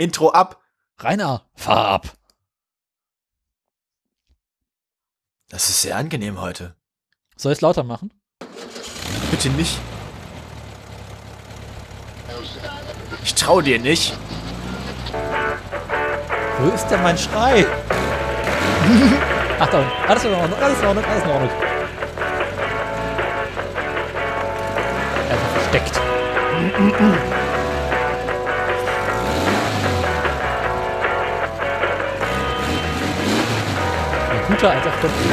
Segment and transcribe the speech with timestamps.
[0.00, 0.62] Intro ab.
[0.98, 2.16] Rainer, fahr ab.
[5.50, 6.74] Das ist sehr angenehm heute.
[7.36, 8.10] Soll ich es lauter machen?
[9.30, 9.78] Bitte nicht.
[13.24, 14.16] Ich trau dir nicht.
[16.58, 17.66] Wo ist denn mein Schrei?
[19.58, 19.92] Ach, da.
[20.08, 21.50] Alles in Ordnung, alles in Ordnung, alles in Ordnung.
[25.28, 26.00] Einfach versteckt.
[34.60, 35.30] Ein guter alter Klopfen.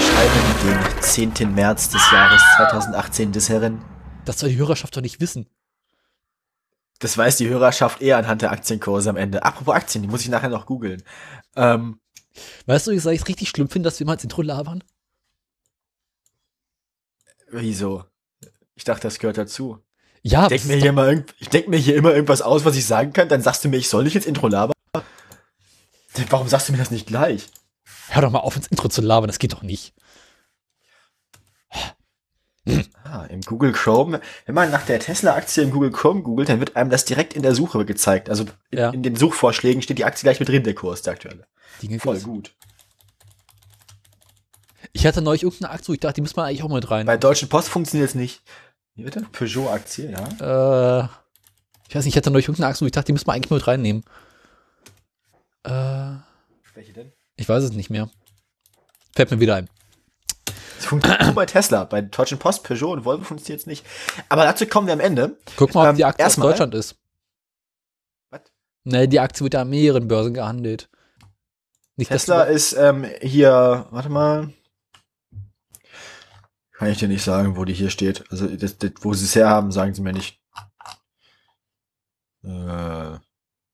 [0.00, 1.54] Schreiben den 10.
[1.54, 3.84] März des Jahres 2018 des Herren.
[4.24, 5.50] Das soll die Hörerschaft doch nicht wissen.
[6.98, 9.42] Das weiß die Hörerschaft eher anhand der Aktienkurse am Ende.
[9.42, 11.02] Apropos Aktien, die muss ich nachher noch googeln.
[11.56, 12.00] Ähm,
[12.64, 14.82] Weißt du, ich es richtig schlimm finde, dass wir mal ins Intro labern?
[17.50, 18.04] wieso?
[18.76, 19.78] Ich dachte, das gehört dazu.
[20.22, 22.76] Ja, Ich denk, mir hier mal irgend, ich denk mir hier immer irgendwas aus, was
[22.76, 24.72] ich sagen kann, dann sagst du mir, ich soll nicht ins Intro labern.
[26.30, 27.50] Warum sagst du mir das nicht gleich?
[28.14, 29.94] Hör doch mal auf, ins Intro zu labern, das geht doch nicht.
[33.04, 36.76] Ah, im Google Chrome, wenn man nach der Tesla-Aktie im Google Chrome googelt, dann wird
[36.76, 38.28] einem das direkt in der Suche gezeigt.
[38.28, 38.90] Also in, Ja.
[38.90, 41.46] in den Suchvorschlägen steht die Aktie gleich mit drin, der Kurs, der aktuelle.
[41.82, 42.26] Dinge Voll gibt's.
[42.28, 42.54] gut.
[44.92, 47.06] Ich hatte neulich irgendeine Aktie, wo ich dachte, die muss man eigentlich auch mit rein.
[47.06, 48.42] Bei Deutschen Post funktioniert es nicht.
[48.94, 49.22] Wie bitte?
[49.32, 51.02] Peugeot-Aktie, ja.
[51.04, 51.08] Äh,
[51.88, 53.50] ich weiß nicht, ich hatte neulich irgendeine Aktie, wo ich dachte, die muss man eigentlich
[53.50, 54.04] mit reinnehmen.
[55.64, 55.70] Äh,
[56.74, 57.12] Welche denn?
[57.40, 58.10] Ich weiß es nicht mehr.
[59.14, 59.68] Fällt mir wieder ein.
[60.78, 61.84] Es funktioniert nur bei Tesla.
[61.84, 63.84] Bei Deutschen Post, Peugeot und Volvo funktioniert es nicht.
[64.28, 65.36] Aber dazu kommen wir am Ende.
[65.56, 66.96] Guck mal, ob Ähm, die Aktie erstmal- Deutschland ist.
[68.30, 68.40] Was?
[68.84, 70.88] Ne, die Aktie wird ja an mehreren Börsen gehandelt.
[71.96, 74.52] Nicht, Tesla ist ähm, hier, warte mal.
[76.72, 78.24] Kann ich dir nicht sagen, wo die hier steht.
[78.30, 80.40] Also, das, das, wo sie es herhaben, sagen sie mir nicht.
[82.42, 83.20] Äh, ja,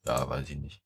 [0.06, 0.82] weiß ich nicht.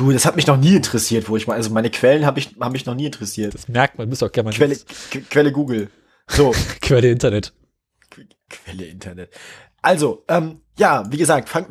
[0.00, 2.56] Du, das hat mich noch nie interessiert, wo ich mal, also meine Quellen habe ich,
[2.58, 3.52] haben mich noch nie interessiert.
[3.52, 5.90] Das merkt man, müsst auch gerne mal Quelle, Qu- Quelle Google.
[6.26, 7.52] So, Quelle Internet.
[8.10, 9.30] Qu- Quelle Internet.
[9.82, 11.66] Also, ähm, ja, wie gesagt, fang,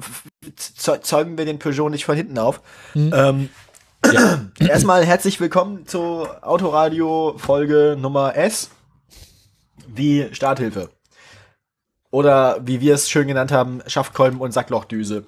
[1.02, 2.62] zeugen wir den Peugeot nicht von hinten auf.
[2.94, 3.12] Hm.
[3.16, 3.50] Ähm,
[4.14, 4.46] Ja.
[4.60, 8.70] Erstmal herzlich willkommen zur Autoradio Folge Nummer S.
[9.88, 10.92] Wie Starthilfe.
[12.12, 15.26] Oder wie wir es schön genannt haben, Schaftkolben und Sacklochdüse.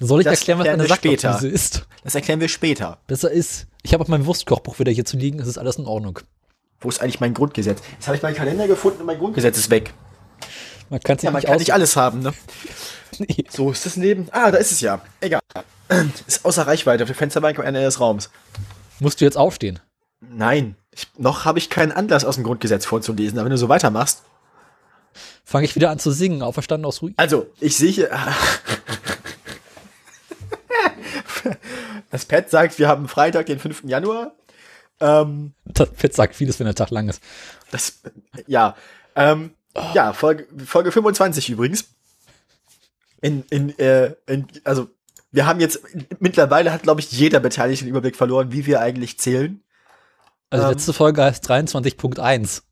[0.00, 0.86] Soll ich Das erklären, was eine.
[0.86, 1.86] Sacklochdüse ist?
[2.04, 2.98] Das erklären wir später.
[3.06, 5.86] Besser ist, ich habe auch mein Wurstkochbuch wieder hier zu liegen, es ist alles in
[5.86, 6.20] Ordnung.
[6.80, 7.80] Wo ist eigentlich mein Grundgesetz?
[7.92, 9.92] Jetzt habe ich meinen Kalender gefunden und mein Grundgesetz ist weg.
[10.90, 12.32] Man kann es Ja, man nicht kann nicht alles haben, ne?
[13.18, 13.44] Nee.
[13.48, 14.28] So ist das Leben.
[14.30, 15.00] Ah, da ist es ja.
[15.20, 15.40] Egal.
[16.26, 18.30] Ist außer Reichweite auf der Fensterbank am Ende des Raums.
[19.00, 19.80] Musst du jetzt aufstehen?
[20.20, 20.76] Nein.
[20.92, 24.22] Ich, noch habe ich keinen Anlass aus dem Grundgesetz vorzulesen, aber wenn du so weitermachst.
[25.44, 27.14] Fange ich wieder an zu singen, auferstanden aus Ruin.
[27.16, 28.10] Also, ich sehe hier.
[32.10, 33.84] Das Pad sagt, wir haben Freitag, den 5.
[33.84, 34.32] Januar.
[35.00, 37.22] Ähm, Das Fett sagt vieles, wenn der Tag lang ist.
[37.70, 38.00] das,
[38.46, 38.76] ja.
[39.14, 39.52] Ähm,
[39.94, 41.84] ja, Folge, Folge 25 übrigens.
[43.20, 44.88] In, in, äh, in, also,
[45.30, 45.80] wir haben jetzt,
[46.20, 49.62] mittlerweile hat, glaube ich, jeder Beteiligte den Überblick verloren, wie wir eigentlich zählen.
[50.50, 50.70] Also Ähm.
[50.72, 52.62] letzte Folge heißt 23.1.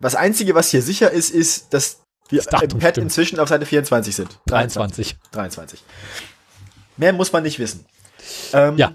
[0.00, 4.14] Das Einzige, was hier sicher ist, ist, dass wir im Pad inzwischen auf Seite 24
[4.14, 4.38] sind.
[4.46, 5.16] 23.
[5.32, 5.82] 23.
[6.96, 7.84] Mehr muss man nicht wissen.
[8.52, 8.92] Ähm, Ja.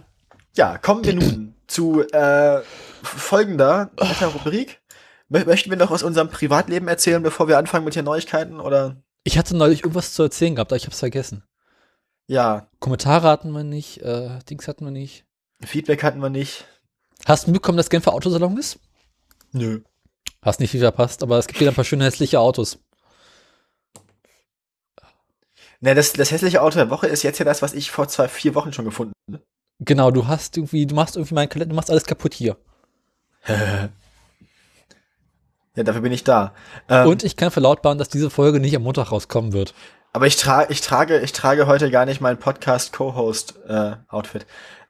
[0.55, 2.61] Ja, kommen wir nun zu äh,
[3.03, 4.81] folgender netter Rubrik.
[5.29, 8.59] Mö- Möchten wir noch aus unserem Privatleben erzählen, bevor wir anfangen mit den Neuigkeiten?
[8.59, 11.43] Oder Ich hatte neulich irgendwas zu erzählen gehabt, aber ich hab's vergessen.
[12.27, 15.25] ja, Kommentare hatten wir nicht, äh, Dings hatten wir nicht.
[15.63, 16.65] Feedback hatten wir nicht.
[17.25, 18.79] Hast du mitbekommen, dass Genfer Autosalon ist?
[19.51, 19.81] Nö.
[20.41, 22.77] Hast nicht viel verpasst, aber es gibt wieder ein paar schöne hässliche Autos.
[25.85, 28.27] Ne, das, das hässliche Auto der Woche ist jetzt ja das, was ich vor zwei,
[28.27, 29.43] vier Wochen schon gefunden habe.
[29.79, 32.57] Genau, du hast irgendwie, du machst irgendwie meinen Kalender, du machst alles kaputt hier.
[35.77, 36.53] Ja, dafür bin ich da.
[36.87, 39.73] Ähm, Und ich kann verlautbaren, dass diese Folge nicht am Montag rauskommen wird.
[40.13, 44.45] Aber ich, tra ich, trage, ich trage heute gar nicht mein Podcast-Co-Host-Outfit.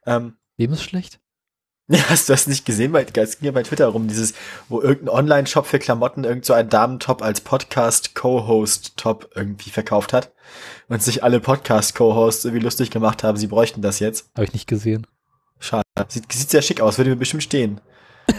[0.06, 1.20] ähm, Wem ist schlecht?
[1.88, 2.92] Ja, hast du das nicht gesehen?
[2.92, 4.34] Bei, es ging ja bei Twitter rum, dieses,
[4.70, 10.32] wo irgendein Online-Shop für Klamotten irgend so ein Damentop als Podcast-Co-Host-Top irgendwie verkauft hat.
[10.88, 14.30] Und sich alle Podcast-Co-Hosts irgendwie lustig gemacht haben, sie bräuchten das jetzt.
[14.36, 15.06] Habe ich nicht gesehen.
[15.60, 15.84] Schade.
[16.08, 17.82] Sieht, sieht sehr schick aus, würde mir bestimmt stehen.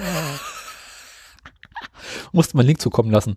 [2.33, 3.37] Musste mal einen Link zukommen lassen.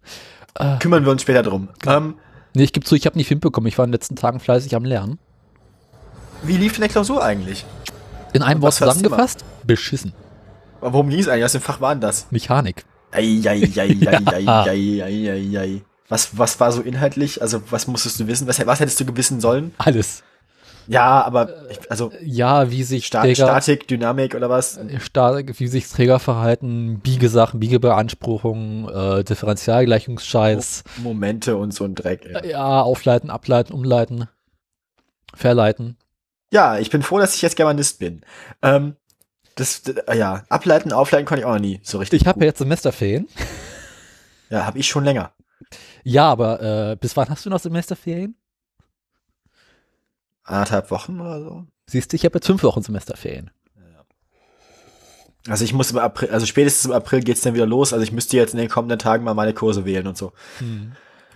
[0.55, 1.69] Äh, Kümmern wir uns später drum.
[1.85, 2.15] Ähm,
[2.53, 3.67] nee, ich gebe zu, ich habe nicht mitbekommen.
[3.67, 5.19] Ich war in den letzten Tagen fleißig am Lernen.
[6.43, 7.65] wie lief denn der Klausur eigentlich?
[8.33, 9.43] In einem Wort zusammengefasst?
[9.69, 10.13] beschissen.
[10.81, 11.45] Aber worum ging es eigentlich?
[11.45, 12.27] Aus dem Fach denn das?
[12.31, 12.85] Mechanik.
[13.11, 13.39] Ei,
[16.09, 17.39] Was, was war so inhaltlich?
[17.39, 18.47] Also, was musstest du wissen?
[18.47, 19.75] Was, was hättest du gewissen sollen?
[19.77, 20.23] Alles.
[20.87, 24.79] Ja, aber ich, also ja, wie sich Sta Träger, Statik, Dynamik oder was?
[24.97, 32.25] Statik, wie sich Trägerverhalten, Biegesachen, Biegebeanspruchungen, äh, Differentialgleichungsscheiß, Mo Momente und so ein Dreck.
[32.25, 32.49] Ey.
[32.49, 34.27] Ja, aufleiten, ableiten, umleiten,
[35.35, 35.95] verleiten.
[36.51, 38.21] Ja, ich bin froh, dass ich jetzt Germanist bin.
[38.63, 38.95] Ähm,
[39.59, 42.21] das, d- ja, ableiten, aufleiten konnte ich auch noch nie so richtig.
[42.21, 43.27] Ich habe ja jetzt Semesterferien.
[44.51, 45.31] Ja, habe ich schon länger.
[46.03, 46.59] Ja, aber
[46.91, 48.35] äh, bis wann hast du noch Semesterferien?
[50.43, 51.65] Anderthalb Wochen oder so.
[51.85, 53.51] Siehst du, ich habe jetzt fünf Wochen Semesterferien.
[55.47, 57.93] Also ich muss im April, also spätestens im April geht's dann wieder los.
[57.93, 60.33] Also ich müsste jetzt in den kommenden Tagen mal meine Kurse wählen und so.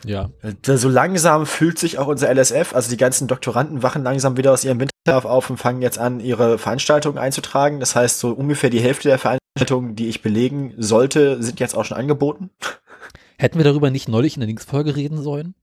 [0.06, 0.30] Ja.
[0.42, 4.52] Äh, So langsam fühlt sich auch unser LSF, also die ganzen Doktoranden wachen langsam wieder
[4.52, 7.80] aus ihrem Winterschlaf auf und fangen jetzt an, ihre Veranstaltungen einzutragen.
[7.80, 11.86] Das heißt, so ungefähr die Hälfte der Veranstaltungen, die ich belegen sollte, sind jetzt auch
[11.86, 12.50] schon angeboten.
[13.38, 15.56] Hätten wir darüber nicht neulich in der Linksfolge reden sollen?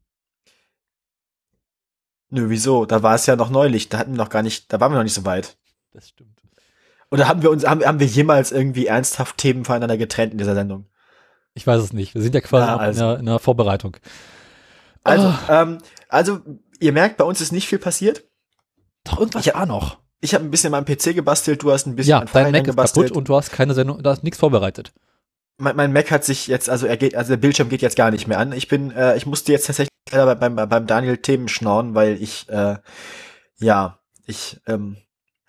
[2.31, 2.87] Nö, wieso?
[2.87, 3.89] Da war es ja noch neulich.
[3.89, 5.57] Da hatten wir noch gar nicht, da waren wir noch nicht so weit.
[5.93, 6.41] Das stimmt.
[7.11, 10.55] Oder haben wir uns, haben, haben wir jemals irgendwie ernsthaft Themen voneinander getrennt in dieser
[10.55, 10.87] Sendung?
[11.55, 12.15] Ich weiß es nicht.
[12.15, 13.01] Wir sind ja quasi Ja, also.
[13.03, 13.97] in, der, in der Vorbereitung.
[15.03, 15.63] Also, Ah.
[15.63, 16.41] ähm, also,
[16.79, 18.25] ihr merkt, bei uns ist nicht viel passiert.
[19.05, 19.99] Doch, irgendwas Ich- war noch.
[20.23, 22.53] Ich habe ein bisschen an meinem PC gebastelt, du hast ein bisschen Ja, an dein
[22.53, 23.07] Mac ist gebastelt.
[23.07, 24.93] kaputt und du hast keine Sendung, da ist nichts vorbereitet.
[25.57, 28.11] mein, mein Mac hat sich jetzt, also er geht, also der Bildschirm geht jetzt gar
[28.11, 28.53] nicht mehr an.
[28.53, 32.23] Ich bin, äh, ich musste jetzt tatsächlich leider beim, beim, beim Daniel Themen schnorren, weil
[32.23, 32.77] ich, äh,
[33.59, 34.97] ja, ich ähm,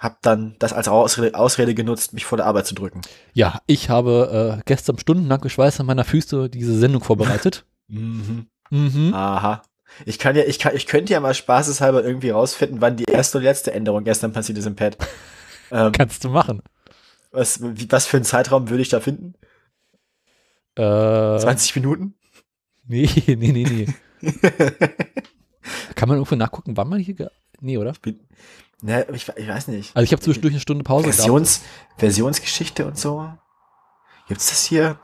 [0.01, 3.01] habe dann das als Ausrede, Ausrede genutzt, mich vor der Arbeit zu drücken.
[3.33, 7.65] Ja, ich habe äh, gestern stundenlang Geschweiß an meiner Füße diese Sendung vorbereitet.
[7.93, 8.47] Mhm.
[8.69, 9.13] mhm.
[9.13, 9.63] Aha.
[10.05, 13.39] Ich kann ja, ich kann, ich könnte ja mal spaßeshalber irgendwie rausfinden, wann die erste
[13.39, 14.97] und letzte Änderung gestern passiert ist im Pad.
[15.73, 16.61] Ähm, Kannst du machen.
[17.31, 19.35] was, was für einen Zeitraum würde ich da finden?
[20.75, 22.13] Äh, 20 Minuten?
[22.87, 23.87] nee, nee, nee, nee.
[25.95, 27.31] Kann man irgendwo nachgucken, wann man hier.
[27.61, 27.93] Nee, oder?
[28.81, 29.95] Ne, ich, ich weiß nicht.
[29.95, 31.17] Also ich habe zwischendurch eine Stunde Pause gehabt.
[31.17, 31.61] Versions,
[31.97, 33.31] Versionsgeschichte und so.
[34.27, 34.99] Gibt's das hier?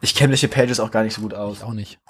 [0.00, 1.58] Ich kenne welche Pages auch gar nicht so gut aus.
[1.58, 2.00] Ich auch nicht.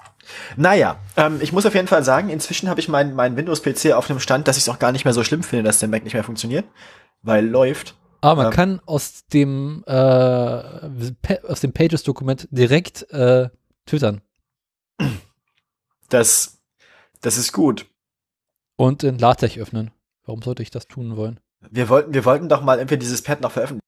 [0.55, 4.09] Naja, ähm, ich muss auf jeden Fall sagen, inzwischen habe ich meinen mein Windows-PC auf
[4.09, 6.03] einem Stand, dass ich es auch gar nicht mehr so schlimm finde, dass der Mac
[6.03, 6.65] nicht mehr funktioniert,
[7.21, 7.95] weil läuft.
[8.21, 8.55] Aber man Ähm.
[8.55, 13.49] kann aus dem, äh, aus dem Pages-Dokument direkt äh,
[13.85, 14.21] twittern
[16.09, 16.59] Das,
[17.21, 17.87] das ist gut.
[18.77, 19.91] und in LaTeX öffnen.
[20.31, 21.41] Warum sollte ich das tun wollen?
[21.71, 23.83] Wir wollten, wir wollten doch mal entweder dieses Pad noch veröffentlichen.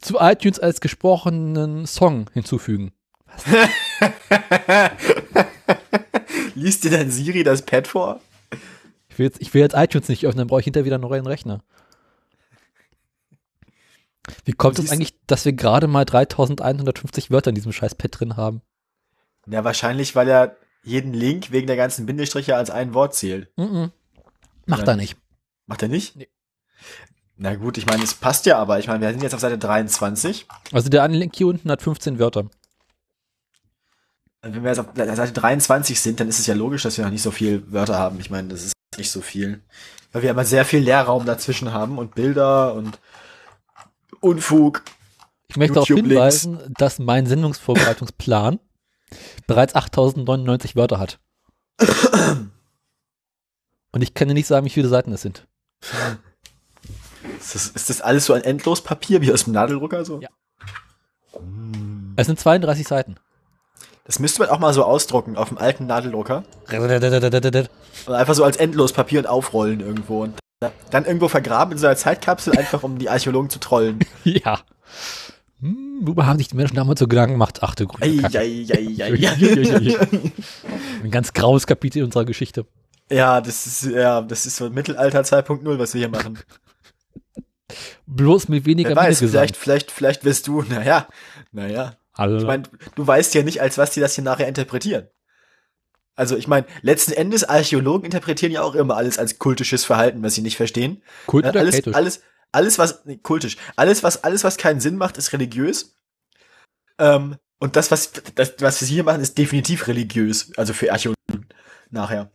[0.00, 2.92] Zu iTunes als gesprochenen Song hinzufügen.
[6.54, 8.22] Liest dir dann Siri das Pad vor?
[9.10, 11.02] Ich will jetzt, ich will jetzt iTunes nicht öffnen, dann brauche ich hinterher wieder einen
[11.02, 11.62] neuen Rechner.
[14.46, 18.38] Wie kommt es eigentlich, dass wir gerade mal 3150 Wörter in diesem scheiß Pad drin
[18.38, 18.62] haben?
[19.46, 23.50] Ja, wahrscheinlich, weil er jeden Link wegen der ganzen Bindestriche als ein Wort zählt.
[23.58, 23.92] Mhm.
[24.68, 24.92] Macht Ja.
[24.92, 25.16] er nicht.
[25.66, 26.14] Macht er nicht?
[26.14, 26.28] Nee.
[27.36, 28.78] Na gut, ich meine, es passt ja aber.
[28.78, 30.46] Ich meine, wir sind jetzt auf Seite 23.
[30.72, 32.50] Also der Link hier unten hat 15 Wörter.
[34.42, 37.10] Wenn wir jetzt auf Seite 23 sind, dann ist es ja logisch, dass wir noch
[37.10, 38.20] nicht so viel Wörter haben.
[38.20, 39.62] Ich meine, das ist nicht so viel.
[40.12, 42.98] Weil wir immer sehr viel Leerraum dazwischen haben und Bilder und
[44.20, 44.82] Unfug.
[45.48, 48.58] Ich möchte darauf hinweisen, dass mein Sendungsvorbereitungsplan
[49.46, 51.20] bereits 8099 Wörter hat.
[53.98, 55.48] Und ich kann dir nicht sagen, wie viele Seiten es sind.
[57.40, 60.20] Ist das, ist das alles so ein Endlospapier wie aus dem Nadeldrucker so?
[60.20, 60.28] Ja.
[61.32, 62.12] Hm.
[62.14, 63.16] Es sind 32 Seiten.
[64.04, 66.44] Das müsste man auch mal so ausdrucken auf dem alten Nadeldrucker.
[66.70, 70.22] Ja, Und einfach so als Endlospapier und aufrollen irgendwo.
[70.22, 70.38] Und
[70.92, 73.98] dann irgendwo vergraben in so einer Zeitkapsel, einfach um die Archäologen zu trollen.
[75.60, 77.58] Hm, worüber haben sich die Menschen damals so Gedanken gemacht?
[77.62, 78.38] Ach du grüne Ei, Kacke.
[78.38, 79.98] ei, ei, ei, ei.
[81.02, 82.64] Ein ganz graues Kapitel unserer Geschichte.
[83.10, 86.38] Ja, das ist, ja, das ist so Mittelalter 2.0, was wir hier machen.
[88.06, 91.08] Bloß mit weniger Wer weiß, vielleicht, vielleicht, vielleicht wirst du, naja,
[91.52, 91.96] naja.
[92.14, 92.38] Hallo.
[92.38, 92.64] Ich meine,
[92.96, 95.08] du weißt ja nicht, als was die das hier nachher interpretieren.
[96.16, 100.34] Also ich meine, letzten Endes Archäologen interpretieren ja auch immer alles als kultisches Verhalten, was
[100.34, 101.00] sie nicht verstehen.
[101.26, 105.16] Kult oder alles, alles, alles was nee, kultisch, alles was alles was keinen Sinn macht,
[105.16, 105.94] ist religiös.
[106.98, 111.46] Ähm, und das was das, was wir hier machen, ist definitiv religiös, also für Archäologen
[111.90, 112.32] nachher.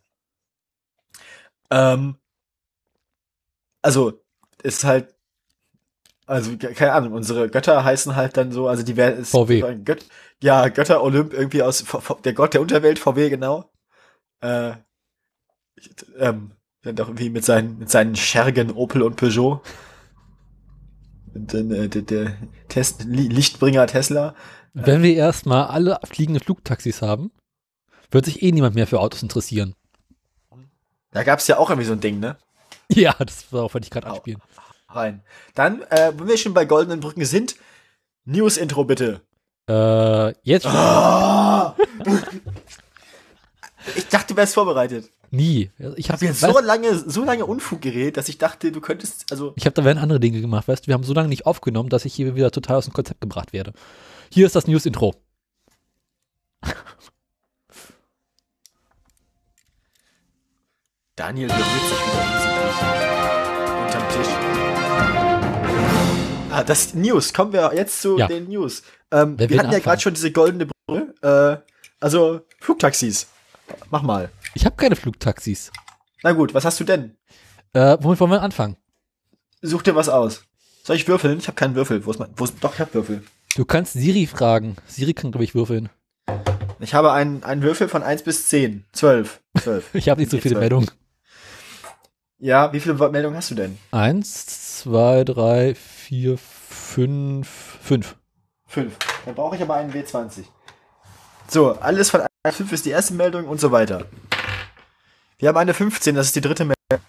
[1.72, 2.16] Ähm,
[3.82, 4.22] also
[4.64, 5.14] ist halt
[6.26, 9.76] also ke- keine Ahnung, unsere Götter heißen halt dann so, also die werden VW.
[9.84, 10.06] Gött,
[10.42, 13.70] ja, Götter Olymp irgendwie aus V- V- der Gott der Unterwelt VW genau.
[14.42, 14.74] Äh,
[15.76, 16.52] ich- ähm,
[16.84, 19.62] dann doch irgendwie mit seinen, mit seinen Schergen Opel und Peugeot.
[21.34, 22.38] Und dann äh, der, der
[22.70, 24.36] Test, Li- Lichtbringer Tesla.
[24.74, 27.32] Wenn wir erstmal alle fliegende Flugtaxis haben,
[28.12, 29.76] wird sich eh niemand mehr für Autos interessieren.
[31.14, 32.38] Da gab es ja auch irgendwie so ein Ding, ne?
[32.90, 34.42] Ja, das war auch, wollte ich gerade anspielen.
[34.90, 35.24] Rein.
[35.56, 37.56] Dann, äh, wenn wir schon bei goldenen Brücken sind,
[38.26, 39.22] News-Intro bitte.
[39.68, 40.66] Äh, jetzt.
[40.68, 41.76] Ah!
[43.96, 45.10] ich dachte, du wärst vorbereitet.
[45.32, 45.72] nie.
[45.96, 49.32] Ich habe habe jetzt so lange, so lange Unfug geredet, dass ich dachte, du könntest,
[49.32, 51.46] also, Ich habe da werden andere Dinge gemacht, weißt du, wir haben so lange nicht
[51.46, 53.74] aufgenommen, dass ich hier wieder total aus dem Konzept gebracht werde.
[54.30, 55.16] Hier ist das News-Intro.
[61.16, 62.78] Daniel berührt sich wieder unsichtlich
[63.86, 64.34] unterm Tisch.
[66.52, 67.34] Ah, das News.
[67.34, 68.28] Kommen wir jetzt zu Ja.
[68.28, 68.82] den News.
[69.12, 69.84] Ähm, wir hatten ja anfangen?
[69.84, 71.14] gerade schon diese goldene Brille.
[71.22, 71.58] Äh,
[72.00, 73.28] also Flugtaxis.
[73.92, 74.30] Mach mal.
[74.56, 75.72] Ich habe keine Flugtaxis.
[76.24, 77.16] Na gut, was hast du denn?
[77.74, 78.78] Äh, womit wollen wir anfangen?
[79.62, 80.44] Such dir was aus.
[80.84, 81.38] Soll ich würfeln?
[81.38, 82.06] Ich habe keinen Würfel.
[82.08, 82.30] Wo ist mein?
[82.36, 83.24] Wo ist, doch, ich habe Würfel.
[83.56, 84.76] Du kannst Siri fragen.
[84.88, 85.90] Siri kann, glaube ich, würfeln.
[86.80, 88.84] Ich habe einen, einen Würfel von 1 bis 10.
[88.94, 89.42] 12.
[89.62, 89.94] 12.
[89.96, 90.58] Ich habe nicht so viele.
[90.60, 90.90] Meldungen.
[92.44, 93.78] Ja, wie viele Meldungen hast du denn?
[93.92, 97.48] Eins, zwei, drei, vier, fünf,
[97.82, 98.18] fünf.
[98.68, 98.94] 5.
[99.26, 100.44] Dann brauche ich aber einen W20.
[101.48, 104.08] So, alles von 1 bis 5 ist die erste Meldung und so weiter.
[105.38, 107.06] Wir haben eine 15, das ist die dritte Meldung.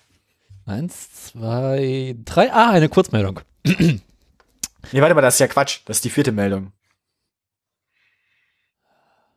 [0.67, 2.53] Eins, zwei, drei.
[2.53, 3.41] Ah, eine Kurzmeldung.
[3.65, 5.81] Nee, warte mal, das ist ja Quatsch.
[5.87, 6.73] Das ist die vierte Meldung.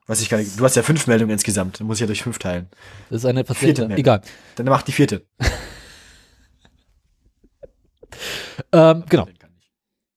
[0.06, 1.80] Was ich gar nicht, du hast ja fünf Meldungen insgesamt.
[1.80, 2.70] Dann muss ich ja durch fünf teilen.
[3.10, 3.92] Das ist eine Meldung.
[3.92, 4.22] Egal.
[4.56, 5.25] Dann mach die vierte.
[8.72, 9.28] Ähm, genau.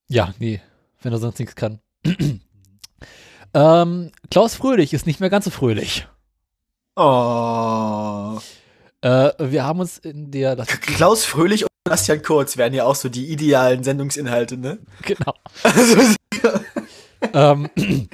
[0.09, 0.61] Ja, nee,
[1.03, 1.81] wenn er sonst nichts kann.
[3.55, 6.07] ähm, Klaus Fröhlich ist nicht mehr ganz so fröhlich.
[6.97, 8.39] Oh.
[9.03, 12.95] Äh, wir haben uns in der, das, Klaus Fröhlich und Bastian Kurz wären ja auch
[12.95, 14.79] so die idealen Sendungsinhalte, ne?
[15.03, 15.35] genau.
[15.63, 16.15] Also,
[17.33, 17.71] ähm,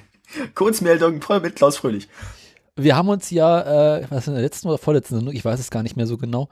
[0.55, 2.09] Kurzmeldung voll mit Klaus Fröhlich.
[2.77, 5.71] wir haben uns ja, äh, was in der letzten oder vorletzten Sendung, ich weiß es
[5.71, 6.49] gar nicht mehr so genau,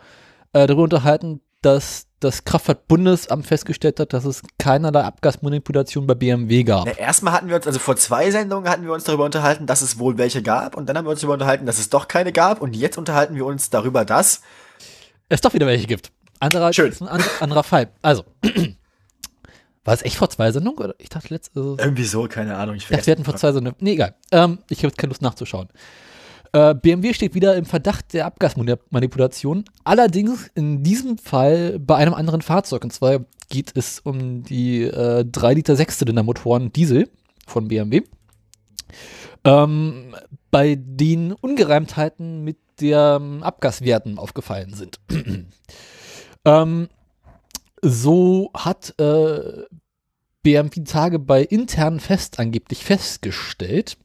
[0.52, 6.86] äh, darüber unterhalten, dass das Kraftfahrtbundesamt festgestellt hat, dass es keinerlei Abgasmanipulation bei BMW gab.
[6.86, 9.82] Na, erstmal hatten wir uns, also vor zwei Sendungen hatten wir uns darüber unterhalten, dass
[9.82, 10.76] es wohl welche gab.
[10.76, 12.62] Und dann haben wir uns darüber unterhalten, dass es doch keine gab.
[12.62, 14.40] Und jetzt unterhalten wir uns darüber, dass.
[15.28, 16.12] es doch wieder welche gibt.
[16.40, 16.90] Anderer, Schön.
[16.90, 17.08] ist ein
[17.40, 17.88] anderer, Fall.
[18.02, 18.24] Also,
[19.84, 20.78] war es echt vor zwei Sendungen?
[20.78, 20.94] Oder?
[20.98, 21.76] Ich dachte letzte.
[21.78, 22.76] Irgendwie so, keine Ahnung.
[22.76, 23.76] Ich Ich dachte, wir hatten vor zwei Sendungen.
[23.80, 24.14] Nee, egal.
[24.32, 25.68] Ähm, ich habe jetzt keine Lust nachzuschauen.
[26.54, 29.64] Äh, BMW steht wieder im Verdacht der Abgasmanipulation.
[29.82, 32.84] Allerdings in diesem Fall bei einem anderen Fahrzeug.
[32.84, 37.10] Und zwar geht es um die äh, 3 Liter Sechszylindermotoren Diesel
[37.44, 38.02] von BMW.
[39.42, 40.14] Ähm,
[40.52, 45.00] bei denen Ungereimtheiten mit den Abgaswerten aufgefallen sind.
[46.44, 46.88] ähm,
[47.82, 49.64] so hat äh,
[50.44, 53.96] BMW Tage bei internen Fest angeblich festgestellt,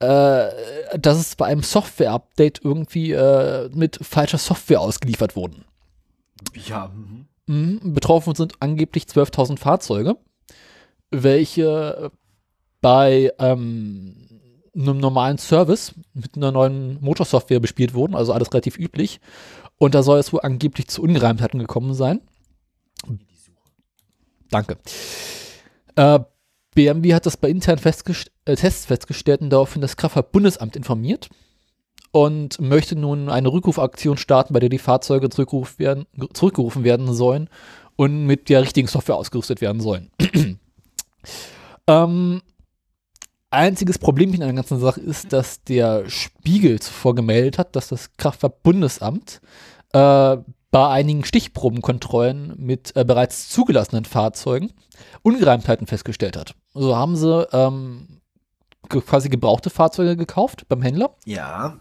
[0.00, 5.64] äh, dass es bei einem Software-Update irgendwie äh, mit falscher Software ausgeliefert wurden.
[6.66, 7.26] Ja, mhm.
[7.46, 10.16] Mhm, betroffen sind angeblich 12.000 Fahrzeuge,
[11.10, 12.10] welche
[12.80, 14.28] bei ähm,
[14.74, 19.20] einem normalen Service mit einer neuen Motorsoftware bespielt wurden, also alles relativ üblich.
[19.78, 22.20] Und da soll es wohl angeblich zu Ungereimtheiten gekommen sein.
[24.50, 24.78] Danke.
[25.96, 26.20] Äh,
[26.74, 31.28] BMW hat das bei internen festgest äh, Tests festgestellt und daraufhin das Kraftfahrtbundesamt informiert
[32.12, 37.48] und möchte nun eine Rückrufaktion starten, bei der die Fahrzeuge zurückgerufen werden, zurückgerufen werden sollen
[37.96, 40.10] und mit der richtigen Software ausgerüstet werden sollen.
[41.86, 42.42] ähm,
[43.50, 48.16] einziges Problem in der ganzen Sache ist, dass der Spiegel zuvor gemeldet hat, dass das
[48.16, 49.40] Kraftfahrtbundesamt
[49.92, 50.36] äh,
[50.70, 54.70] bei einigen Stichprobenkontrollen mit äh, bereits zugelassenen Fahrzeugen
[55.22, 56.54] Ungereimtheiten festgestellt hat.
[56.74, 58.20] So haben sie ähm,
[58.88, 61.78] ge quasi gebrauchte Fahrzeuge gekauft beim Händler, Ja.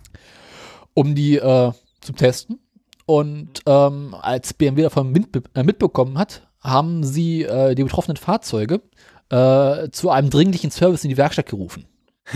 [0.93, 2.59] um die äh, zu testen.
[3.05, 5.15] Und ähm, als BMW davon
[5.55, 8.81] äh, mitbekommen hat, haben sie äh, die betroffenen Fahrzeuge
[9.29, 11.85] äh, zu einem dringlichen Service in die Werkstatt gerufen.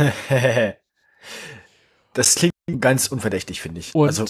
[2.13, 3.93] das klingt ganz unverdächtig, finde ich.
[3.93, 4.25] Und also,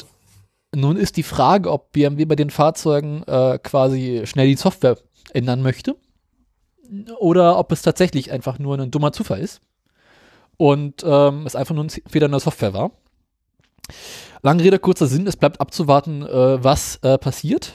[0.76, 4.98] nun ist die Frage, ob BMW bei den Fahrzeugen äh, quasi schnell die Software
[5.34, 5.96] ändern möchte
[7.20, 9.62] oder ob es tatsächlich einfach nur ein dummer Zufall ist
[10.58, 12.92] und ähm, es einfach nur ein Fehler in der Software war.
[14.42, 17.74] Lange Rede, kurzer Sinn, es bleibt abzuwarten, äh, was äh, passiert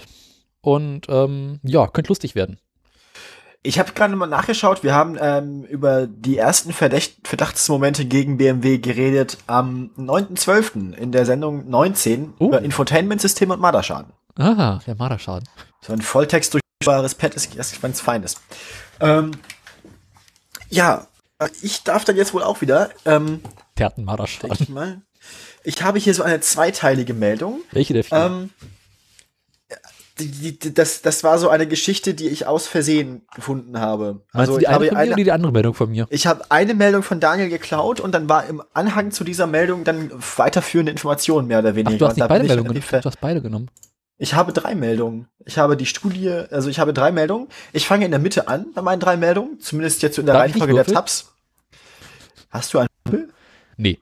[0.61, 2.59] und ähm, ja, könnte lustig werden.
[3.63, 4.83] ich habe gerade mal nachgeschaut.
[4.83, 10.95] Wir haben ähm, über die ersten Verdacht Verdachtsmomente gegen BMW geredet am 9.12.
[10.95, 12.47] in der Sendung 19 Oh.
[12.49, 14.13] über Infotainment-System und Marderschaden.
[14.37, 15.49] Ah, der Marderschaden.
[15.81, 18.41] So ein Volltext durchschaubares Pad ist erst, wenn es fein ist.
[19.01, 19.33] Ähm,
[20.69, 21.07] ja,
[21.39, 22.91] äh, ich darf dann jetzt wohl auch wieder.
[23.05, 23.41] Ähm,
[23.79, 24.57] Der hat einen Marderschaden.
[24.61, 25.03] ich mal.
[25.65, 27.61] Ich habe hier so eine zweiteilige Meldung.
[27.73, 28.19] Welche der vier?
[28.19, 28.51] Ähm,
[30.19, 34.23] die, die, das, das war so eine Geschichte, die ich aus Versehen gefunden habe.
[34.33, 36.07] Meinst Also die ich eine habe eine, oder die andere Meldung von mir?
[36.11, 39.85] ich habe eine Meldung von Daniel geklaut und dann war im Anhang zu dieser Meldung
[39.85, 41.95] dann weiterführende Informationen mehr oder weniger.
[41.95, 43.01] Ach, du hast nicht beide Meldungen genommen.
[43.03, 43.71] Du hast beide genommen.
[44.19, 45.29] Ich habe drei Meldungen.
[45.45, 47.49] Ich habe die Studie, also ich habe drei Meldungen.
[47.73, 50.43] Ich fange in der Mitte an bei meinen drei Meldungen, zumindest jetzt in der Darf
[50.43, 50.85] Reihenfolge der?
[50.85, 51.33] Tabs.
[52.51, 53.33] Hast du einen Würfel?
[53.77, 54.01] Nee.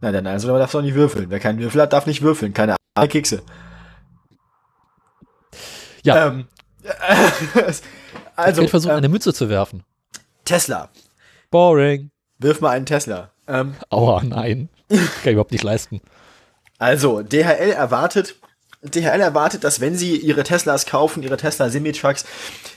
[0.00, 1.28] Na dann, also man darf doch nicht würfeln.
[1.28, 2.54] Wer keinen Würfel hat, darf nicht würfeln.
[2.54, 3.42] Keine Ahnung, Kekse.
[6.02, 6.28] Ja.
[6.28, 6.48] Ähm,
[8.36, 9.84] also, ich versuche ähm, eine Mütze zu werfen.
[10.44, 10.88] Tesla.
[11.50, 12.10] Boring.
[12.38, 13.30] Wirf mal einen Tesla.
[13.46, 14.70] Ähm, Aua, nein.
[14.88, 16.00] Kann ich überhaupt nicht leisten.
[16.78, 18.36] Also, DHL erwartet,
[18.82, 22.24] DHL erwartet, dass wenn sie ihre Teslas kaufen, ihre Tesla Semi-Trucks,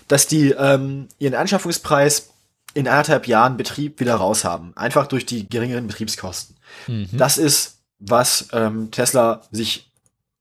[0.08, 2.30] dass die ähm, ihren Anschaffungspreis
[2.74, 4.74] in anderthalb Jahren Betrieb wieder raus haben.
[4.76, 6.58] Einfach durch die geringeren Betriebskosten.
[6.88, 7.10] Mhm.
[7.14, 9.92] Das ist, was ähm, Tesla sich,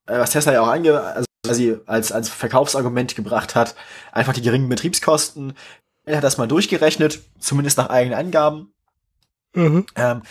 [0.06, 3.74] äh, was Tesla ja auch ange, also quasi als, als Verkaufsargument gebracht hat.
[4.12, 5.54] Einfach die geringen Betriebskosten.
[6.04, 8.74] Er hat das mal durchgerechnet, zumindest nach eigenen Angaben.
[9.54, 9.86] Mhm.
[9.94, 10.22] Ähm,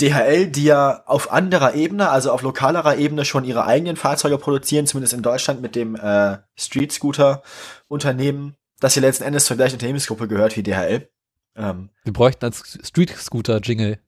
[0.00, 4.86] DHL, die ja auf anderer Ebene, also auf lokalerer Ebene schon ihre eigenen Fahrzeuge produzieren,
[4.86, 7.42] zumindest in Deutschland mit dem äh, Street Scooter
[7.88, 11.10] Unternehmen, das ja letzten Endes zur gleichen Unternehmensgruppe gehört wie DHL.
[11.56, 13.98] Ähm, Wir bräuchten einen Street Scooter Jingle.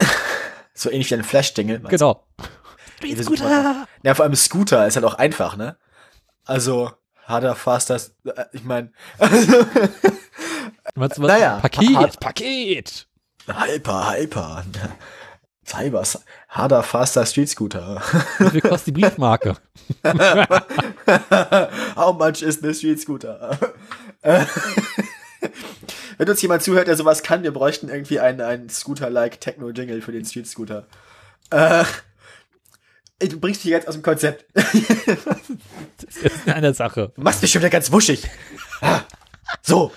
[0.74, 1.80] so ähnlich wie ein Flash-Jingle.
[1.80, 1.96] meinst du?
[1.96, 2.26] Genau.
[3.22, 5.76] Sind mal- Ja, vor allem Scooter ist halt auch einfach, ne?
[6.44, 6.92] Also,
[7.24, 8.92] harder, faster, äh, ich meine?
[10.96, 13.08] Naja, Paket, Paket.
[13.46, 14.64] Hyper, hyper.
[15.66, 16.04] Cyber,
[16.48, 18.02] harder, faster Street Scooter.
[18.38, 19.56] Wie kostet die Briefmarke?
[21.96, 23.58] How much is the Street Scooter?
[26.18, 30.12] Wenn uns jemand zuhört, der sowas kann, wir bräuchten irgendwie einen, einen Scooter-like Techno-Jingle für
[30.12, 30.86] den Street Scooter.
[31.50, 31.84] Äh,
[33.20, 34.44] du bringst mich jetzt aus dem Konzept.
[34.54, 37.12] Das ist eine Sache.
[37.14, 38.28] Du machst mich schon wieder ganz wuschig.
[39.62, 39.92] So,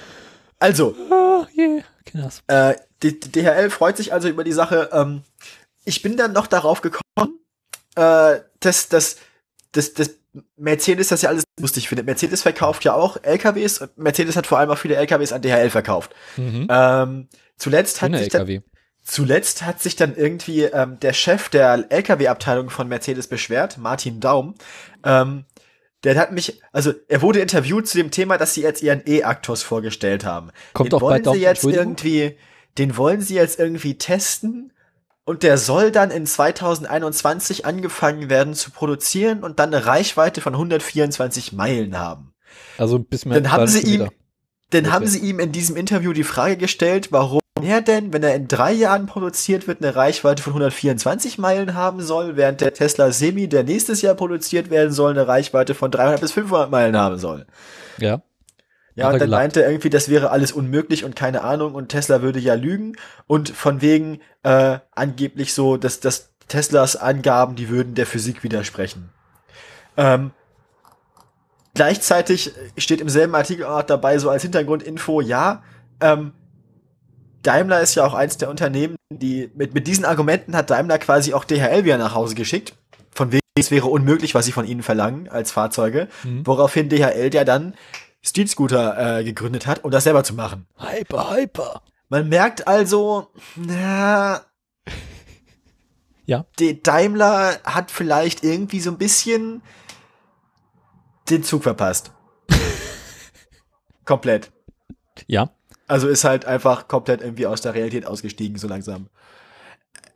[0.60, 1.84] also, Ah, yeah.
[2.48, 4.90] Äh, die, die DHL freut sich also über die Sache.
[4.92, 5.22] Ähm,
[5.86, 7.40] ich bin dann noch darauf gekommen,
[7.96, 9.18] äh, dass, dass,
[9.72, 10.12] dass, dass
[10.56, 12.06] Mercedes das ja alles lustig findet.
[12.06, 15.70] Mercedes verkauft ja auch LKWs und Mercedes hat vor allem auch viele LKWs an DHL
[15.70, 16.14] verkauft.
[16.36, 16.68] Mhm.
[16.70, 18.62] Ähm, zuletzt, hat sich dann, LKW.
[19.04, 24.56] zuletzt hat sich dann irgendwie ähm, der Chef der LKW-Abteilung von Mercedes beschwert, Martin Daum.
[25.04, 25.46] Ähm,
[26.04, 29.64] der hat mich, also er wurde interviewt zu dem Thema, dass sie jetzt ihren E-Actos
[29.64, 30.52] vorgestellt haben.
[30.74, 32.38] Kommt den auch wollen bald sie auf jetzt irgendwie,
[32.78, 34.72] den wollen sie jetzt irgendwie testen
[35.26, 40.54] und der soll dann in 2021 angefangen werden zu produzieren und dann eine Reichweite von
[40.54, 42.34] 124 Meilen haben.
[42.78, 43.42] Also ein bisschen mehr.
[43.42, 44.18] Dann haben sie 200 ihm,
[44.70, 44.92] dann Okay.
[44.94, 48.48] haben sie ihm in diesem Interview die Frage gestellt, warum er denn, wenn er in
[48.48, 53.48] drei Jahren produziert wird, eine Reichweite von 124 Meilen haben soll, während der Tesla Semi,
[53.48, 57.48] der nächstes Jahr produziert werden soll, eine Reichweite von 300 bis 500 Meilen haben soll.
[57.98, 58.22] Ja.
[58.98, 62.24] Ja, und dann meinte er irgendwie, das wäre alles unmöglich und keine Ahnung und Tesla
[62.24, 62.96] würde ja lügen
[63.28, 69.10] und von wegen äh, angeblich so, dass, dass Teslas Angaben, die würden der Physik widersprechen.
[69.98, 70.32] Ähm,
[71.76, 75.62] gleichzeitig steht im selben Artikel auch dabei, so als Hintergrundinfo, ja,
[76.02, 76.32] ähm,
[77.44, 81.36] Daimler ist ja auch eins der Unternehmen, die mit, mit diesen Argumenten hat Daimler quasi
[81.36, 82.74] auch DHL wieder nach Hause geschickt.
[83.12, 86.08] Von wegen, es wäre unmöglich, was sie von ihnen verlangen als Fahrzeuge.
[86.24, 86.48] Mhm.
[86.48, 87.76] Woraufhin DHL ja dann
[88.22, 90.68] Street Scooter äh, gegründet hat, um das selber zu machen.
[90.78, 91.82] Hyper, hyper.
[92.10, 94.42] Man merkt also, na,
[96.26, 96.46] Ja.
[96.60, 99.62] die Daimler hat vielleicht irgendwie so ein bisschen
[101.30, 102.12] den Zug verpasst.
[104.06, 104.52] komplett.
[105.28, 105.50] Ja.
[105.88, 109.08] Also ist halt einfach komplett irgendwie aus der Realität ausgestiegen, so langsam.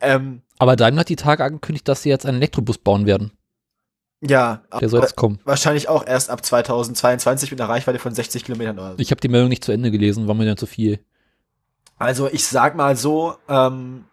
[0.02, 3.32] Ähm, Aber Daimler hat die Tage angekündigt, dass sie jetzt einen Elektrobus bauen werden.
[4.22, 5.40] Ja, Der soll aber jetzt kommen.
[5.46, 9.00] wahrscheinlich auch erst ab 2022 mit einer Reichweite von 60 Kilometern oder so.
[9.00, 11.00] Ich habe die Meldung nicht zu Ende gelesen, war mir dann zu viel.
[11.98, 14.06] Also ich sag mal so, ähm,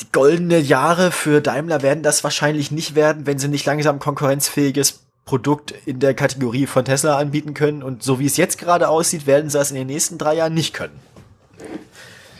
[0.00, 4.00] die goldene Jahre für Daimler werden das wahrscheinlich nicht werden, wenn sie nicht langsam ein
[4.00, 7.82] konkurrenzfähiges Produkt in der Kategorie von Tesla anbieten können.
[7.82, 10.54] Und so wie es jetzt gerade aussieht, werden sie das in den nächsten drei Jahren
[10.54, 10.98] nicht können.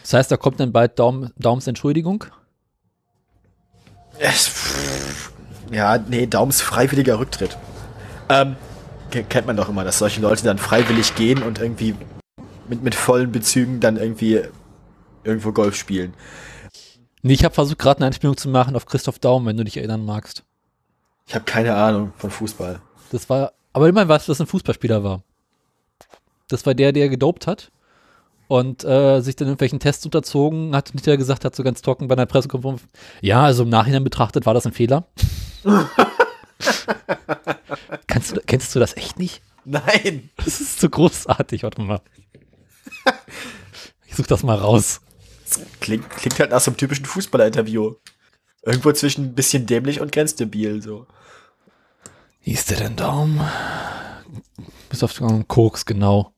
[0.02, 2.24] Das heißt, da kommt dann bald Daum, Daums Entschuldigung.
[4.18, 5.32] Es, pff,
[5.70, 7.57] ja, nee, Daums freiwilliger Rücktritt.
[8.28, 8.57] Ähm,
[9.11, 11.94] ke- kennt man doch immer, dass solche Leute dann freiwillig gehen und irgendwie
[12.68, 14.42] mit, mit vollen Bezügen dann irgendwie
[15.24, 16.14] irgendwo Golf spielen.
[17.22, 19.76] Nee, ich habe versucht, gerade eine Anspielung zu machen auf Christoph Daum, wenn du dich
[19.76, 20.44] erinnern magst.
[21.26, 22.81] Ich habe keine Ahnung von Fußball.
[23.11, 25.22] Das war, aber immerhin weißt du, dass ein Fußballspieler war.
[26.48, 27.70] Das war der, der gedopt hat
[28.48, 32.14] und äh, sich dann irgendwelchen Tests unterzogen, hat hinterher gesagt, hat so ganz trocken bei
[32.14, 32.82] einer Pressekonferenz,
[33.20, 35.06] ja, also im Nachhinein betrachtet war das ein Fehler.
[38.06, 39.42] Kannst du, kennst du das echt nicht?
[39.64, 40.30] Nein.
[40.37, 42.00] Das ist so großartig, warte mal.
[44.06, 45.00] Ich such das mal raus.
[45.44, 47.94] Das klingt, klingt halt nach so einem typischen Fußballer-Interview.
[48.62, 51.06] Irgendwo zwischen ein bisschen dämlich und grenzdebil, so.
[52.42, 53.40] Wie ist der denn Daumen?
[54.88, 56.32] Bis auf den Koks, genau.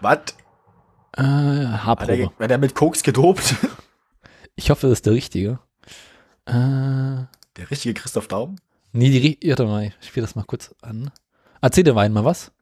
[0.00, 0.34] Was?
[1.16, 2.16] Äh, Haarprobe.
[2.16, 3.54] der, war der mit Koks gedopt?
[4.58, 5.58] Ich hoffe, das ist der richtige.
[6.46, 8.56] Äh, Der richtige Christoph Daum?
[8.92, 11.10] nee, die, ri- warte mal, ich spiele das mal kurz an.
[11.60, 12.52] Erzähl dir Wein mal was.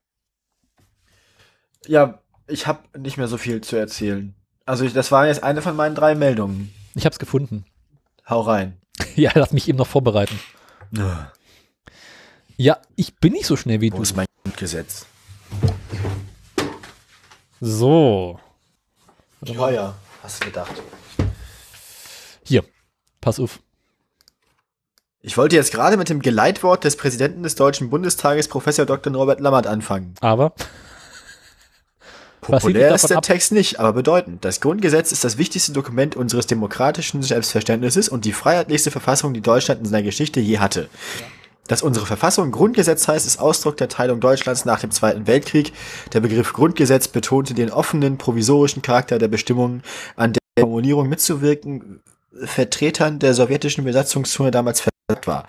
[1.87, 4.35] Ja, ich habe nicht mehr so viel zu erzählen.
[4.67, 6.75] Also ich, das war jetzt eine von meinen drei Meldungen.
[6.97, 7.65] Ich hab's gefunden.
[8.29, 8.77] Hau rein.
[9.15, 10.41] Ja, lass mich eben noch vorbereiten.
[12.57, 14.03] Ja, ich bin nicht so schnell wie Wo du.
[14.03, 15.07] ist mein Grundgesetz?
[17.61, 18.41] So.
[19.45, 20.83] Teuer, hast du gedacht.
[22.45, 22.65] Hier,
[23.21, 23.61] pass auf.
[25.21, 29.11] Ich wollte jetzt gerade mit dem Geleitwort des Präsidenten des Deutschen Bundestages, Professor Dr.
[29.13, 30.15] Norbert Lammert, anfangen.
[30.21, 30.53] Aber
[32.45, 33.25] Populär ist der ab?
[33.25, 34.45] Text nicht, aber bedeutend.
[34.45, 39.81] Das Grundgesetz ist das wichtigste Dokument unseres demokratischen Selbstverständnisses und die freiheitlichste Verfassung, die Deutschland
[39.81, 40.91] in seiner Geschichte je hatte.
[41.67, 45.73] Dass unsere Verfassung Grundgesetz heißt, ist Ausdruck der Teilung Deutschlands nach dem Zweiten Weltkrieg.
[46.13, 49.83] Der Begriff Grundgesetz betonte den offenen, provisorischen Charakter der Bestimmungen,
[50.17, 52.01] an der Formulierung mitzuwirken
[52.43, 55.47] Vertretern der sowjetischen Besatzungszone damals versagt war.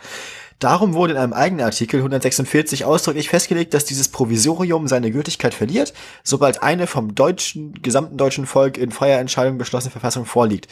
[0.60, 5.94] Darum wurde in einem eigenen Artikel 146 ausdrücklich festgelegt, dass dieses Provisorium seine Gültigkeit verliert,
[6.24, 10.70] sobald eine vom deutschen, gesamten deutschen Volk in freier Entscheidung beschlossene Verfassung vorliegt.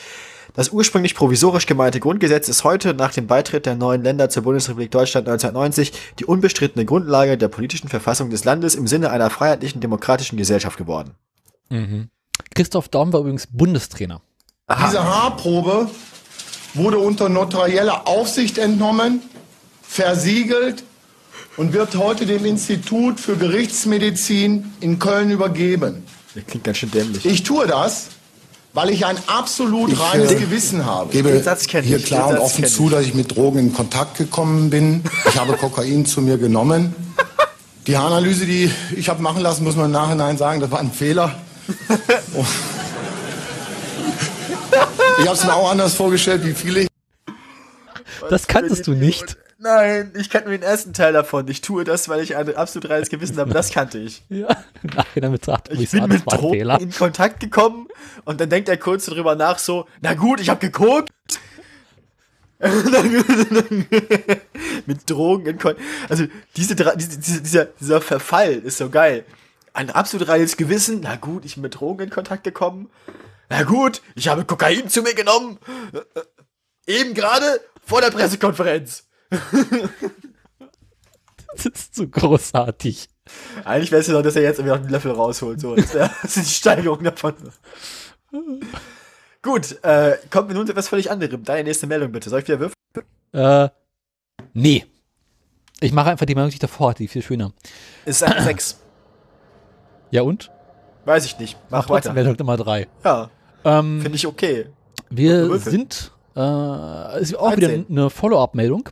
[0.54, 4.92] Das ursprünglich provisorisch gemeinte Grundgesetz ist heute nach dem Beitritt der neuen Länder zur Bundesrepublik
[4.92, 10.38] Deutschland 1990 die unbestrittene Grundlage der politischen Verfassung des Landes im Sinne einer freiheitlichen demokratischen
[10.38, 11.16] Gesellschaft geworden.
[11.70, 12.10] mhm.
[12.54, 14.22] Christoph Daum war übrigens Bundestrainer.
[14.70, 15.90] Diese Haarprobe
[16.76, 19.22] wurde unter notarieller Aufsicht entnommen,
[19.82, 20.84] versiegelt
[21.58, 26.04] und wird heute dem Institut für Gerichtsmedizin in Köln übergeben.
[26.36, 27.26] Das klingt ganz schön dämlich.
[27.26, 28.10] Ich tue das,
[28.74, 31.12] weil ich ein absolut Ich, reines äh, Gewissen habe.
[31.12, 33.36] gebe Den Satz kenn hier ich, klar den und Satz offen zu, dass ich mit
[33.36, 35.04] Drogen in Kontakt gekommen bin.
[35.30, 36.96] Ich habe Kokain zu mir genommen.
[37.86, 40.92] Die Haaranalyse, die ich habe machen lassen, muss man im Nachhinein sagen, das war ein
[40.92, 41.36] Fehler.
[42.36, 42.46] Oh.
[45.20, 46.88] Ich habe es mir auch anders vorgestellt, wie viele.
[48.30, 49.38] Das kanntest du nicht.
[49.64, 51.48] Nein, ich kannte nur den ersten Teil davon.
[51.48, 53.54] Ich tue das, weil ich ein absolut reines Gewissen habe.
[53.54, 54.22] Das kannte ich.
[54.30, 57.88] Ja, nachher betrachtet Ich bin mit Drogen in Kontakt gekommen
[58.26, 61.10] und dann denkt er kurz darüber nach so, na gut, ich habe geguckt.
[64.86, 65.86] mit Drogen in Kontakt.
[66.10, 66.26] Also
[66.58, 69.24] diese, diese, diese, dieser, dieser Verfall ist so geil.
[69.72, 71.00] Ein absolut reines Gewissen.
[71.02, 72.90] Na gut, ich bin mit Drogen in Kontakt gekommen.
[73.50, 75.58] Na gut, ich habe Kokain zu mir genommen.
[76.86, 79.06] Eben gerade vor der Pressekonferenz.
[81.56, 83.08] Das ist so großartig.
[83.64, 85.60] Eigentlich wäre es ja noch, dass er jetzt irgendwie noch einen Löffel rausholt.
[85.62, 85.76] So.
[85.76, 87.36] Das, wär, das ist die Steigerung davon.
[89.42, 91.44] Gut, äh, kommen wir nun zu etwas völlig anderem.
[91.44, 92.30] Deine nächste Meldung bitte.
[92.30, 92.74] Soll ich wieder würfeln?
[93.34, 93.70] Äh,
[94.54, 94.86] nee.
[95.80, 97.54] Ich mache einfach die Meldung, die ich davor hatte, die viel schöner.
[98.06, 98.80] Ist eine 6.
[100.12, 100.50] Ja und?
[101.06, 101.58] Weiß ich nicht.
[101.70, 102.14] Mach Trotzdem weiter.
[102.14, 102.88] Meldung Nummer drei.
[103.04, 103.30] Ja,
[103.64, 104.68] Ähm, finde ich okay.
[105.10, 107.86] wir sind, äh, ist auch wieder 13.
[107.90, 108.90] eine Follow-up-Meldung.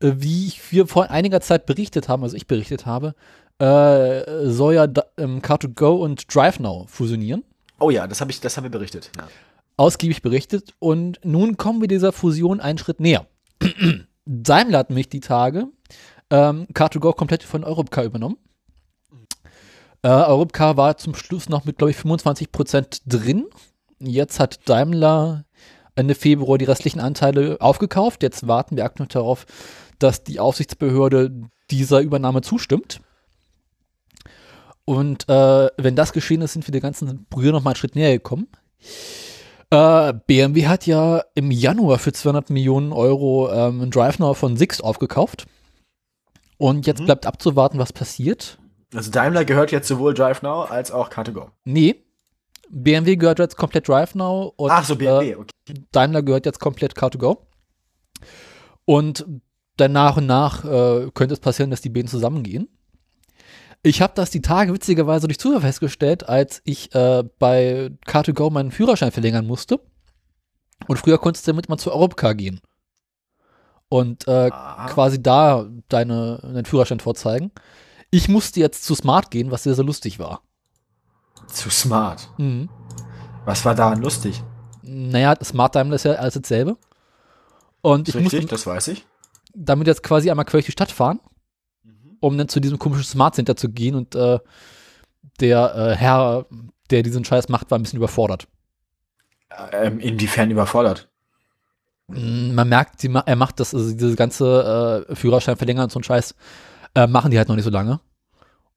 [0.00, 3.14] Äh, wie wir vor einiger Zeit berichtet haben, also ich berichtet habe,
[3.58, 4.84] äh, soll ja
[5.16, 7.44] ähm, Car2Go und DriveNow fusionieren.
[7.80, 9.10] Oh ja, das habe ich, das haben wir berichtet.
[9.16, 9.28] Ja.
[9.76, 13.26] ausgiebig berichtet und nun kommen wir dieser Fusion einen Schritt näher.
[14.26, 15.68] Daimler hat mich die Tage
[16.30, 18.36] ähm, Car2Go komplett von Europcar übernommen.
[20.02, 23.46] Äh, Europcar war zum Schluss noch mit, glaube ich, 25% drin.
[23.98, 25.44] Jetzt hat Daimler
[25.96, 28.22] Ende Februar die restlichen Anteile aufgekauft.
[28.22, 29.46] Jetzt warten wir aktuell darauf,
[29.98, 33.00] dass die Aufsichtsbehörde dieser Übernahme zustimmt.
[34.84, 37.94] Und äh, wenn das geschehen ist, sind wir der ganzen Brühe noch mal einen Schritt
[37.94, 38.48] näher gekommen.
[39.70, 44.82] Äh, BMW hat ja im Januar für 200 Millionen Euro ähm, einen DriveNow von Sixt
[44.82, 45.46] aufgekauft.
[46.56, 48.58] Und jetzt bleibt abzuwarten, was passiert.
[48.94, 51.50] Also Daimler gehört jetzt sowohl DriveNow als auch Car2Go.
[51.64, 52.02] Nee,
[52.70, 55.50] BMW gehört jetzt komplett DriveNow und Ach so, BMW, äh, okay.
[55.92, 57.38] Daimler gehört jetzt komplett Car2Go.
[58.84, 59.26] Und
[59.80, 62.68] dann nach und nach äh, könnte es passieren, dass die beiden zusammengehen.
[63.82, 68.72] Ich habe das die Tage witzigerweise durch Zufall festgestellt, als ich äh, bei Car2Go meinen
[68.72, 69.80] Führerschein verlängern musste.
[70.86, 72.60] Und früher konntest du damit mal zu Europcar gehen.
[73.88, 77.52] Und äh, quasi da deine, deinen Führerschein vorzeigen.
[78.10, 80.42] Ich musste jetzt zu Smart gehen, was sehr, sehr lustig war.
[81.46, 82.28] Zu smart.
[82.36, 82.68] Mhm.
[83.44, 84.42] Was war daran lustig?
[84.82, 86.76] Naja, Smart Daimler ist ja alles dasselbe.
[87.80, 89.06] Und ich Richtig, musste das weiß ich.
[89.58, 91.20] Damit jetzt quasi einmal quer durch die Stadt fahren,
[92.20, 94.38] um dann zu diesem komischen Smart Center zu gehen und äh,
[95.40, 96.46] der äh, Herr,
[96.90, 98.48] der diesen Scheiß macht, war ein bisschen überfordert.
[99.72, 101.08] Ähm, inwiefern überfordert?
[102.08, 105.98] Mm, Man merkt, ma er macht das, also diese ganze äh, Führerschein verlängern und so
[105.98, 106.34] ein Scheiß,
[106.94, 108.00] äh, machen die halt noch nicht so lange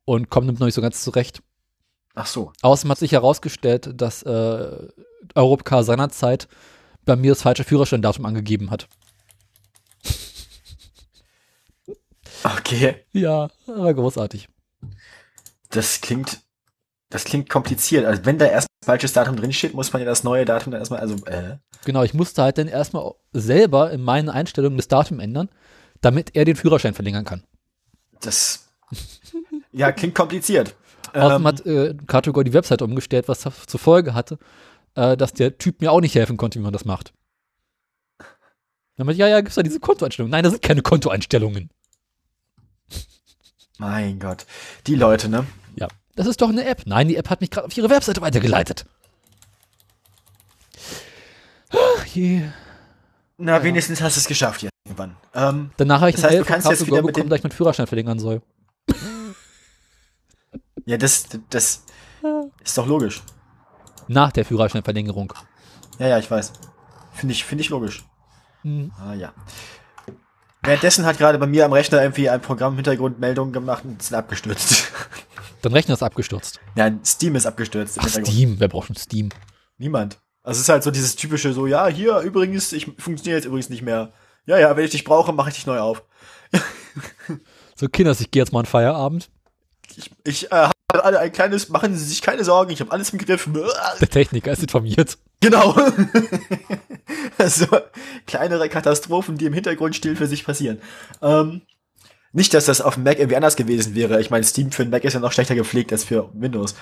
[0.05, 1.41] und kommen damit noch nicht so ganz zurecht.
[2.15, 2.51] Ach so.
[2.61, 4.87] Außerdem hat sich herausgestellt, dass äh,
[5.35, 6.47] Europcar seinerzeit
[7.05, 8.87] bei mir das falsche Führerscheindatum angegeben hat.
[12.43, 12.95] Okay.
[13.11, 14.47] Ja, war großartig.
[15.69, 16.41] Das klingt,
[17.09, 18.05] das klingt kompliziert.
[18.05, 20.81] Also wenn da erst ein falsches Datum drinsteht, muss man ja das neue Datum dann
[20.81, 25.19] erstmal, also, äh, Genau, ich musste halt dann erstmal selber in meinen Einstellungen das Datum
[25.19, 25.49] ändern,
[26.01, 27.43] damit er den Führerschein verlängern kann.
[28.21, 28.67] das,
[29.71, 30.75] ja, klingt kompliziert.
[31.13, 34.37] Außerdem Ähm, hat äh, Car2Go die Webseite umgestellt, was zur Folge hatte,
[34.95, 37.13] äh, dass der Typ mir auch nicht helfen konnte, wie man das macht.
[38.97, 40.31] Dann meinte ich, ja, ja, gibt's da diese Kontoeinstellungen?
[40.31, 41.69] Nein, das sind keine Kontoeinstellungen.
[43.81, 44.45] Mein Gott.
[44.87, 45.45] Die Leute, ne?
[45.75, 46.83] Ja, das ist doch eine App.
[46.85, 48.85] Nein, die App hat mich gerade auf ihre Webseite weitergeleitet.
[51.73, 52.43] Ach je.
[53.37, 55.15] Na, wenigstens hast du es geschafft jetzt irgendwann.
[55.33, 57.05] Ähm, Danach habe ich Das eine heißt, Mail du von kannst jetzt Car2Go wieder mit
[57.07, 58.41] bekommen, dem- dass ich meinen Führerschein verlängern soll.
[60.85, 61.83] ja, das, das
[62.63, 63.23] ist doch logisch.
[64.07, 65.33] Nach der Führerscheinverlängerung.
[65.97, 66.53] Ja, ja, ich weiß.
[67.13, 68.03] Finde ich, finde ich logisch.
[68.63, 68.91] Mhm.
[68.99, 69.33] Ah, ja.
[70.63, 74.91] Währenddessen hat gerade bei mir am Rechner irgendwie ein Programm Hintergrundmeldungen gemacht und sind abgestürzt.
[75.61, 76.59] Dein Rechner ist abgestürzt.
[76.75, 77.97] Nein, Steam ist abgestürzt.
[77.99, 78.07] Ach.
[78.07, 78.59] Steam.
[78.59, 79.29] Wer braucht schon Steam?
[79.77, 80.19] Niemand.
[80.43, 83.69] Also es ist halt so dieses typische so, ja, hier übrigens, ich funktioniere jetzt übrigens
[83.69, 84.13] nicht mehr.
[84.45, 86.03] Ja, ja, wenn ich dich brauche, mache ich dich neu auf.
[87.75, 89.29] So, Kinders, ich gehe jetzt mal an Feierabend.
[89.97, 90.55] Ich, ich äh,
[90.91, 93.49] habe alle ein kleines, machen Sie sich keine Sorgen, ich habe alles im Griff.
[93.99, 95.17] Der Techniker ist informiert.
[95.41, 95.75] Genau.
[97.47, 97.65] so
[98.27, 100.79] kleinere Katastrophen, die im Hintergrund still für sich passieren.
[101.21, 101.61] Ähm,
[102.33, 104.21] nicht, dass das auf dem Mac irgendwie anders gewesen wäre.
[104.21, 106.75] Ich meine, Steam für den Mac ist ja noch schlechter gepflegt als für Windows.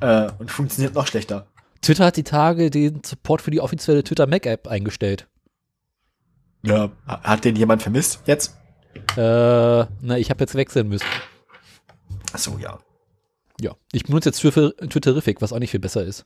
[0.00, 1.46] Äh, und funktioniert noch schlechter.
[1.82, 5.26] Twitter hat die Tage den Support für die offizielle Twitter Mac App eingestellt.
[6.62, 6.90] Ja.
[7.06, 8.56] Ha- Hat den jemand vermisst jetzt?
[9.16, 11.06] Äh, na, ich habe jetzt wechseln müssen.
[12.32, 12.78] Ach so, ja.
[13.60, 13.74] Ja.
[13.92, 16.24] Ich benutze jetzt Twitter- Twitterific, was auch nicht viel besser ist.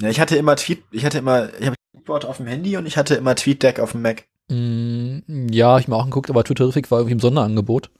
[0.00, 0.08] ja.
[0.08, 2.96] Ich hatte immer Tweet, ich hatte immer, ich habe Tweetbot auf dem Handy und ich
[2.96, 4.24] hatte immer TweetDeck auf dem Mac.
[4.48, 7.90] Mm, ja, ich mir auch angeguckt, aber Twitterific war irgendwie im Sonderangebot.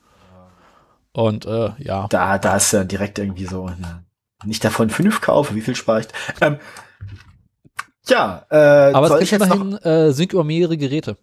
[1.12, 2.06] Und äh, ja.
[2.08, 4.04] Da, da ist ja direkt irgendwie so, ja,
[4.44, 6.06] nicht davon fünf kaufe, wie viel spare ich?
[6.40, 6.58] Ähm,
[8.06, 11.16] ja, äh, Aber soll es ich jetzt noch immerhin äh, Sync über mehrere Geräte.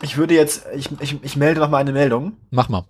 [0.00, 2.36] Ich würde jetzt, ich, ich, ich melde noch mal eine Meldung.
[2.50, 2.84] Mach mal.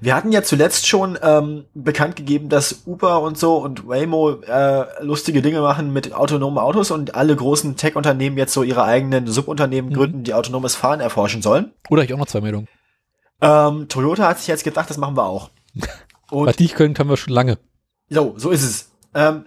[0.00, 4.84] Wir hatten ja zuletzt schon ähm, bekannt gegeben, dass Uber und so und Waymo äh,
[5.02, 9.90] lustige Dinge machen mit autonomen Autos und alle großen Tech-Unternehmen jetzt so ihre eigenen Subunternehmen
[9.90, 9.94] Mhm.
[9.94, 11.72] gründen, die autonomes Fahren erforschen sollen.
[11.88, 12.68] Oder ich auch noch zwei Meldungen.
[13.40, 15.50] Ähm, Toyota hat sich jetzt gedacht, das machen wir auch.
[16.30, 17.58] Und Was die können, können wir schon lange.
[18.08, 18.90] So, so ist es.
[19.14, 19.44] Ähm,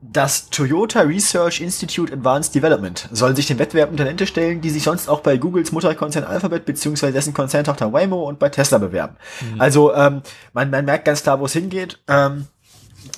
[0.00, 4.84] das Toyota Research Institute Advanced Development soll sich den Wettbewerb und Talente stellen, die sich
[4.84, 9.16] sonst auch bei Googles Mutterkonzern Alphabet beziehungsweise dessen Konzerntochter Waymo und bei Tesla bewerben.
[9.58, 11.98] Also ähm, man, man merkt ganz klar, wo es hingeht.
[12.06, 12.46] Ähm,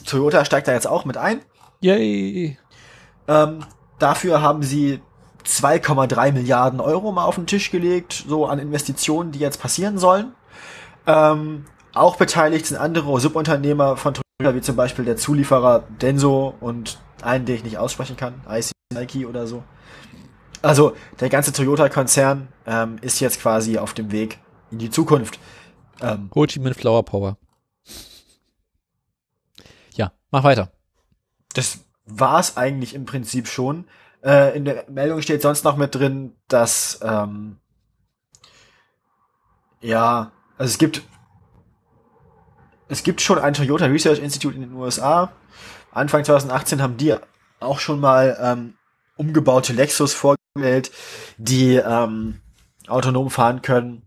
[0.07, 1.41] Toyota steigt da jetzt auch mit ein.
[1.81, 2.57] Yay.
[3.29, 3.65] Ähm,
[3.99, 5.01] dafür haben sie
[5.47, 10.33] 2,3 Milliarden Euro mal auf den Tisch gelegt, so an Investitionen, die jetzt passieren sollen.
[11.07, 16.99] Ähm, auch beteiligt sind andere Subunternehmer von Toyota, wie zum Beispiel der Zulieferer Denso und
[17.23, 19.63] einen, den ich nicht aussprechen kann, IC Nike oder so.
[20.63, 24.39] Also der ganze Toyota-Konzern ähm, ist jetzt quasi auf dem Weg
[24.71, 25.39] in die Zukunft.
[26.01, 27.37] Ähm, Ho Chi Minh Flower Power.
[29.95, 30.71] Ja, mach weiter.
[31.55, 33.87] das war's eigentlich im Prinzip schon.
[34.23, 37.59] Äh, in der Meldung steht sonst noch mit drin, dass ähm,
[39.81, 41.03] ja, also es gibt
[42.91, 45.33] es gibt schon ein Toyota Research Institute in den USA.
[45.93, 47.15] Anfang 2018 haben die
[47.61, 48.75] auch schon mal ähm,
[49.17, 50.91] umgebaute Lexus vorgestellt,
[51.39, 52.41] die ähm,
[52.89, 54.03] autonom fahren können.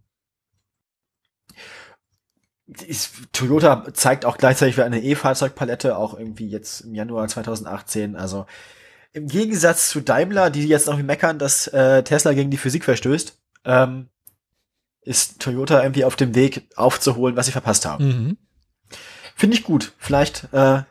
[3.32, 8.16] Toyota zeigt auch gleichzeitig wieder eine E-Fahrzeugpalette, auch irgendwie jetzt im Januar 2018.
[8.16, 8.46] Also
[9.12, 13.38] im Gegensatz zu Daimler, die jetzt noch meckern, dass äh, Tesla gegen die Physik verstößt,
[13.66, 14.10] ähm,
[15.02, 18.08] ist Toyota irgendwie auf dem Weg aufzuholen, was sie verpasst haben.
[18.08, 18.38] Mhm.
[19.36, 19.94] Finde ich gut.
[19.98, 20.84] Vielleicht, äh,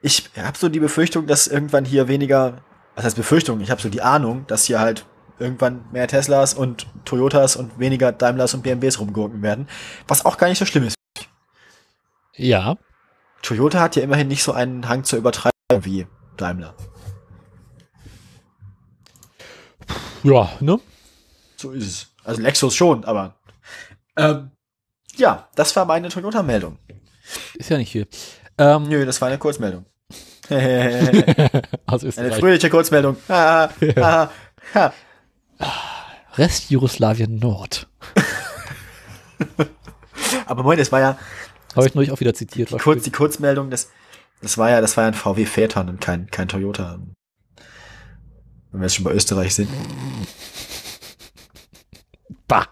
[0.00, 2.62] ich habe so die Befürchtung, dass irgendwann hier weniger,
[2.94, 3.60] was heißt Befürchtung?
[3.60, 5.06] Ich habe so die Ahnung, dass hier halt
[5.38, 9.68] irgendwann mehr Teslas und Toyotas und weniger Daimlers und BMWs rumgurken werden,
[10.06, 10.94] was auch gar nicht so schlimm ist.
[12.36, 12.76] Ja.
[13.42, 16.74] Toyota hat ja immerhin nicht so einen Hang zur Übertreibung wie Daimler.
[20.22, 20.78] Ja, ne?
[21.56, 22.06] So ist es.
[22.24, 23.34] Also Lexus schon, aber
[24.16, 24.52] ähm,
[25.16, 26.78] ja, das war meine Toyota-Meldung.
[27.54, 28.06] Ist ja nicht viel.
[28.58, 29.86] Ähm, Nö, das war eine Kurzmeldung.
[30.48, 32.36] eine aus Österreich.
[32.36, 33.16] fröhliche Kurzmeldung.
[33.28, 34.30] Ha, ha,
[34.74, 34.92] ha.
[36.36, 37.88] Rest Jugoslawien Nord.
[40.46, 41.18] Aber moin, das war ja
[41.76, 42.70] Habe ich neulich auch wieder zitiert.
[42.70, 43.90] die, Kurz, die Kurzmeldung, das,
[44.40, 46.98] das war ja, das war ja ein VW Phaeton und kein, kein Toyota.
[48.70, 49.68] Wenn wir jetzt schon bei Österreich sind.
[52.48, 52.66] Bah.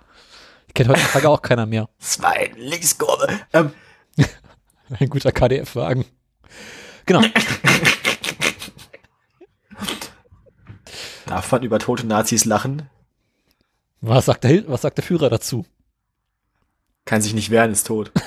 [0.75, 1.89] Kennt heutzutage auch keiner mehr.
[1.99, 3.29] Das war ein Linkskurve.
[3.53, 3.73] Ähm,
[4.99, 6.05] Ein guter KDF-Wagen.
[7.07, 7.23] Genau.
[11.27, 12.89] darf man über tote Nazis lachen?
[14.01, 15.65] Was sagt der, was sagt der Führer dazu?
[17.05, 18.13] Kann sich nicht wehren, ist tot.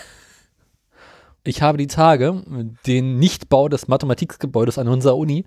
[1.46, 2.42] Ich habe die Tage
[2.88, 5.44] den Nichtbau des Mathematikgebäudes an unserer Uni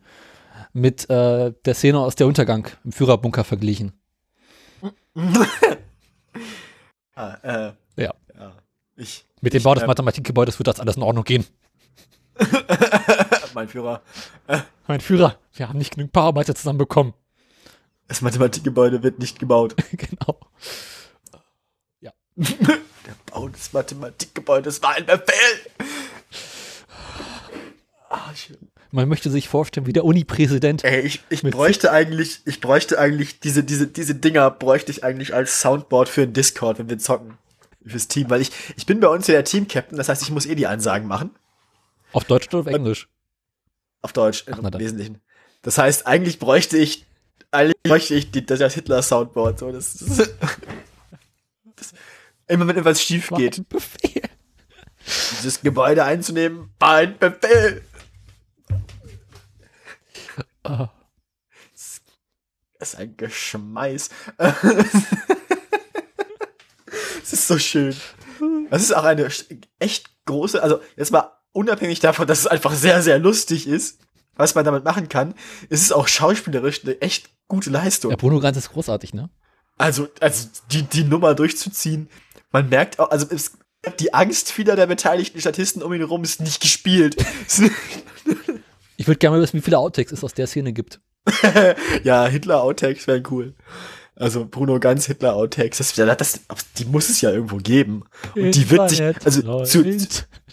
[0.74, 3.94] mit äh, der Szene aus der Untergang im Führerbunker verglichen.
[7.14, 8.12] Ah, äh, Ja.
[8.38, 8.52] ja.
[8.94, 11.46] Ich, Mit dem Bau des äh, Mathematikgebäudes wird das alles in Ordnung gehen.
[13.54, 14.02] mein Führer.
[14.88, 17.14] Mein Führer, wir haben nicht genug Bauarbeiter zusammenbekommen.
[18.08, 19.76] Das Mathematikgebäude wird nicht gebaut.
[19.92, 20.40] genau.
[22.34, 25.70] Der Bau des Mathematikgebäudes war ein Befehl.
[28.10, 28.58] Ah, schön.
[28.90, 30.82] Man möchte sich vorstellen, wie der Uni-Präsident.
[30.82, 35.34] Ey, ich, ich bräuchte eigentlich, ich bräuchte eigentlich diese, diese, diese Dinger bräuchte ich eigentlich
[35.34, 37.38] als Soundboard für ein Discord, wenn wir zocken.
[37.86, 40.46] Fürs Team, weil ich, ich bin bei uns ja der Team-Captain, das heißt, ich muss
[40.46, 41.30] eh die Ansagen machen.
[42.12, 43.08] Auf Deutsch oder auf Englisch?
[44.02, 44.78] Auf Deutsch Ach, im.
[44.78, 45.20] Wesentlichen.
[45.62, 47.06] Das heißt, eigentlich bräuchte ich,
[47.50, 49.58] eigentlich bräuchte ich die, das Hitler-Soundboard.
[49.58, 50.30] So, das, das,
[51.76, 51.94] das,
[52.46, 54.22] immer wenn etwas schief geht, Befehl.
[55.38, 57.82] dieses Gebäude einzunehmen, war ein Befehl.
[60.62, 60.88] Ah.
[62.78, 64.10] Das ist ein Geschmeiß.
[67.26, 67.92] Es ist so schön.
[68.70, 69.28] Das ist auch eine
[69.80, 73.98] echt große, also jetzt mal unabhängig davon, dass es einfach sehr, sehr lustig ist,
[74.36, 75.34] was man damit machen kann,
[75.68, 78.12] ist es auch schauspielerisch eine echt gute Leistung.
[78.12, 79.28] Ja, Bruno Ganz ist großartig, ne?
[79.76, 82.08] Also, also die, die Nummer durchzuziehen,
[82.52, 83.58] man merkt auch, also es,
[83.98, 87.16] die Angst vieler der beteiligten Statisten um ihn herum ist nicht gespielt.
[88.98, 91.00] Ich würde gerne mal wissen, wie viele Outtakes es aus der Szene gibt.
[92.02, 93.54] ja, Hitler-Outtakes wären cool.
[94.18, 96.40] Also Bruno Ganz Hitler-Outtakes, das, das, das,
[96.78, 98.04] die muss es ja irgendwo geben.
[98.34, 99.84] Und die wird sich, also zu,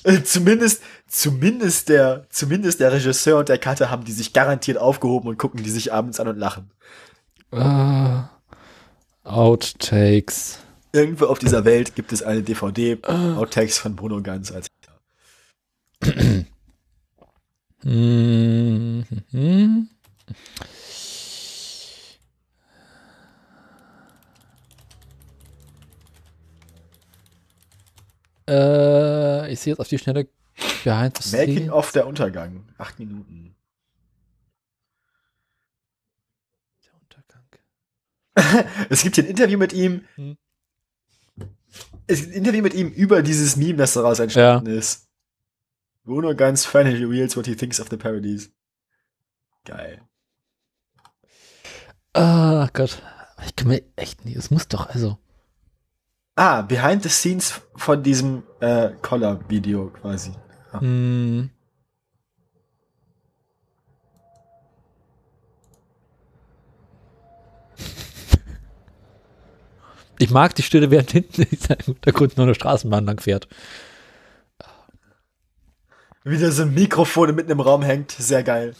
[0.03, 5.29] äh, zumindest, zumindest der, zumindest der Regisseur und der Cutter haben die sich garantiert aufgehoben
[5.29, 6.71] und gucken die sich abends an und lachen.
[7.51, 8.29] Ah,
[9.23, 10.59] Outtakes.
[10.91, 14.67] Irgendwo auf dieser Welt gibt es eine DVD, Outtakes von Bruno Ganz als
[17.85, 19.05] Mhm.
[28.47, 30.27] Äh, ich sehe jetzt auf die Schnelle
[30.83, 31.71] Behind the Making Scenes.
[31.71, 32.65] of der Untergang.
[32.77, 33.55] Acht Minuten.
[36.85, 38.65] Der Untergang.
[38.89, 40.05] Es gibt hier ein Interview mit ihm.
[40.15, 40.37] Hm.
[42.05, 45.07] Es gibt ein Interview mit ihm über dieses Meme, das daraus entstanden ist.
[46.03, 48.51] Bruno Ganz finally reveals what he thinks of the parodies.
[49.65, 50.01] Geil.
[52.13, 53.01] Ah Gott.
[53.45, 55.17] Ich kann mir echt nicht, es muss doch, also.
[56.35, 60.31] Ah, behind the scenes von diesem äh, Collar-Video quasi.
[60.71, 61.51] Hm.
[70.17, 73.47] Ich mag die Stille, während hinten im Hintergrund nur eine Straßenbahn lang fährt.
[76.23, 78.11] Wieder so ein Mikrofon mitten im Raum hängt.
[78.11, 78.73] Sehr geil.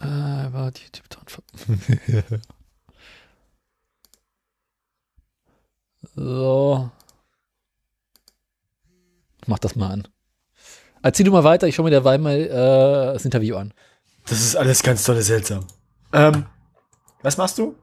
[0.00, 0.06] Äh,
[0.52, 2.40] war die YouTube
[6.16, 6.90] So.
[9.42, 10.08] Ich mach das mal an.
[11.02, 13.74] Erzähl du mal weiter, ich schau mir derweil mal äh, das Interview an.
[14.26, 15.66] Das ist alles ganz tolle seltsam.
[16.12, 16.46] Ähm,
[17.22, 17.74] was machst du?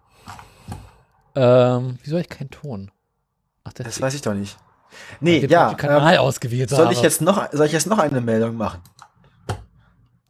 [1.35, 2.91] Ähm, wieso habe ich keinen Ton?
[3.63, 4.57] Ach, das, Das weiß ich doch nicht.
[5.19, 5.73] Nee, ja.
[5.75, 6.93] Kanal Ähm, ausgewählt soll habe.
[6.93, 8.81] ich jetzt noch, soll ich jetzt noch eine Meldung machen?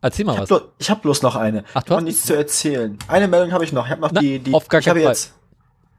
[0.02, 0.50] Erzähl mal Ich was.
[0.52, 1.64] habe bloß, ich hab bloß noch eine.
[1.74, 2.98] Ach, du ich habe hast- nichts zu erzählen.
[3.08, 3.86] Eine Meldung habe ich noch.
[3.86, 4.54] Ich habe noch Na, die, die.
[4.54, 5.14] auf gar ich habe keinen Fall.
[5.14, 5.34] jetzt.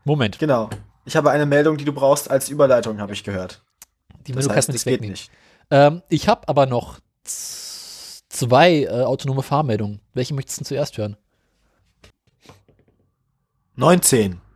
[0.04, 0.38] Moment.
[0.38, 0.68] Genau.
[1.04, 3.62] Ich habe eine Meldung, die du brauchst als Überleitung, habe ich gehört.
[4.26, 5.10] Die Meldung heißt, kannst du nicht wegnehmen.
[5.10, 5.30] nicht.
[5.70, 10.00] Ähm, ich habe aber noch zwei äh, autonome Fahrmeldungen.
[10.14, 11.16] Welche möchtest du zuerst hören?
[13.76, 14.40] 19.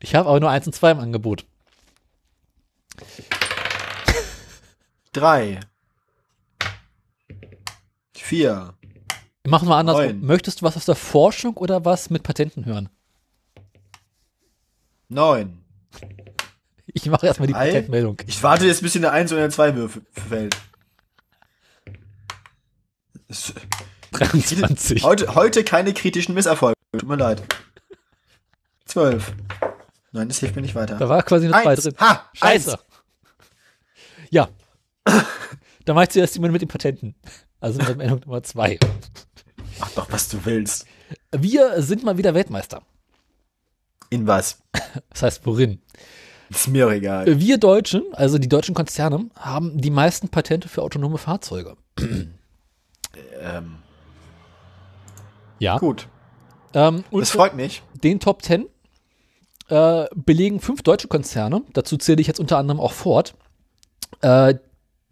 [0.00, 1.46] Ich habe aber nur eins und zwei im Angebot.
[5.12, 5.60] drei,
[8.14, 8.74] vier,
[9.46, 10.04] Machen wir andersrum.
[10.06, 10.20] Neun.
[10.20, 12.90] Möchtest du was aus der Forschung oder was mit Patenten hören?
[15.08, 15.64] Neun.
[16.86, 17.52] Ich mache erstmal die.
[17.52, 18.16] Patentmeldung.
[18.26, 20.56] Ich warte jetzt, bis in der 1 oder der 2 Würfel fällt.
[23.28, 23.52] Es-
[24.12, 25.02] 23.
[25.02, 26.74] Heute, heute keine kritischen Misserfolge.
[26.92, 27.42] Tut mir leid.
[28.86, 29.34] 12.
[30.12, 30.96] Nein, das hilft mir nicht weiter.
[30.96, 31.82] Da war quasi eine 2 Eins.
[31.82, 31.94] drin.
[32.00, 32.30] Ha!
[32.32, 32.72] Scheiße.
[32.72, 32.82] Eins.
[34.30, 34.48] Ja.
[35.84, 37.14] Dann mach ich zuerst jemand mit den Patenten.
[37.60, 38.78] Also mit Meldung Nummer 2.
[39.78, 40.86] Mach doch, was du willst.
[41.36, 42.82] Wir sind mal wieder Weltmeister.
[44.10, 44.62] In was?
[45.10, 45.80] Das heißt, worin?
[46.50, 47.38] Ist mir egal.
[47.40, 51.76] Wir Deutschen, also die deutschen Konzerne, haben die meisten Patente für autonome Fahrzeuge.
[53.40, 53.76] Ähm,
[55.58, 55.78] Ja.
[55.78, 56.08] gut.
[56.74, 57.82] Ähm, und Das freut mich.
[58.02, 58.66] den Top 10
[59.68, 63.34] äh, belegen fünf deutsche Konzerne, dazu zähle ich jetzt unter anderem auch Ford,
[64.22, 64.54] äh,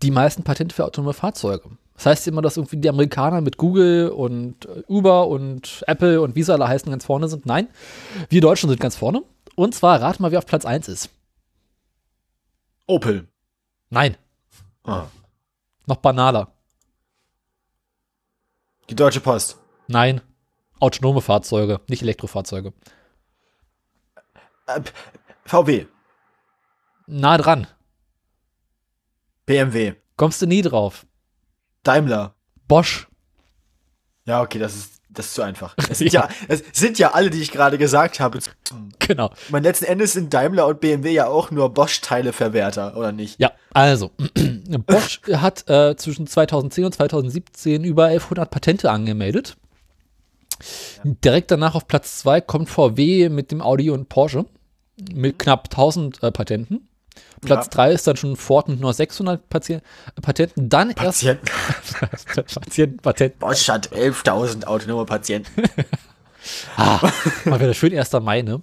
[0.02, 1.70] die meisten Patente für autonome Fahrzeuge.
[1.96, 6.34] Das heißt immer, dass irgendwie die Amerikaner mit Google und äh, Uber und Apple und
[6.36, 7.46] wie sie alle heißen ganz vorne sind.
[7.46, 7.68] Nein,
[8.28, 9.22] wir Deutschen sind ganz vorne.
[9.54, 11.08] Und zwar, rat mal, wer auf Platz 1 ist.
[12.86, 13.28] Opel.
[13.90, 14.16] Nein,
[14.84, 15.06] Ah.
[15.86, 16.52] noch banaler.
[18.90, 19.58] Die Deutsche Post.
[19.88, 20.20] Nein,
[20.78, 22.72] autonome Fahrzeuge, nicht Elektrofahrzeuge.
[24.66, 24.80] Äh,
[25.44, 25.86] VW.
[27.06, 27.66] Nah dran.
[29.46, 29.94] BMW.
[30.16, 31.05] Kommst du nie drauf.
[31.86, 32.34] Daimler.
[32.68, 33.08] Bosch.
[34.24, 35.74] Ja, okay, das ist, das ist zu einfach.
[35.90, 38.40] Es sind ja, es sind ja alle, die ich gerade gesagt habe.
[38.98, 39.32] Genau.
[39.50, 43.38] Mein letzten Endes sind Daimler und BMW ja auch nur Bosch-Teileverwerter, oder nicht?
[43.40, 44.10] Ja, also,
[44.86, 49.56] Bosch hat äh, zwischen 2010 und 2017 über 1100 Patente angemeldet.
[51.04, 54.46] Direkt danach auf Platz 2 kommt VW mit dem Audi und Porsche
[55.12, 56.88] mit knapp 1000 äh, Patenten.
[57.42, 57.70] Platz Ja.
[57.70, 59.80] 3 ist dann schon Ford mit nur 600 Patien
[60.22, 60.68] Patenten.
[60.68, 61.46] Dann Patienten.
[62.00, 63.38] erst Patienten, Patenten.
[63.38, 65.62] Bosch hat 11.000 autonome Patienten.
[66.76, 67.10] Ah,
[67.44, 68.12] mal wieder schön 1.
[68.22, 68.62] Mai, ne?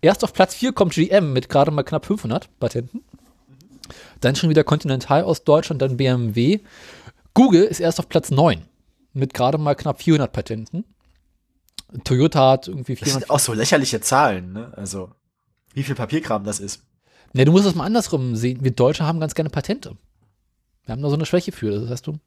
[0.00, 3.04] Erst auf Platz 4 kommt GM mit gerade mal knapp 500 Patenten.
[4.20, 6.58] Dann schon wieder Continental aus Deutschland, dann BMW.
[7.32, 8.64] Google ist erst auf Platz 9
[9.12, 10.84] mit gerade mal knapp 400 Patenten.
[12.02, 13.22] Toyota hat irgendwie Das 400.
[13.28, 14.72] sind auch so lächerliche Zahlen, ne?
[14.76, 15.10] Also,
[15.74, 16.82] wie viel Papierkram das ist.
[17.34, 18.62] Ne, du musst das mal andersrum sehen.
[18.62, 19.96] Wir Deutsche haben ganz gerne Patente.
[20.84, 22.18] Wir haben da so eine Schwäche für, das weißt du.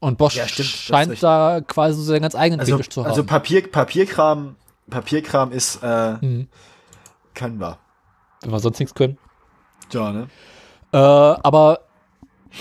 [0.00, 3.10] Und Bosch Ja, stimmt, scheint da quasi so seinen ganz eigenen Also, Fetisch zu haben.
[3.10, 4.56] also Papier, Papierkram,
[4.90, 6.48] Papierkram ist, äh, Mhm.
[7.34, 7.78] können wir.
[8.42, 9.18] wenn wir sonst nichts können.
[9.92, 10.28] Ja, ne?
[10.92, 11.80] Äh, aber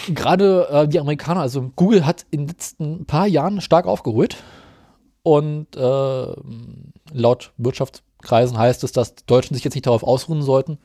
[0.07, 4.37] gerade äh, die Amerikaner, also Google hat in den letzten paar Jahren stark aufgeholt.
[5.23, 6.35] Und äh,
[7.11, 7.51] laut
[8.25, 10.77] Wirtschaftskreisen heißt es, dass die Deutschen sich jetzt nicht darauf ausruhen sollten,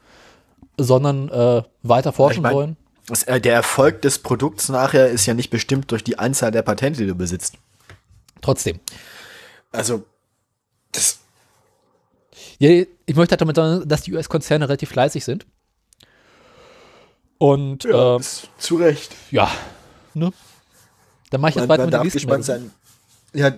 [0.79, 2.77] sondern äh, weiter forschen mein- wollen.
[3.07, 6.63] Das, äh, der Erfolg des Produkts nachher ist ja nicht bestimmt durch die Anzahl der
[6.63, 7.55] Patente, die du besitzt.
[8.41, 8.79] Trotzdem.
[9.73, 10.05] Also,
[10.93, 11.19] das,
[12.59, 15.47] Ja, ich möchte halt damit sagen, dass die US-Konzerne relativ fleißig sind.
[17.39, 18.21] Und ja, äh,
[18.59, 19.15] zu Recht.
[19.31, 19.51] ja
[20.15, 20.31] ne?
[21.31, 22.43] Dann mache ich jetzt weiter mit der nächsten Meldung.
[22.43, 22.71] sein.
[23.33, 23.53] Ja,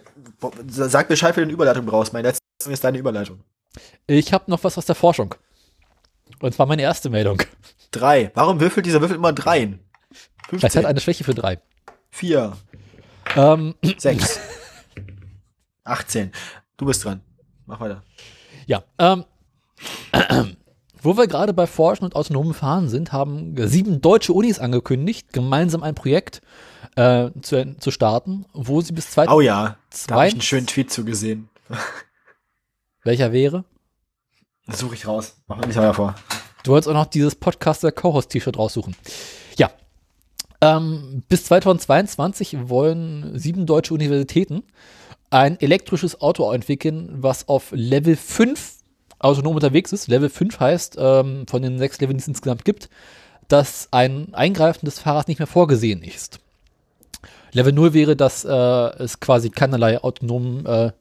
[0.68, 2.12] sag Bescheid, wenn du eine Überleitung brauchst.
[2.12, 3.40] Meine letzte Meldung ist deine Überleitung.
[4.06, 5.34] Ich habe noch was aus der Forschung.
[6.40, 7.42] Und zwar meine erste Meldung.
[7.90, 8.30] Drei.
[8.34, 9.80] Warum würfelt dieser Würfel immer dreien?
[10.48, 11.60] Vielleicht hat 15, eine Schwäche für drei.
[12.10, 12.56] vier,
[13.36, 14.40] Ähm, sechs,
[15.84, 16.32] 18.
[16.76, 17.20] Du bist dran.
[17.66, 18.02] Mach weiter.
[18.66, 19.24] Ja, ähm,
[21.00, 25.82] wo wir gerade bei Forschen und autonomen Fahren sind, haben sieben deutsche Unis angekündigt, gemeinsam
[25.82, 26.42] ein Projekt
[26.96, 30.66] äh, zu, zu starten, wo sie bis Oh 2000, ja, da habe ich einen schönen
[30.66, 31.48] Tweet zugesehen.
[33.04, 33.64] Welcher wäre?
[34.66, 35.36] Das suche ich raus.
[35.46, 36.14] Mach mir nicht mal vor.
[36.62, 38.94] Du wolltest auch noch dieses Podcaster Co-Host T-Shirt raussuchen.
[39.56, 39.70] Ja.
[40.60, 44.62] Ähm, bis 2022 wollen sieben deutsche Universitäten
[45.30, 48.76] ein elektrisches Auto entwickeln, was auf Level 5
[49.18, 50.08] autonom unterwegs ist.
[50.08, 52.90] Level 5 heißt, ähm, von den sechs Leveln, die es insgesamt gibt,
[53.48, 56.38] dass ein Eingreifen des Fahrers nicht mehr vorgesehen ist.
[57.52, 60.92] Level 0 wäre, dass äh, es quasi keinerlei autonomen äh,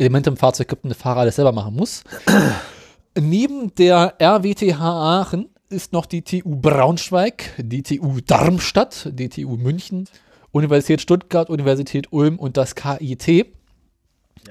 [0.00, 2.02] Elemente im Fahrzeug gibt und der Fahrer alles selber machen muss.
[3.18, 10.08] Neben der RWTH Aachen ist noch die TU Braunschweig, die TU Darmstadt, die TU München,
[10.52, 13.46] Universität Stuttgart, Universität Ulm und das KIT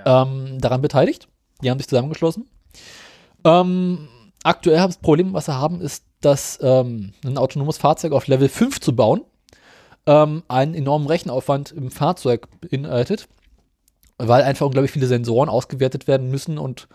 [0.05, 1.27] ähm, daran beteiligt.
[1.61, 2.47] Die haben sich zusammengeschlossen.
[3.43, 4.07] Ähm,
[4.43, 8.79] aktuell das Problem, was sie haben, ist, dass ähm, ein autonomes Fahrzeug auf Level 5
[8.79, 9.21] zu bauen
[10.05, 13.27] ähm, einen enormen Rechenaufwand im Fahrzeug beinhaltet,
[14.19, 16.87] weil einfach unglaublich viele Sensoren ausgewertet werden müssen und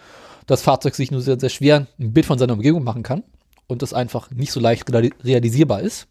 [0.47, 3.25] das Fahrzeug sich nur sehr, sehr schwer ein Bild von seiner Umgebung machen kann
[3.67, 6.07] und das einfach nicht so leicht reali- realisierbar ist.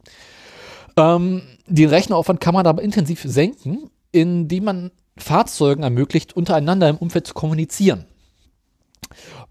[0.97, 7.27] Ähm, den Rechneraufwand kann man aber intensiv senken, indem man Fahrzeugen ermöglicht, untereinander im Umfeld
[7.27, 8.05] zu kommunizieren.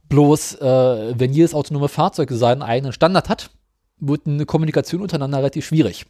[0.08, 3.50] Bloß, äh, wenn jedes autonome Fahrzeug seinen eigenen Standard hat,
[3.98, 6.06] wird eine Kommunikation untereinander relativ schwierig.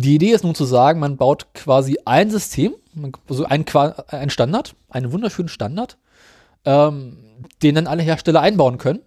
[0.00, 2.72] Die Idee ist nun zu sagen, man baut quasi ein System,
[3.28, 3.66] also ein,
[4.08, 5.98] ein Standard, einen wunderschönen Standard,
[6.64, 7.18] ähm,
[7.62, 9.00] den dann alle Hersteller einbauen können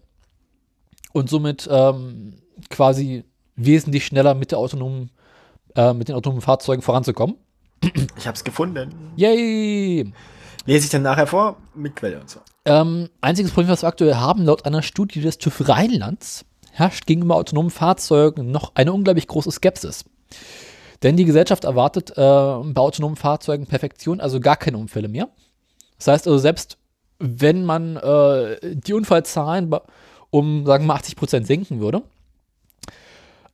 [1.12, 2.36] und somit ähm,
[2.70, 3.24] quasi
[3.56, 5.10] wesentlich schneller mit, der autonomen,
[5.76, 7.38] äh, mit den autonomen Fahrzeugen voranzukommen.
[8.16, 8.94] Ich habe es gefunden.
[9.16, 10.14] Yay!
[10.66, 12.39] Lese ich dann nachher vor mit Quelle und so.
[12.66, 17.36] Ähm, einziges Problem, was wir aktuell haben, laut einer Studie des TÜV Rheinlands, herrscht gegenüber
[17.36, 20.06] autonomen Fahrzeugen noch eine unglaublich große Skepsis.
[21.04, 25.30] Denn die Gesellschaft erwartet äh, bei autonomen Fahrzeugen Perfektion, also gar keine Unfälle mehr.
[25.97, 26.78] Das heißt also, selbst
[27.20, 29.74] wenn man äh, die Unfallzahlen
[30.30, 32.01] um, sagen wir mal, 80 Prozent senken würde,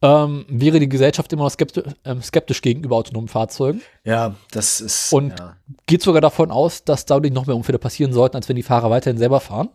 [0.01, 3.81] ähm, wäre die Gesellschaft immer noch skeptisch, äh, skeptisch, gegenüber autonomen Fahrzeugen.
[4.05, 5.11] Ja, das ist.
[5.11, 5.57] Und ja.
[5.87, 8.89] geht sogar davon aus, dass dadurch noch mehr Unfälle passieren sollten, als wenn die Fahrer
[8.89, 9.69] weiterhin selber fahren.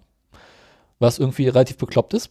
[0.99, 2.31] Was irgendwie relativ bekloppt ist.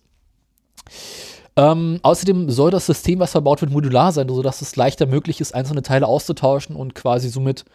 [1.56, 5.54] Ähm, außerdem soll das System, was verbaut wird, modular sein, sodass es leichter möglich ist,
[5.54, 7.66] einzelne Teile auszutauschen und quasi somit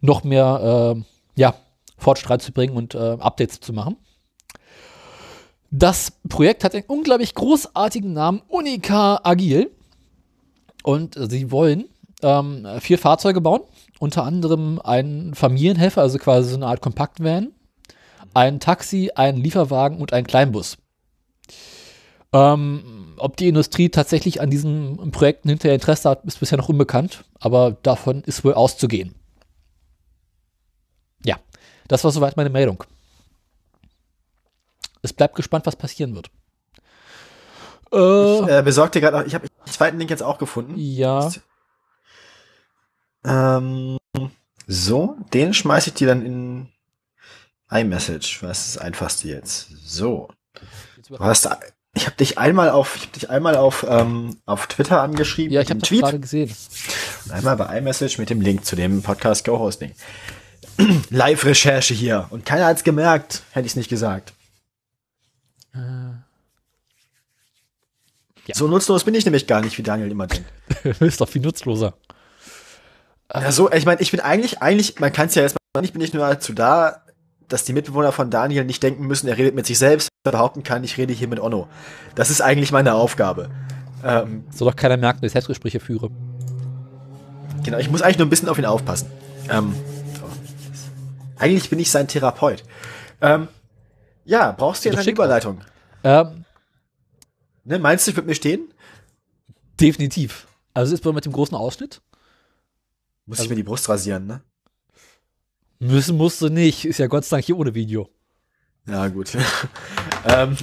[0.00, 1.02] noch mehr äh,
[1.40, 1.54] ja,
[1.96, 3.96] Fortschritt zu bringen und äh, Updates zu machen.
[5.70, 9.70] Das Projekt hat einen unglaublich großartigen Namen, Unica Agil.
[10.84, 11.86] Und sie wollen
[12.22, 13.62] ähm, vier Fahrzeuge bauen,
[13.98, 17.52] unter anderem einen Familienhelfer, also quasi so eine Art Kompaktvan,
[18.34, 20.76] ein Taxi, einen Lieferwagen und einen Kleinbus.
[22.32, 27.24] Ähm, ob die Industrie tatsächlich an diesen Projekten hinterher Interesse hat, ist bisher noch unbekannt,
[27.40, 29.14] aber davon ist wohl auszugehen.
[31.24, 31.38] Ja,
[31.88, 32.84] das war soweit meine Meldung.
[35.02, 36.30] Es bleibt gespannt, was passieren wird.
[37.92, 40.74] Äh, ich äh, besorgte gerade ich habe den zweiten Link jetzt auch gefunden.
[40.76, 41.30] Ja.
[43.24, 43.98] Ähm,
[44.66, 46.68] so, den schmeiße ich dir dann in
[47.70, 48.42] iMessage.
[48.42, 49.68] Was ist das einfachste jetzt?
[49.84, 50.28] So.
[51.08, 51.48] Du hast
[51.94, 55.52] ich habe dich einmal auf, ich habe dich einmal auf, ähm, auf Twitter angeschrieben.
[55.52, 56.54] Ja, ich habe Tweet gerade gesehen.
[57.24, 59.92] Und einmal bei iMessage mit dem Link zu dem Podcast Go Hosting.
[61.10, 62.26] Live-Recherche hier.
[62.30, 64.32] Und keiner hat's gemerkt, hätte ich nicht gesagt.
[65.72, 65.78] Äh.
[68.46, 68.54] Ja.
[68.54, 70.50] So nutzlos bin ich nämlich gar nicht, wie Daniel immer denkt.
[70.82, 71.94] du bist doch viel nutzloser.
[73.32, 76.02] Ja, so, ich meine, ich bin eigentlich, eigentlich, man kann es ja erstmal, ich bin
[76.02, 77.03] nicht nur dazu da,
[77.48, 80.84] dass die Mitbewohner von Daniel nicht denken müssen, er redet mit sich selbst, behaupten kann,
[80.84, 81.68] ich rede hier mit Onno.
[82.14, 83.50] Das ist eigentlich meine Aufgabe.
[84.02, 86.10] Ähm, Soll doch keiner merken, dass ich Selbstgespräche führe.
[87.62, 89.10] Genau, ich muss eigentlich nur ein bisschen auf ihn aufpassen.
[89.50, 89.74] Ähm,
[91.38, 92.64] eigentlich bin ich sein Therapeut.
[93.20, 93.48] Ähm,
[94.24, 95.60] ja, brauchst du jetzt eine Überleitung?
[96.02, 96.44] Ähm,
[97.64, 98.72] ne, meinst du, ich würde mir stehen?
[99.80, 100.46] Definitiv.
[100.72, 102.00] Also ist mit dem großen Ausschnitt.
[103.26, 104.42] Muss also, ich mir die Brust rasieren, ne?
[105.84, 106.86] Müssen musst du nicht.
[106.86, 108.08] Ist ja Gott sei Dank hier ohne Video.
[108.86, 109.36] Ja, gut.
[110.24, 110.56] ähm,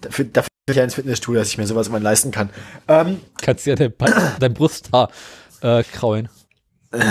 [0.00, 2.48] dafür, dafür ich ja ins Fitnessstudio, dass ich mir sowas immer leisten kann.
[2.88, 3.92] Ähm, Kannst ja dein,
[4.40, 5.10] dein Brusthaar
[5.60, 6.30] äh, kraulen.
[6.90, 7.10] kratz,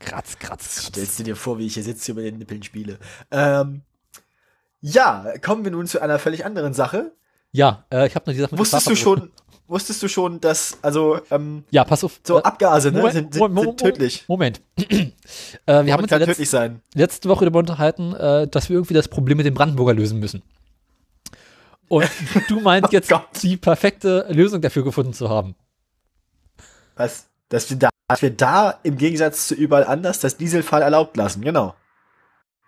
[0.00, 0.86] kratz, kratz.
[0.86, 2.98] Stellst du dir vor, wie ich hier sitze über den Nippeln spiele.
[3.30, 3.82] Ähm,
[4.80, 7.12] ja, kommen wir nun zu einer völlig anderen Sache.
[7.50, 9.30] Ja, äh, ich habe noch die Sache mit Wusstest du schon,
[9.72, 12.20] wusstest du schon, dass, also, ähm, ja, pass auf.
[12.22, 14.24] So Abgase, ne, Moment, sind, sind, sind tödlich.
[14.28, 14.60] Moment.
[14.78, 15.12] äh,
[15.66, 16.80] wir haben uns kann letzt, tödlich sein.
[16.94, 20.42] letzte Woche darüber unterhalten, äh, dass wir irgendwie das Problem mit dem Brandenburger lösen müssen.
[21.88, 22.08] Und
[22.48, 23.26] du meinst oh jetzt, Gott.
[23.42, 25.56] die perfekte Lösung dafür gefunden zu haben.
[26.94, 27.26] Was?
[27.48, 31.42] Dass wir da, dass wir da im Gegensatz zu überall anders das Dieselfall erlaubt lassen,
[31.42, 31.74] genau.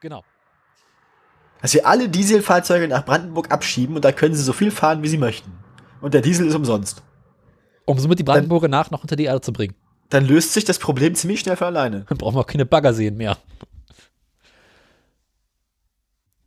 [0.01, 0.25] Genau
[1.65, 5.09] dass wir alle Dieselfahrzeuge nach Brandenburg abschieben und da können sie so viel fahren, wie
[5.09, 5.64] sie möchten.
[6.05, 7.03] Und der Diesel ist umsonst.
[7.87, 9.75] Um somit die Brandenburger nach noch unter die Erde zu bringen.
[10.11, 12.05] Dann löst sich das Problem ziemlich schnell von alleine.
[12.07, 13.39] Dann brauchen wir auch keine Baggerseen mehr.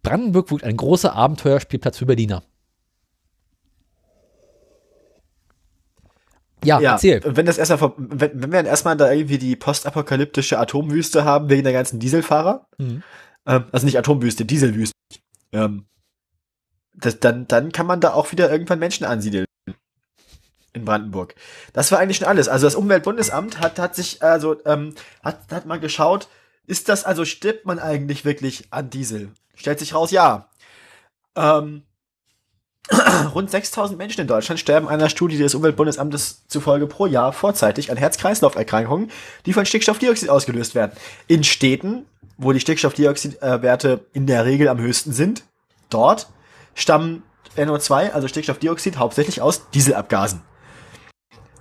[0.03, 2.43] Brandenburg wird ein großer Abenteuerspielplatz für Berliner.
[6.63, 7.23] Ja, ja, erzähl.
[7.25, 11.63] Wenn das erstmal, wenn, wenn wir dann erstmal da irgendwie die postapokalyptische Atomwüste haben wegen
[11.63, 13.01] der ganzen Dieselfahrer, mhm.
[13.47, 14.93] ähm, also nicht Atomwüste, Dieselwüste,
[15.51, 15.87] ähm,
[16.93, 19.46] das, dann, dann kann man da auch wieder irgendwann Menschen ansiedeln.
[20.77, 21.35] In Brandenburg.
[21.73, 22.47] Das war eigentlich schon alles.
[22.47, 26.27] Also das Umweltbundesamt hat, hat sich, also, ähm, hat, hat mal geschaut,
[26.65, 29.31] ist das, also stirbt man eigentlich wirklich an Diesel?
[29.55, 30.49] Stellt sich raus, ja.
[31.35, 31.83] Ähm,
[33.33, 37.97] rund 6000 Menschen in Deutschland sterben einer Studie des Umweltbundesamtes zufolge pro Jahr vorzeitig an
[37.97, 39.11] Herz-Kreislauf-Erkrankungen,
[39.45, 40.91] die von Stickstoffdioxid ausgelöst werden.
[41.27, 42.05] In Städten
[42.37, 45.43] wo die Stickstoffdioxidwerte in der Regel am höchsten sind.
[45.89, 46.27] Dort
[46.75, 47.23] stammen
[47.57, 50.41] NO2, also Stickstoffdioxid, hauptsächlich aus Dieselabgasen.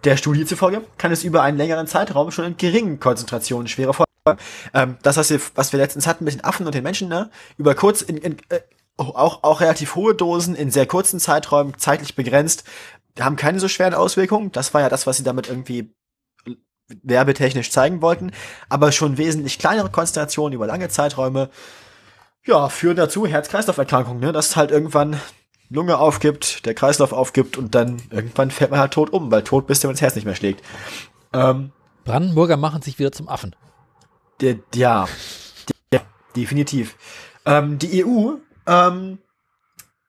[0.07, 4.07] Der Studie zufolge kann es über einen längeren Zeitraum schon in geringen Konzentrationen schwere Folgen.
[4.73, 7.29] Ähm, das, was wir, was wir letztens hatten mit den Affen und den Menschen, ne?
[7.59, 8.61] Über kurz, in, in, äh,
[8.97, 12.63] auch, auch relativ hohe Dosen in sehr kurzen Zeiträumen, zeitlich begrenzt,
[13.19, 14.53] haben keine so schweren Auswirkungen.
[14.53, 15.93] Das war ja das, was sie damit irgendwie
[17.03, 18.31] werbetechnisch zeigen wollten.
[18.69, 21.51] Aber schon wesentlich kleinere Konzentrationen über lange Zeiträume,
[22.45, 24.31] ja, führen dazu Herz-Kreislauf-Erkrankungen, ne?
[24.31, 25.21] Dass halt irgendwann
[25.69, 29.67] Lunge aufgibt, der Kreislauf aufgibt und dann irgendwann fällt man halt tot um, weil tot
[29.67, 30.63] bist du, wenn das Herz nicht mehr schlägt.
[31.33, 31.73] Ähm,
[32.05, 33.55] Brandenburger machen sich wieder zum Affen.
[34.41, 35.07] der, ja,
[35.93, 36.01] ja,
[36.37, 36.97] definitiv.
[37.45, 38.35] Ähm, die EU
[38.67, 39.19] ähm,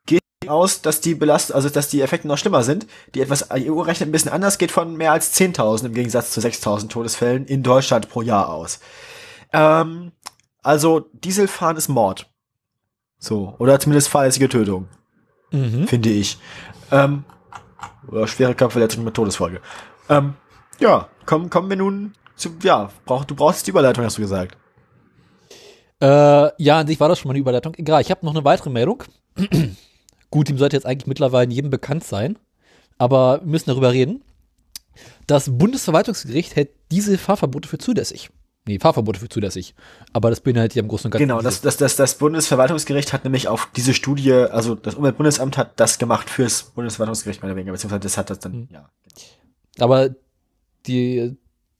[0.05, 2.88] geht aus, dass die Belast also dass die Effekte noch schlimmer sind.
[3.16, 6.32] Die etwas die EU rechnet ein bisschen anders, geht von mehr als 10.000 im Gegensatz
[6.32, 8.80] zu 6.000 Todesfällen in Deutschland pro Jahr aus.
[9.53, 10.12] Ähm,
[10.62, 12.30] also Dieselfahren ist Mord.
[13.20, 14.89] So, oder zumindest fahrlässige Tötung,
[15.51, 15.87] Mhm.
[15.87, 16.37] finde ich.
[16.91, 17.23] Ähm,
[18.07, 19.61] oder schwere Körperverletzung mit Todesfolge.
[20.09, 20.35] Ähm,
[20.79, 24.57] ja, kommen, kommen wir nun zu, ja, brauch, du brauchst die Überleitung, hast du gesagt.
[26.01, 27.73] Äh, ja, an sich war das schon mal eine Überleitung.
[27.75, 29.03] Egal, ich habe noch eine weitere Meldung.
[30.29, 32.37] Gut, ihm sollte jetzt eigentlich mittlerweile jedem bekannt sein,
[32.97, 34.23] aber wir müssen darüber reden.
[35.25, 38.29] Das Bundesverwaltungsgericht hält diese Fahrverbote für zulässig.
[38.68, 39.74] Nee, Fahrverbote für zulässig.
[40.13, 41.28] Aber das beinhaltet ja im Großen und Ganzen.
[41.28, 45.80] Genau, das, das, das, das Bundesverwaltungsgericht hat nämlich auf diese Studie, also das Umweltbundesamt hat
[45.80, 48.68] das gemacht fürs Bundesverwaltungsgericht, meine weniger, beziehungsweise das hat das dann, Mhm.
[48.72, 48.89] ja.
[49.80, 50.09] Aber
[50.86, 51.38] die,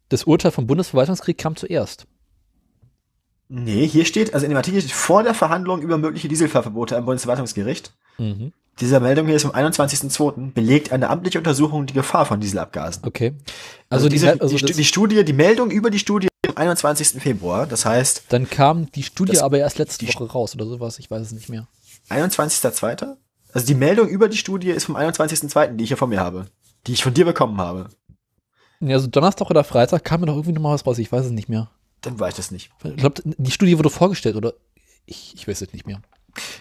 [0.10, 2.08] das Urteil vom Bundesverwaltungsgericht kam zuerst.
[3.50, 7.06] Nee, hier steht, also in dem Artikel steht vor der Verhandlung über mögliche Dieselfahrverbote am
[7.06, 7.94] Bundesverwaltungsgericht.
[8.18, 8.52] Mhm.
[8.80, 10.54] Diese Meldung hier ist vom 21.02.
[10.54, 13.04] belegt eine amtliche Untersuchung die Gefahr von Dieselabgasen.
[13.06, 13.34] Okay.
[13.90, 16.28] Also, Also, diese, die, also die, die Studie, die Meldung über die Studie
[16.58, 17.22] am 21.
[17.22, 21.00] Februar, das heißt dann kam die Studie das- aber erst letzte Woche raus oder sowas,
[21.00, 21.68] ich weiß es nicht mehr.
[22.10, 23.16] 21.02.
[23.54, 26.48] Also die Meldung über die Studie ist vom 21.02., die ich hier vor mir habe.
[26.86, 27.90] Die ich von dir bekommen habe.
[28.80, 31.32] Ja, also Donnerstag oder Freitag kam mir doch irgendwie nochmal was raus, ich weiß es
[31.32, 31.70] nicht mehr.
[32.02, 32.70] Dann weiß ich das nicht.
[32.84, 34.54] Ich glaube, die Studie wurde vorgestellt oder
[35.06, 36.02] ich, ich weiß es nicht mehr.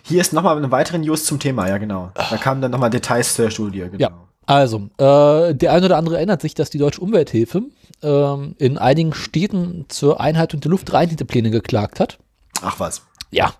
[0.02, 2.10] Hier ist nochmal eine weitere News zum Thema, ja genau.
[2.14, 3.98] Da kamen dann nochmal Details zur Studie, genau.
[3.98, 4.22] Ja.
[4.46, 7.62] Also, äh, der eine oder andere erinnert sich, dass die Deutsche Umwelthilfe
[8.02, 12.18] ähm, in einigen Städten zur Einhaltung der Luftreinhaltepläne geklagt hat.
[12.62, 13.02] Ach was.
[13.30, 13.54] Ja.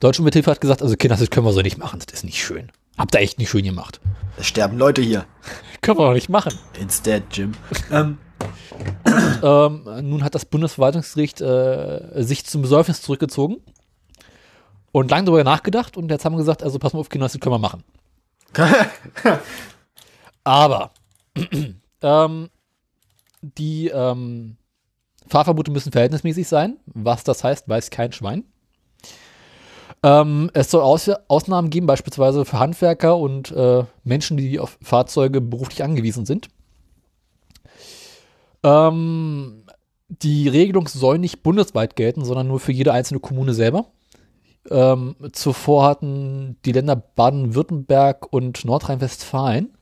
[0.00, 2.42] Deutsche Umwelthilfe hat gesagt, also Kinder, das können wir so nicht machen, das ist nicht
[2.42, 2.70] schön.
[2.96, 4.00] Habt ihr echt nicht schön gemacht.
[4.36, 5.24] Es sterben Leute hier.
[5.82, 6.52] Können wir doch nicht machen.
[6.80, 7.52] Instead, Jim.
[7.92, 8.18] ähm,
[9.42, 13.58] Ähm, nun hat das Bundesverwaltungsgericht äh, sich zum Besäufnis zurückgezogen
[14.92, 17.38] und lange darüber nachgedacht und jetzt haben wir gesagt, also pass mal auf, Kinder, das
[17.38, 17.84] können wir machen.
[20.44, 20.90] Aber
[22.02, 22.48] ähm,
[23.42, 24.56] die ähm,
[25.26, 26.78] Fahrverbote müssen verhältnismäßig sein.
[26.86, 28.44] Was das heißt, weiß kein Schwein.
[30.02, 35.40] Ähm, es soll Aus Ausnahmen geben, beispielsweise für Handwerker und äh, Menschen, die auf Fahrzeuge
[35.40, 36.48] beruflich angewiesen sind.
[38.62, 39.64] Ähm,
[40.08, 43.86] die Regelung soll nicht bundesweit gelten, sondern nur für jede einzelne Kommune selber.
[44.70, 49.77] Ähm, zuvor hatten die Länder Baden-Württemberg und Nordrhein-Westfalen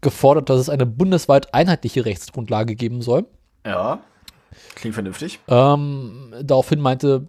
[0.00, 3.26] gefordert, dass es eine bundesweit einheitliche Rechtsgrundlage geben soll.
[3.64, 4.00] ja.
[4.74, 5.38] Klingt vernünftig.
[5.48, 7.28] Ähm, daraufhin meinte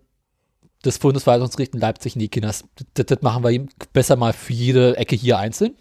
[0.81, 2.65] das Bundesverwaltungsgericht in Leipzig, nee, Kinders,
[2.95, 5.75] das, das machen wir besser mal für jede Ecke hier einzeln.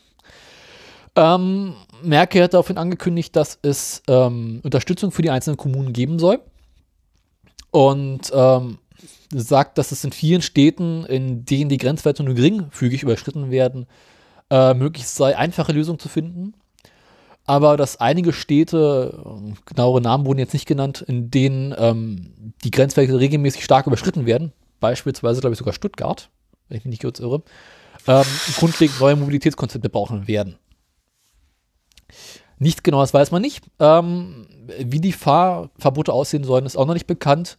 [1.17, 6.41] Ähm, Merkel hat daraufhin angekündigt, dass es ähm, Unterstützung für die einzelnen Kommunen geben soll.
[7.71, 8.79] Und ähm,
[9.33, 13.87] sagt, dass es in vielen Städten, in denen die Grenzwerte nur geringfügig überschritten werden,
[14.51, 16.55] äh, möglich sei, einfache Lösungen zu finden.
[17.47, 22.71] Aber dass einige Städte, ähm, genauere Namen wurden jetzt nicht genannt, in denen ähm, die
[22.71, 26.31] Grenzwerte regelmäßig stark überschritten werden, beispielsweise, glaube ich, sogar Stuttgart,
[26.69, 27.43] wenn ich mich nicht kurz irre,
[28.07, 28.25] ähm,
[28.57, 30.59] grundlegend neue Mobilitätskonzepte brauchen werden.
[32.59, 33.65] Nichts genaues weiß man nicht.
[33.79, 34.47] Ähm,
[34.79, 37.57] wie die Fahrverbote aussehen sollen, ist auch noch nicht bekannt.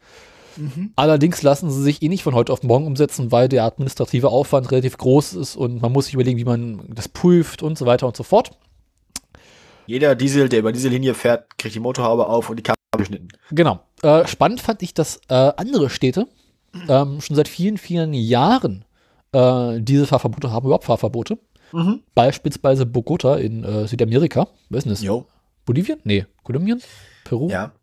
[0.96, 4.70] Allerdings lassen sie sich eh nicht von heute auf morgen umsetzen, weil der administrative Aufwand
[4.72, 8.06] relativ groß ist und man muss sich überlegen, wie man das prüft und so weiter
[8.06, 8.52] und so fort.
[9.92, 13.28] Jeder Diesel, der über diese Linie fährt, kriegt die Motorhaube auf und die Kamera geschnitten.
[13.52, 13.82] Genau.
[14.02, 16.28] Äh, spannend fand ich, dass äh, andere Städte
[16.88, 18.86] ähm, schon seit vielen, vielen Jahren
[19.34, 21.38] äh, diese Fahrverbote haben, überhaupt Fahrverbote.
[22.16, 24.48] Beispielsweise Bogota in äh, Südamerika.
[24.70, 25.02] Was ist denn das?
[25.04, 25.26] Jo.
[25.66, 26.00] Bolivien?
[26.06, 26.82] Nee, Kolumbien?
[27.26, 27.50] Peru?
[27.50, 27.74] Ja.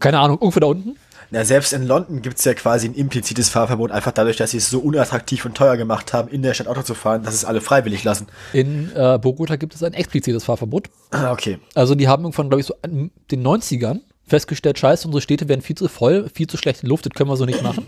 [0.00, 0.96] Keine Ahnung, irgendwo da unten.
[1.32, 4.68] Na, selbst in London gibt's ja quasi ein implizites Fahrverbot, einfach dadurch, dass sie es
[4.68, 7.62] so unattraktiv und teuer gemacht haben, in der Stadt Auto zu fahren, dass es alle
[7.62, 8.26] freiwillig lassen.
[8.52, 10.90] In äh, Bogota gibt es ein explizites Fahrverbot.
[11.10, 11.58] Ah, Okay.
[11.74, 15.62] Also die haben irgendwann, glaube ich, so in den 90ern festgestellt, scheiße, unsere Städte werden
[15.62, 17.86] viel zu voll, viel zu schlecht beluftet, können wir so nicht machen.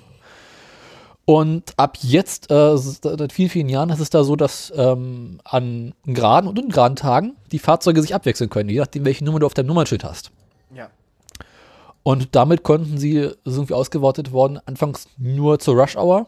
[1.27, 5.93] Und ab jetzt, äh, seit vielen, vielen Jahren, ist es da so, dass ähm, an
[6.07, 9.55] geraden und ungeraden Tagen die Fahrzeuge sich abwechseln können, je nachdem, welche Nummer du auf
[9.55, 10.31] deinem Nummernschild hast.
[12.05, 16.27] Und damit konnten sie, ist irgendwie ausgewortet worden, anfangs nur zur Rush Hour,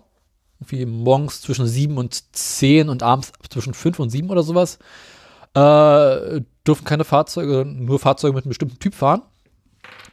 [0.58, 4.78] wie morgens zwischen 7 und 10 und abends zwischen 5 und 7 oder sowas,
[5.52, 9.22] äh, dürfen keine Fahrzeuge, nur Fahrzeuge mit einem bestimmten Typ fahren.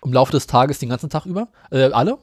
[0.03, 2.17] Im Laufe des Tages den ganzen Tag über, äh, alle.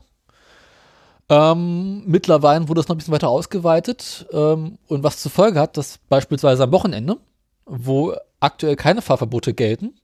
[1.30, 5.78] Ähm, mittlerweile wurde es noch ein bisschen weiter ausgeweitet ähm, und was zur Folge hat,
[5.78, 7.16] dass beispielsweise am Wochenende,
[7.64, 9.94] wo aktuell keine Fahrverbote gelten,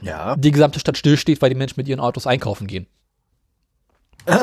[0.00, 0.36] Ja.
[0.36, 2.86] die gesamte Stadt stillsteht, weil die Menschen mit ihren Autos einkaufen gehen.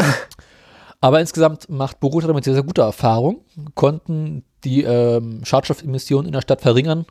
[1.01, 3.41] Aber insgesamt macht Bogota damit sehr, sehr gute Erfahrung,
[3.76, 7.06] konnten die ähm, Schadstoffemissionen in der Stadt verringern,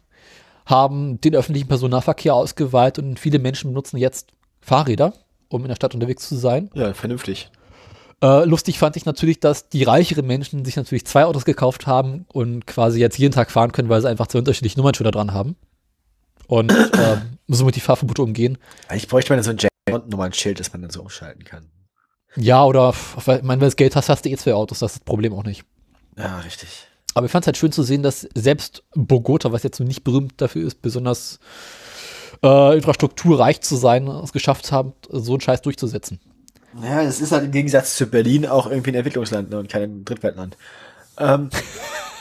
[0.64, 5.12] haben den öffentlichen Personennahverkehr ausgeweitet und viele Menschen benutzen jetzt Fahrräder,
[5.48, 6.70] um in der Stadt unterwegs zu sein.
[6.72, 7.50] Ja, vernünftig.
[8.22, 12.24] Äh, lustig fand ich natürlich, dass die reicheren Menschen sich natürlich zwei Autos gekauft haben
[12.32, 15.56] und quasi jetzt jeden Tag fahren können, weil sie einfach zwei unterschiedliche Nummernschilder dran haben.
[16.48, 18.58] Und ähm, somit die Fahrverbote umgehen.
[18.88, 21.70] Eigentlich bräuchte man so ein James-Bond-Nummernschild, das man dann so umschalten kann.
[22.36, 24.78] Ja, oder, weil- ich meine, wenn du das Geld hast, hast du eh zwei Autos,
[24.80, 25.64] das ist das Problem auch nicht.
[26.16, 26.86] Ja, richtig.
[27.14, 30.40] Aber ich fand es halt schön zu sehen, dass selbst Bogota, was jetzt nicht berühmt
[30.40, 31.40] dafür ist, besonders
[32.42, 36.20] äh, infrastrukturreich zu sein, es geschafft haben, so einen Scheiß durchzusetzen.
[36.82, 40.06] Ja, das ist halt im Gegensatz zu Berlin auch irgendwie ein Entwicklungsland ne, und kein
[40.06, 40.56] Drittweltland.
[41.18, 41.50] Ähm,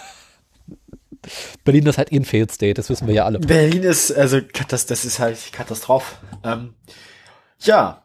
[1.63, 3.39] Berlin ist halt eh ein Failed State, das wissen wir ja alle.
[3.39, 6.15] Berlin ist, also, das, das ist halt Katastrophe.
[6.43, 6.73] Ähm,
[7.59, 8.03] ja,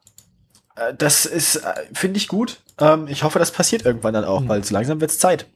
[0.77, 2.61] äh, das ist, äh, finde ich gut.
[2.79, 5.47] Ähm, ich hoffe, das passiert irgendwann dann auch, weil so langsam wird's Zeit.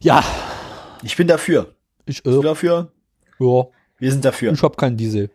[0.00, 0.24] Ja,
[1.02, 1.74] Ich bin dafür.
[2.06, 2.90] ich, äh, dafür?
[3.38, 3.66] ja,
[3.98, 4.52] Wir sind dafür.
[4.52, 5.30] ich hab keinen Diesel.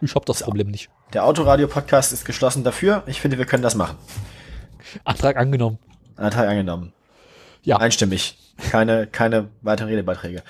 [0.00, 0.90] Ich hab das Problem nicht.
[1.12, 3.02] Der Autoradio-Podcast ist geschlossen dafür.
[3.06, 3.96] Ich finde, wir können das machen.
[5.04, 5.78] Antrag angenommen.
[6.16, 6.92] Anteil angenommen.
[7.66, 7.78] Ja.
[7.78, 8.38] Einstimmig.
[8.70, 10.42] Keine, keine weiteren Redebeiträge.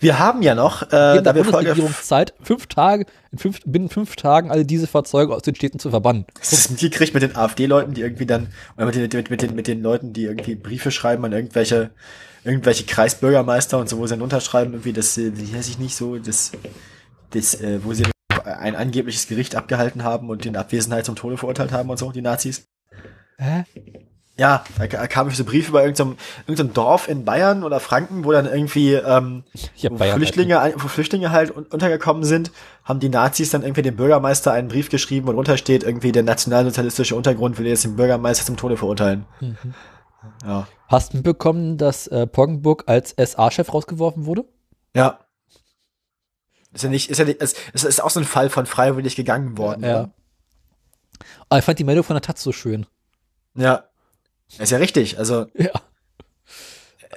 [0.00, 3.88] Wir haben ja noch, äh, In da wir Folge, Zeit, fünf Tage, in fünf, binnen
[3.88, 6.24] fünf Tagen alle diese Fahrzeuge aus den Städten zu verbannen.
[6.40, 9.42] Hast du das mitgekriegt mit den AfD-Leuten, die irgendwie dann, oder mit den, mit, mit,
[9.42, 11.90] den, mit den Leuten, die irgendwie Briefe schreiben an irgendwelche,
[12.42, 16.16] irgendwelche Kreisbürgermeister und so, wo sie dann unterschreiben, irgendwie, das, wie weiß ich nicht so,
[16.18, 16.52] das,
[17.30, 18.04] das, äh, wo sie
[18.44, 22.22] ein angebliches Gericht abgehalten haben und den Abwesenheit zum Tode verurteilt haben und so, die
[22.22, 22.66] Nazis.
[23.38, 23.64] Hä?
[24.38, 26.16] Ja, da ka- kam ich so Briefe bei irgendeinem,
[26.46, 29.44] irgendeinem Dorf in Bayern oder Franken, wo dann irgendwie ähm,
[30.14, 32.50] Flüchtlinge, ein- wo Flüchtlinge halt un- untergekommen sind,
[32.84, 36.22] haben die Nazis dann irgendwie dem Bürgermeister einen Brief geschrieben, wo drunter steht, irgendwie der
[36.22, 39.26] nationalsozialistische Untergrund will jetzt den Bürgermeister zum Tode verurteilen.
[39.40, 39.56] Mhm.
[40.46, 40.66] Ja.
[40.88, 44.44] Hast du mitbekommen, dass äh, Poggenburg als SA-Chef rausgeworfen wurde?
[44.96, 45.18] Ja.
[46.72, 49.14] Ist ja nicht, ist ja nicht, es es ist auch so ein Fall von freiwillig
[49.14, 49.84] gegangen worden.
[49.84, 50.10] Ja.
[51.50, 52.86] Aber ich fand die Meldung von der Taz so schön.
[53.54, 53.84] Ja.
[54.58, 55.70] Ist ja richtig, also Ja.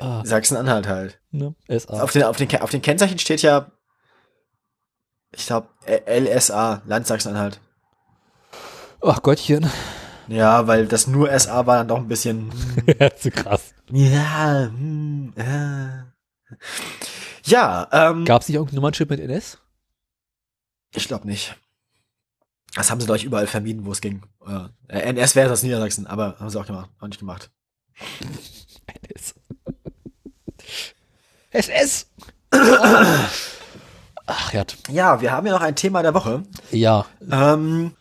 [0.01, 1.19] Ah, Sachsen-Anhalt halt.
[1.31, 1.55] ne?
[1.69, 2.01] SA.
[2.01, 3.71] Auf den, auf den, auf den Kennzeichen steht ja,
[5.31, 7.59] ich glaube, LSA, Land Sachsen-Anhalt.
[9.01, 9.69] Ach Gottchen.
[10.27, 12.51] Ja, weil das nur SA war dann doch ein bisschen.
[13.17, 13.73] zu krass.
[13.91, 16.55] Ja, hm, äh.
[17.43, 19.59] ja, ähm, Gab es nicht irgendein Nummernschild mit NS?
[20.95, 21.55] ich glaube nicht.
[22.75, 24.21] Das haben sie, glaube ich, überall vermieden, wo es ging.
[24.45, 27.49] Äh, NS wäre das Niedersachsen, aber haben sie auch gemacht, auch nicht gemacht.
[29.09, 29.33] NS.
[31.51, 32.07] SS!
[34.27, 34.65] Ach ja.
[34.89, 36.43] Ja, wir haben ja noch ein Thema der Woche.
[36.71, 37.05] Ja.
[37.31, 37.93] Ähm,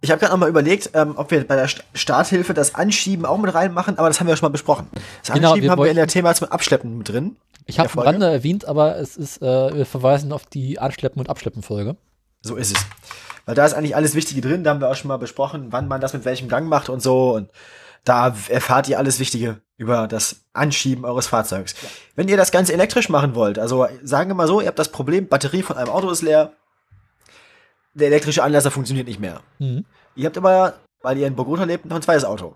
[0.00, 3.24] ich habe gerade noch mal überlegt, ähm, ob wir bei der St Starthilfe das Anschieben
[3.24, 4.88] auch mit reinmachen, aber das haben wir ja schon mal besprochen.
[5.22, 7.36] Das Genau, Anschieben wir haben wir in der Thema zum Abschleppen mit drin.
[7.66, 8.10] Ich habe Der am Folge?
[8.10, 11.96] Rande erwähnt, aber es ist, äh, wir verweisen auf die Anschleppen- und Abschleppen-Folge.
[12.42, 12.86] So ist es.
[13.46, 15.88] Weil da ist eigentlich alles Wichtige drin, da haben wir auch schon mal besprochen, wann
[15.88, 17.34] man das mit welchem Gang macht und so.
[17.34, 17.50] Und
[18.04, 21.74] da erfahrt ihr alles Wichtige über das Anschieben eures Fahrzeugs.
[22.14, 24.90] Wenn ihr das Ganze elektrisch machen wollt, also sagen wir mal so, ihr habt das
[24.90, 26.52] Problem, Batterie von einem Auto ist leer,
[27.94, 29.40] der elektrische Anlasser funktioniert nicht mehr.
[29.58, 29.84] Mhm.
[30.16, 32.54] Ihr habt aber, weil ihr in Bogota lebt, noch ein zweites Auto.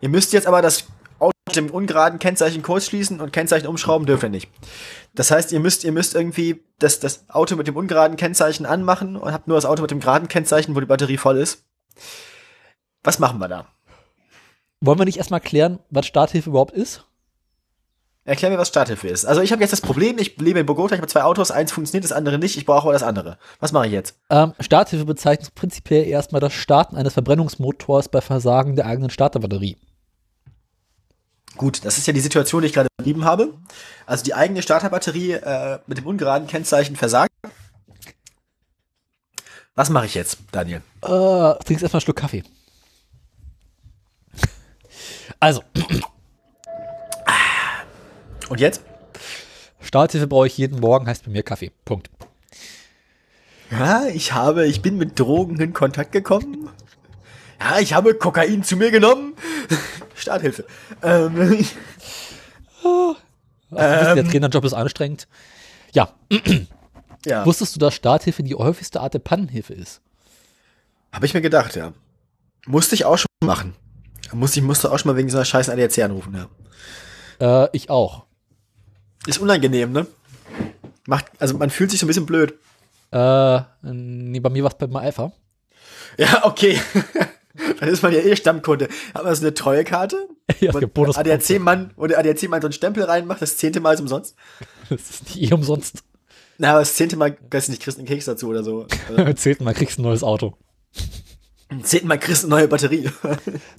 [0.00, 0.84] ihr müsst jetzt aber das
[1.20, 4.50] Auto mit dem ungeraden Kennzeichen kurz schließen und Kennzeichen umschrauben dürft ihr nicht.
[5.14, 9.16] Das heißt, ihr müsst, ihr müsst irgendwie das, das Auto mit dem ungeraden Kennzeichen anmachen
[9.16, 11.64] und habt nur das Auto mit dem geraden Kennzeichen, wo die Batterie voll ist.
[13.02, 13.66] Was machen wir da?
[14.80, 17.04] Wollen wir nicht erstmal klären, was Starthilfe überhaupt ist?
[18.24, 19.24] Erklär mir, was Starthilfe ist.
[19.24, 21.72] Also ich habe jetzt das Problem, ich lebe in Bogota, ich habe zwei Autos, eins
[21.72, 23.38] funktioniert, das andere nicht, ich brauche aber das andere.
[23.60, 24.18] Was mache ich jetzt?
[24.28, 29.78] Ähm, Starthilfe bezeichnet prinzipiell erstmal das Starten eines Verbrennungsmotors bei Versagen der eigenen Starterbatterie.
[31.60, 33.52] Gut, das ist ja die Situation, die ich gerade beschrieben habe.
[34.06, 37.30] Also die eigene Starterbatterie äh, mit dem ungeraden Kennzeichen versagt.
[39.74, 40.80] Was mache ich jetzt, Daniel?
[41.02, 42.44] Äh, trinkst erstmal einen Schluck Kaffee.
[45.38, 45.62] Also,
[48.48, 48.80] Und jetzt?
[49.82, 51.72] Starthilfe brauche ich jeden Morgen, heißt bei mir Kaffee.
[51.84, 52.08] Punkt.
[53.70, 56.70] Ja, ich habe, ich bin mit Drogen in Kontakt gekommen.
[57.60, 59.34] Ja, ich habe Kokain zu mir genommen.
[60.14, 60.64] Starthilfe.
[61.02, 61.66] Ähm,
[63.72, 65.28] Also, ähm, der Trainerjob ist anstrengend.
[65.92, 66.12] Ja.
[67.26, 70.00] ja, Wusstest du, dass Starthilfe die häufigste Art der Pannenhilfe ist?
[71.12, 71.92] habe ich mir gedacht, ja.
[72.66, 73.74] Musste ich auch schon machen.
[74.32, 76.48] Musste ich musste auch schon mal wegen so einer scheiß ADAC anrufen,
[77.40, 77.64] ja.
[77.64, 78.26] Äh, ich auch.
[79.26, 80.06] Ist unangenehm, ne?
[81.06, 82.54] Macht, also man fühlt sich so ein bisschen blöd.
[83.12, 85.32] Äh, nee, bei mir war es bei Alpha.
[86.16, 86.80] Ja, okay.
[87.80, 88.88] Dann ist man ja eh Stammkunde.
[89.14, 90.28] Hat man so eine Treuekarte?
[90.60, 93.94] Ja, Wo für Bonus- ADAC-Mann, wo der ADAC-Mann so einen Stempel reinmacht, das zehnte Mal
[93.94, 94.36] ist umsonst.
[94.88, 96.02] Das ist nicht eh umsonst.
[96.58, 98.86] Na, aber das zehnte Mal, weiß nicht, kriegst du einen Keks dazu oder so.
[99.36, 100.54] Zehnten Mal kriegst du ein neues Auto.
[101.70, 103.08] Im zehnten Mal kriegst du eine neue Batterie.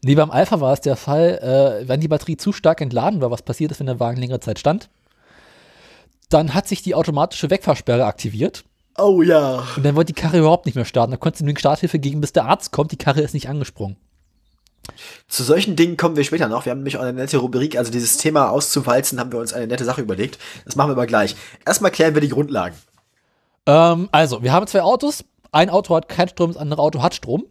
[0.04, 3.30] Nee, beim Alpha war es der Fall, äh, wenn die Batterie zu stark entladen war,
[3.30, 4.90] was passiert ist, wenn der Wagen längere Zeit stand,
[6.30, 8.64] dann hat sich die automatische Wegfahrsperre aktiviert
[8.98, 9.64] Oh ja.
[9.76, 11.12] und dann wollte die Karre überhaupt nicht mehr starten.
[11.12, 13.98] Da konntest du nur Starthilfe geben, bis der Arzt kommt, die Karre ist nicht angesprungen.
[15.28, 16.66] Zu solchen Dingen kommen wir später noch.
[16.66, 19.68] Wir haben nämlich auch eine nette Rubrik, also dieses Thema auszuwalzen, haben wir uns eine
[19.68, 20.39] nette Sache überlegt.
[20.66, 21.36] Das machen wir aber gleich.
[21.66, 22.76] Erstmal klären wir die Grundlagen.
[23.66, 25.24] Ähm, also, wir haben zwei Autos.
[25.52, 27.46] Ein Auto hat keinen Strom, das andere Auto hat Strom.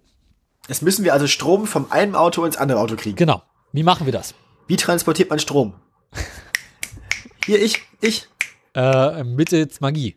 [0.68, 3.16] Jetzt müssen wir also Strom vom einen Auto ins andere Auto kriegen.
[3.16, 3.42] Genau.
[3.72, 4.34] Wie machen wir das?
[4.66, 5.74] Wie transportiert man Strom?
[7.44, 8.28] Hier, ich, ich,
[8.74, 10.16] Äh, mittels Magie.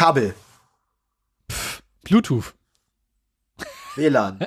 [0.00, 0.34] Kabel,
[2.04, 2.54] Bluetooth.
[3.96, 4.38] WLAN.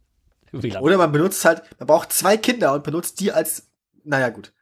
[0.52, 0.82] WLAN.
[0.84, 3.66] Oder man benutzt halt, man braucht zwei Kinder und benutzt die als,
[4.04, 4.52] naja gut,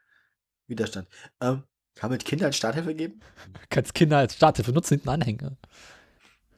[0.67, 1.07] Widerstand.
[1.43, 3.21] Ähm, kann man mit Kindern Starthilfe geben?
[3.69, 5.59] Kannst Kinder als Starthilfe nutzen, hinten anhängen.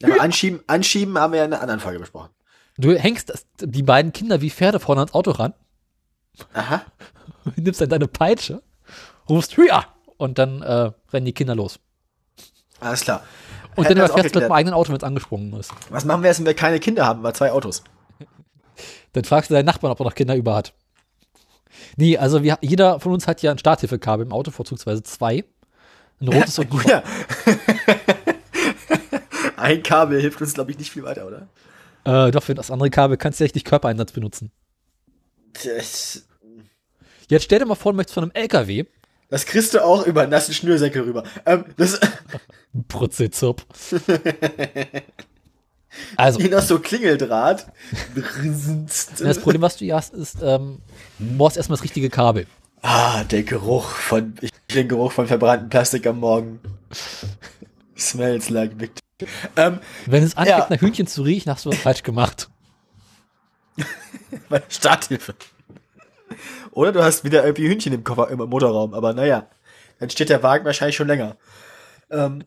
[0.00, 2.30] Ja, aber anschieben, anschieben haben wir ja in einer anderen Folge besprochen.
[2.78, 5.52] Du hängst das, die beiden Kinder wie Pferde vorne ans Auto ran,
[6.52, 6.84] Aha.
[7.56, 8.62] nimmst dann deine Peitsche,
[9.28, 9.84] rufst Hüa!
[10.16, 11.80] Und dann äh, rennen die Kinder los.
[12.80, 13.24] Alles klar.
[13.76, 15.72] Und Hätten dann überfährst du mit dem eigenen Auto, wenn es angesprungen ist.
[15.90, 17.82] Was machen wir jetzt, wenn wir keine Kinder haben, mal zwei Autos?
[19.12, 20.72] Dann fragst du deinen Nachbarn, ob er noch Kinder über hat.
[21.96, 25.44] Nee, also wir, jeder von uns hat ja ein Starthilfekabel im Auto, vorzugsweise zwei.
[26.20, 27.02] Ein rotes und ein Ja.
[29.56, 31.48] Ein Kabel hilft uns, glaube ich, nicht viel weiter, oder?
[32.04, 34.50] Äh, doch, für das andere Kabel kannst du richtig Körpereinsatz benutzen.
[35.62, 36.24] Das,
[37.30, 38.84] Jetzt stell dir mal vor, du möchtest von einem LKW,
[39.30, 41.22] das kriegst du auch über nassen Schnürsenkel rüber.
[41.46, 41.98] Ähm, das
[42.72, 43.64] Brutzelzirp.
[46.16, 47.66] also, hier noch so Klingeldraht.
[49.18, 50.78] das Problem, was du hier hast, ist, ähm,
[51.18, 52.46] du brauchst erstmal das richtige Kabel.
[52.82, 56.60] ah, der Geruch von, ich den Geruch von verbranntem Plastik am Morgen.
[57.96, 59.30] Smells like victory.
[59.56, 60.66] Ähm, Wenn es anfängt, Ja.
[60.70, 62.48] nach Hühnchen zu riechen, hast du was falsch gemacht.
[64.48, 65.34] meine Starthilfe.
[66.80, 69.46] Oder du hast wieder irgendwie Hühnchen im Koffer, im Motorraum, aber naja,
[69.98, 71.36] dann steht der Wagen wahrscheinlich schon länger.
[72.10, 72.42] Ähm,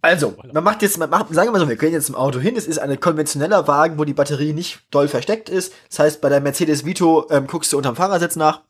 [0.00, 2.40] also, man macht jetzt, man macht, sagen wir mal so, wir gehen jetzt im Auto
[2.40, 5.74] hin, es ist ein konventioneller Wagen, wo die Batterie nicht doll versteckt ist.
[5.90, 8.62] Das heißt, bei der Mercedes Vito ähm, guckst du unterm Fahrersitz nach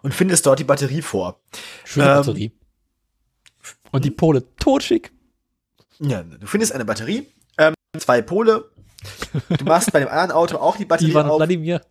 [0.00, 1.38] und findest dort die Batterie vor.
[1.84, 2.52] Schöne Ähm, Batterie.
[3.90, 5.12] Und die Pole totschick.
[5.98, 7.26] Ja, du findest eine Batterie,
[7.58, 8.70] ähm, zwei Pole.
[9.58, 11.36] Du machst bei dem anderen Auto auch die Batterie Ivan auf.
[11.40, 11.82] Wladimir.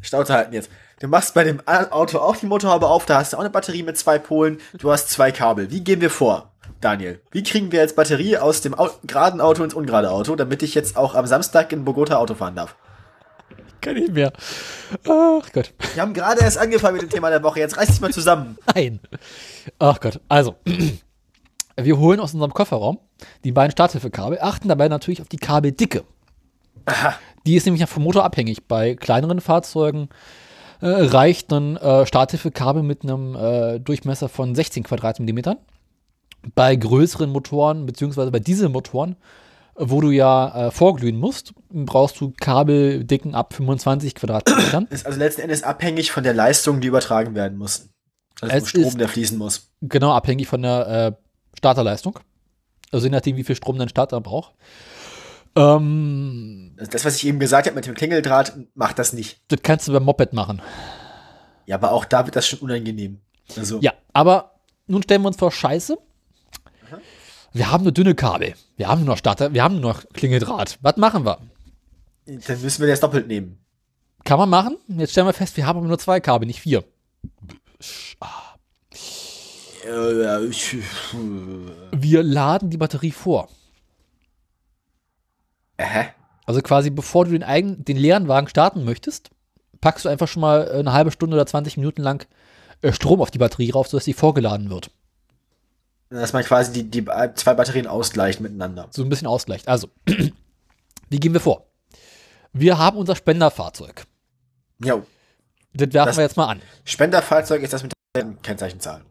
[0.00, 0.70] Schnauze halten jetzt.
[1.00, 3.82] Du machst bei dem Auto auch die Motorhaube auf, da hast du auch eine Batterie
[3.82, 5.70] mit zwei Polen, du hast zwei Kabel.
[5.70, 7.20] Wie gehen wir vor, Daniel?
[7.32, 10.74] Wie kriegen wir jetzt Batterie aus dem Au geraden Auto ins ungerade Auto, damit ich
[10.74, 12.76] jetzt auch am Samstag in Bogota Auto fahren darf?
[13.80, 14.32] Kann ich mehr.
[15.08, 15.74] Ach Gott.
[15.94, 18.56] Wir haben gerade erst angefangen mit dem Thema der Woche, jetzt reiß dich mal zusammen.
[18.74, 19.00] Nein.
[19.80, 20.20] Ach Gott.
[20.28, 20.54] Also,
[21.76, 23.00] wir holen aus unserem Kofferraum
[23.42, 26.04] die beiden Starthilfekabel, achten dabei natürlich auf die Kabeldicke.
[27.46, 28.66] Die ist nämlich vom Motor abhängig.
[28.68, 30.08] Bei kleineren Fahrzeugen
[30.84, 35.56] äh, reicht ein äh, Starthilfekabel mit einem äh, Durchmesser von 16 Quadratmillimetern.
[36.54, 39.12] Bei größeren Motoren, beziehungsweise bei Dieselmotoren,
[39.76, 44.86] äh, wo du ja äh, vorglühen musst, brauchst du Kabeldicken ab 25 Quadratmetern.
[44.90, 47.88] Ist also letzten Endes abhängig von der Leistung, die übertragen werden muss.
[48.42, 49.70] Also Es Strom, der fließen muss.
[49.80, 52.18] Genau, abhängig von der äh, Starterleistung.
[52.92, 54.54] Also je nachdem, wie viel Strom dein Starter braucht.
[55.56, 59.40] Ähm, Das, was ich eben gesagt habe mit dem Klingeldraht, macht das nicht.
[59.48, 60.60] das kannst du beim Moped machen.
[61.66, 63.20] Ja, aber auch da wird das schon unangenehm.
[63.56, 64.54] Also, Ja, aber
[64.86, 65.96] nun stellen wir uns vor, scheiße.
[67.52, 68.54] Wir haben nur dünne Kabel.
[68.76, 70.78] Wir haben nur noch Starter, wir haben nur noch Klingeldraht.
[70.82, 71.38] Was machen wir?
[72.26, 73.58] dann müssen wir das doppelt nehmen.
[74.24, 74.76] Kann man machen?
[74.88, 76.82] Jetzt stellen wir fest, wir haben aber nur zwei Kabel, nicht vier.
[79.86, 80.76] Äh, ich-
[81.92, 83.48] Wir laden die Batterie vor.
[85.80, 86.06] Hä?
[86.46, 89.30] Also quasi bevor du den, eigenen, den leeren Wagen starten möchtest,
[89.80, 92.26] packst du einfach schon mal eine halbe Stunde oder 20 Minuten lang
[92.82, 94.90] äh, Strom auf die Batterie rauf, sodass sie vorgeladen wird.
[96.10, 97.04] Dass man quasi die, die
[97.34, 98.88] zwei Batterien ausgleicht miteinander.
[98.90, 99.68] So ein bisschen ausgleicht.
[99.68, 99.88] Also,
[101.08, 101.66] wie gehen wir vor?
[102.52, 104.04] Wir haben unser Spenderfahrzeug.
[104.82, 105.02] Ja,
[105.72, 106.62] Das werfen Das- wir jetzt mal an.
[106.84, 109.02] Spenderfahrzeug ist das mit der Kennzeichenzahl.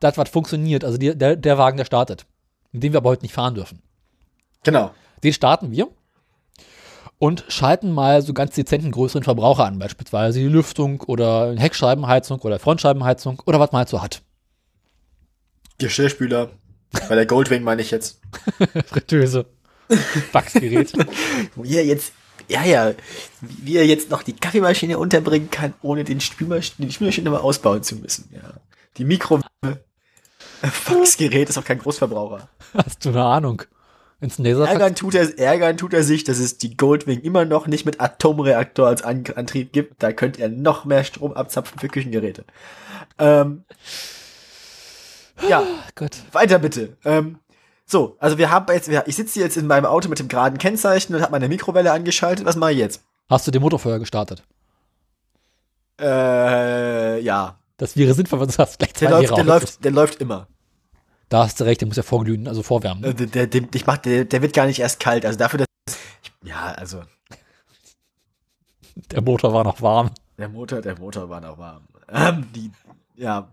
[0.00, 2.26] Das, was funktioniert, also die, der, der Wagen, der startet,
[2.72, 3.80] mit dem wir aber heute nicht fahren dürfen.
[4.64, 4.90] Genau.
[5.22, 5.88] Den starten wir
[7.18, 12.40] und schalten mal so ganz dezenten größeren Verbraucher an, beispielsweise die Lüftung oder eine Heckscheibenheizung
[12.40, 14.22] oder Frontscheibenheizung oder was man halt so hat.
[15.78, 16.50] Geschirrspüler.
[17.08, 18.20] Bei der Goldwing meine ich jetzt.
[18.86, 19.46] Fritteuse,
[20.32, 20.92] Wachsgerät.
[21.54, 22.12] Wo ihr jetzt,
[22.48, 22.94] ja, ja,
[23.40, 27.82] wie er jetzt noch die Kaffeemaschine unterbringen kann, ohne den Spülmaschine, die Spülmaschine mal ausbauen
[27.82, 28.30] zu müssen.
[28.32, 28.54] Ja.
[28.96, 29.40] Die Mikro
[30.62, 32.48] Faxgerät ist auch kein Großverbraucher.
[32.74, 33.62] Hast du eine Ahnung?
[34.20, 34.72] Ins Laserfax?
[34.72, 38.00] Ärgern tut, er, ärgern tut er sich, dass es die Goldwing immer noch nicht mit
[38.00, 40.02] Atomreaktor als An Antrieb gibt.
[40.02, 42.44] Da könnte er noch mehr Strom abzapfen für Küchengeräte.
[43.18, 43.64] Ähm,
[45.48, 45.62] ja,
[45.94, 46.16] Gott.
[46.32, 46.96] weiter bitte.
[47.04, 47.38] Ähm,
[47.84, 51.14] so, also wir haben jetzt, ich sitze jetzt in meinem Auto mit dem geraden Kennzeichen
[51.14, 52.46] und habe meine Mikrowelle angeschaltet.
[52.46, 53.02] Was mache ich jetzt?
[53.28, 54.42] Hast du den Motorfeuer gestartet?
[56.00, 57.58] Äh, ja.
[57.76, 60.48] Das wäre sinnvoll, weil du hast gleich Der läuft, der läuft, der läuft immer.
[61.28, 63.02] Da hast du recht, der muss ja vorglühen, also vorwärmen.
[63.04, 65.26] Äh, Der, der, ich mach, der, der wird gar nicht erst kalt.
[65.26, 67.02] Also dafür, dass, ich, ja, also
[69.10, 70.10] Der Motor war noch warm.
[70.38, 71.82] der Motor, der Motor war noch warm.
[72.08, 72.70] Ähm, die,
[73.16, 73.48] ja,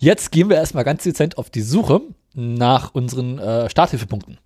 [0.00, 2.00] Jetzt gehen wir erstmal ganz dezent auf die Suche
[2.34, 4.38] nach unseren äh, Starthilfepunkten.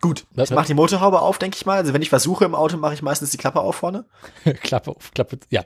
[0.00, 0.24] gut.
[0.36, 1.78] Ich mach die Motorhaube auf, denke ich mal.
[1.78, 4.04] Also wenn ich was suche im Auto, mache ich meistens die Klappe auf vorne.
[4.62, 5.64] Klappe auf, Klappe, ja.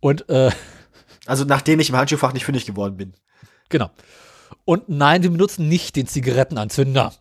[0.00, 0.50] Und äh,
[1.26, 3.14] Also nachdem ich im Handschuhfach nicht fündig geworden bin.
[3.68, 3.90] genau.
[4.64, 7.12] Und nein, wir benutzen nicht den Zigarettenanzünder.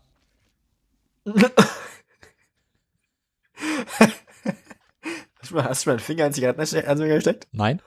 [5.40, 7.48] Hast du mal, hast du mal einen Finger in Zigarettenanzünder gesteckt?
[7.52, 7.82] Nein.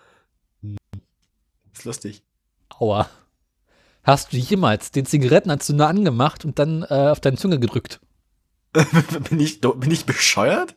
[1.73, 2.23] ist lustig.
[2.79, 3.09] Aua.
[4.03, 8.01] Hast du jemals den Zigarettenanzünder angemacht und dann äh, auf deine Zunge gedrückt?
[8.73, 10.75] bin, ich, bin ich bescheuert?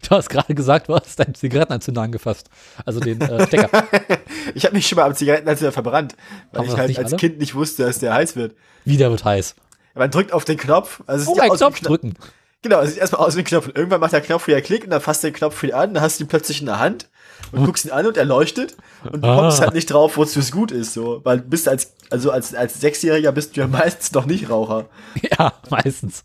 [0.08, 2.48] Du hast gerade gesagt, du hast deinen Zigarettenanzünder angefasst.
[2.86, 3.68] Also den äh, Stecker.
[4.54, 6.14] Ich habe mich schon mal am Zigarettenanzünder verbrannt,
[6.52, 7.16] weil Haben ich halt als alle?
[7.16, 8.54] Kind nicht wusste, dass der heiß wird.
[8.84, 9.54] Wieder wird heiß.
[9.94, 11.02] Man drückt auf den Knopf.
[11.06, 12.14] Also Oh, wie ein Knopf Kno- drücken.
[12.62, 13.66] Genau, es sieht erstmal aus wie ein Knopf.
[13.66, 16.02] Und irgendwann macht der Knopf wieder Klick und dann fasst der Knopf wieder an, dann
[16.02, 17.08] hast du ihn plötzlich in der Hand
[17.52, 18.76] und guckst ihn an und er leuchtet
[19.10, 19.36] und du Ah.
[19.36, 21.20] kommst halt nicht drauf, wozu es gut ist, so.
[21.24, 24.86] Weil du bist als, also als, als Sechsjähriger bist du ja meistens noch nicht Raucher.
[25.38, 26.22] Ja, meistens.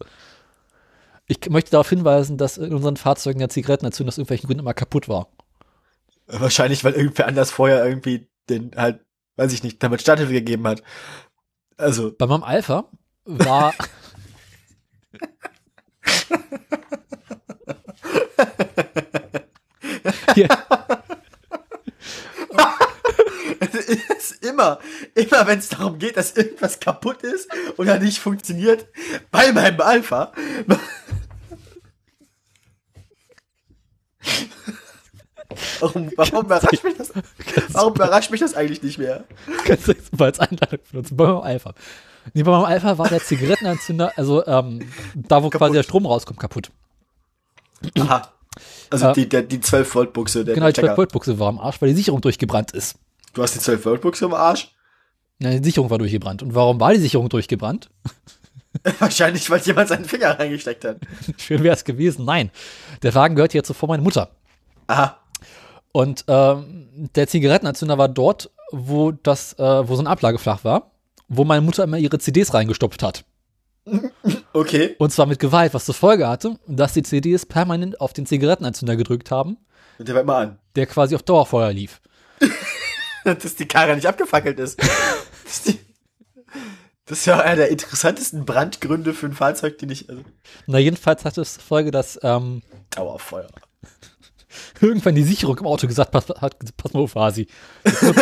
[1.27, 5.07] Ich möchte darauf hinweisen, dass in unseren Fahrzeugen der Zigarettenanzünder aus irgendwelchen Gründen immer kaputt
[5.07, 5.29] war.
[6.27, 8.99] Wahrscheinlich, weil irgendwer anders vorher irgendwie den halt,
[9.37, 10.83] weiß ich nicht, damit Starthilfe gegeben hat.
[11.77, 12.85] Also, Bei meinem Alpha
[13.25, 13.73] war.
[20.35, 20.47] Hier,
[24.23, 24.79] es immer,
[25.15, 28.87] immer wenn es darum geht, dass irgendwas kaputt ist oder nicht funktioniert,
[29.31, 30.31] bei meinem Alpha.
[35.79, 37.11] Warum, warum überrascht mich das?
[37.69, 39.25] Warum überrascht mich das eigentlich nicht mehr?
[39.65, 41.15] kannst du jetzt mal als Einladung benutzen.
[41.15, 41.73] Bei meinem Alpha.
[42.33, 46.39] Nee, bei meinem Alpha war der Zigarettenanzünder, also ähm, da, wo quasi der Strom rauskommt,
[46.39, 46.71] kaputt.
[47.99, 48.31] Aha.
[48.89, 49.13] Also Ja.
[49.13, 50.87] die, der, die 12 Volt Buchse, der Genau, die Stecker.
[50.87, 52.95] 12 Volt Buchse war am Arsch, weil die Sicherung durchgebrannt ist.
[53.33, 54.71] Du hast die 12 Volt Buchse im Arsch?
[55.39, 56.43] Ja, die Sicherung war durchgebrannt.
[56.43, 57.89] Und warum war die Sicherung durchgebrannt?
[58.99, 60.97] Wahrscheinlich, weil jemand seinen Finger reingesteckt hat.
[61.37, 62.25] Schön wäre es gewesen.
[62.25, 62.51] Nein,
[63.01, 64.29] der Wagen gehört jetzt zuvor meiner Mutter.
[64.87, 65.17] Aha.
[65.91, 70.91] Und ähm, der Zigarettenanzünder war dort, wo das, äh, wo so ein Ablagefach war,
[71.27, 73.25] wo meine Mutter immer ihre CDs reingestopft hat.
[74.55, 74.95] Okay.
[74.99, 78.95] Und zwar mit Gewalt, was zur Folge hatte, dass die CDs permanent auf den Zigarettenanzünder
[78.95, 79.57] gedrückt haben,
[79.97, 80.59] Und der war immer an.
[80.75, 81.99] der quasi auf Dauerfeuer lief.
[83.41, 84.79] Dass die Karre nicht abgefackelt ist.
[85.45, 85.79] Das ist,
[87.05, 90.09] das ist ja einer der interessantesten Brandgründe für ein Fahrzeug, die nicht.
[90.09, 90.23] Also,
[90.65, 93.49] Na, jedenfalls hatte es zur Folge, dass ähm, Dauerfeuer.
[94.81, 97.47] irgendwann die Sicherung im Auto gesagt hat, hat pass mal auf, Hasi,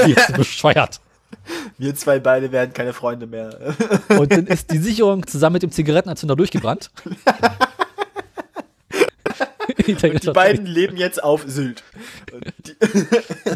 [0.07, 0.99] jetzt bescheuert.
[1.77, 3.75] Wir zwei beide werden keine Freunde mehr.
[4.09, 6.91] Und dann ist die Sicherung zusammen mit dem Zigarettenanzünder durchgebrannt.
[10.21, 11.83] Die beiden leben jetzt auf Sylt.
[12.65, 12.75] Die,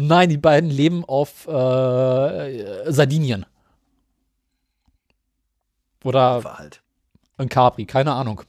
[0.00, 3.46] Nein, die beiden leben auf äh, Sardinien.
[6.04, 6.82] Oder halt.
[7.38, 8.42] in Capri, keine Ahnung.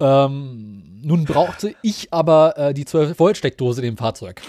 [0.00, 4.40] Ähm, nun brauchte ich aber äh, die 12-Volt-Steckdose in dem Fahrzeug.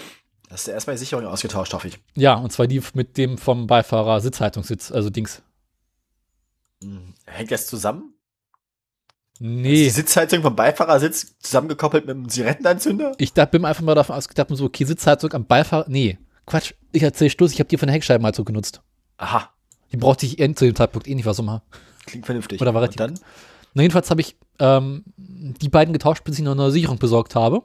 [0.48, 1.98] Hast du erstmal die Sicherung ausgetauscht, hoffe ich.
[2.14, 5.42] Ja, und zwar die mit dem vom Beifahrer Sitzhaltungssitz, also Dings.
[7.26, 8.14] Hängt das zusammen?
[9.40, 13.12] Ist die Nee, Sitzheizung vom Beifahrersitz zusammengekoppelt mit einem Zigarettenanzünder?
[13.18, 17.02] ich da, bin einfach mal davon ausgedacht, so, okay, Sitzheizung am Beifahrer, nee, Quatsch, ich
[17.02, 18.82] erzähl Stuss, ich habe die von der Heckscheibenheizung genutzt.
[19.16, 19.48] Aha,
[19.92, 21.62] Die brauchte ich eh zu dem Zeitpunkt eh nicht, was immer.
[22.06, 22.60] klingt vernünftig.
[22.60, 23.14] Oder war Und dann?
[23.72, 27.34] Na, jedenfalls habe ich ähm, die beiden getauscht, bis ich noch eine neue Sicherung besorgt
[27.34, 27.62] habe.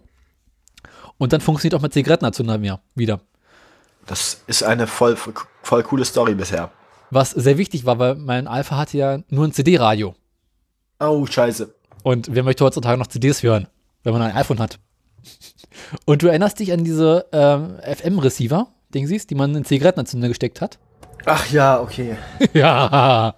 [1.17, 3.21] Und dann funktioniert auch mit Zigarettenanzünder mehr wieder.
[4.05, 5.17] Das ist eine voll,
[5.63, 6.71] voll coole Story bisher.
[7.09, 10.15] Was sehr wichtig war, weil mein Alpha hatte ja nur ein CD-Radio.
[10.99, 11.73] Oh, scheiße.
[12.03, 13.67] Und wer möchte heutzutage noch CDs hören,
[14.03, 14.79] wenn man ein iPhone hat?
[16.05, 20.27] Und du erinnerst dich an diese ähm, FM-Receiver, den siehst, die man in den Zigarettenanzünder
[20.27, 20.77] gesteckt hat?
[21.25, 22.15] Ach ja, okay.
[22.53, 23.35] ja.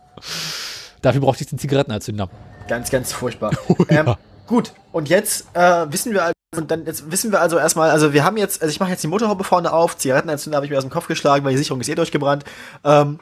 [1.01, 2.29] Dafür brauchte ich den Zigarettenanzünder.
[2.67, 3.51] Ganz, ganz furchtbar.
[3.69, 7.57] Oh, ähm, gut, und jetzt äh, wissen wir also, und dann jetzt wissen wir also
[7.57, 10.65] erstmal, also wir haben jetzt, also ich mache jetzt die Motorhaube vorne auf, Zigarettenanzünder habe
[10.65, 12.43] ich mir aus dem Kopf geschlagen, weil die Sicherung ist eh durchgebrannt.
[12.83, 13.19] Ähm,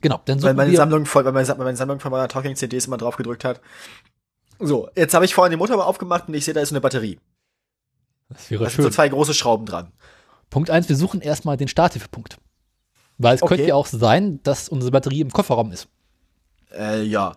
[0.00, 2.96] Genau, dann weil meine Sammlung voll, weil meine, meine Sammlung von meiner Talking CDs immer
[2.96, 3.60] drauf gedrückt hat.
[4.58, 7.18] So, jetzt habe ich vorhin die Motorhaube aufgemacht und ich sehe, da ist eine Batterie.
[8.28, 8.92] das wäre Da sind so schön.
[8.92, 9.92] zwei große Schrauben dran.
[10.50, 12.38] Punkt eins: wir suchen erstmal den Starthilfepunkt.
[13.18, 13.56] Weil es Okay.
[13.56, 15.88] könnte ja auch sein, dass unsere Batterie im Kofferraum ist.
[16.72, 17.36] Äh, ja.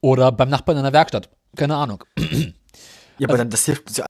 [0.00, 1.30] Oder beim Nachbarn in der Werkstatt.
[1.56, 2.04] Keine Ahnung.
[3.18, 4.04] Ja, aber dann, das hilft uns ja.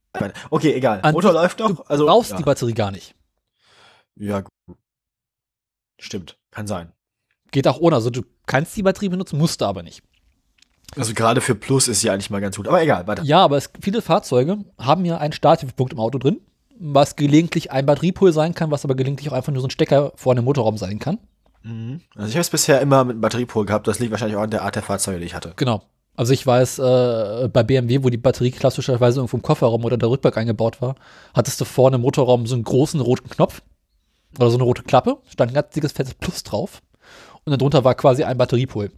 [0.51, 1.01] Okay, egal.
[1.13, 1.87] Motor läuft Du noch.
[1.89, 2.39] Also, brauchst ja.
[2.39, 3.15] die Batterie gar nicht.
[4.17, 4.77] Ja, gut.
[6.01, 6.37] Stimmt.
[6.51, 6.91] Kann sein.
[7.51, 7.97] Geht auch ohne.
[7.97, 10.03] Also du kannst die Batterie benutzen, musst du aber nicht.
[10.95, 12.69] Also gerade für Plus ist sie eigentlich mal ganz gut.
[12.69, 13.23] Aber egal, weiter.
[13.25, 16.41] Ja, aber es, viele Fahrzeuge haben ja einen Starthilfepunkt im Auto drin,
[16.79, 20.13] was gelegentlich ein Batteriepool sein kann, was aber gelegentlich auch einfach nur so ein Stecker
[20.17, 21.19] vorne im Motorraum sein kann.
[21.63, 22.01] Mhm.
[22.15, 23.89] Also ich habe es bisher immer mit einem Batteriepol gehabt.
[23.89, 25.53] Das liegt wahrscheinlich auch an der Art der Fahrzeuge, die ich hatte.
[25.57, 25.83] Genau.
[26.15, 30.09] Also ich weiß, äh, bei BMW, wo die Batterie klassischerweise irgendwo im Kofferraum oder der
[30.09, 30.95] Rückbank eingebaut war,
[31.35, 33.61] hattest du vorne im Motorraum so einen großen roten Knopf
[34.39, 36.81] oder so eine rote Klappe, stand ein ganz dickes fettes Plus drauf
[37.47, 38.91] und darunter war quasi ein Batteriepool.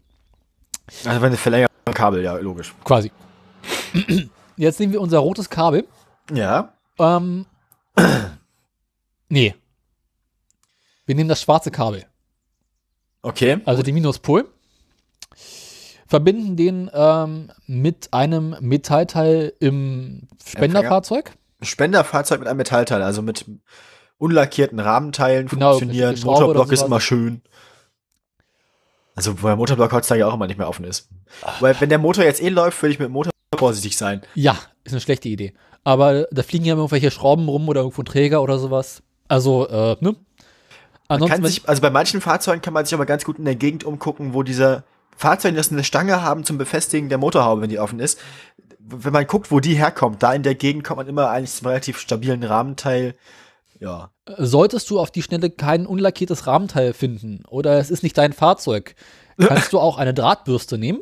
[1.05, 2.75] Also wenn eine Verlängerung Kabel, ja, logisch.
[2.85, 3.13] Quasi.
[4.57, 5.87] Jetzt nehmen wir unser rotes Kabel.
[6.33, 6.73] Ja.
[6.99, 7.47] Ähm,
[9.29, 9.55] nee.
[11.07, 12.05] Wir nehmen das schwarze Kabel,
[13.23, 13.61] Okay.
[13.65, 14.47] also den Minuspol,
[16.07, 21.33] verbinden den ähm, mit einem Metallteil im Spenderfahrzeug.
[21.63, 23.47] Spenderfahrzeug mit einem Metallteil, also mit
[24.19, 26.19] unlackierten Rahmenteilen Genau, funktionieren.
[26.25, 27.41] Motorblock ist immer schön.
[29.19, 31.09] Also, wo der Motorblock heutzutage auch immer nicht mehr offen ist.
[31.59, 34.23] Weil, wenn der Motor jetzt eh läuft, würde ich mit dem Motor vorsichtig sein.
[34.37, 35.55] Ja, ist eine schlechte Idee.
[35.83, 39.03] Aber da fliegen ja immer irgendwelche Schrauben rum oder irgendwo ein Träger oder sowas.
[39.27, 40.13] Also, äh, ne?
[40.13, 40.15] Man
[41.09, 43.57] Ansonsten, kann sich, also bei manchen Fahrzeugen kann man sich aber ganz gut in der
[43.57, 44.85] Gegend umgucken, wo diese
[45.17, 48.21] Fahrzeuge, die das eine Stange haben zum Befestigen der Motorhaube, wenn die offen ist.
[48.79, 51.67] Wenn man guckt, wo die herkommt, da in der Gegend kommt man immer eigentlich zum
[51.67, 53.17] relativ stabilen Rahmenteil.
[53.81, 54.11] Ja.
[54.37, 58.95] solltest du auf die Schnelle kein unlackiertes Rahmenteil finden oder es ist nicht dein Fahrzeug,
[59.39, 61.01] kannst du auch eine Drahtbürste nehmen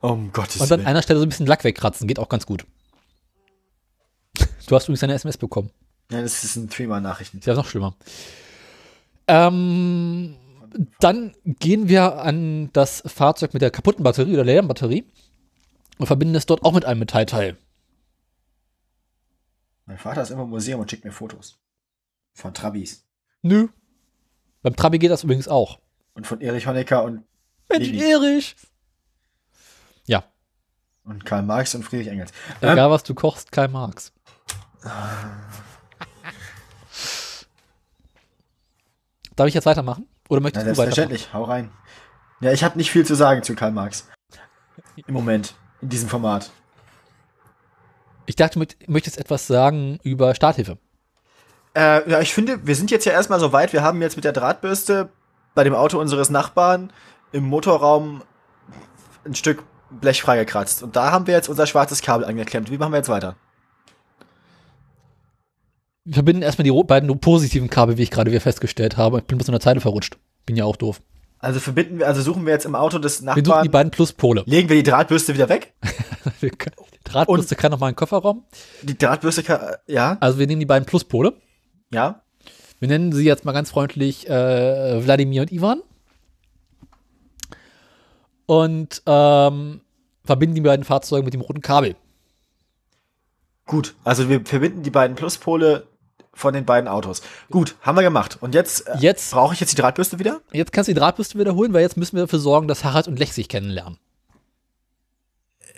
[0.00, 0.86] Um Gottes und an Willen.
[0.86, 2.06] einer Stelle so ein bisschen Lack wegkratzen.
[2.06, 2.66] Geht auch ganz gut.
[4.66, 5.70] Du hast übrigens eine SMS bekommen.
[6.10, 7.38] Ja, das ist ein Threema-Nachrichten.
[7.38, 7.96] Ist ja noch schlimmer.
[9.26, 10.36] Ähm,
[11.00, 15.04] dann gehen wir an das Fahrzeug mit der kaputten Batterie oder leeren Batterie
[15.98, 17.56] und verbinden es dort auch mit einem Metallteil.
[19.86, 21.58] Mein Vater ist immer im Museum und schickt mir Fotos.
[22.34, 23.04] Von Trabis.
[23.42, 23.68] Nö.
[24.62, 25.78] Beim Trabi geht das übrigens auch.
[26.14, 27.24] Und von Erich Honecker und,
[27.68, 28.02] Mensch, Levi.
[28.10, 28.56] Erich.
[30.06, 30.24] Ja,
[31.04, 32.32] und Karl Marx und Friedrich Engels.
[32.62, 34.12] Ähm, egal was du kochst, Karl Marx.
[39.36, 40.06] Darf ich jetzt weitermachen?
[40.28, 40.76] Oder Na, möchtest du weitermachen?
[40.94, 41.70] selbstverständlich, hau rein.
[42.40, 44.08] Ja, ich habe nicht viel zu sagen zu Karl Marx.
[45.06, 46.50] Im Moment, in diesem Format.
[48.26, 50.78] Ich dachte, du möcht- möchtest etwas sagen über Starthilfe.
[51.76, 53.72] Äh, ja, ich finde, wir sind jetzt ja erstmal so weit.
[53.72, 55.08] Wir haben jetzt mit der Drahtbürste
[55.54, 56.92] bei dem Auto unseres Nachbarn
[57.32, 58.22] im Motorraum
[59.24, 60.82] ein Stück Blech freigekratzt.
[60.82, 62.70] Und da haben wir jetzt unser schwarzes Kabel angeklemmt.
[62.70, 63.36] Wie machen wir jetzt weiter?
[66.04, 69.18] Wir verbinden erstmal die beiden positiven Kabel, wie ich gerade wieder festgestellt habe.
[69.18, 70.18] Ich bin bis in der Zeile verrutscht.
[70.46, 71.00] Bin ja auch doof.
[71.38, 73.90] Also verbinden wir, also suchen wir jetzt im Auto des Wir suchen die Nachbarn, beiden
[73.90, 74.42] Pluspole.
[74.46, 75.74] legen wir die Drahtbürste wieder weg.
[76.40, 76.50] Die
[77.04, 78.44] Drahtbürste kann noch mal in den Kofferraum.
[78.82, 81.34] Die Drahtbürste kann, ja, Also wir nehmen die beiden Pluspole.
[81.94, 82.20] Ja.
[82.80, 85.80] Wir nennen sie jetzt mal ganz freundlich äh, Wladimir und Ivan.
[88.46, 89.80] Und ähm,
[90.24, 91.96] verbinden die beiden Fahrzeuge mit dem roten Kabel.
[93.66, 95.86] Gut, also wir verbinden die beiden Pluspole
[96.34, 97.22] von den beiden Autos.
[97.50, 98.36] Gut, haben wir gemacht.
[98.42, 100.42] Und jetzt, äh, Jetzt- brauche ich jetzt die Drahtbürste wieder?
[100.52, 103.18] Jetzt kannst du die Drahtbürste wiederholen, weil jetzt müssen wir dafür sorgen, dass Harald und
[103.18, 103.98] Lech sich kennenlernen.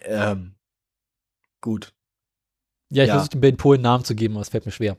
[0.04, 0.54] Ähm,
[1.60, 1.92] gut.
[2.90, 3.14] Ja, ich Ja.
[3.14, 4.96] versuche den beiden Polen Namen zu geben, aber es fällt mir schwer.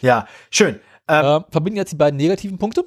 [0.00, 0.80] Ja, schön.
[1.08, 2.84] Ähm, Äh, verbinden jetzt die beiden negativen Punkte.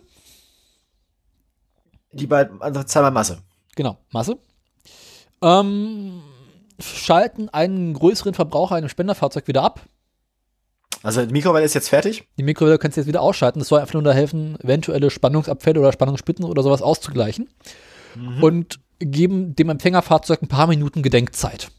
[2.11, 3.39] Die beiden, also Zahl mal Masse.
[3.75, 4.37] Genau, Masse.
[5.41, 6.21] Ähm,
[6.79, 9.81] schalten einen größeren Verbraucher einem Spenderfahrzeug wieder ab
[11.03, 12.25] Also die Mikrowelle ist jetzt fertig.
[12.37, 13.59] Die Mikrowelle kannst du jetzt wieder ausschalten.
[13.59, 17.49] Das soll einfach nur da helfen, eventuelle Spannungsabfälle oder Spannungsspitzen oder sowas auszugleichen.
[18.15, 18.43] Mhm.
[18.43, 21.69] Und geben dem Empfängerfahrzeug ein paar Minuten Gedenkzeit.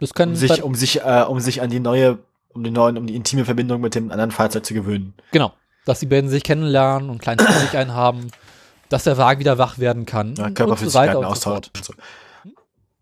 [0.00, 2.18] Das kann Um sich, bei- um sich, äh, um sich an die neue,
[2.52, 5.14] um die neuen, um die intime Verbindung mit dem anderen Fahrzeug zu gewöhnen.
[5.32, 5.52] genau,
[5.84, 8.30] dass die beiden sich kennenlernen und kleinen sich einhaben,
[8.88, 11.70] dass der Wagen wieder wach werden kann Ja, und so Körperflüssigkeiten und so austauschen.
[11.84, 11.96] fort.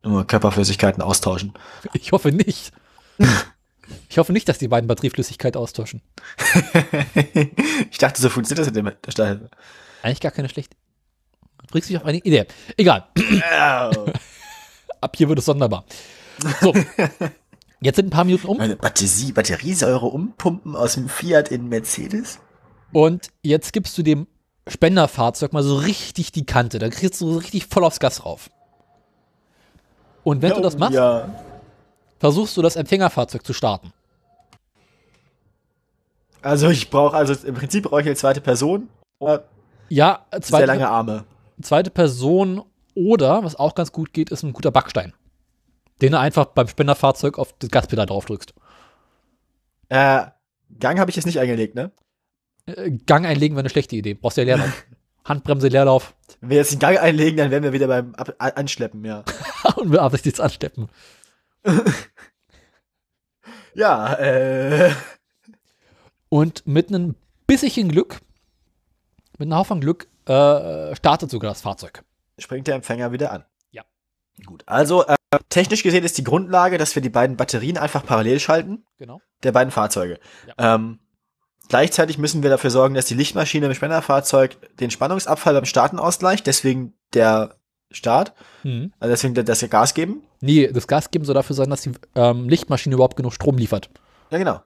[0.04, 1.54] Nur Körperflüssigkeiten austauschen.
[1.92, 2.72] Ich hoffe nicht.
[4.08, 6.02] Ich hoffe nicht, dass die beiden Batterieflüssigkeit austauschen.
[7.90, 9.50] ich dachte, so funktioniert das in dem der Stall.
[10.02, 10.76] Eigentlich gar keine schlechte.
[11.70, 12.46] Bringst mich auf eine Idee.
[12.76, 13.08] Egal.
[15.00, 15.84] Ab hier wird es sonderbar.
[16.60, 16.72] So.
[17.80, 22.38] Jetzt sind ein paar Minuten um Eine Batterie, Batteriesäure umpumpen aus dem Fiat in Mercedes?
[22.92, 24.26] und jetzt gibst du dem
[24.66, 26.78] Spenderfahrzeug mal so richtig die Kante.
[26.78, 28.50] Da kriegst du so richtig voll aufs Gas rauf.
[30.24, 31.28] Und wenn du das machst, Ja.
[32.18, 33.92] versuchst du das Empfängerfahrzeug zu starten.
[36.42, 38.88] Also ich brauche, also im Prinzip brauche ich eine zweite Person.
[39.88, 41.24] Ja, sehr zweite, lange Arme.
[41.62, 42.62] zweite Person
[42.94, 45.12] oder, was auch ganz gut geht, ist ein guter Backstein.
[46.00, 48.54] Den du einfach beim Spenderfahrzeug auf das Gaspedal drauf drückst.
[49.88, 50.26] Äh,
[50.78, 51.90] Gang habe ich jetzt nicht eingelegt, ne?
[52.66, 54.14] Äh, Gang einlegen wäre eine schlechte Idee.
[54.14, 54.86] Brauchst ja Leerlauf.
[55.24, 59.04] Handbremse, Leerlauf Wenn wir jetzt den Gang einlegen, dann wären wir wieder beim Ab Anschleppen,
[59.04, 59.24] ja.
[59.76, 60.88] und wir absichtlich ansteppen.
[63.78, 64.90] Ja, äh.
[66.28, 67.14] Und mit einem
[67.46, 68.18] bisschen Glück,
[69.38, 72.02] mit einem Haufen Glück, äh, startet sogar das Fahrzeug.
[72.38, 73.44] Springt der Empfänger wieder an.
[74.38, 74.44] Ja.
[74.46, 74.62] Gut.
[74.66, 75.16] Also, äh,
[75.48, 79.20] technisch gesehen ist die Grundlage, dass wir die beiden Batterien einfach parallel schalten, Genau.
[79.42, 80.18] der beiden Fahrzeuge.
[80.56, 80.98] Ähm,
[81.68, 86.46] gleichzeitig müssen wir dafür sorgen, dass die Lichtmaschine im Spenderfahrzeug den Spannungsabfall beim Starten ausgleicht,
[86.46, 87.56] deswegen der
[87.90, 88.32] Start,
[88.64, 88.92] Mhm.
[89.00, 90.22] also deswegen das Gas geben.
[90.40, 93.90] Nee, das Gas geben soll dafür sein, dass die ähm, Lichtmaschine überhaupt genug Strom liefert.
[94.30, 94.56] Ja, genau.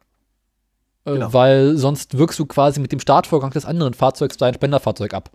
[1.05, 1.32] Äh, Genau.
[1.32, 5.31] Weil sonst wirkst du quasi mit dem Startvorgang des anderen Fahrzeugs dein Spenderfahrzeug ab.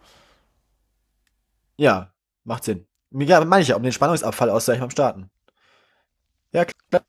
[1.78, 2.14] Ja,
[2.46, 2.87] macht Sinn.
[3.12, 5.30] Ja, meine ich ja, um den Spannungsabfall auszugleichen beim Starten.
[6.52, 7.04] Ja, klar.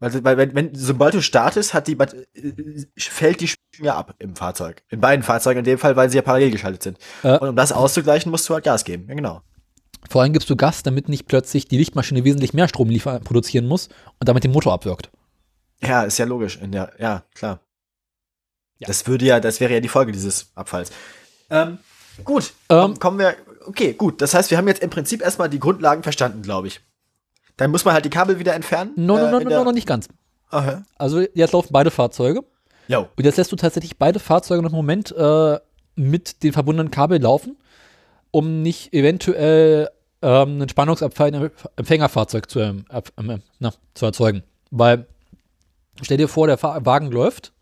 [0.00, 2.06] Weil, weil wenn, wenn, sobald du startest, hat die äh,
[2.96, 4.82] fällt die Spannung ja ab im Fahrzeug.
[4.90, 6.98] In beiden Fahrzeugen in dem Fall, weil sie ja parallel geschaltet sind.
[7.22, 7.38] Äh.
[7.38, 9.06] Und um das auszugleichen, musst du halt Gas geben.
[9.08, 9.42] Ja, genau.
[10.08, 13.66] Vor allem gibst du Gas, damit nicht plötzlich die Lichtmaschine wesentlich mehr Strom liefern, produzieren
[13.66, 13.88] muss
[14.20, 15.10] und damit den Motor abwirkt.
[15.80, 16.58] Ja, ist ja logisch.
[16.62, 17.60] Der, ja, klar.
[18.78, 18.86] Ja.
[18.86, 20.90] Das würde ja, das wäre ja die Folge dieses Abfalls.
[21.50, 21.78] Ähm,
[22.24, 23.34] gut, Ähm, kommen wir.
[23.68, 24.22] Okay, gut.
[24.22, 26.80] Das heißt, wir haben jetzt im Prinzip erstmal die Grundlagen verstanden, glaube ich.
[27.58, 28.92] Dann muss man halt die Kabel wieder entfernen.
[28.96, 30.08] No, no, äh, no, no, no, noch nicht ganz.
[30.48, 30.84] Aha.
[30.96, 32.44] Also jetzt laufen beide Fahrzeuge.
[32.86, 33.08] Jo.
[33.14, 35.58] Und jetzt lässt du tatsächlich beide Fahrzeuge noch einen Moment äh,
[35.96, 37.58] mit den verbundenen Kabel laufen,
[38.30, 39.90] um nicht eventuell
[40.22, 44.44] ähm, einen Spannungsabfall im Empfängerfahrzeug zu, ähm, ab, ähm, na, zu erzeugen.
[44.70, 45.06] Weil,
[46.00, 47.52] stell dir vor, der Fahr Wagen läuft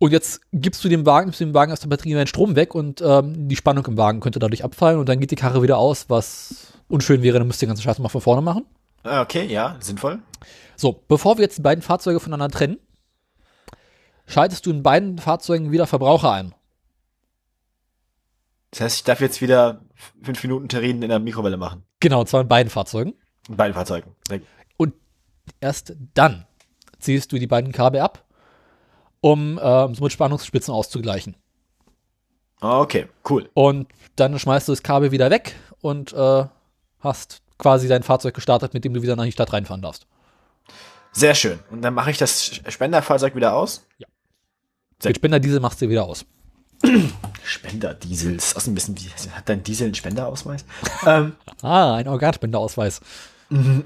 [0.00, 2.56] und jetzt gibst du dem Wagen, gibst du dem Wagen aus der Batterie den Strom
[2.56, 5.62] weg und ähm, die Spannung im Wagen könnte dadurch abfallen und dann geht die Karre
[5.62, 8.64] wieder aus, was unschön wäre, dann müsst ihr den ganzen Scheiß mal von vorne machen.
[9.02, 10.20] Ah, Okay, ja, sinnvoll.
[10.74, 12.78] So, bevor wir jetzt die beiden Fahrzeuge voneinander trennen,
[14.26, 16.54] schaltest du in beiden Fahrzeugen wieder Verbraucher ein.
[18.70, 19.82] Das heißt, ich darf jetzt wieder
[20.22, 21.84] fünf Minuten Terrin in der Mikrowelle machen.
[22.00, 23.12] Genau, und zwar in beiden Fahrzeugen.
[23.50, 24.14] In beiden Fahrzeugen.
[24.78, 24.94] Und
[25.60, 26.46] erst dann
[27.00, 28.24] ziehst du die beiden Kabel ab,
[29.20, 31.36] um ähm, somit Spannungsspitzen auszugleichen.
[32.60, 33.48] Ah, Okay, cool.
[33.54, 36.44] Und dann schmeißt du das Kabel wieder weg und äh,
[37.00, 40.06] hast quasi dein Fahrzeug gestartet, mit dem du wieder nach die Stadt reinfahren darfst.
[41.12, 41.58] Sehr schön.
[41.70, 43.86] Und dann mache ich das Spenderfahrzeug wieder aus.
[45.02, 46.24] Den Spenderdiesel machst du wieder aus.
[47.42, 48.36] Spenderdiesel.
[48.36, 50.64] Ist auch so ein bisschen wie, hat dein Diesel einen Spenderausweis?
[51.06, 53.00] ähm, Ah, ein Organspenderausweis.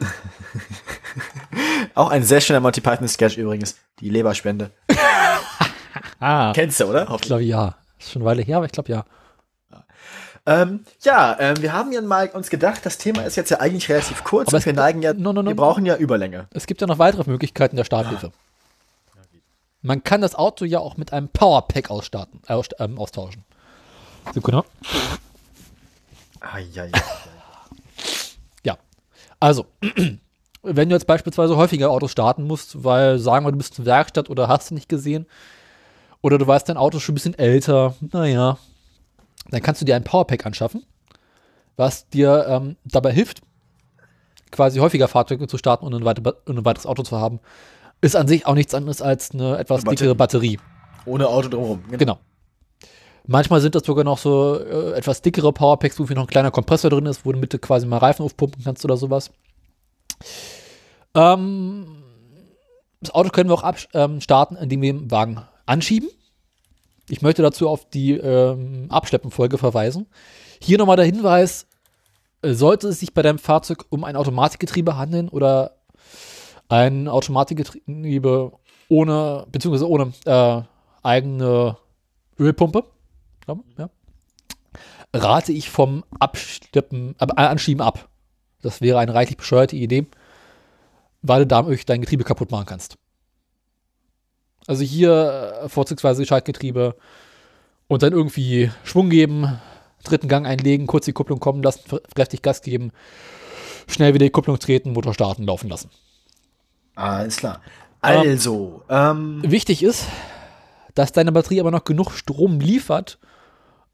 [1.95, 3.77] auch ein sehr schöner Monty Python Sketch übrigens.
[4.01, 4.71] Die Leberspende.
[6.21, 7.09] Ah, Kennst du, oder?
[7.11, 7.75] ich glaube ja.
[7.99, 9.05] Ist schon eine Weile her, aber ich glaube ja.
[10.47, 13.89] Ähm, ja, ähm, wir haben ja mal uns gedacht, das Thema ist jetzt ja eigentlich
[13.89, 15.49] relativ kurz Aber und wir neigen ja, No, no, no.
[15.49, 16.49] wir brauchen ja Überlänge.
[16.51, 18.31] Es gibt ja noch weitere Möglichkeiten der Starthilfe.
[19.81, 23.45] Man kann das Auto ja auch mit einem Powerpack ausstarten, äh, ähm, austauschen.
[24.33, 24.65] Sekunde.
[26.73, 26.99] Ja, ja.
[28.65, 28.79] Ja.
[29.41, 29.67] Also,
[30.63, 33.95] wenn du jetzt beispielsweise häufiger Autos starten musst, weil sagen wir, du bist in der
[33.95, 35.27] Werkstatt oder hast du nicht gesehen,
[36.25, 38.57] oder du weißt, dein Auto ist schon ein bisschen älter, naja,
[39.51, 40.83] dann kannst du dir ein Powerpack anschaffen,
[41.77, 43.43] was dir ähm, dabei hilft,
[44.51, 47.41] quasi häufiger Fahrzeuge zu starten und ein, weiter, ein weiteres Auto zu haben.
[48.01, 50.59] Ist an sich auch nichts anderes als eine etwas Eine dickere Batterie.
[51.05, 51.85] Ohne Auto drumherum.
[51.91, 52.19] Genau.
[53.27, 56.89] Manchmal sind das sogar noch so äh, etwas dickere Powerpacks, wo noch ein kleiner Kompressor
[56.89, 59.31] drin ist, wo du mit quasi mal Reifen aufpumpen kannst oder sowas.
[61.15, 62.03] Ähm,
[63.03, 66.09] Das Auto können wir auch abs- ähm, starten, indem wir den Wagen anschieben.
[67.09, 70.07] Ich möchte dazu auf die ähm, Abschleppenfolge verweisen.
[70.61, 71.67] Hier nochmal der Hinweis,
[72.45, 75.77] äh, sollte es sich bei deinem Fahrzeug um ein Automatikgetriebe handeln oder
[76.69, 78.53] ein Automatikgetriebe
[78.89, 80.63] ohne, beziehungsweise ohne äh,
[81.03, 81.77] eigene
[82.39, 82.85] Ölpumpe,
[83.47, 83.91] ja, ja,
[85.15, 88.09] rate ich vom Abschleppen, ab, äh, Anschieben ab.
[88.63, 90.07] Das wäre eine reichlich bescheuerte Idee,
[91.23, 92.97] weil du damit dein Getriebe kaputt machen kannst.
[94.67, 96.95] Also hier äh, vorzugsweise Schaltgetriebe
[97.89, 99.61] und dann irgendwie Schwung geben,
[100.05, 101.83] dritten Gang einlegen, kurz die Kupplung kommen lassen,
[102.15, 102.93] kräftig Gas geben,
[103.87, 105.91] schnell wieder die Kupplung treten, Motor starten, laufen lassen.
[106.95, 107.61] Alles klar.
[108.01, 110.07] Also, ähm, Wichtig ist,
[110.95, 113.19] dass deine Batterie aber noch genug Strom liefert,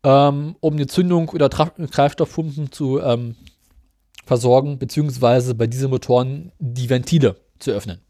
[0.02, 3.36] ähm, um die Zündung oder Tra Treibstoffpumpen zu ähm,
[4.26, 8.00] versorgen, beziehungsweise bei diesen Motoren die Ventile zu öffnen.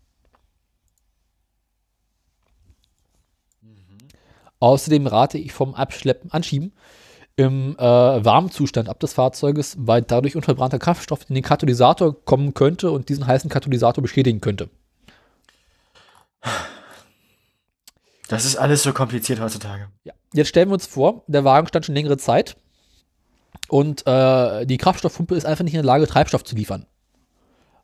[4.60, 6.72] Außerdem rate ich vom Abschleppen, Anschieben
[7.36, 12.52] im äh, warmen Zustand ab des Fahrzeuges, weil dadurch unverbrannter Kraftstoff in den Katalysator kommen
[12.52, 14.68] könnte und diesen heißen Katalysator beschädigen könnte.
[18.28, 19.88] das ist alles so kompliziert heutzutage.
[20.04, 20.12] Ja.
[20.34, 22.56] Jetzt stellen wir uns vor, der Wagen stand schon längere Zeit
[23.68, 26.84] und äh, die Kraftstoffpumpe ist einfach nicht in der Lage, Treibstoff zu liefern.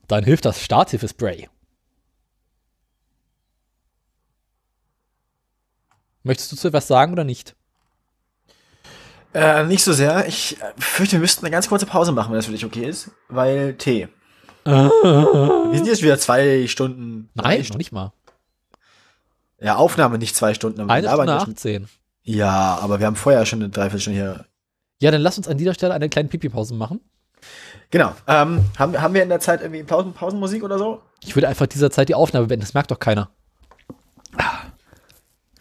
[0.07, 1.49] Dann hilft das Starthilfespray.
[6.27, 7.55] Möchtest du zu etwas sagen oder nicht?
[9.33, 10.27] Äh, nicht so sehr.
[10.27, 12.87] Ich äh, fürchte, wir müssten eine ganz kurze Pause machen, wenn das für dich okay
[12.89, 13.11] ist.
[13.29, 14.09] Weil Tee.
[14.65, 17.29] Wir sind jetzt wieder zwei Stunden.
[17.35, 17.79] Nein, noch Stunden.
[17.79, 18.13] nicht mal.
[19.61, 20.81] Ja, Aufnahme nicht zwei Stunden.
[20.81, 21.89] aber Eine Stunde ja schon- 18.
[22.25, 24.47] Ja, aber wir haben vorher schon eine Dreiviertelstunde hier.
[24.99, 27.01] Ja, dann lass uns an dieser Stelle eine kleine Pipi-Pause machen.
[27.91, 28.13] Genau.
[28.27, 31.01] Ähm, haben, haben wir in der Zeit irgendwie Pausen, Pausenmusik oder so?
[31.23, 33.31] Ich würde einfach dieser Zeit die Aufnahme beenden, das merkt doch keiner.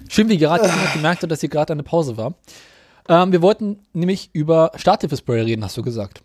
[0.10, 2.34] Schön, wie gerade jemand gemerkt hat, dass hier gerade eine Pause war.
[3.08, 6.22] Ähm, wir wollten nämlich über Starthilfespray reden, hast du gesagt.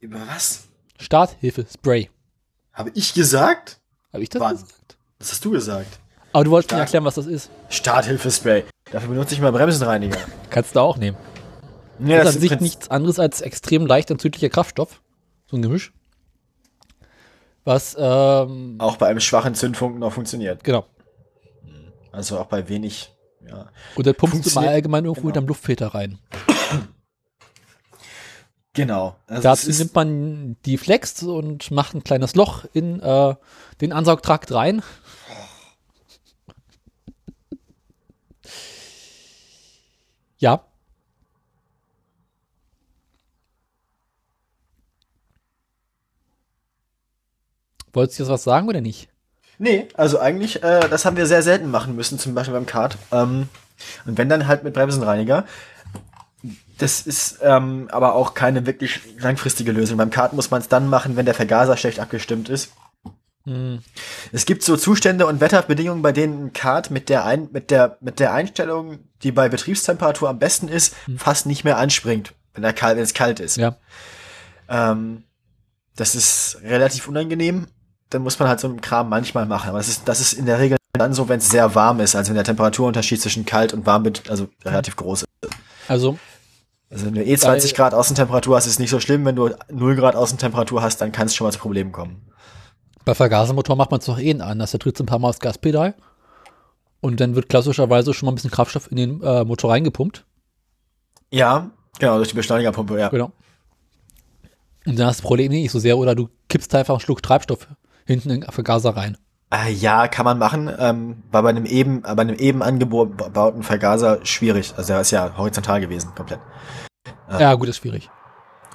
[0.00, 0.64] Über was?
[0.98, 2.08] Starthilfespray.
[2.72, 3.80] Habe ich gesagt?
[4.12, 4.52] Habe ich das Wann?
[4.52, 4.96] gesagt?
[5.18, 5.98] Was hast du gesagt?
[6.32, 7.50] Aber du wolltest mir Start- erklären, was das ist.
[7.68, 8.64] Starthilfespray.
[8.92, 10.18] Dafür benutze ich mal Bremsenreiniger.
[10.48, 11.16] Kannst du auch nehmen.
[11.98, 15.02] Nee, Das ist an sich Prinz- nichts anderes als extrem leicht entzündlicher Kraftstoff.
[15.50, 15.92] So ein Gemisch.
[17.64, 20.64] Was, ähm, auch bei einem schwachen Zündfunken noch funktioniert.
[20.64, 20.86] genau.
[22.12, 23.12] Also auch bei wenig.
[23.48, 23.70] Ja.
[23.96, 25.30] Und dann pumpst du mal allgemein irgendwo genau.
[25.30, 26.18] in deinem Luftfilter rein.
[28.72, 29.16] Genau.
[29.26, 33.34] Also Dazu nimmt man die Flex und macht ein kleines Loch in äh,
[33.80, 34.82] den Ansaugtrakt rein.
[40.38, 40.64] Ja.
[47.92, 49.09] Wolltest du jetzt was sagen oder nicht?
[49.62, 52.96] Nee, also eigentlich, äh, das haben wir sehr selten machen müssen, zum Beispiel beim Kart.
[53.12, 53.46] Ähm,
[54.06, 55.44] und wenn dann halt mit Bremsenreiniger.
[56.78, 59.98] Das ist ähm, aber auch keine wirklich langfristige Lösung.
[59.98, 62.72] Beim Kart muss man es dann machen, wenn der Vergaser schlecht abgestimmt ist.
[63.44, 63.80] Hm.
[64.32, 67.98] Es gibt so Zustände und Wetterbedingungen, bei denen ein Kart mit der, Ein mit der,
[68.00, 72.72] mit der Einstellung, die bei Betriebstemperatur am besten ist, fast nicht mehr anspringt, wenn, er
[72.72, 73.58] kalt, wenn es kalt ist.
[73.58, 73.76] Ja.
[74.70, 75.24] Ähm,
[75.96, 77.66] das ist relativ unangenehm.
[78.10, 79.68] Dann muss man halt so einen Kram manchmal machen.
[79.70, 82.14] Aber das ist, das ist in der Regel dann so, wenn es sehr warm ist,
[82.16, 85.52] also wenn der Temperaturunterschied zwischen kalt und warm wird, also relativ groß ist.
[85.88, 86.18] Also,
[86.90, 89.24] Also wenn du eh 20 Grad Außentemperatur hast, ist es nicht so schlimm.
[89.24, 92.22] Wenn du 0 Grad Außentemperatur hast, dann kann es schon mal zu Problemen kommen.
[93.04, 94.72] bei Vergasermotor macht man es doch eh anders.
[94.72, 95.94] Da tritt ein paar Mal aufs Gaspedal.
[97.00, 100.26] Und dann wird klassischerweise schon mal ein bisschen Kraftstoff in den äh, Motor reingepumpt.
[101.30, 103.08] Ja, genau, durch die Beschleunigerpumpe, ja.
[103.08, 103.32] Genau.
[104.86, 107.22] Und dann hast du das Problem nicht so sehr, oder du kippst einfach einen Schluck
[107.22, 107.68] Treibstoff
[108.10, 109.16] hinten in Vergaser rein.
[109.52, 110.70] Äh, ja, kann man machen.
[110.78, 114.74] Ähm, war bei einem eben, bei einem eben angebauten Vergaser schwierig.
[114.76, 116.40] Also der ist ja horizontal gewesen, komplett.
[117.30, 118.10] Ja, gut, ist schwierig.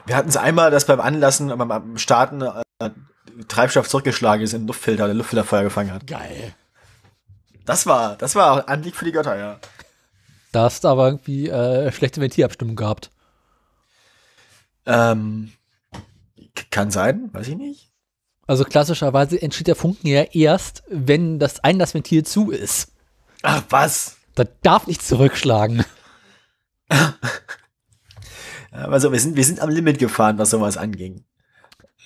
[0.05, 2.89] Wir hatten es einmal, dass beim Anlassen, beim- Starten äh,
[3.47, 6.07] Treibstoff zurückgeschlagen ist in den Luftfilter, der Luftfilter Feuer gefangen hat.
[6.07, 6.53] Geil.
[7.65, 9.59] Das war, das war auch Anblick für die Götter, ja.
[10.51, 13.11] Da hast du aber irgendwie äh, schlechte Ventilabstimmung gehabt.
[14.85, 15.51] Ähm,
[16.69, 17.91] kann sein, weiß ich nicht.
[18.47, 22.91] Also klassischerweise entsteht der Funken ja erst, wenn das Einlassventil zu ist.
[23.41, 24.17] Ach, was?
[24.35, 25.83] Da darf nicht zurückschlagen.
[28.75, 31.23] Also wir sind, wir sind am Limit gefahren, was sowas anging.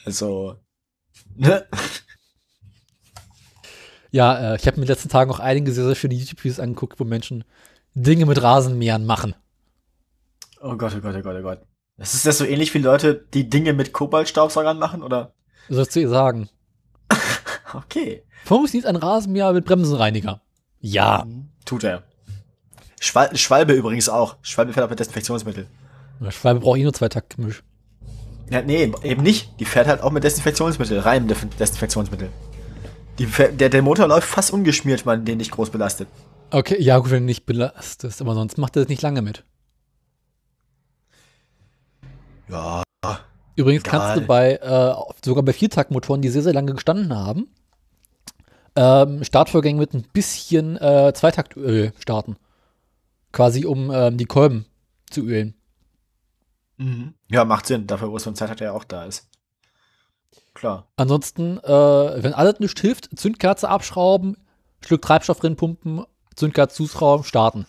[0.06, 0.57] Also,
[1.36, 1.66] ne?
[4.11, 6.60] Ja, äh, ich habe mir in den letzten Tagen auch einige sehr, sehr schöne YouTube-Videos
[6.60, 7.44] angeguckt, wo Menschen
[7.95, 9.36] Dinge mit Rasenmähern machen.
[10.61, 11.61] Oh Gott, oh Gott, oh Gott, oh Gott.
[11.98, 15.34] Ist das so ähnlich wie Leute, die Dinge mit Kobaltstaubsaugern machen, oder?
[15.70, 16.50] Was sollst du ihr sagen?
[17.72, 18.24] Okay.
[18.46, 20.41] Funktioniert ein Rasenmäher mit Bremsenreiniger?
[20.80, 21.28] Ja.
[21.66, 22.02] Tut er.
[23.00, 24.38] Schwal Schwalbe übrigens auch.
[24.41, 25.68] Schwalbe fährt auch mit Desinfektionsmittel.
[26.30, 27.62] Schwalbe braucht eh nur zwei Taktgemisch.
[28.50, 29.60] Ja, nee, eben nicht.
[29.60, 32.30] Die fährt halt auch mit Desinfektionsmittel, reinem Def Desinfektionsmittel.
[33.20, 36.08] Die, der, der Motor läuft fast ungeschmiert, wenn man den nicht groß belastet.
[36.50, 39.44] Okay, ja gut, wenn du nicht belastest, aber sonst macht er das nicht lange mit.
[42.48, 42.82] Ja.
[43.60, 43.99] Übrigens Egal.
[43.99, 47.53] kannst du bei, äh, sogar bei Viertaktmotoren, die sehr, sehr lange gestanden haben,
[48.77, 52.38] ähm, Startvorgänge mit ein bisschen äh, Zweitaktöl starten.
[53.34, 54.65] Quasi um ähm, die Kolben
[55.11, 55.56] zu ölen.
[56.77, 57.15] Mhm.
[57.30, 57.86] Ja, macht Sinn.
[57.86, 59.27] Dafür, wo es so ein Zeitakt ja auch da ist.
[60.53, 60.88] Klar.
[60.95, 64.38] Ansonsten, äh, wenn alles nicht hilft, Zündkerze abschrauben,
[64.80, 67.65] Stück Treibstoff drin pumpen, Zündkerze zuschrauben, starten.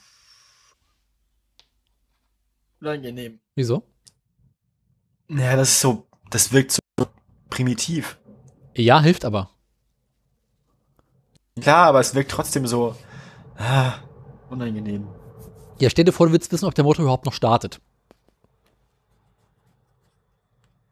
[2.80, 3.40] Unangenehm.
[3.56, 3.89] Wieso?
[5.31, 6.81] Ja, das ist so, das wirkt so
[7.48, 8.19] primitiv.
[8.74, 9.51] Ja, hilft aber.
[11.61, 12.97] Klar, aber es wirkt trotzdem so,
[13.57, 13.94] ah,
[14.48, 15.07] unangenehm.
[15.78, 17.81] Ja, stell dir vor, du willst wissen, ob der Motor überhaupt noch startet.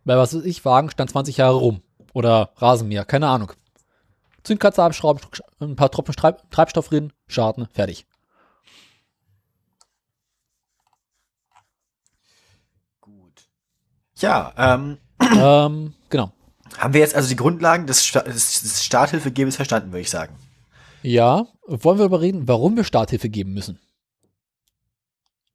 [0.04, 1.82] Weil was weiß ich, Wagen stand 20 Jahre rum.
[2.14, 3.52] Oder Rasenmäher, keine Ahnung.
[4.42, 5.20] Zündkerze abschrauben,
[5.60, 8.06] ein paar Tropfen Treib Treibstoff drin, starten, fertig.
[13.00, 13.48] Gut.
[14.18, 14.98] Ja, ähm,
[15.36, 16.32] ähm, genau.
[16.78, 20.34] haben wir jetzt also die Grundlagen des, Sta des, Starthilfegebens verstanden, würde ich sagen.
[21.02, 23.78] Ja, wollen wir darüber reden, warum wir Starthilfe geben müssen?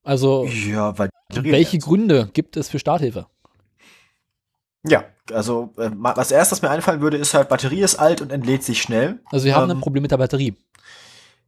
[0.03, 3.27] Also, Ja, weil welche Gründe gibt es für Starthilfe?
[4.85, 8.31] Ja, also äh, ma- was erstes mir einfallen würde, ist halt, Batterie ist alt und
[8.31, 9.19] entlädt sich schnell.
[9.31, 10.56] Also, wir haben Ähm, ein Problem mit der Batterie.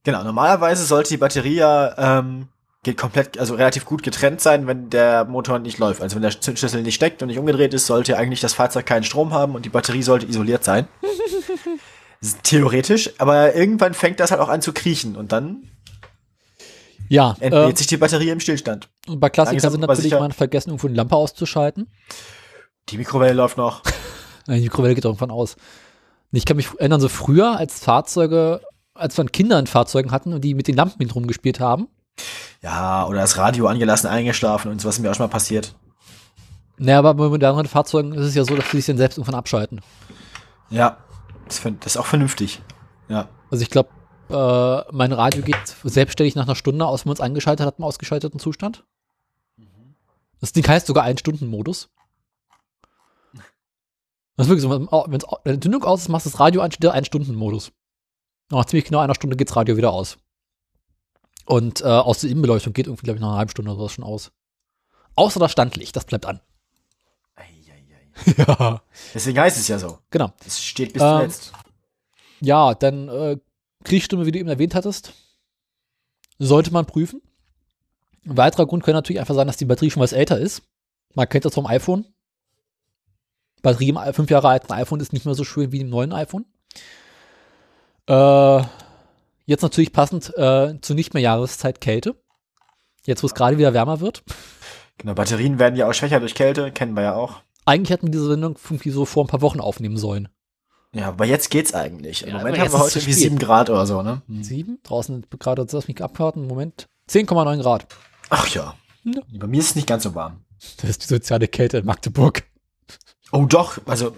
[0.04, 2.48] Genau, normalerweise sollte die Batterie ja ähm,
[2.86, 6.02] geht komplett, also relativ gut getrennt sein, wenn der Motor nicht läuft.
[6.02, 9.04] Also wenn der Zündschlüssel nicht steckt und nicht umgedreht ist, sollte eigentlich das Fahrzeug keinen
[9.04, 10.88] Strom haben und die Batterie sollte isoliert sein.
[12.44, 15.64] Theoretisch, aber irgendwann fängt das halt auch an zu kriechen und dann
[17.10, 18.88] Ja, entlädt äh, sich die Batterie im Stillstand.
[19.08, 20.20] und bei Klassikern sind natürlich sicher.
[20.20, 21.88] mal vergessen, irgendwo eine Lampe auszuschalten.
[22.90, 23.82] Die Mikrowelle läuft noch.
[24.46, 25.56] Nein, die Mikrowelle geht irgendwann aus.
[26.32, 28.62] Ich kann mich erinnern, so früher, als Fahrzeuge,
[28.94, 31.88] als wir Kinder in Fahrzeugen hatten und die mit den Lampen mit rumgespielt haben.
[32.62, 35.76] Ja, oder das Radio angelassen, eingeschlafen und sowas ist mir auch schon mal passiert.
[36.78, 39.36] Naja, aber bei modernen Fahrzeugen ist es ja so, dass sie sich dann selbst irgendwann
[39.36, 39.82] abschalten.
[40.70, 40.98] Ja,
[41.48, 42.62] das, das ist auch vernünftig.
[43.08, 43.30] Ja.
[43.52, 43.90] Also ich glaube,
[44.30, 47.84] äh, mein Radio geht selbstständig nach einer Stunde aus, wenn man es angeschaltet hat, im
[47.84, 48.84] ausgeschalteten Zustand.
[50.42, 51.90] Das Ding heißt sogar Ein-Stunden-Modus.
[54.36, 56.84] Das ist wirklich so, wenn die Entzündung aus ist, machst du das Radio an, steht
[56.84, 57.72] da Ein-Stunden-Modus.
[58.52, 60.18] Nach ziemlich genau einer Stunde geht das Radio wieder aus.
[61.46, 63.92] Und äh, aus der Innenbeleuchtung geht irgendwie, glaube ich, nach einer halben Stunde oder sowas
[63.94, 64.32] schon aus.
[65.16, 66.42] Außer das Standlicht, das bleibt an.
[68.38, 68.82] ja.
[69.14, 70.00] Deswegen heißt es ja so.
[70.10, 70.32] Genau.
[70.46, 71.54] Es steht bis Ähm, zuletzt.
[72.42, 73.38] Ja, dann äh,
[73.84, 75.14] Kriegsstimme, wie du eben erwähnt hattest,
[76.40, 77.22] sollte man prüfen.
[78.26, 80.64] Ein weiterer Grund könnte natürlich einfach sein, dass die Batterie schon was älter ist.
[81.14, 82.06] Man kennt das vom iPhone.
[83.62, 86.46] Batterie im fünf Jahre alten iPhone ist nicht mehr so schön wie im neuen iPhone.
[88.08, 88.64] Äh,
[89.46, 92.16] jetzt natürlich passend äh, zu nicht mehr Jahreszeit Kälte.
[93.06, 94.24] Jetzt, wo es gerade wieder wärmer wird.
[94.98, 97.42] Genau, Batterien werden ja auch schwächer durch Kälte, kennen wir ja auch.
[97.66, 100.30] Eigentlich hätten wir diese Sendung irgendwie so vor ein paar Wochen aufnehmen sollen.
[100.94, 102.24] Ja, aber jetzt geht's eigentlich.
[102.24, 103.24] Im Ja, Moment haben wir heute irgendwie spät.
[103.24, 104.22] 7 Grad oder so, ne?
[104.42, 104.80] Sieben?
[104.84, 106.48] Draußen gerade, lass mich abwarten.
[106.48, 106.88] Moment.
[107.10, 107.88] 10,9 Grad.
[108.30, 108.76] Ach ja.
[109.04, 109.22] Ja.
[109.38, 110.46] Bei mir ist es nicht ganz so warm.
[110.78, 112.44] Das ist die soziale Kälte in Magdeburg.
[113.32, 114.16] Oh doch, also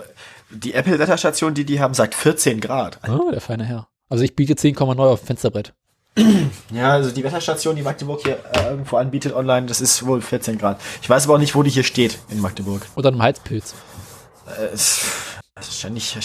[0.52, 3.00] die Apple-Wetterstation, die die haben, sagt 14 Grad.
[3.10, 3.88] Oh, der feine Herr.
[4.10, 5.74] Also ich biete 10,9 auf dem Fensterbrett.
[6.72, 10.58] Ja, also die Wetterstation, die Magdeburg hier äh, irgendwo anbietet online, das ist wohl 14
[10.58, 10.82] Grad.
[11.02, 12.88] Ich weiß aber auch nicht, wo die hier steht in Magdeburg.
[12.96, 13.76] Oder einem Heizpilz.
[14.48, 15.06] Äh, es,
[15.54, 16.18] wahrscheinlich,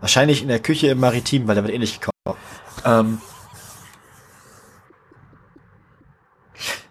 [0.00, 2.40] wahrscheinlich in der Küche im Maritim, weil da wird eh nicht gekauft.
[2.84, 3.20] Ähm.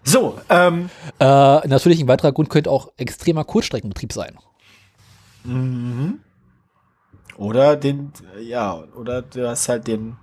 [0.04, 0.88] So, ähm,
[1.18, 4.38] Äh, natürlich ein weiterer Grund könnte auch extremer Kurzstreckenbetrieb sein.
[7.36, 10.16] Oder den, ja, oder du hast halt den.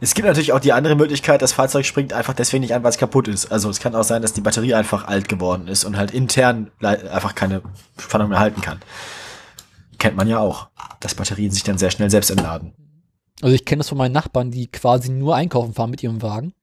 [0.00, 2.90] Es gibt natürlich auch die andere Möglichkeit, das Fahrzeug springt einfach deswegen nicht an, weil
[2.90, 3.52] es kaputt ist.
[3.52, 6.72] Also es kann auch sein, dass die Batterie einfach alt geworden ist und halt intern
[6.80, 7.62] einfach keine
[7.98, 8.80] Spannung mehr halten kann.
[9.98, 12.72] Kennt man ja auch, dass Batterien sich dann sehr schnell selbst entladen.
[13.40, 16.54] Also ich kenne das von meinen Nachbarn, die quasi nur einkaufen fahren mit ihrem Wagen.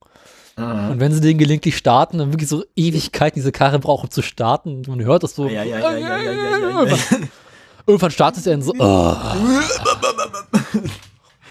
[0.56, 0.90] Mhm.
[0.90, 4.76] Und wenn sie den gelegentlich starten, dann wirklich so Ewigkeiten diese Karre brauchen zu starten.
[4.76, 5.46] Und man hört das so.
[5.46, 6.96] Ja, ja, ja, ja, ja, ja, ja, ja.
[7.86, 8.72] Irgendwann startet er dann so.
[8.78, 9.16] Oh.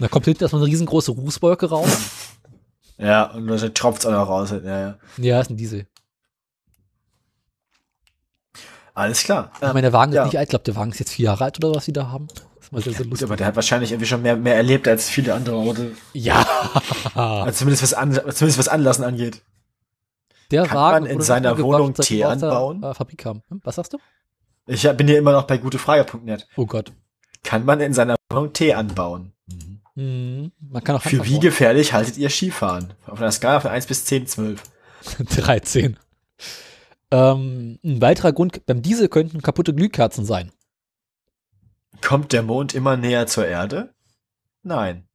[0.00, 1.88] da kommt hinten erstmal eine riesengroße Rußwolke raus.
[2.98, 4.50] Ja, und dann tropft's auch noch raus.
[4.50, 4.98] Ja, ja.
[5.18, 5.86] Ja, ist ein Diesel.
[8.94, 9.50] Alles klar.
[9.56, 10.22] Ich meine, der Wagen ja.
[10.22, 10.46] ist nicht alt.
[10.46, 12.28] Ich glaube, der Wagen ist jetzt vier Jahre alt oder was sie da haben.
[12.70, 15.34] mal sehr, sehr Gut, aber der hat wahrscheinlich irgendwie schon mehr, mehr erlebt als viele
[15.34, 15.92] andere Orte.
[16.12, 16.44] Ja.
[17.14, 19.42] Also zumindest was, an, zumindest was Anlassen angeht.
[20.50, 22.82] Der Kann Wagen man in seiner Wohnung Tee anbauen?
[22.82, 23.42] äh, Fabrik haben.
[23.48, 23.98] Hm, Was sagst du?
[24.66, 26.46] Ich bin hier immer noch bei gutefrage.net.
[26.56, 26.92] Oh Gott.
[27.42, 29.32] Kann man in seiner Wohnung Tee anbauen?
[29.94, 32.94] Hm, man kann auch Für wie gefährlich haltet ihr Skifahren?
[33.06, 34.62] Auf einer Skala von 1 bis 10, 12.
[35.36, 35.98] 13.
[37.10, 40.50] Ähm, ein weiterer Grund, beim Diesel könnten kaputte Glühkerzen sein.
[42.00, 43.92] Kommt der Mond immer näher zur Erde?
[44.62, 45.06] Nein.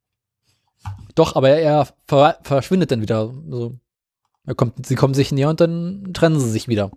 [1.14, 3.34] Doch, aber er, er ver verschwindet dann wieder.
[3.48, 3.78] So.
[4.46, 6.90] Er kommt, sie kommen sich näher und dann trennen sie sich wieder.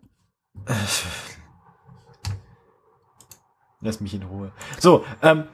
[3.82, 4.52] Lass mich in Ruhe.
[4.80, 5.46] So, ähm,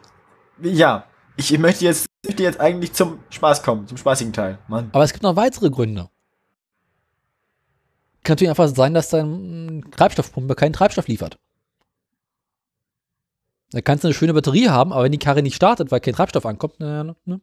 [0.62, 1.06] ja.
[1.40, 4.58] Ich möchte jetzt, möchte jetzt eigentlich zum Spaß kommen, zum spaßigen Teil.
[4.68, 4.90] Mann.
[4.92, 6.10] Aber es gibt noch weitere Gründe.
[8.24, 11.38] Kann natürlich einfach sein, dass dein Treibstoffpumpe keinen Treibstoff liefert.
[13.72, 16.16] Da kannst du eine schöne Batterie haben, aber wenn die Karre nicht startet, weil kein
[16.16, 17.42] Treibstoff ankommt, ne, ne?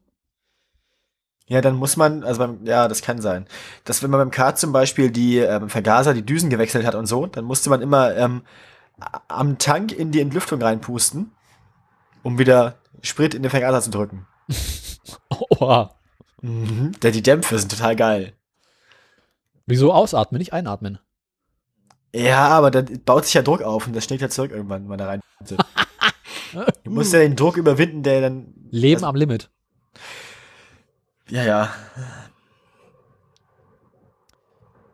[1.47, 3.45] Ja, dann muss man, also beim, ja, das kann sein.
[3.83, 7.05] Dass wenn man beim Kart zum Beispiel die ähm, Vergaser, die Düsen gewechselt hat und
[7.05, 8.41] so, dann musste man immer ähm,
[9.27, 11.31] am Tank in die Entlüftung reinpusten,
[12.23, 14.27] um wieder Sprit in den Vergaser zu drücken.
[15.29, 15.95] Oha.
[16.41, 16.93] Mhm.
[17.01, 18.33] Denn die Dämpfe sind total geil.
[19.65, 20.99] Wieso ausatmen, nicht einatmen?
[22.13, 24.89] Ja, aber dann baut sich ja Druck auf und das schlägt ja zurück irgendwann, wenn
[24.89, 25.21] man da rein.
[26.85, 28.53] Du musst ja den Druck überwinden, der dann.
[28.69, 29.49] Leben also, am Limit.
[31.29, 31.73] Ja, ja.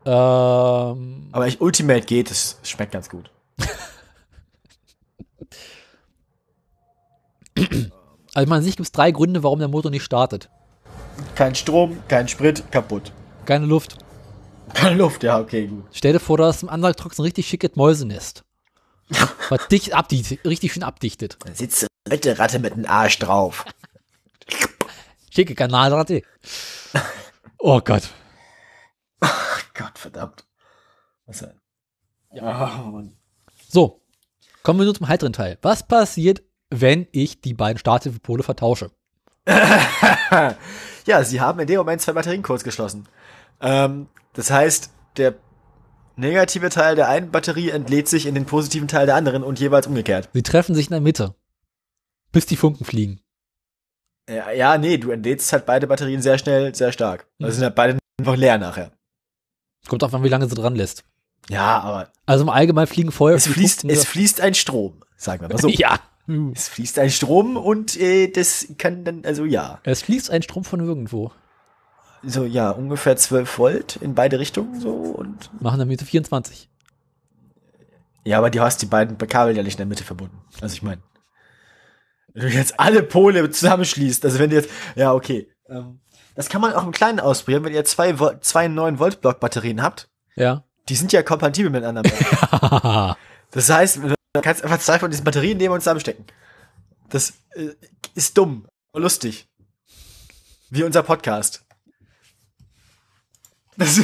[0.05, 3.29] Ähm, Aber ich, Ultimate geht, es schmeckt ganz gut.
[8.33, 10.49] also man sich gibt es drei Gründe, warum der Motor nicht startet.
[11.35, 13.11] Kein Strom, kein Sprit, kaputt.
[13.45, 13.97] Keine Luft.
[14.73, 15.83] Keine Luft, ja, okay, gut.
[15.91, 18.43] Stell dir vor, du hast im Antrag ein richtig schickes Mäusenest.
[19.49, 21.37] Was dicht abdichtet, richtig schön abdichtet.
[21.43, 23.65] Dann sitzt eine alte Ratte mit einem Arsch drauf.
[25.29, 26.21] Schicke Kanalratte.
[27.59, 28.09] Oh Gott.
[29.73, 30.45] Gott, verdammt.
[31.25, 31.59] Was denn?
[32.33, 33.17] Ja, Mann.
[33.69, 34.01] So,
[34.63, 35.57] kommen wir nur zum heiteren Teil.
[35.61, 36.41] Was passiert,
[36.71, 38.91] wenn ich die beiden Starthilfepole vertausche?
[41.05, 43.07] Ja, sie haben in dem Moment zwei Batterien kurz geschlossen.
[43.59, 45.35] Ähm, das heißt, der
[46.15, 49.87] negative Teil der einen Batterie entlädt sich in den positiven Teil der anderen und jeweils
[49.87, 50.29] umgekehrt.
[50.33, 51.35] Sie treffen sich in der Mitte,
[52.31, 53.19] bis die Funken fliegen.
[54.29, 57.27] Ja, ja nee, du entlädst halt beide Batterien sehr schnell, sehr stark.
[57.41, 58.91] Also sind halt beide einfach leer nachher.
[59.87, 61.03] Kommt auch an, wie lange sie dran lässt.
[61.49, 63.35] Ja, aber Also im Allgemeinen fliegen Feuer.
[63.35, 65.67] es fließt, es fließt ein Strom, sagen wir mal so.
[65.69, 65.99] ja.
[66.53, 69.79] Es fließt ein Strom und äh, das kann dann, also ja.
[69.83, 71.31] Es fließt ein Strom von irgendwo.
[72.23, 75.49] So, ja, ungefähr 12 Volt in beide Richtungen so und.
[75.61, 76.69] Machen der Mitte 24.
[78.23, 80.37] Ja, aber du hast die beiden Kabel ja nicht in der Mitte verbunden.
[80.61, 81.01] Also ich meine.
[82.33, 84.69] Wenn du jetzt alle Pole zusammenschließt, also wenn du jetzt.
[84.95, 85.49] Ja, okay.
[85.67, 85.99] Ähm,
[86.35, 89.81] das kann man auch im Kleinen ausprobieren, wenn ihr zwei, zwei 9 Volt Block Batterien
[89.81, 90.09] habt.
[90.35, 90.63] Ja.
[90.87, 93.17] Die sind ja kompatibel miteinander.
[93.53, 93.99] Das heißt,
[94.33, 96.25] du kannst einfach zwei von diesen Batterien nehmen und zusammenstecken.
[97.09, 97.69] Das äh,
[98.15, 99.47] ist dumm, aber lustig.
[100.69, 101.65] Wie unser Podcast.
[103.75, 103.99] Das,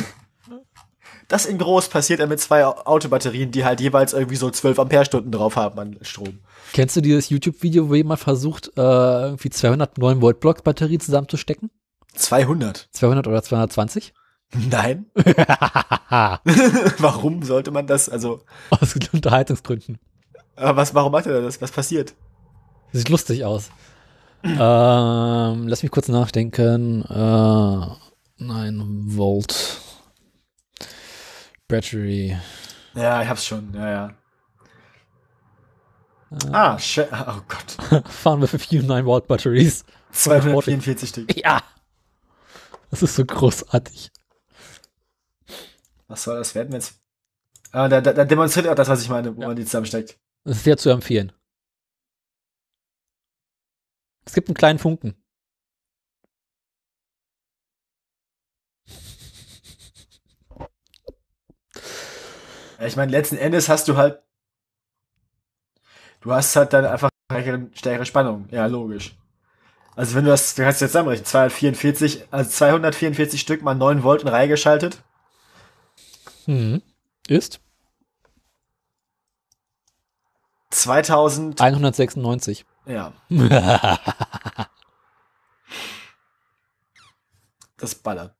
[1.28, 5.32] das in groß passiert ja mit zwei Autobatterien, die halt jeweils irgendwie so 12 Ampere-Stunden
[5.32, 6.40] drauf haben an Strom.
[6.74, 11.70] Kennst du dieses YouTube-Video, wo jemand versucht, äh, irgendwie 200 9 Volt Block Batterie zusammenzustecken?
[12.16, 12.90] 200?
[12.92, 14.14] 200 oder 220?
[14.54, 15.06] Nein.
[16.98, 18.10] warum sollte man das?
[18.10, 20.00] Also, Aus Unterhaltungsgründen.
[20.58, 21.62] Aber was, warum macht er das?
[21.62, 22.14] Was passiert?
[22.92, 23.70] Sieht lustig aus.
[24.44, 27.04] ähm, lass mich kurz nachdenken.
[27.04, 29.82] Äh, 9 Volt
[31.68, 32.38] Battery.
[32.94, 34.14] Ja, ich hab's schon, ja, ja.
[36.52, 37.08] Ah, shit.
[37.12, 38.08] Oh Gott.
[38.10, 39.86] Fahren wir für viele 9 Volt Batteries.
[40.12, 41.36] 244 Stück.
[41.44, 41.62] Ja.
[42.90, 44.12] Das ist so großartig.
[46.08, 46.94] Was soll das werden jetzt?
[47.74, 49.48] Ah, da, da, da demonstriert auch das, was ich meine, wo Ja.
[49.48, 50.18] man die zusammensteckt.
[50.48, 51.34] Das ist sehr zu empfehlen.
[54.24, 55.22] Es gibt einen kleinen Funken.
[62.80, 64.22] Ich meine, letzten Endes hast du halt.
[66.22, 68.48] Du hast halt dann einfach stärkere, stärkere Spannung.
[68.50, 69.18] Ja, logisch.
[69.98, 74.22] Also wenn du das, du kannst jetzt zusammenrechnen, 244, also 244 Stück mal 9 Volt
[74.22, 75.04] in Reihe geschaltet.
[76.46, 76.82] Mhm.
[77.28, 77.60] Ist
[80.70, 82.66] 2000, 196.
[82.86, 83.14] ja,
[87.78, 88.34] das ballert.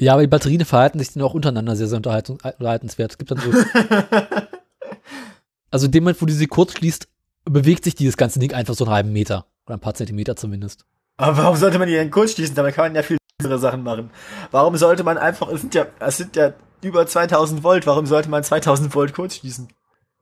[0.00, 3.12] Ja, aber die Batterien verhalten sich dann auch untereinander sehr, sehr unterhaltungs unterhaltenswert.
[3.12, 3.52] Es gibt dann so.
[5.70, 7.06] also in dem Moment, wo du sie kurz schließt,
[7.44, 9.44] bewegt sich dieses ganze Ding einfach so einen halben Meter.
[9.66, 10.86] Oder ein paar Zentimeter zumindest.
[11.18, 12.54] Aber warum sollte man die denn kurz schließen?
[12.54, 14.10] Dabei kann man ja viel andere Sachen machen.
[14.50, 18.30] Warum sollte man einfach, es sind ja, es sind ja über 2000 Volt, warum sollte
[18.30, 19.68] man 2000 Volt kurz schließen?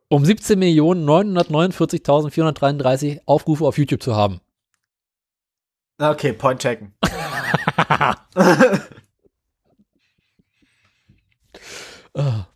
[0.09, 4.41] Um 17.949.433 Aufrufe auf YouTube zu haben.
[5.99, 6.95] Okay, point checken.
[12.15, 12.47] Ah.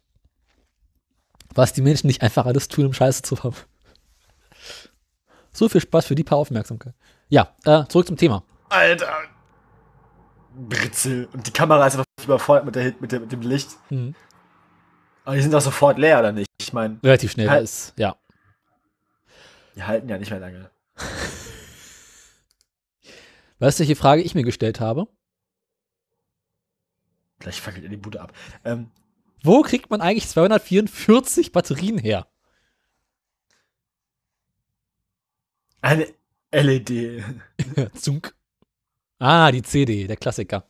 [1.55, 3.55] Was die Menschen nicht einfach alles tun, um Scheiße zu haben.
[5.53, 6.95] So viel Spaß für die paar Aufmerksamkeit.
[7.29, 8.43] Ja, äh, zurück zum Thema.
[8.71, 9.13] Alter.
[10.55, 11.29] Britzel.
[11.33, 13.69] Und die Kamera ist einfach überfordert mit, der, mit, der, mit dem Licht.
[13.91, 14.15] Mhm.
[15.25, 16.49] Aber die sind doch sofort leer, oder nicht?
[16.61, 17.65] Ich meine, Relativ schnell Halt.
[17.65, 18.17] ist, ja.
[19.77, 20.71] die halten ja nicht mehr lange.
[23.59, 25.07] Weißt du, welche Frage ich mir gestellt habe?
[27.39, 28.33] Gleich fackelt ihr die Bude ab.
[28.65, 28.91] Ähm,
[29.43, 32.27] Wo kriegt man eigentlich 244 Batterien her?
[35.81, 36.07] eine
[36.53, 37.25] LED.
[37.95, 38.35] Zunk.
[39.19, 40.65] Ah, die CD, der Klassiker.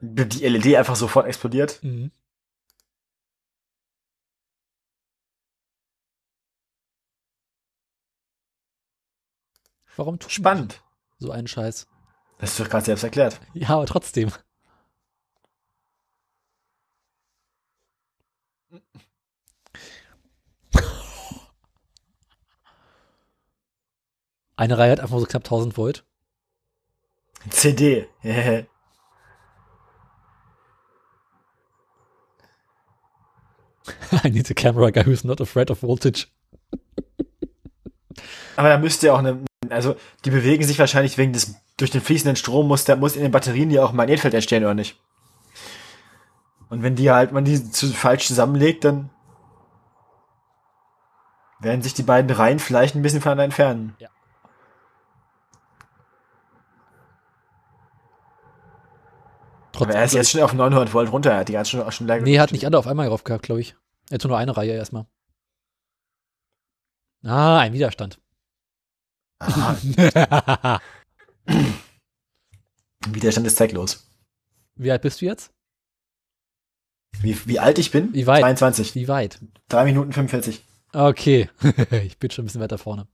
[0.00, 1.82] Die LED einfach sofort explodiert.
[1.82, 2.10] Mhm.
[9.96, 10.82] Warum tut Spannend.
[11.18, 11.86] so einen Scheiß?
[12.38, 13.40] Das ist doch gerade selbst erklärt.
[13.54, 14.30] Ja, aber trotzdem.
[24.56, 26.04] Eine Reihe hat einfach so knapp 1000 Volt.
[27.50, 28.08] CD.
[34.24, 36.26] I need a camera guy who's not afraid of voltage.
[38.56, 42.00] Aber da müsste ja auch eine, also die bewegen sich wahrscheinlich wegen des, durch den
[42.00, 44.98] fließenden Strom muss, der muss in den Batterien ja auch ein Magnetfeld entstehen, oder nicht?
[46.68, 49.10] Und wenn die halt, man die zu falsch zusammenlegt, dann
[51.60, 53.94] werden sich die beiden Reihen vielleicht ein bisschen voneinander entfernen.
[53.98, 54.08] Ja.
[59.80, 62.06] Aber er ist jetzt schon auf 900 Volt runter, er hat die ganz schon, schon
[62.06, 62.22] lange.
[62.22, 63.76] Nee, hat nicht alle auf einmal drauf gehabt, glaube ich.
[64.10, 65.06] Jetzt nur eine Reihe erstmal.
[67.24, 68.20] Ah, ein Widerstand.
[69.38, 69.76] Aha,
[73.06, 74.06] Widerstand ist zeitlos.
[74.76, 75.52] Wie alt bist du jetzt?
[77.20, 78.12] Wie, wie alt ich bin?
[78.12, 78.40] Wie weit?
[78.40, 78.94] 22.
[78.94, 79.40] Wie weit?
[79.68, 80.62] 3 Minuten 45.
[80.92, 81.50] Okay.
[82.04, 83.06] ich bin schon ein bisschen weiter vorne.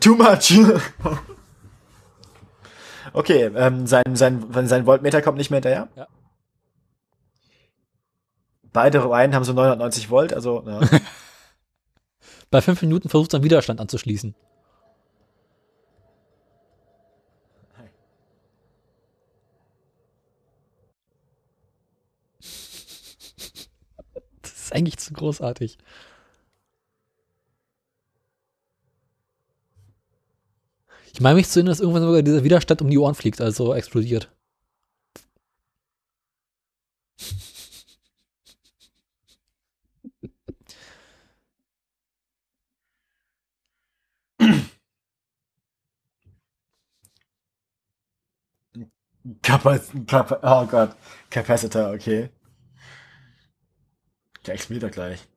[0.00, 0.52] Too much.
[3.12, 5.88] okay, ähm, sein, sein, sein Voltmeter kommt nicht mehr hinterher.
[5.96, 6.06] Ja.
[8.72, 10.80] Beide Reihen haben so 990 Volt, also ja.
[12.50, 14.34] Bei fünf Minuten versucht sein Widerstand anzuschließen.
[24.42, 25.78] Das ist eigentlich zu großartig.
[31.12, 33.74] Ich meine mich zu erinnern, dass irgendwann sogar dieser Widerstand um die Ohren fliegt, also
[33.74, 34.30] explodiert.
[49.42, 50.96] Kapac Kap oh Gott,
[51.30, 52.30] Capacitor, okay.
[54.46, 55.29] Der explodiert gleich.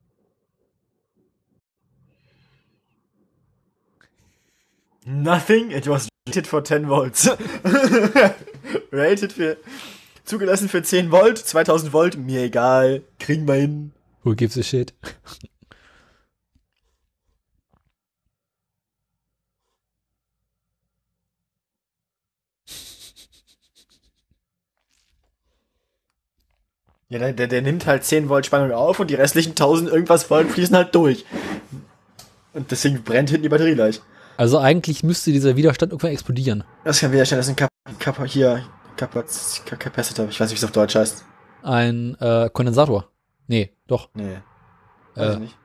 [5.06, 7.28] Nothing, it was rated for 10 volts.
[8.92, 9.58] rated für,
[10.24, 13.92] zugelassen für 10 Volt, 2000 Volt, mir egal, kriegen wir hin.
[14.24, 14.94] Who gives a shit?
[27.10, 30.32] Ja, der, der, der nimmt halt 10 Volt Spannung auf und die restlichen 1000 irgendwas
[30.32, 31.26] Volt fließen halt durch.
[32.54, 34.02] Und deswegen brennt hinten die Batterie gleich.
[34.38, 36.64] Also eigentlich müsste dieser Widerstand irgendwann explodieren.
[36.84, 37.70] Das ist kein Widerstand, das ist ein Kap,
[38.00, 38.66] Kap hier,
[38.98, 39.26] Kapac
[39.80, 41.24] Capacitor, ich weiß nicht, wie es auf Deutsch heißt.
[41.62, 43.10] Ein äh, Kondensator.
[43.48, 44.10] Nee, doch.
[44.14, 44.38] Nee.
[45.16, 45.58] Weiß Äh, ich nicht.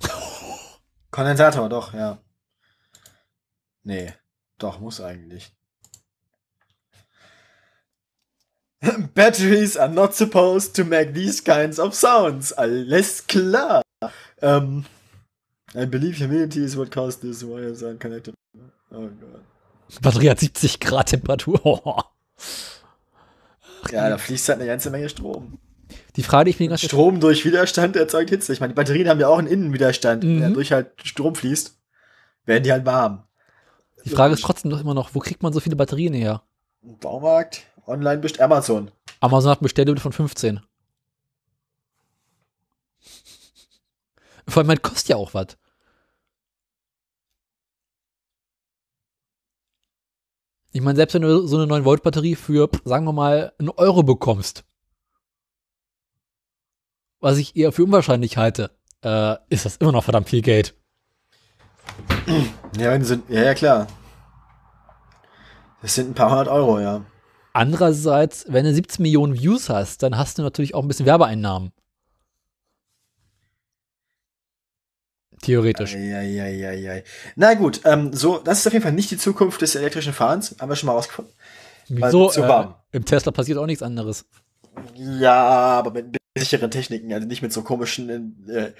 [1.10, 2.18] Kondensator, doch, ja.
[3.82, 4.14] Nee,
[4.58, 5.52] doch, muss eigentlich.
[9.14, 12.52] Batteries are not supposed to make these kinds of sounds.
[12.52, 13.82] Alles klar.
[14.42, 14.84] Um,
[15.74, 18.34] I believe humidity is what caused this wires unconnected.
[18.90, 19.42] Oh Gott.
[20.02, 22.04] Batterie hat 70 Grad Temperatur.
[23.92, 25.58] Ja, da fließt halt eine ganze Menge Strom.
[26.16, 28.52] Die Frage, die ich mir ganz Strom durch Widerstand erzeugt Hitze.
[28.54, 30.24] Ich meine, die Batterien haben ja auch einen Innenwiderstand.
[30.24, 30.40] Mhm.
[30.40, 31.78] Wenn durch halt Strom fließt,
[32.46, 33.23] werden die halt warm.
[34.04, 36.42] Die Frage ist trotzdem doch immer noch, wo kriegt man so viele Batterien her?
[36.82, 38.90] Baumarkt, online bist Amazon.
[39.20, 40.60] Amazon hat eine Bestelllimit von 15.
[44.46, 45.56] Vor allem, man kostet ja auch was.
[50.72, 54.64] Ich meine, selbst wenn du so eine 9-Volt-Batterie für, sagen wir mal, einen Euro bekommst,
[57.20, 60.74] was ich eher für unwahrscheinlich halte, äh, ist das immer noch verdammt viel Geld.
[62.76, 63.86] Ja, sie, ja, ja, klar.
[65.82, 67.04] Das sind ein paar hundert Euro, ja.
[67.52, 71.72] Andererseits, wenn du 17 Millionen Views hast, dann hast du natürlich auch ein bisschen Werbeeinnahmen.
[75.42, 75.94] Theoretisch.
[75.94, 77.04] Eieieiei.
[77.36, 80.56] Na gut, ähm, so, das ist auf jeden Fall nicht die Zukunft des elektrischen Fahrens.
[80.58, 81.34] Haben wir schon mal rausgefunden.
[81.88, 82.28] Wieso?
[82.28, 82.74] zu Äh, warm.
[82.92, 84.24] Im Tesla passiert auch nichts anderes.
[84.94, 88.72] Ja, aber mit sicheren Techniken, also nicht mit so komischen in, äh,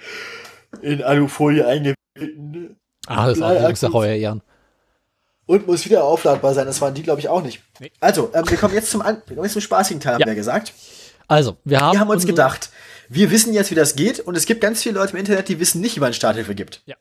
[0.81, 2.77] in Alufolie eingewickelten.
[3.07, 4.41] Ah, das ist auch Blei- eine Sache, euer Ehren.
[5.47, 6.65] Und muss wieder aufladbar sein.
[6.65, 7.61] Das waren die, glaube ich, auch nicht.
[7.79, 7.91] Nee.
[7.99, 10.27] Also, ähm, wir kommen jetzt zum, An wir kommen jetzt zum spaßigen Teil, haben Ja.
[10.27, 10.73] wir gesagt.
[11.27, 12.69] Also, wir haben, Wir haben uns gedacht,
[13.09, 14.19] wir wissen jetzt, wie das geht.
[14.19, 16.81] Und es gibt ganz viele Leute im Internet, die wissen nicht, wie man Starthilfe gibt.
[16.87, 16.95] Ja.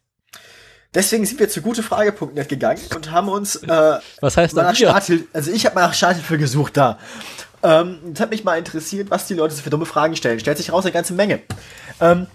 [0.94, 3.68] Deswegen sind wir zu gutefrage.net gegangen und haben uns äh,
[4.20, 4.74] Was heißt nach?
[4.76, 6.98] Starthilfe, also ich habe mal nach Starthilfe gesucht da.
[7.62, 10.38] Ähm, das hat mich mal interessiert, was die Leute so für dumme Fragen stellen.
[10.38, 11.40] Stellt sich raus eine ganze Menge.
[12.00, 12.26] Ähm,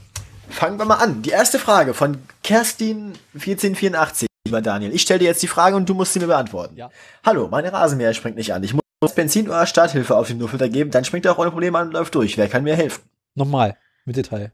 [0.50, 1.22] fangen wir mal an.
[1.22, 4.94] Die erste Frage von Kerstin 1484, lieber Daniel.
[4.94, 6.76] Ich stelle dir jetzt die Frage und du musst sie mir beantworten.
[6.76, 6.90] Ja.
[7.26, 8.64] Hallo, meine Rasenmäher springt nicht an.
[8.64, 11.78] Ich muss Benzin oder Starthilfe auf den Luftfilter geben, dann springt er auch ohne Probleme
[11.78, 12.38] an und läuft durch.
[12.38, 13.04] Wer kann mir helfen?
[13.36, 14.52] Nochmal, mit Detail.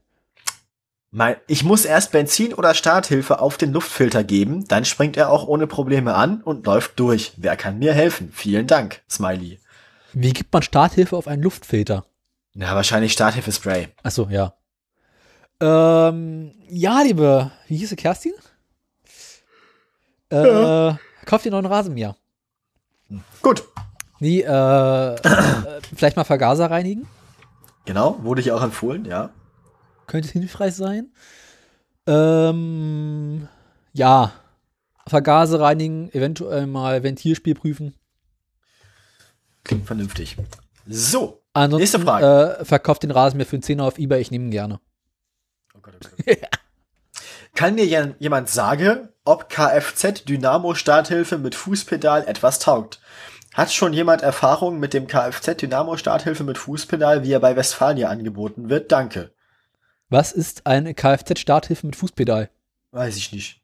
[1.10, 5.46] Mein, ich muss erst Benzin oder Starthilfe auf den Luftfilter geben, dann springt er auch
[5.46, 7.32] ohne Probleme an und läuft durch.
[7.36, 8.30] Wer kann mir helfen?
[8.32, 9.58] Vielen Dank, Smiley.
[10.12, 12.04] Wie gibt man Starthilfe auf einen Luftfilter?
[12.54, 13.88] Na, wahrscheinlich Starthilfe-Spray.
[14.02, 14.54] Achso, ja.
[15.60, 18.32] Ähm, ja, liebe, wie hieß sie, Kerstin?
[20.30, 22.16] Äh, Kauf dir einen neuen Rasenmäher.
[23.42, 23.64] Gut.
[24.18, 27.06] Nee, äh, äh, vielleicht mal Vergaser reinigen.
[27.84, 29.30] Genau, wurde hier auch empfohlen, ja.
[30.06, 31.12] Könnte hilfreich sein.
[32.06, 33.48] Ähm,
[33.92, 34.32] ja.
[35.06, 37.94] Vergaser reinigen, eventuell mal Ventilspiel prüfen.
[39.64, 40.36] Klingt vernünftig.
[40.86, 41.42] So.
[41.52, 42.58] Ansonsten, Nächste Frage.
[42.60, 44.80] Äh, verkauft den Rasenmäher für einen Zehner auf Ebay, ich nehme ihn gerne.
[45.86, 46.38] Oh Gott, oh Gott.
[47.54, 47.84] Kann mir
[48.18, 53.00] jemand sagen, ob Kfz Dynamo Starthilfe mit Fußpedal etwas taugt?
[53.54, 58.08] Hat schon jemand Erfahrung mit dem Kfz Dynamo Starthilfe mit Fußpedal, wie er bei Westfalia
[58.10, 58.92] angeboten wird?
[58.92, 59.32] Danke.
[60.10, 62.50] Was ist eine Kfz-Starthilfe mit Fußpedal?
[62.92, 63.60] Weiß ich nicht.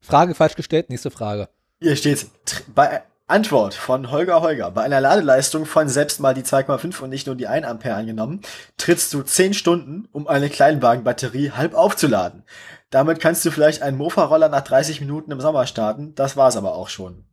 [0.00, 1.48] Frage falsch gestellt, nächste Frage.
[1.80, 3.02] Hier steht tr- bei
[3.32, 4.70] Antwort von Holger Holger.
[4.70, 8.42] Bei einer Ladeleistung von selbst mal die 2,5 und nicht nur die 1 Ampere angenommen,
[8.76, 12.44] trittst du 10 Stunden, um eine Kleinwagenbatterie halb aufzuladen.
[12.90, 16.14] Damit kannst du vielleicht einen Mofa-Roller nach 30 Minuten im Sommer starten.
[16.14, 17.24] Das war's aber auch schon.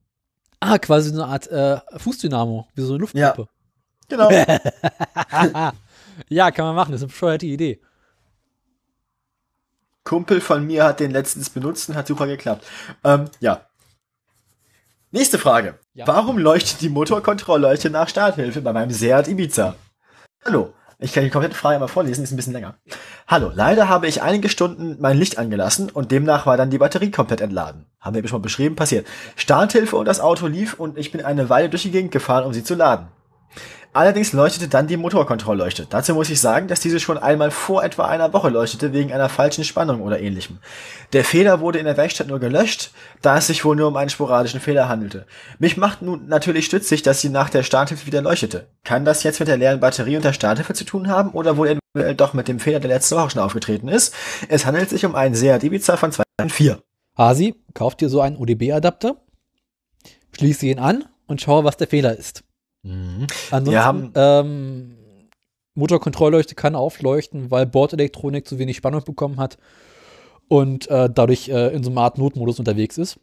[0.61, 3.49] Ah, quasi so eine Art äh, Fußdynamo, wie so eine Luftpumpe.
[4.07, 4.29] Genau.
[6.27, 6.51] Ja.
[6.51, 7.79] kann man machen, das ist eine bescheuerte Idee.
[10.03, 12.65] Kumpel von mir hat den letztens benutzt und hat super geklappt.
[13.03, 13.68] Ähm, ja.
[15.11, 15.79] Nächste Frage.
[15.95, 16.05] Ja.
[16.05, 19.73] Warum leuchtet die Motorkontrollleuchte nach Starthilfe bei meinem Seat Ibiza?
[20.45, 20.73] Hallo.
[20.99, 22.75] Ich kann die komplette Frage mal vorlesen, ist ein bisschen länger.
[23.25, 27.09] Hallo, leider habe ich einige Stunden mein Licht angelassen und demnach war dann die Batterie
[27.09, 27.85] komplett entladen.
[27.99, 29.07] Haben wir eben schon mal beschrieben, passiert.
[29.35, 32.53] Starthilfe und das Auto lief und ich bin eine Weile durch die Gegend gefahren, um
[32.53, 33.07] sie zu laden.
[33.91, 35.87] Allerdings leuchtete dann die Motorkontrollleuchte.
[35.89, 39.29] Dazu muss ich sagen, dass diese schon einmal vor etwa einer Woche leuchtete wegen einer
[39.29, 40.59] falschen Spannung oder ähnlichem.
[41.11, 42.91] Der Fehler wurde in der Werkstatt nur gelöscht,
[43.23, 45.25] da es sich wohl nur um einen sporadischen Fehler handelte.
[45.57, 48.67] Mich macht nun natürlich stützig, dass sie nach der Starthilfe wieder leuchtete.
[48.83, 51.67] Kann das jetzt mit der leeren Batterie und der Starthilfe zu tun haben oder wohl
[51.95, 54.13] eventuell doch mit dem Fehler, der letzte Woche schon aufgetreten ist?
[54.49, 56.79] Es handelt sich um einen Seat Ibiza von 2004.
[57.17, 59.15] Hasi, kauf dir so einen ODB-Adapter,
[60.37, 62.43] schließe ihn an und schaue, was der Fehler ist.
[62.83, 64.95] Ansonsten, Wir haben- ähm,
[65.75, 69.57] Motorkontrollleuchte kann aufleuchten, weil Bordelektronik zu wenig Spannung bekommen hat
[70.47, 73.19] und äh, dadurch äh, in so einer Art Notmodus unterwegs ist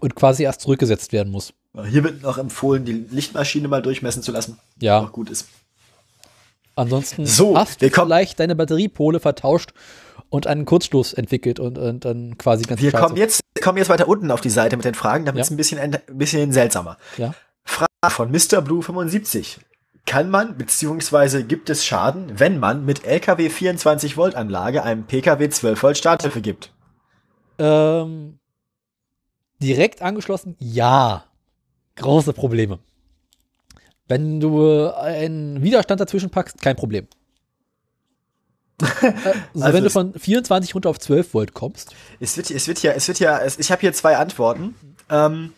[0.00, 1.52] und quasi erst zurückgesetzt werden muss.
[1.88, 4.58] Hier wird noch empfohlen, die Lichtmaschine mal durchmessen zu lassen.
[4.80, 5.00] Ja.
[5.00, 5.46] Auch gut ist.
[6.74, 9.72] Ansonsten So, hast du vielleicht deine Batteriepole vertauscht
[10.30, 14.08] und einen Kurzstoß entwickelt und, und dann quasi ganz Wir kommen jetzt, kommen jetzt weiter
[14.08, 15.42] unten auf die Seite mit den Fragen, damit Ja.
[15.44, 16.96] es ein bisschen, ein bisschen seltsamer.
[17.16, 17.34] Ja.
[18.08, 18.62] Von Mr.
[18.62, 19.60] Blue 75.
[20.06, 25.50] Kann man beziehungsweise gibt es Schaden, wenn man mit LKW 24 Volt Anlage einem PKW
[25.50, 26.72] 12 Volt Starthilfe gibt?
[27.58, 28.38] Ähm,
[29.62, 30.56] direkt angeschlossen?
[30.58, 31.24] Ja.
[31.96, 32.78] Große Probleme.
[34.08, 37.06] Wenn du einen Widerstand dazwischen packst, kein Problem.
[38.80, 39.14] äh, also,
[39.52, 42.92] Also wenn du von 24 runter auf 12 Volt kommst, Es wird, es wird ja,
[42.92, 44.74] es wird ja, es, ich habe hier zwei Antworten.
[45.10, 45.52] Ähm,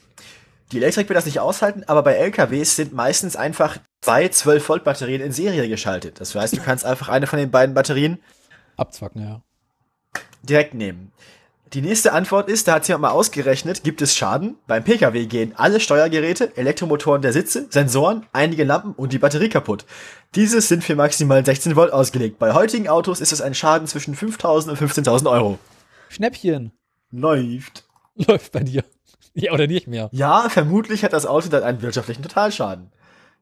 [0.72, 4.84] die Elektrik wird das nicht aushalten, aber bei LKWs sind meistens einfach zwei 12 Volt
[4.84, 6.20] Batterien in Serie geschaltet.
[6.20, 8.18] Das heißt, du kannst einfach eine von den beiden Batterien
[8.76, 9.42] abzwacken, ja.
[10.42, 11.12] direkt nehmen.
[11.74, 14.56] Die nächste Antwort ist, da hat jemand mal ausgerechnet, gibt es Schaden?
[14.66, 19.86] Beim Pkw gehen alle Steuergeräte, Elektromotoren der Sitze, Sensoren, einige Lampen und die Batterie kaputt.
[20.34, 22.38] Dieses sind für maximal 16 Volt ausgelegt.
[22.38, 25.58] Bei heutigen Autos ist es ein Schaden zwischen 5.000 und 15.000 Euro.
[26.10, 26.72] Schnäppchen.
[27.10, 27.84] Läuft.
[28.16, 28.84] Läuft bei dir.
[29.34, 30.08] Ja, oder nicht mehr.
[30.12, 32.92] Ja, vermutlich hat das Auto dann einen wirtschaftlichen Totalschaden.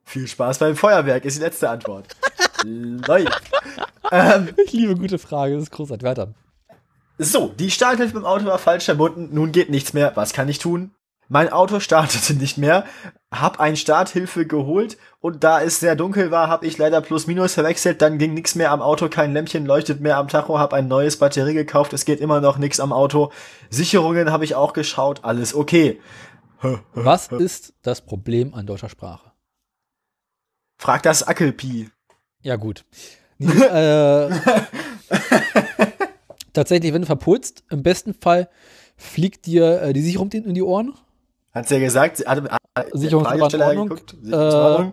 [0.03, 2.07] Viel Spaß beim Feuerwerk ist die letzte Antwort.
[2.63, 3.41] Läuft.
[4.11, 6.05] Ähm, Ich liebe gute Frage, das ist großartig.
[6.07, 6.33] Weiter.
[7.17, 9.29] so, die Starthilfe beim Auto war falsch verbunden.
[9.31, 10.11] Nun geht nichts mehr.
[10.15, 10.91] Was kann ich tun?
[11.33, 12.83] Mein Auto startete nicht mehr.
[13.31, 17.53] Hab ein Starthilfe geholt und da es sehr dunkel war, habe ich leider plus minus
[17.53, 18.01] verwechselt.
[18.01, 20.59] Dann ging nichts mehr am Auto, kein Lämpchen leuchtet mehr am Tacho.
[20.59, 21.93] Hab ein neues Batterie gekauft.
[21.93, 23.31] Es geht immer noch nichts am Auto.
[23.69, 25.23] Sicherungen habe ich auch geschaut.
[25.23, 26.01] Alles okay.
[26.93, 29.31] Was ist das Problem an deutscher Sprache?
[30.79, 31.89] Frag das Ackelpi.
[32.41, 32.83] Ja, gut.
[33.37, 34.29] Nee, äh,
[36.51, 38.49] tatsächlich, wenn du verpulst, im besten Fall
[38.97, 40.93] fliegt dir äh, die Sicherung in die Ohren.
[41.53, 42.47] Hat's ja gesagt, sie hatte
[42.93, 43.97] Sicherungsnummer in Ordnung.
[44.87, 44.91] Äh.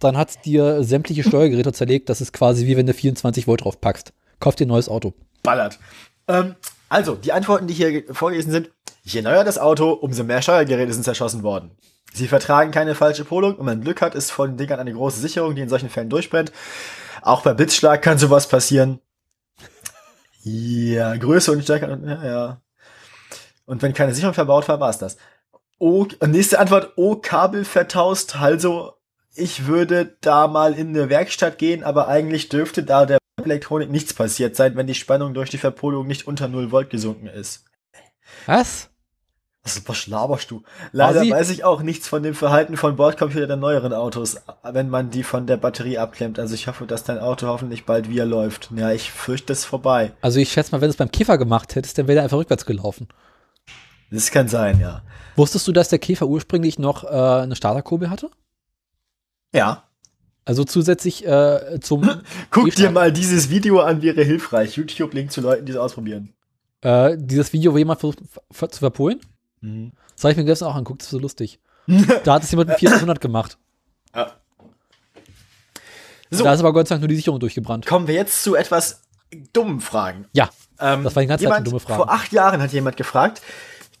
[0.00, 2.08] Dann hat dir sämtliche Steuergeräte zerlegt.
[2.08, 4.12] Das ist quasi wie wenn du 24 Volt drauf packst.
[4.38, 5.12] Kauf dir ein neues Auto.
[5.42, 5.78] ballert.
[6.28, 6.54] Ähm,
[6.88, 8.70] also, die Antworten, die hier ge- vorgelesen sind,
[9.02, 11.70] je neuer das Auto, umso mehr Steuergeräte sind zerschossen worden.
[12.14, 14.92] Sie vertragen keine falsche Polung und wenn man Glück hat, ist von den Dingern eine
[14.92, 16.50] große Sicherung, die in solchen Fällen durchbrennt.
[17.22, 19.00] Auch bei Blitzschlag kann sowas passieren.
[20.42, 22.60] Ja, Größe und Stärke, ja, ja.
[23.66, 25.16] Und wenn keine Sicherung verbaut war, war's das.
[25.82, 28.92] Oh, nächste Antwort, oh, Kabel vertauscht, also
[29.34, 34.12] ich würde da mal in eine Werkstatt gehen, aber eigentlich dürfte da der Elektronik nichts
[34.12, 37.64] passiert sein, wenn die Spannung durch die Verpolung nicht unter 0 Volt gesunken ist.
[38.44, 38.90] Was?
[39.62, 40.62] Was, was laberst du?
[40.92, 45.08] Leider weiß ich auch nichts von dem Verhalten von Bordcomputer der neueren Autos, wenn man
[45.08, 46.38] die von der Batterie abklemmt.
[46.38, 48.70] Also ich hoffe, dass dein Auto hoffentlich bald wieder läuft.
[48.76, 50.12] Ja, ich fürchte es vorbei.
[50.20, 52.36] Also ich schätze mal, wenn du es beim Käfer gemacht hättest, dann wäre der einfach
[52.36, 53.08] rückwärts gelaufen.
[54.10, 55.02] Das kann sein, ja.
[55.36, 57.08] Wusstest du, dass der Käfer ursprünglich noch äh,
[57.42, 58.30] eine Starterkurbel hatte?
[59.54, 59.84] Ja.
[60.44, 62.02] Also zusätzlich äh, zum
[62.50, 62.90] Guck dir Käfer.
[62.90, 64.76] mal dieses Video an, wäre hilfreich.
[64.76, 66.32] YouTube-Link zu Leuten, die es ausprobieren.
[66.82, 68.18] äh, dieses Video, wo jemand versucht
[68.50, 69.20] ver- zu verpolen.
[69.60, 69.92] Mhm.
[70.16, 71.60] Das habe ich mir gestern auch angeguckt, das ist so lustig.
[72.24, 73.58] da hat es jemand mit 400 gemacht.
[76.32, 76.44] So.
[76.44, 77.86] Da ist aber Gott sei Dank nur die Sicherung durchgebrannt.
[77.86, 79.02] Kommen wir jetzt zu etwas
[79.52, 80.26] dummen Fragen.
[80.32, 81.96] Ja, Ähm, Das war die ganze Zeit jemand, eine dumme Frage.
[81.96, 83.42] Vor acht Jahren hat jemand gefragt,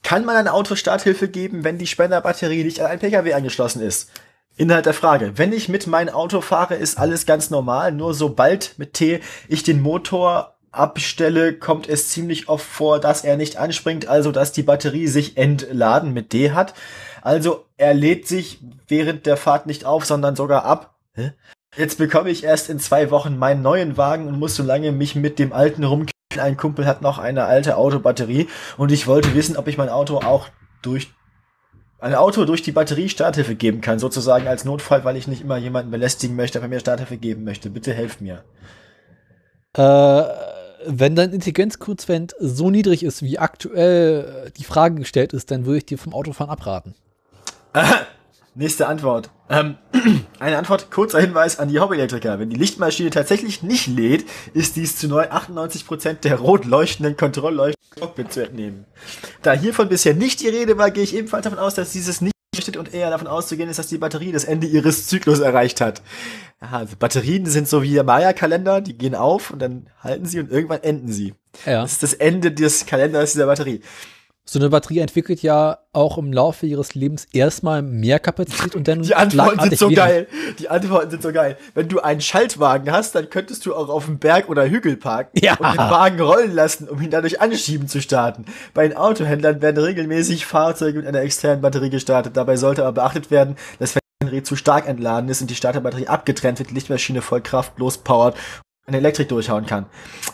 [0.02, 4.10] kann man ein Auto Starthilfe geben, wenn die Spenderbatterie nicht an ein Pkw angeschlossen ist?
[4.56, 5.32] Inhalt der Frage.
[5.36, 7.92] Wenn ich mit meinem Auto fahre, ist alles ganz normal.
[7.92, 13.36] Nur sobald mit T ich den Motor abstelle, kommt es ziemlich oft vor, dass er
[13.36, 16.74] nicht anspringt, also dass die Batterie sich entladen mit D hat.
[17.22, 20.94] Also er lädt sich während der Fahrt nicht auf, sondern sogar ab.
[21.76, 25.14] Jetzt bekomme ich erst in zwei Wochen meinen neuen Wagen und muss so lange mich
[25.14, 26.19] mit dem alten rumkriegen.
[26.38, 30.18] Ein Kumpel hat noch eine alte Autobatterie und ich wollte wissen, ob ich mein Auto
[30.18, 30.46] auch
[30.80, 31.12] durch
[31.98, 35.58] ein Auto durch die Batterie Starthilfe geben kann, sozusagen als Notfall, weil ich nicht immer
[35.58, 37.68] jemanden belästigen möchte, der mir Starthilfe geben möchte.
[37.68, 38.44] Bitte helft mir.
[39.74, 40.22] Äh,
[40.86, 45.86] wenn dein Intelligenzquotient so niedrig ist, wie aktuell die Frage gestellt ist, dann würde ich
[45.86, 46.94] dir vom Autofahren abraten.
[48.54, 49.30] Nächste Antwort.
[49.48, 49.76] Ähm,
[50.40, 52.38] eine Antwort, kurzer Hinweis an die Hobbyelektriker.
[52.38, 54.24] Wenn die Lichtmaschine tatsächlich nicht lädt,
[54.54, 58.86] ist dies zu neu 98% der rot leuchtenden Kontrollleuchten Cockpit zu entnehmen.
[59.42, 62.34] Da hiervon bisher nicht die Rede war, gehe ich ebenfalls davon aus, dass dieses nicht
[62.54, 66.02] leuchtet und eher davon auszugehen ist, dass die Batterie das Ende ihres Zyklus erreicht hat.
[66.60, 70.40] Ja, also Batterien sind so wie der Maya-Kalender, die gehen auf und dann halten sie
[70.40, 71.34] und irgendwann enden sie.
[71.66, 71.82] Ja.
[71.82, 73.80] Das ist das Ende des Kalenders dieser Batterie.
[74.52, 79.02] So eine Batterie entwickelt ja auch im Laufe ihres Lebens erstmal mehr Kapazität und dann
[79.02, 80.06] Die Antworten sind so weniger.
[80.06, 80.26] geil.
[80.58, 81.56] Die Antworten sind so geil.
[81.74, 85.38] Wenn du einen Schaltwagen hast, dann könntest du auch auf dem Berg oder Hügel parken
[85.40, 85.52] Ja.
[85.54, 88.44] und den Wagen rollen lassen, um ihn dadurch anschieben zu starten.
[88.74, 92.36] Bei den Autohändlern werden regelmäßig Fahrzeuge mit einer externen Batterie gestartet.
[92.36, 95.54] Dabei sollte aber beachtet werden, dass wenn ein Gerät zu stark entladen ist und die
[95.54, 98.34] Starterbatterie abgetrennt wird, die Lichtmaschine voll Kraft lospowert
[98.86, 99.86] eine Elektrik durchhauen kann.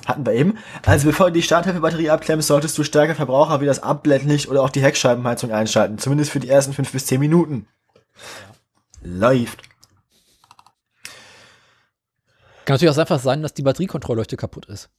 [0.07, 0.59] Hatten wir eben.
[0.85, 4.71] Also bevor du die Starthilfebatterie abklemmst, solltest du stärker Verbraucher wie das Abblendlicht oder auch
[4.71, 5.99] die Heckscheibenheizung einschalten.
[5.99, 7.67] Zumindest für die ersten fünf bis zehn Minuten.
[9.03, 9.63] Läuft.
[12.65, 14.91] Kann natürlich auch einfach sein, dass die Batteriekontrollleuchte kaputt ist.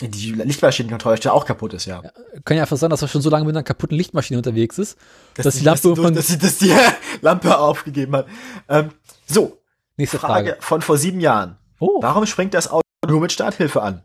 [0.00, 2.02] Die Lichtmaschinenkontrollstelle auch kaputt ist, ja.
[2.44, 4.98] Kann ja einfach sein, dass er schon so lange mit einer kaputten Lichtmaschine unterwegs ist,
[5.34, 6.74] dass, Dass die Lampe dass, von dass, die, dass die
[7.20, 8.26] Lampe aufgegeben hat.
[8.68, 8.90] Ähm,
[9.26, 9.61] so,
[10.02, 10.56] nächste Frage, Frage.
[10.60, 11.56] von vor sieben Jahren.
[11.78, 14.02] Oh, Warum springt das Auto nur mit Starthilfe an?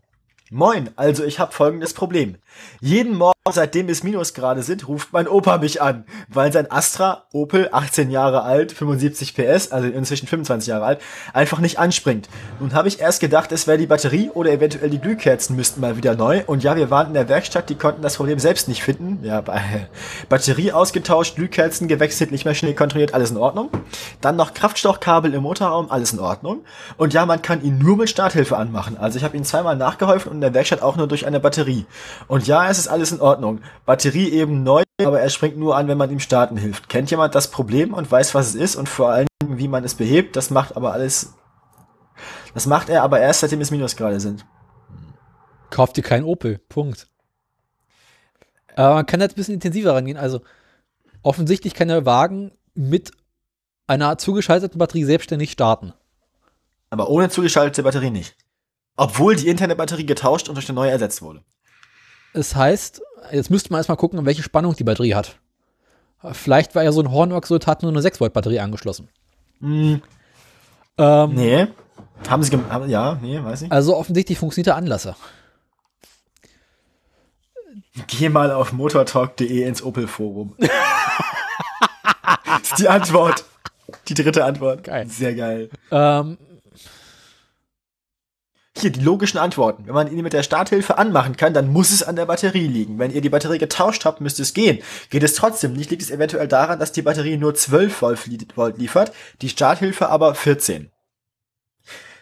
[0.50, 2.38] Moin, also ich habe folgendes Problem.
[2.80, 7.68] Jeden Morgen, seitdem es Minusgrade sind, ruft mein Opa mich an, weil sein Astra, Opel,
[7.70, 11.02] 18 Jahre alt, 75 PS, also inzwischen 25 Jahre alt,
[11.34, 12.30] einfach nicht anspringt.
[12.62, 15.98] Nun habe ich erst gedacht, es wäre die Batterie oder eventuell die Glühkerzen müssten mal
[15.98, 16.44] wieder neu.
[16.48, 19.20] Und ja, wir waren in der Werkstatt, die konnten das Problem selbst nicht finden.
[19.24, 19.44] Ja,
[20.30, 23.70] Batterie ausgetauscht, Glühkerzen gewechselt, nicht mehr schnell kontrolliert, alles in Ordnung.
[24.22, 26.64] Dann noch Kraftstoffkabel im Motorraum, alles in Ordnung.
[26.96, 28.98] Und ja, man kann ihn nur mit Starthilfe anmachen.
[28.98, 31.86] Also ich habe ihn zweimal nachgeholfen und in der Werkstatt auch nur durch eine Batterie.
[32.28, 33.62] Und ja, es ist alles in Ordnung.
[33.86, 36.90] Batterie eben neu, aber er springt nur an, wenn man ihm starten hilft.
[36.90, 39.96] Kennt jemand das Problem und weiß, was es ist und vor allem, wie man es
[39.96, 40.36] behebt?
[40.36, 41.34] Das macht aber alles.
[42.54, 44.46] Das macht er aber erst, seitdem es Minusgrade sind.
[45.70, 46.60] kauft dir keinen Opel.
[46.70, 47.08] Punkt.
[48.76, 50.18] Aber man kann jetzt ein bisschen intensiver rangehen.
[50.18, 50.42] Also
[51.24, 53.12] offensichtlich kann der Wagen mit
[53.88, 55.94] einer zugeschalteten Batterie selbstständig starten.
[56.90, 58.36] Aber ohne zugeschaltete Batterie nicht.
[58.98, 61.42] Obwohl die interne Batterie getauscht und durch eine neue ersetzt wurde.
[62.34, 63.02] Es heißt,
[63.32, 65.38] jetzt müsste man erstmal gucken, welche Spannung die Batterie hat.
[66.34, 69.08] Vielleicht war ja so ein Hornworks und hat nur eine 6 Volt Batterie angeschlossen.
[69.62, 70.02] Hm,
[70.98, 71.68] Ähm, nee.
[72.28, 73.72] Haben sie haben, Ja, nee, weiß ich.
[73.72, 75.16] Also offensichtlich funktioniert der Anlasser.
[78.08, 80.56] Geh mal auf motortalk.de ins Opel-Forum.
[82.62, 83.46] ist die Antwort.
[84.08, 84.84] Die dritte Antwort.
[84.84, 85.08] Geil.
[85.08, 85.70] Sehr geil.
[85.92, 86.38] Ähm,
[88.80, 89.88] Hier, die logischen Antworten.
[89.88, 93.00] Wenn man ihn mit der Starthilfe anmachen kann, dann muss es an der Batterie liegen.
[93.00, 94.80] Wenn ihr die Batterie getauscht habt, müsste es gehen.
[95.10, 98.48] Geht es trotzdem nicht, liegt es eventuell daran, dass die Batterie nur 12 Volt li-
[98.56, 100.92] Volt liefert, die Starthilfe aber 14.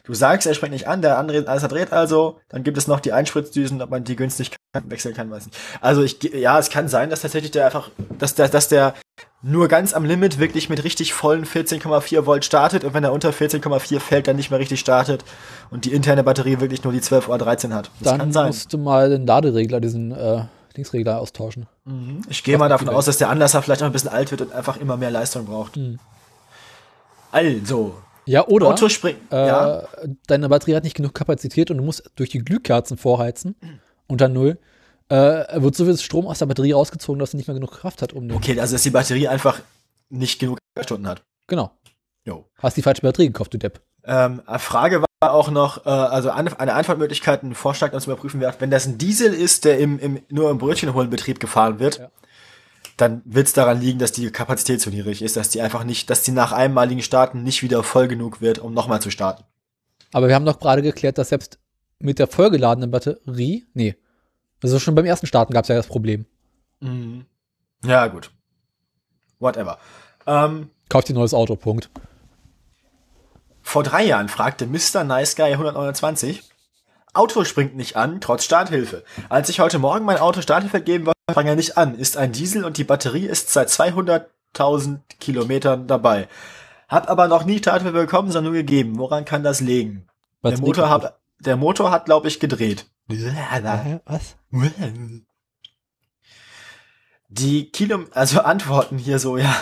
[0.06, 3.00] Du sagst, er springt nicht an, der andere alles dreht also, dann gibt es noch
[3.00, 5.58] die Einspritzdüsen, ob man die günstig wechseln kann, weiß nicht.
[5.82, 8.94] Also ich, ja, es kann sein, dass tatsächlich der einfach, dass der, dass der
[9.42, 13.30] nur ganz am Limit wirklich mit richtig vollen 14,4 Volt startet und wenn er unter
[13.30, 15.24] 14,4 fällt, dann nicht mehr richtig startet
[15.72, 17.90] und die interne Batterie wirklich nur die 12 oder 13 hat.
[18.00, 18.48] Das dann kann sein.
[18.48, 20.44] musst du mal den Laderegler, diesen äh,
[20.76, 21.68] Linksregler austauschen.
[22.30, 24.54] Ich gehe mal davon aus, dass der Anlasser vielleicht auch ein bisschen alt wird und
[24.54, 25.76] einfach immer mehr Leistung braucht.
[25.76, 26.00] Hm.
[27.32, 27.96] Also,
[28.26, 29.20] Ja, oder Auto springt.
[29.32, 29.84] äh, ja.
[30.28, 33.56] deine Batterie hat nicht genug Kapazität und du musst durch die Glühkerzen vorheizen
[34.08, 34.58] unter Null.
[35.10, 38.02] Äh, wird so viel Strom aus der Batterie rausgezogen, dass sie nicht mehr genug Kraft
[38.02, 38.36] hat, um den.
[38.36, 39.60] Okay, also dass die Batterie einfach
[40.10, 41.24] nicht genug Stunden hat.
[41.48, 41.72] Genau.
[42.26, 42.46] Jo.
[42.58, 43.82] Hast die falsche Batterie gekauft, du Depp.
[44.04, 48.06] Ähm, eine Frage war auch noch, äh, also eine, eine Antwortmöglichkeit, ein Vorschlag, der uns
[48.06, 52.10] überprüfen wenn das ein Diesel ist, der im, im, nur im Brötchenholenbetrieb gefahren wird, Ja.
[52.98, 56.10] Dann wird es daran liegen, dass die Kapazität zu niedrig ist, dass die einfach nicht,
[56.10, 59.44] dass die nach einmaligen Starten nicht wieder voll genug wird, um nochmal zu starten.
[60.14, 61.60] Aber wir haben doch gerade geklärt, dass selbst
[62.00, 63.96] mit der vollgeladenen Batterie, nee,
[64.64, 66.26] also schon beim ersten Starten gab es ja das Problem.
[66.80, 67.26] Mhm.
[67.84, 68.32] Ja, gut.
[69.40, 69.78] Whatever.
[70.26, 71.90] Ähm, Kauft ein neues Auto, Punkt.
[73.62, 75.04] Vor drei Jahren fragte Mr.
[75.04, 76.44] Nice Guy 129,
[77.16, 79.04] Auto springt nicht an, trotz Starthilfe.
[79.30, 81.96] Als ich heute Morgen mein Auto Starthilfe geben wollte, sprang er nicht an.
[81.98, 86.28] Ist ein Diesel und die Batterie ist seit 200.000 Kilometern dabei.
[86.88, 88.98] Hab aber noch nie Starthilfe bekommen, sondern nur gegeben.
[89.00, 90.08] Woran kann das liegen?
[90.44, 92.86] Der Batterie Motor, hat, der Motor hat, glaube ich, gedreht.
[94.06, 94.36] Was?
[97.30, 99.54] Die Kilo, also Antworten hier so, ja.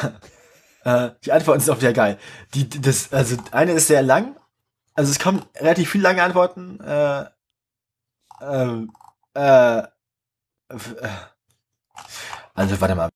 [0.84, 2.18] Äh, die Antworten sind auch wieder geil.
[2.54, 4.36] Die, die- das, also eine ist sehr lang.
[4.96, 6.80] Also es kommen relativ viele lange Antworten.
[6.82, 7.26] Äh,
[8.52, 8.92] ähm,
[9.34, 9.88] äh, äh.
[12.54, 13.10] Also warte mal.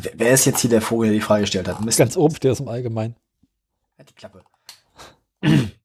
[0.00, 1.80] Wer, wer ist jetzt hier der Vogel, der die Frage gestellt hat?
[1.80, 1.98] Mist.
[1.98, 3.16] Ganz oben steht das im Allgemeinen.
[3.98, 4.42] Halt die Klappe.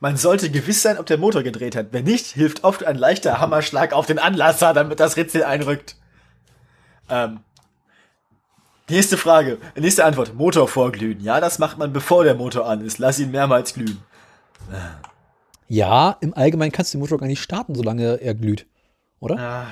[0.00, 1.92] Man sollte gewiss sein, ob der Motor gedreht hat.
[1.92, 5.96] Wenn nicht, hilft oft ein leichter Hammerschlag auf den Anlasser, damit das Ritzel einrückt.
[7.08, 7.40] Ähm.
[8.92, 10.34] Nächste Frage, nächste Antwort.
[10.34, 11.18] Motor vorglühen.
[11.22, 12.98] Ja, das macht man bevor der Motor an ist.
[12.98, 14.02] Lass ihn mehrmals glühen.
[15.66, 18.66] Ja, im Allgemeinen kannst du den Motor gar nicht starten, solange er glüht.
[19.18, 19.38] Oder?
[19.38, 19.66] Ah.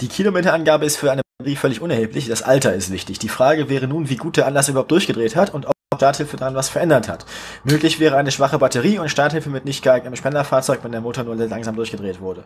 [0.00, 2.28] Die Kilometerangabe ist für eine Batterie völlig unerheblich.
[2.28, 3.18] Das Alter ist wichtig.
[3.18, 6.54] Die Frage wäre nun, wie gut der Anlasser überhaupt durchgedreht hat und ob Starthilfe daran
[6.54, 7.26] was verändert hat.
[7.64, 11.36] Möglich wäre eine schwache Batterie und Starthilfe mit nicht geeignetem Spenderfahrzeug, wenn der Motor nur
[11.36, 12.44] langsam durchgedreht wurde.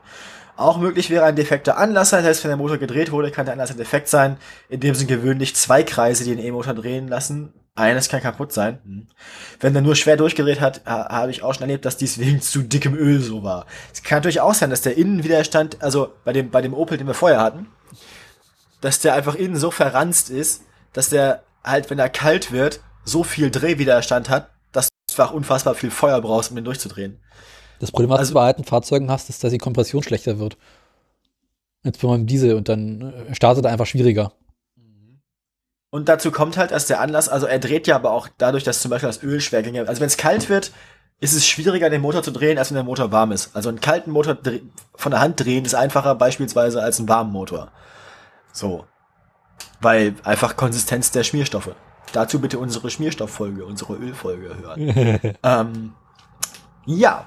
[0.57, 3.55] Auch möglich wäre ein defekter Anlasser, das heißt, wenn der Motor gedreht wurde, kann der
[3.55, 4.37] Anlasser defekt sein.
[4.69, 7.53] In dem sind gewöhnlich zwei Kreise, die den E-Motor drehen lassen.
[7.77, 8.79] Eines kann kaputt sein.
[8.85, 9.07] Hm.
[9.61, 12.43] Wenn der nur schwer durchgedreht hat, ha habe ich auch schon erlebt, dass dies wegen
[12.43, 13.65] zu dickem Öl so war.
[13.93, 17.07] Es kann natürlich auch sein, dass der Innenwiderstand, also bei dem, bei dem Opel, den
[17.07, 17.69] wir vorher hatten,
[18.81, 23.23] dass der einfach innen so verranzt ist, dass der halt, wenn er kalt wird, so
[23.25, 27.21] viel Drehwiderstand hat, dass du einfach unfassbar viel Feuer brauchst, um den durchzudrehen.
[27.81, 30.57] Das Problem, was Also- du bei alten Fahrzeugen hast, ist, dass die Kompression schlechter wird.
[31.83, 34.33] Jetzt beim Diesel und dann äh, startet er einfach schwieriger.
[35.93, 38.81] Und dazu kommt halt, dass der Anlass, also er dreht ja aber auch dadurch, dass
[38.81, 39.89] zum Beispiel das Öl schwer ginge.
[39.89, 40.73] Also wenn es kalt wird,
[41.21, 43.57] ist es schwieriger, den Motor zu drehen, als wenn der Motor warm ist.
[43.57, 44.39] Also einen kalten Motor
[44.95, 47.73] von der Hand drehen ist einfacher beispielsweise als einen warmen Motor.
[48.53, 48.87] So.
[49.81, 51.75] Weil einfach Konsistenz der Schmierstoffe.
[52.13, 55.37] Dazu bitte unsere Schmierstofffolge, unsere Ölfolge hören.
[55.43, 55.93] ähm,
[56.87, 57.27] ja,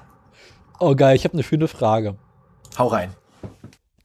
[0.85, 2.17] Oh geil, ich habe eine schöne Frage.
[2.77, 3.15] hau rein.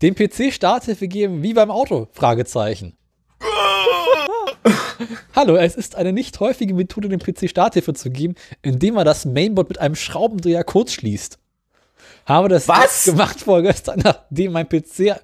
[0.00, 2.06] Dem PC Starthilfe geben wie beim Auto?
[2.12, 2.96] Fragezeichen.
[5.34, 9.24] Hallo, es ist eine nicht häufige Methode, dem PC Starthilfe zu geben, indem man das
[9.24, 11.40] Mainboard mit einem Schraubendreher kurz schließt.
[12.26, 13.02] Habe das Was?
[13.06, 15.16] gemacht vorgestern, nachdem mein PC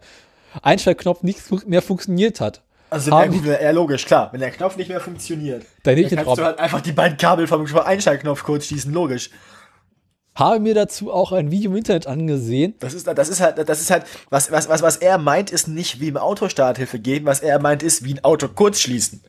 [0.60, 2.63] Einschaltknopf nicht mehr funktioniert hat.
[2.94, 4.28] Also Haben- ja, ja, logisch, klar.
[4.30, 6.92] Wenn der Knopf nicht mehr funktioniert, Dann nehme ich dann kannst du halt einfach die
[6.92, 9.30] beiden Kabel vom Einschaltknopf kurz schließen, logisch.
[10.36, 12.74] Habe mir dazu auch ein Video im Internet angesehen.
[12.78, 15.66] Das ist, das ist halt, das ist halt, was, was, was, was er meint, ist
[15.66, 19.24] nicht wie im Auto Starthilfe geben, was er meint, ist wie ein Auto kurz schließen.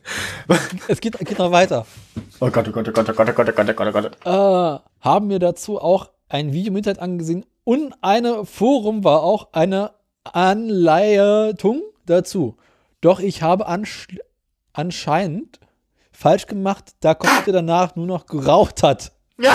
[0.86, 1.86] Es geht, geht noch weiter.
[2.38, 3.92] Oh Gott, oh Gott, oh Gott, oh Gott, oh Gott, oh Gott, oh Gott, oh
[3.92, 4.16] Gott.
[4.24, 9.48] äh, haben mir dazu auch ein Video im Internet angesehen und eine Forum war auch
[9.52, 9.90] eine
[10.22, 12.56] Anleitung dazu.
[13.00, 14.18] Doch ich habe ansch-
[14.72, 15.60] anscheinend
[16.12, 19.12] falsch gemacht, da Computer danach nur noch geraucht hat.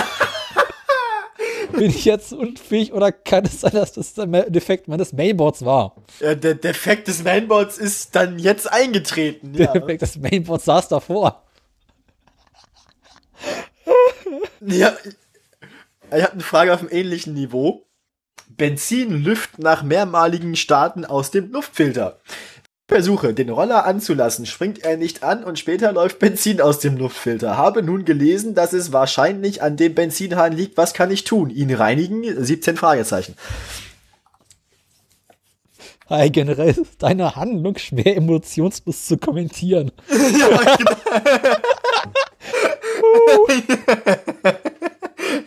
[1.72, 5.96] Bin ich jetzt unfähig oder kann es sein, dass das der Defekt meines Mainboards war?
[6.20, 9.54] Ja, der Defekt des Mainboards ist dann jetzt eingetreten.
[9.54, 9.72] Der Ja.
[9.72, 11.42] Defekt des Mainboards saß davor.
[14.60, 14.92] ja.
[16.14, 17.86] Ich habe eine Frage auf einem ähnlichen Niveau.
[18.50, 22.20] Benzin lüft nach mehrmaligen Starten aus dem Luftfilter.
[22.92, 27.56] Versuche, den Roller anzulassen, springt er nicht an und später läuft Benzin aus dem Luftfilter.
[27.56, 30.76] Habe nun gelesen, dass es wahrscheinlich an dem Benzinhahn liegt.
[30.76, 31.48] Was kann ich tun?
[31.48, 32.22] Ihn reinigen?
[32.22, 33.34] 17 Fragezeichen.
[36.06, 39.90] Hey, generell ist deine Handlung schwer emotionslos zu kommentieren.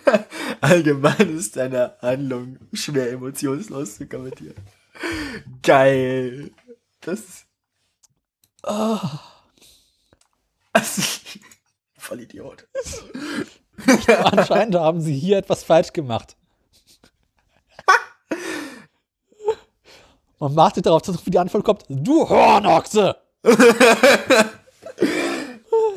[0.62, 4.56] Allgemein ist deine Handlung schwer emotionslos zu kommentieren.
[5.62, 6.52] Geil.
[7.06, 7.46] Das.
[8.64, 8.98] Oh.
[11.98, 12.68] Voll Idiot.
[14.08, 16.36] Anscheinend haben sie hier etwas falsch gemacht.
[20.40, 21.86] Man wartet darauf, dass die Antwort kommt.
[21.90, 23.16] Du Hornochse!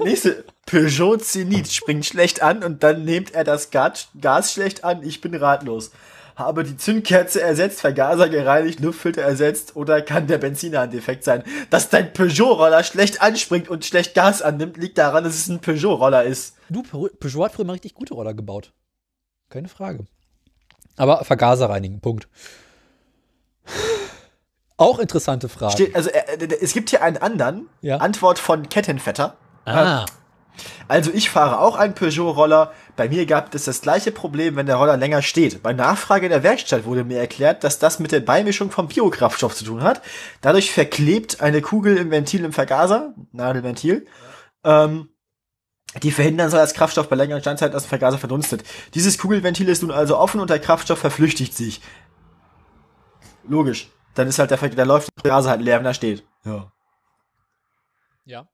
[0.04, 0.44] Nächste.
[0.66, 5.02] Peugeot Zenit springt schlecht an und dann nimmt er das Gas, Gas schlecht an.
[5.02, 5.90] Ich bin ratlos.
[6.38, 11.42] Habe die Zündkerze ersetzt, Vergaser gereinigt, Luftfilter ersetzt oder kann der Benziner ein Defekt sein?
[11.68, 16.22] Dass dein Peugeot-Roller schlecht anspringt und schlecht Gas annimmt, liegt daran, dass es ein Peugeot-Roller
[16.22, 16.54] ist.
[16.68, 18.72] Du, Pe- Peugeot hat früher mal richtig gute Roller gebaut.
[19.50, 20.06] Keine Frage.
[20.96, 22.28] Aber Vergaser reinigen, Punkt.
[24.76, 25.72] Auch interessante Frage.
[25.72, 27.68] Steht, also äh, äh, es gibt hier einen anderen.
[27.80, 27.96] Ja.
[27.96, 29.36] Antwort von Kettenvetter.
[29.64, 30.06] ah,
[30.88, 32.72] Also ich fahre auch einen Peugeot-Roller.
[32.96, 35.62] Bei mir gab es das gleiche Problem, wenn der Roller länger steht.
[35.62, 39.54] Bei Nachfrage in der Werkstatt wurde mir erklärt, dass das mit der Beimischung vom Biokraftstoff
[39.54, 40.02] zu tun hat.
[40.40, 44.06] Dadurch verklebt eine Kugel im Ventil im Vergaser, Nadelventil,
[44.64, 45.08] ähm,
[46.02, 48.62] die verhindern soll, dass Kraftstoff bei längerer Standzeit aus dem Vergaser verdunstet.
[48.94, 51.80] Dieses Kugelventil ist nun also offen und der Kraftstoff verflüchtigt sich.
[53.46, 53.88] Logisch.
[54.14, 56.24] Dann ist halt der, Ver- da läuft der Vergaser halt leer, wenn er steht.
[56.44, 56.70] Ja.
[58.26, 58.46] ja.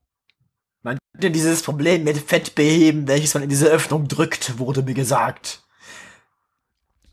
[1.14, 5.62] Könnte dieses Problem mit Fett beheben, welches man in diese Öffnung drückt, wurde mir gesagt.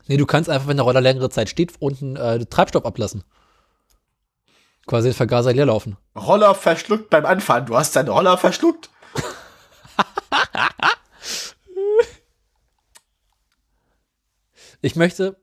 [0.08, 3.22] Nee, du kannst einfach, wenn der Roller längere Zeit steht, unten äh, Treibstoff ablassen.
[4.86, 5.96] Quasi den Vergaser leer laufen.
[6.16, 7.66] Roller verschluckt beim Anfahren.
[7.66, 8.90] Du hast deinen Roller verschluckt.
[14.84, 15.36] Ich möchte,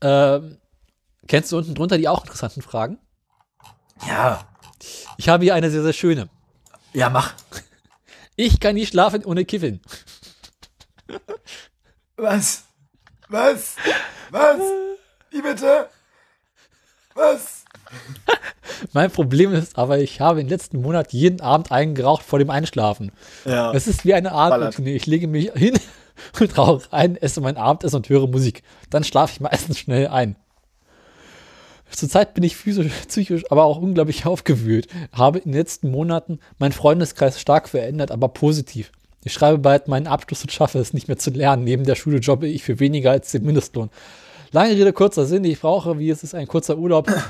[0.00, 0.58] ähm,
[1.26, 3.00] kennst du unten drunter die auch interessanten Fragen?
[4.06, 4.46] Ja.
[5.16, 6.28] Ich habe hier eine sehr, sehr schöne.
[6.92, 7.34] Ja, mach.
[8.40, 9.80] Ich kann nicht schlafen ohne Kiffen.
[12.16, 12.62] Was?
[13.28, 13.74] Was?
[14.30, 14.60] Was?
[15.32, 15.88] Wie bitte?
[17.16, 17.64] Was?
[18.92, 23.10] Mein Problem ist aber, ich habe im letzten Monat jeden Abend eingeraucht vor dem Einschlafen.
[23.44, 23.72] Ja.
[23.72, 24.62] Es ist wie eine Art.
[24.62, 24.90] Routine.
[24.90, 25.76] Ich lege mich hin
[26.40, 28.62] und rauche ein, esse mein Abendessen und höre Musik.
[28.88, 30.36] Dann schlafe ich meistens schnell ein.
[31.90, 34.88] Zurzeit bin ich physisch, psychisch, aber auch unglaublich aufgewühlt.
[35.12, 38.92] Habe in den letzten Monaten meinen Freundeskreis stark verändert, aber positiv.
[39.24, 41.64] Ich schreibe bald meinen Abschluss und schaffe es nicht mehr zu lernen.
[41.64, 43.90] Neben der Schule jobbe ich für weniger als den Mindestlohn.
[44.52, 45.44] Lange Rede, kurzer Sinn.
[45.44, 47.10] Ich brauche, wie es ist, ein kurzer Urlaub.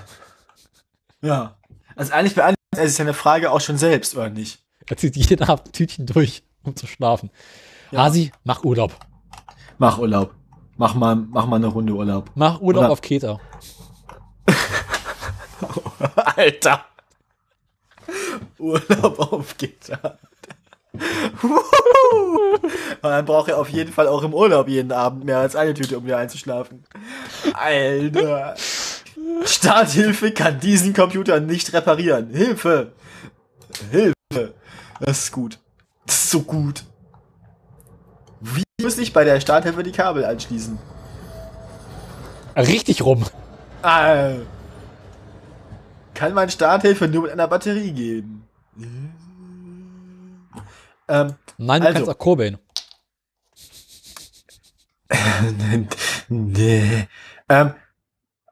[1.20, 1.56] Ja.
[1.96, 4.60] Also eigentlich beantwortet er sich seine Frage auch schon selbst, oder nicht?
[4.86, 7.30] Er zieht jeden Abend ein Tütchen durch um zu schlafen.
[7.92, 8.94] Hasi, mach Urlaub.
[9.78, 10.34] Mach Urlaub.
[10.76, 12.30] Mach mal, mach mal eine Runde Urlaub.
[12.34, 13.40] Mach Urlaub Oder- auf Keter.
[16.38, 16.84] Alter.
[18.58, 20.18] Urlaub auf Gitter.
[23.02, 25.98] Man braucht ja auf jeden Fall auch im Urlaub jeden Abend mehr als eine Tüte,
[25.98, 26.84] um wieder einzuschlafen.
[27.54, 28.54] Alter.
[29.44, 32.30] Starthilfe kann diesen Computer nicht reparieren.
[32.30, 32.92] Hilfe.
[33.90, 34.54] Hilfe.
[35.00, 35.58] Das ist gut.
[36.06, 36.84] Das ist so gut.
[38.40, 40.78] Wie muss ich bei der Starthilfe die Kabel anschließen?
[42.56, 43.24] Richtig rum.
[43.82, 44.34] Ah.
[46.18, 48.44] Kann man Starthilfe nur mit einer Batterie geben?
[51.06, 51.98] Ähm, Nein, du Also.
[51.98, 52.58] kannst auch kurbeln.
[56.28, 57.06] nee.
[57.48, 57.74] Ähm,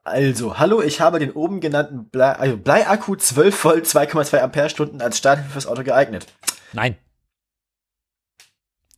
[0.04, 5.18] also, hallo, ich habe den oben genannten Blei, also Bleiakku 12 Volt 2,2 Ampere-Stunden als
[5.18, 6.26] Starthilfe fürs Auto geeignet.
[6.72, 6.96] Nein.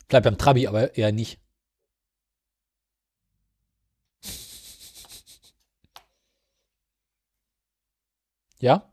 [0.09, 1.41] Bleib beim Trabi, aber eher nicht.
[8.61, 8.93] Ja?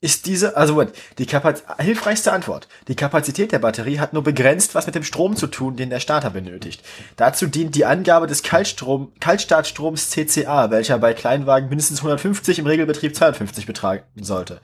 [0.00, 0.84] Ist diese, also
[1.16, 2.68] die Kapaz hilfreichste Antwort.
[2.88, 6.00] Die Kapazität der Batterie hat nur begrenzt was mit dem Strom zu tun, den der
[6.00, 6.84] Starter benötigt.
[7.16, 13.16] Dazu dient die Angabe des Kaltstrom, Kaltstartstroms CCA, welcher bei Kleinwagen mindestens 150, im Regelbetrieb
[13.16, 14.60] 250 betragen sollte.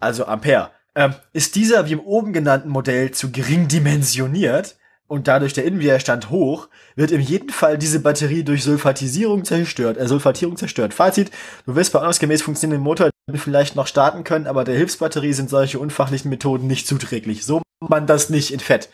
[0.00, 0.70] Also Ampere.
[0.94, 4.76] Ähm, ist dieser wie im oben genannten Modell zu gering dimensioniert
[5.08, 10.08] und dadurch der Innenwiderstand hoch, wird in jedem Fall diese Batterie durch Sulfatisierung zerstört, äh,
[10.08, 10.94] Sulfatierung zerstört.
[10.94, 11.30] Fazit,
[11.64, 15.78] du wirst bei ordnungsgemäß funktionierenden Motor vielleicht noch starten können, aber der Hilfsbatterie sind solche
[15.78, 17.44] unfachlichen Methoden nicht zuträglich.
[17.44, 18.88] So macht man das nicht in Fett.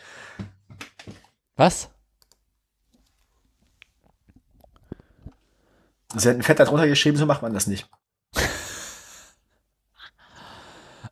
[1.55, 1.89] Was?
[6.15, 7.87] Sie hätten Fett darunter geschrieben, so macht man das nicht.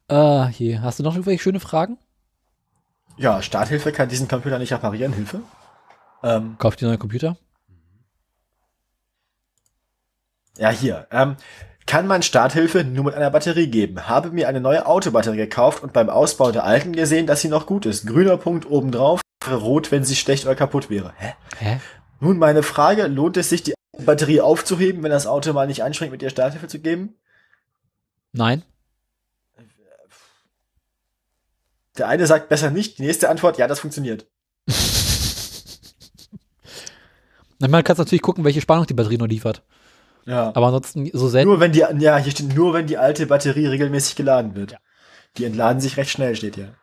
[0.08, 0.82] Äh, hier.
[0.82, 1.98] Hast du noch irgendwelche schöne Fragen?
[3.22, 5.42] Ja, Starthilfe kann diesen Computer nicht reparieren, Hilfe.
[6.24, 7.38] Ähm, Kauf dir einen neuen Computer?
[10.58, 11.08] Ja, hier.
[11.12, 11.36] Ähm,
[11.86, 14.08] kann man Starthilfe nur mit einer Batterie geben?
[14.08, 17.68] Habe mir eine neue Autobatterie gekauft und beim Ausbau der alten gesehen, dass sie noch
[17.68, 18.08] gut ist.
[18.08, 21.14] Grüner Punkt obendrauf, rot, wenn sie schlecht oder kaputt wäre.
[21.18, 21.34] Hä?
[21.60, 21.80] Hä?
[22.20, 26.12] Nun meine Frage, lohnt es sich, die Batterie aufzuheben, wenn das Auto mal nicht anspringt,
[26.12, 27.14] mit ihr Starthilfe zu geben?
[28.32, 28.64] Nein?
[32.02, 34.26] Der eine sagt besser nicht, die nächste Antwort, ja, das funktioniert.
[37.60, 39.62] Man kann natürlich gucken, welche Spannung die Batterie nur liefert.
[40.26, 40.52] Ja.
[40.56, 41.48] Aber ansonsten so selten.
[41.48, 44.78] Nur wenn die, ja, hier steht nur, wenn die alte Batterie regelmäßig geladen wird.
[45.38, 46.74] Die entladen sich recht schnell, steht hier.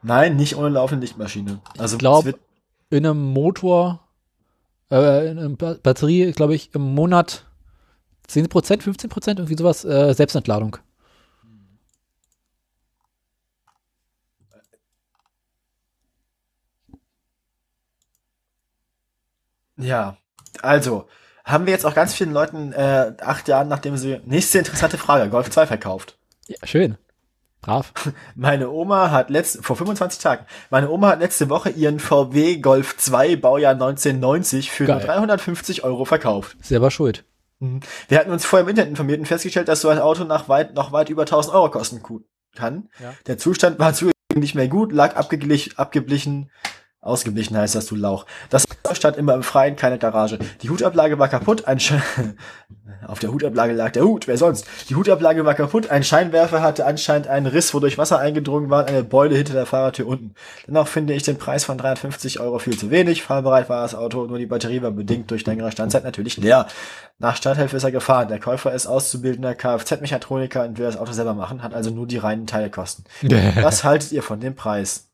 [0.00, 1.60] Nein, nicht ohne laufende Lichtmaschine.
[1.76, 2.34] Also ich glaube,
[2.88, 4.08] in einem Motor,
[4.90, 7.44] äh, in einer Ba- Batterie, glaube ich, im Monat
[8.26, 8.48] 10%,
[8.82, 10.78] 15%, irgendwie sowas, äh, Selbstentladung.
[19.76, 20.16] Ja,
[20.62, 21.06] also,
[21.44, 24.20] haben wir jetzt auch ganz vielen Leuten äh, acht Jahren, nachdem sie.
[24.24, 26.18] Nächste interessante Frage, Golf 2 verkauft.
[26.48, 26.96] Ja, schön.
[27.60, 27.92] Brav.
[28.34, 32.96] Meine Oma hat letzt, vor 25 Tagen, meine Oma hat letzte Woche ihren VW Golf
[32.96, 35.06] 2 Baujahr 1990 für nur Geil.
[35.06, 36.56] 350 Euro verkauft.
[36.62, 37.24] Selber schuld.
[37.58, 40.74] Wir hatten uns vorher im Internet informiert und festgestellt, dass so ein Auto nach weit,
[40.74, 42.02] noch weit über 1000 Euro kosten
[42.54, 42.88] kann.
[43.02, 43.14] Ja.
[43.26, 46.50] Der Zustand war zugegeben nicht mehr gut, lag abgeglich, abgeblichen,
[47.06, 48.26] ausgeblichen heißt das, du Lauch.
[48.50, 50.38] Das Auto stand immer im Freien, keine Garage.
[50.62, 51.94] Die Hutablage war kaputt, ein Sch
[53.06, 54.66] auf der Hutablage lag der Hut, wer sonst?
[54.88, 59.04] Die Hutablage war kaputt, ein Scheinwerfer hatte anscheinend einen Riss, wodurch Wasser eingedrungen war, eine
[59.04, 60.34] Beule hinter der Fahrertür unten.
[60.66, 63.22] Dennoch finde ich den Preis von 350 Euro viel zu wenig.
[63.22, 66.66] Fahrbereit war das Auto, nur die Batterie war bedingt durch längere Standzeit natürlich leer.
[67.18, 68.28] Nach Starthilfe ist er gefahren.
[68.28, 72.18] Der Käufer ist auszubildender Kfz-Mechatroniker und will das Auto selber machen, hat also nur die
[72.18, 73.04] reinen Teilkosten.
[73.62, 75.05] Was haltet ihr von dem Preis?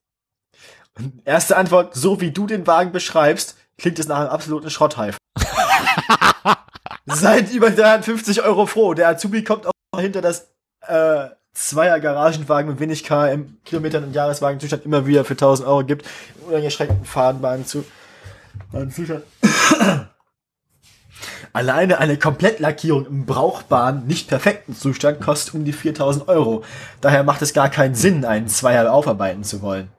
[1.24, 5.16] Erste Antwort, so wie du den Wagen beschreibst, klingt es nach einem absoluten Schrottreif.
[7.06, 8.94] Seid über 350 Euro froh.
[8.94, 10.50] Der Azubi kommt auch hinter das
[10.86, 16.06] äh, Zweier Garagenwagen mit wenig km Kilometern und Jahreswagenzustand immer wieder für 1000 Euro gibt.
[16.46, 17.84] Uneingeschränkten Fahrtenwagen zu.
[18.72, 19.24] äh, Zustand.
[21.52, 26.64] Alleine eine Komplettlackierung im brauchbaren, nicht perfekten Zustand kostet um die 4000 Euro.
[27.02, 29.90] Daher macht es gar keinen Sinn, einen Zweier aufarbeiten zu wollen.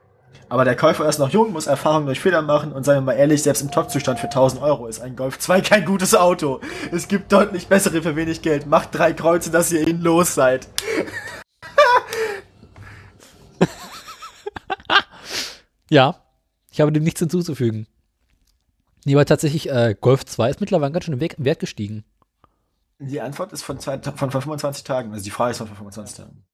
[0.49, 3.13] Aber der Käufer ist noch jung, muss Erfahrung durch Fehler machen und seien wir mal
[3.13, 6.59] ehrlich, selbst im Top-Zustand für 1000 Euro ist ein Golf 2 kein gutes Auto.
[6.91, 8.67] Es gibt deutlich bessere für wenig Geld.
[8.67, 10.67] Macht drei Kreuze, dass ihr ihn los seid.
[15.89, 16.15] Ja,
[16.71, 17.85] ich habe dem nichts hinzuzufügen.
[19.05, 22.03] Nee, aber tatsächlich, äh, Golf 2 ist mittlerweile ganz schön im Wert gestiegen.
[22.97, 25.11] Die Antwort ist von, zwei, von, von 25 Tagen.
[25.11, 26.45] Also die Frage ist von 25 Tagen.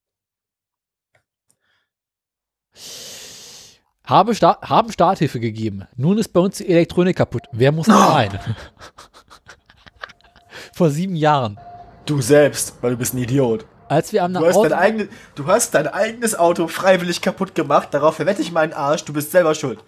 [4.10, 5.84] Habe Sta haben Starthilfe gegeben.
[5.95, 7.44] Nun ist bei uns die Elektronik kaputt.
[7.52, 8.40] Wer muss das sein?
[10.73, 11.60] Vor sieben Jahren.
[12.06, 13.65] Du selbst, weil du bist ein Idiot.
[13.88, 17.56] Als wir am Du hast, Auto- dein eigene, du hast dein eigenes Auto freiwillig kaputt
[17.56, 17.90] gemacht.
[17.91, 19.03] Darauf verwette ich meinen Arsch.
[19.06, 19.84] Du bist selber schuld.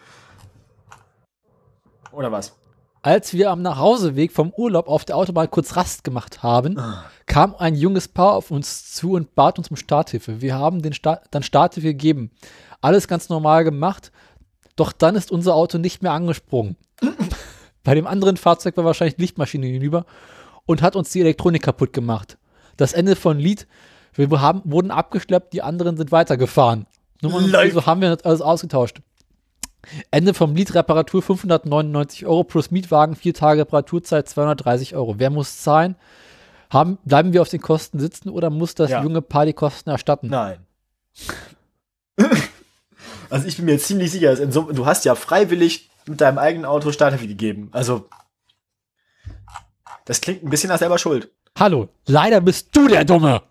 [2.12, 2.54] Oder was?
[3.04, 7.06] Als wir am Nachhauseweg vom Urlaub auf der Autobahn kurz Rast gemacht haben, Ah.
[7.26, 10.42] kam ein junges Paar auf uns zu und bat uns um Starthilfe.
[10.42, 12.30] Wir haben den Sta dann Starthilfe gegeben.
[12.82, 14.12] Alles ganz normal gemacht,
[14.76, 16.76] doch dann ist unser Auto nicht mehr angesprungen.
[17.84, 20.06] Bei dem anderen Fahrzeug war wahrscheinlich Lichtmaschine hinüber
[20.66, 22.38] und hat uns die Elektronik kaputt gemacht.
[22.78, 23.68] Das Ende von Lied,
[24.14, 26.86] wir haben, wurden abgeschleppt, die anderen sind weitergefahren.
[27.22, 27.74] Nummer Läuft.
[27.74, 29.02] so haben wir das alles ausgetauscht.
[30.12, 35.16] Ende vom Lied Reparatur 599 Euro plus Mietwagen, vier Tage Reparaturzeit 230 Euro.
[35.18, 35.96] Wer muss zahlen?
[36.70, 39.04] Haben, bleiben wir auf den Kosten sitzen oder muss das Ja.
[39.04, 40.28] junge Paar die Kosten erstatten?
[40.28, 40.60] Nein.
[43.32, 47.28] also ich bin mir ziemlich sicher, du hast ja freiwillig mit deinem eigenen Auto Starthilfe
[47.28, 47.70] gegeben.
[47.72, 48.10] Also
[50.06, 51.32] das klingt ein bisschen nach selber Schuld.
[51.58, 53.44] Hallo, leider bist du der Dumme.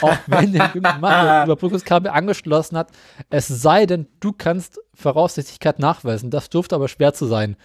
[0.00, 2.90] Auch wenn der junge Mann das Überbrückungskabel angeschlossen hat,
[3.30, 6.30] es sei denn, du kannst Voraussichtigkeit nachweisen.
[6.30, 7.56] Das dürfte aber schwer zu sein.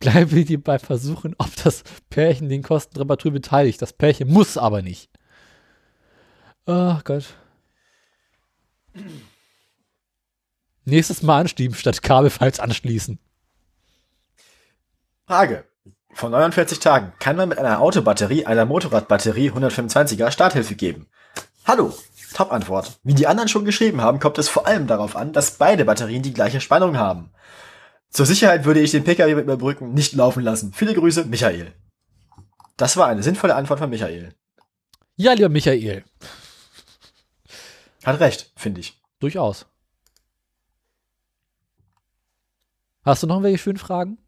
[0.00, 3.80] Bleibe dir beim Versuchen, ob das Pärchen den Kosten der Reparatur beteiligt.
[3.80, 5.10] Das Pärchen muss aber nicht.
[6.66, 7.34] Oh Gott.
[10.84, 13.18] Nächstes Mal anschieben statt Kabel falsch anschließen.
[15.26, 15.64] Frage.
[16.12, 21.08] Vor 49 Tagen kann man mit einer Autobatterie, einer Motorradbatterie 125er Starthilfe geben.
[21.64, 21.92] Hallo.
[22.34, 22.98] Top-Antwort.
[23.02, 26.22] Wie die anderen schon geschrieben haben, kommt es vor allem darauf an, dass beide Batterien
[26.22, 27.30] die gleiche Spannung haben.
[28.10, 30.72] Zur Sicherheit würde ich den Pkw mit Überbrücken nicht laufen lassen.
[30.72, 31.72] Viele Grüße, Michael.
[32.76, 34.34] Das war eine sinnvolle Antwort von Michael.
[35.16, 36.04] Ja, lieber Michael.
[38.04, 39.00] Hat recht, finde ich.
[39.20, 39.66] Durchaus.
[43.04, 44.18] Hast du noch welche schönen Fragen?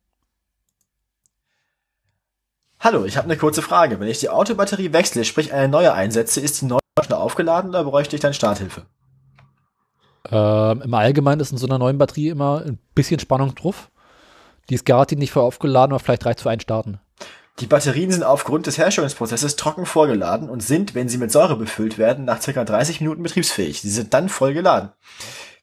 [2.78, 3.98] Hallo, ich habe eine kurze Frage.
[3.98, 7.84] Wenn ich die Autobatterie wechsle, sprich eine neue einsetze, ist die neue schon aufgeladen oder
[7.84, 8.82] bräuchte ich dann Starthilfe?
[10.30, 13.90] Ähm, Im Allgemeinen ist in so einer neuen Batterie immer ein bisschen Spannung drauf.
[14.68, 17.00] Die ist garantiert nicht voll aufgeladen, aber vielleicht reicht für ein Starten.
[17.60, 21.96] Die Batterien sind aufgrund des Herstellungsprozesses trocken vorgeladen und sind, wenn sie mit Säure befüllt
[21.96, 22.64] werden, nach ca.
[22.64, 23.80] 30 Minuten betriebsfähig.
[23.80, 24.90] Sie sind dann voll geladen.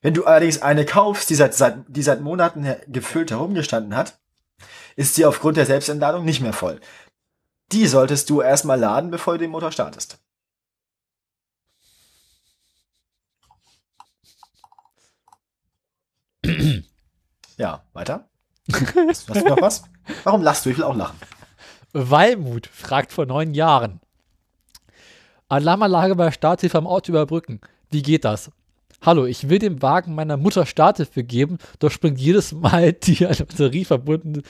[0.04, 4.20] Wenn du allerdings eine kaufst, die seit, seit, die seit Monaten gefüllt herumgestanden hat,
[4.98, 6.82] ist sie aufgrund der Selbstentladung nicht mehr voll.
[7.72, 10.20] Die solltest du erstmal laden, bevor du den Motor startest.
[17.58, 18.28] ja, weiter.
[19.08, 19.84] Hast du noch was?
[20.26, 20.70] Warum lachst du?
[20.70, 21.18] Ich will auch lachen.
[21.94, 24.02] Walmut fragt vor neun Jahren.
[25.48, 27.62] Alarmanlage bei Starthilfe am Auto überbrücken.
[27.90, 28.52] Wie geht das?
[29.06, 33.84] Hallo, ich will dem Wagen meiner Mutter Starthilfe geben, doch springt jedes Mal die Batterie
[33.84, 34.44] verbunden,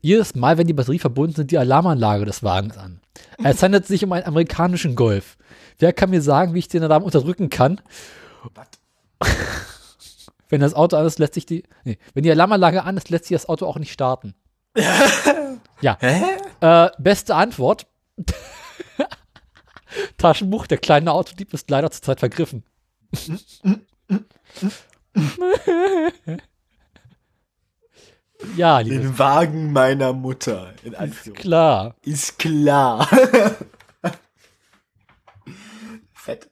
[0.00, 3.00] jedes Mal, wenn die Batterie verbunden sind, die Alarmanlage des Wagens an.
[3.42, 5.36] Es handelt sich um einen amerikanischen Golf.
[5.80, 7.80] Wer kann mir sagen, wie ich den Alarm unterdrücken kann?
[10.48, 13.24] wenn das Auto an ist, lässt sich die, nee, wenn die Alarmanlage an ist, lässt
[13.24, 14.34] sich das Auto auch nicht starten.
[15.80, 15.98] ja.
[16.60, 17.88] Äh, beste Antwort.
[20.16, 22.62] Taschenbuch, der kleine Autodieb ist leider zurzeit vergriffen.
[28.56, 30.74] ja, liebe Den Wagen meiner Mutter.
[30.82, 31.34] In Anführungszeichen.
[31.34, 31.94] klar.
[32.02, 33.08] Ist klar.
[36.12, 36.50] Fett.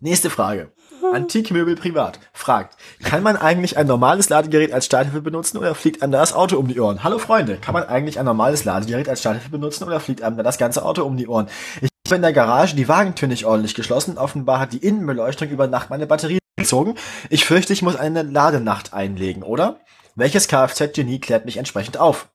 [0.00, 0.72] Nächste Frage.
[1.12, 6.12] Antikmöbel privat fragt, kann man eigentlich ein normales Ladegerät als Starthilfe benutzen oder fliegt einem
[6.12, 7.02] da das Auto um die Ohren?
[7.02, 10.42] Hallo Freunde, kann man eigentlich ein normales Ladegerät als Starthilfe benutzen oder fliegt einem da
[10.42, 11.48] das ganze Auto um die Ohren?
[11.80, 14.18] Ich habe in der Garage die Wagentür nicht ordentlich geschlossen.
[14.18, 16.94] Offenbar hat die Innenbeleuchtung über Nacht meine Batterie gezogen.
[17.30, 19.80] Ich fürchte, ich muss eine Ladenacht einlegen, oder?
[20.14, 22.28] Welches Kfz-Genie klärt mich entsprechend auf?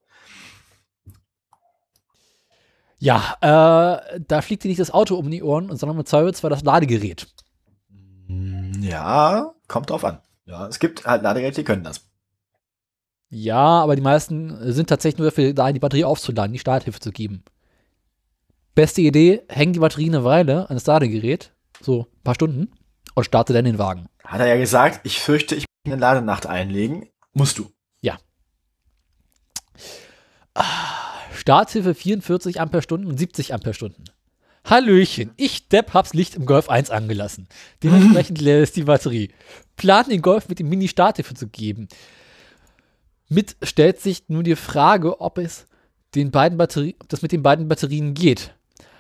[2.98, 6.64] Ja, äh, da fliegt dir nicht das Auto um die Ohren, sondern mit Zweifelsfall das
[6.64, 7.28] Ladegerät.
[8.80, 10.22] Ja, kommt drauf an.
[10.46, 12.02] Ja, es gibt halt Ladegeräte, die können das.
[13.30, 17.12] Ja, aber die meisten sind tatsächlich nur dafür da, die Batterie aufzuladen, die Starthilfe zu
[17.12, 17.44] geben.
[18.78, 21.52] Beste Idee, häng die Batterie eine Weile an das Ladegerät,
[21.82, 22.72] so ein paar Stunden,
[23.16, 24.08] und starte dann den Wagen.
[24.24, 27.10] Hat er ja gesagt, ich fürchte, ich muss eine Ladenacht einlegen.
[27.34, 27.72] Musst du.
[28.02, 28.20] Ja.
[30.54, 30.64] Ah,
[31.34, 34.04] Starthilfe 44 Ampere-Stunden und 70 Ampere-Stunden.
[34.64, 37.48] Hallöchen, ich Depp hab's Licht im Golf 1 angelassen.
[37.82, 39.34] Dementsprechend leer ist die Batterie.
[39.76, 41.88] Plan den Golf mit dem Mini-Starthilfe zu geben.
[43.28, 45.66] Mit stellt sich nun die Frage, ob es
[46.14, 48.54] den beiden Batterie, ob das mit den beiden Batterien geht.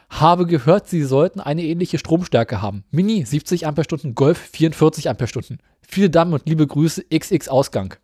[0.10, 2.84] Habe gehört, sie sollten eine ähnliche Stromstärke haben.
[2.92, 5.60] Mini 70 Ampere-Stunden, Golf 44 Ampere-Stunden.
[5.82, 7.96] Viele Damen und liebe Grüße, XX Ausgang.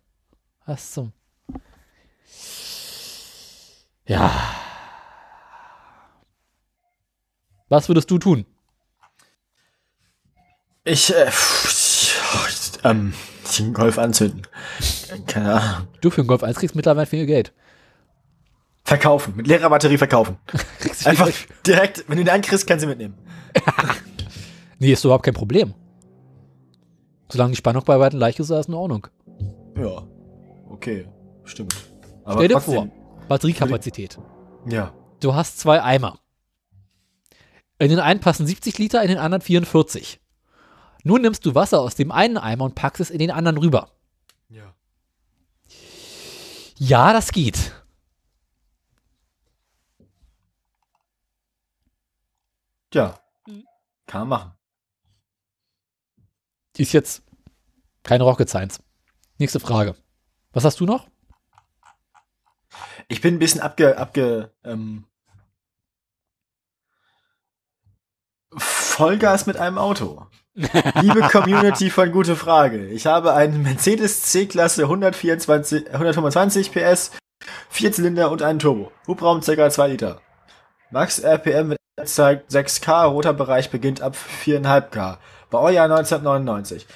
[0.66, 1.12] Was zum.
[4.06, 4.30] Ja.
[7.68, 8.44] Was würdest du tun?
[10.84, 11.30] Ich, äh,
[12.84, 13.14] ähm,
[13.58, 14.46] den Golf anzünden.
[15.26, 15.88] Keine Ahnung.
[16.02, 17.52] Du für einen Golf 1 kriegst mittlerweile viel Geld.
[18.84, 19.34] Verkaufen.
[19.36, 20.36] Mit leerer Batterie verkaufen.
[21.04, 21.30] Einfach
[21.66, 23.14] direkt, wenn du den ankriegst, kannst du mitnehmen.
[24.80, 25.72] Nee, ist überhaupt kein Problem.
[27.30, 29.06] Solange die Spannung bei weitem leicht ist, ist das in Ordnung.
[29.78, 30.02] Ja.
[30.68, 31.08] Okay.
[31.44, 31.74] Stimmt.
[32.24, 32.88] Aber Stell dir vor,
[33.28, 34.18] Batteriekapazität.
[34.68, 34.92] Ja.
[35.20, 36.18] Du hast zwei Eimer.
[37.78, 40.20] In den einen passen 70 Liter, in den anderen 44.
[41.02, 43.90] Nun nimmst du Wasser aus dem einen Eimer und packst es in den anderen rüber.
[44.50, 44.74] Ja.
[46.76, 47.72] Ja, das geht.
[52.94, 53.18] Ja.
[54.06, 54.52] Kann man machen.
[56.76, 57.22] Ist jetzt
[58.04, 58.80] keine Rocket Science.
[59.38, 59.96] Nächste Frage.
[60.52, 61.08] Was hast du noch?
[63.08, 65.06] Ich bin ein bisschen abge, abge, ähm,
[68.56, 70.26] Vollgas mit einem Auto.
[70.54, 72.86] Liebe Community von Gute Frage.
[72.86, 77.10] Ich habe einen Mercedes C-Klasse 124, 125 PS,
[77.68, 78.92] Vierzylinder und einen Turbo.
[79.08, 79.68] Hubraum ca.
[79.68, 80.20] 2 Liter.
[80.90, 85.18] Max RPM mit zeigt 6K, roter Bereich beginnt ab 4,5K.
[85.50, 86.86] Baujahr 1999.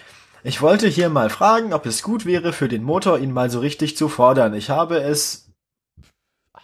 [0.43, 3.61] Ich wollte hier mal fragen, ob es gut wäre für den Motor, ihn mal so
[3.61, 4.55] richtig zu fordern.
[4.55, 5.51] Ich habe es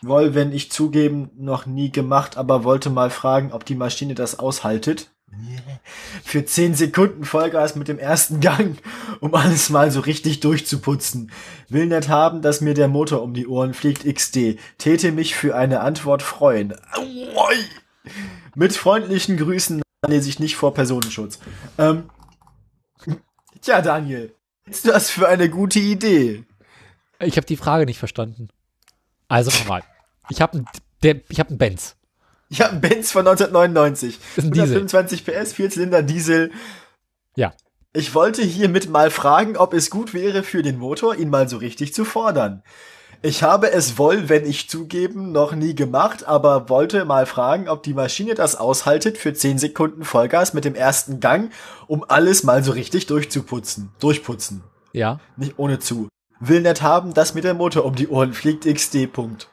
[0.03, 4.39] wohl, wenn ich zugeben, noch nie gemacht, aber wollte mal fragen, ob die Maschine das
[4.39, 5.11] aushaltet.
[6.25, 8.79] Für 10 Sekunden Vollgas mit dem ersten Gang,
[9.21, 11.33] um alles mal so richtig durchzuputzen.
[11.69, 14.59] Will nicht haben, dass mir der Motor um die Ohren fliegt, XD.
[14.79, 16.75] Täte mich für eine Antwort freuen.
[16.93, 17.65] Aui.
[18.55, 21.39] Mit freundlichen Grüßen lese ich nicht vor Personenschutz.
[21.79, 22.11] Ähm,
[23.61, 24.35] tja, Daniel,
[24.67, 26.45] ist das für eine gute Idee?
[27.21, 28.49] Ich habe die Frage nicht verstanden.
[29.29, 29.83] Also nochmal.
[30.29, 30.67] Ich habe einen
[31.29, 31.97] ich hab einen Benz.
[32.49, 34.19] Ich habe einen Benz von 1999.
[34.37, 34.77] Ist ein Diesel.
[34.77, 36.53] 125 PS, Vierzylinder Diesel.
[37.37, 37.53] Ja.
[37.93, 41.59] Ich wollte hiermit mal fragen, ob es gut wäre für den Motor, ihn mal so
[41.59, 42.63] richtig zu fordern.
[43.25, 47.83] Ich habe es wohl, wenn ich zugeben, noch nie gemacht, aber wollte mal fragen, ob
[47.83, 51.51] die Maschine das aushaltet für 10 Sekunden Vollgas mit dem ersten Gang,
[51.87, 53.95] um alles mal so richtig durchzuputzen.
[53.99, 54.63] Durchputzen.
[54.93, 55.21] Ja.
[55.39, 56.09] Nicht ohne zu.
[56.39, 59.11] Will nicht haben, dass mir der Motor um die Ohren fliegt, XD.
[59.11, 59.49] Punkt.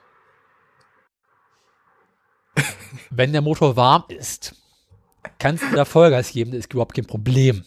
[3.10, 4.54] Wenn der Motor warm ist,
[5.40, 7.64] kannst du da Vollgas geben, das ist überhaupt kein Problem.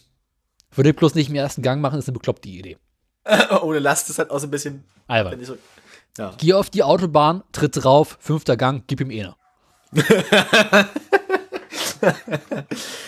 [0.71, 2.77] Würde ich bloß nicht im ersten Gang machen, ist eine bekloppte Idee.
[3.63, 4.83] ohne Last ist halt auch so ein bisschen.
[5.07, 5.39] Albert.
[6.17, 6.33] Ja.
[6.37, 9.35] Geh auf die Autobahn, tritt drauf, fünfter Gang, gib ihm eine.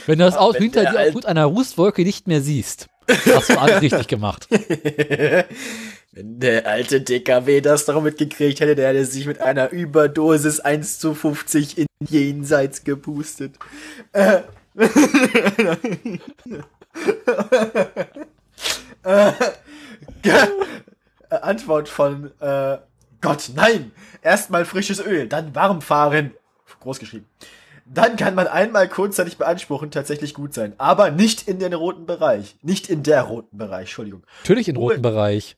[0.06, 3.82] Wenn du das Auto hinter dir aufgrund einer Rußwolke nicht mehr siehst, hast du alles
[3.82, 4.48] richtig gemacht.
[4.50, 11.00] Wenn der alte DKW das doch mitgekriegt hätte, der hätte sich mit einer Überdosis 1
[11.00, 13.56] zu 50 in Jenseits gepustet.
[14.14, 14.42] Äh.
[19.04, 19.32] äh.
[21.30, 22.78] Antwort von äh,
[23.22, 23.92] Gott, nein!
[24.22, 26.34] Erstmal frisches Öl, dann warm fahren.
[26.82, 27.26] Groß geschrieben.
[27.86, 30.74] Dann kann man einmal kurzzeitig beanspruchen, tatsächlich gut sein.
[30.78, 32.58] Aber nicht in den roten Bereich.
[32.62, 34.24] Nicht in der roten Bereich, Entschuldigung.
[34.44, 35.56] Natürlich im roten Bereich.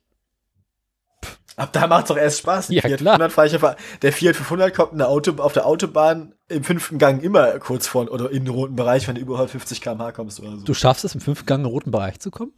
[1.56, 2.69] Ab da macht's doch erst Spaß.
[2.69, 3.19] Ja, Fiat klar.
[3.19, 6.99] 500 fahr ich der Fiat 500 kommt in der Auto, auf der Autobahn im fünften
[6.99, 10.40] Gang immer kurz vor oder in den roten Bereich, wenn du über 150 km/h kommst
[10.40, 10.64] oder so.
[10.64, 12.53] Du schaffst es, im fünften Gang in den roten Bereich zu kommen?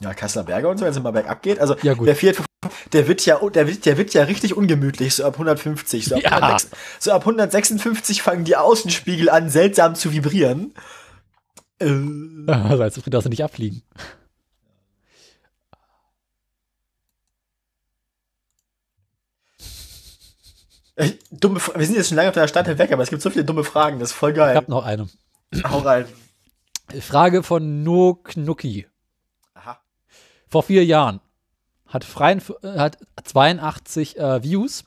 [0.00, 1.58] ja, Kasseler Berge und so, wenn es mal bergab geht.
[1.58, 2.06] Also Ja, gut.
[2.06, 2.46] der Fiat 500,
[2.92, 6.04] der wird ja, der wird, der wird ja richtig ungemütlich, so ab 150.
[6.06, 6.30] So ab, Ja.
[6.32, 6.70] 106,
[7.00, 10.74] so ab 156 fangen die Außenspiegel an, seltsam zu vibrieren.
[11.78, 11.86] Äh,
[12.50, 13.82] Also, als darfst du nicht abfliegen.
[20.96, 23.22] äh, dumme, Fra- wir sind jetzt schon lange auf der Stadt weg, aber es gibt
[23.22, 24.56] so viele dumme Fragen, das ist voll Ich geil.
[24.56, 25.08] habe noch eine.
[25.68, 26.06] Hau rein.
[27.00, 28.86] Frage von No Knucki.
[29.54, 29.80] Aha.
[30.48, 31.20] Vor vier Jahren
[31.88, 34.84] hat, freien, äh, hat 82 äh, Views.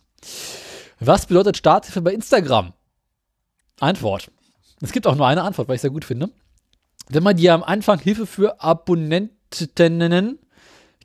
[0.99, 2.73] Was bedeutet Starthilfe bei Instagram?
[3.80, 4.31] Antwort.
[4.81, 6.30] Es gibt auch nur eine Antwort, weil ich sehr gut finde.
[7.07, 10.39] Wenn man dir am Anfang Hilfe für Abonnentinnen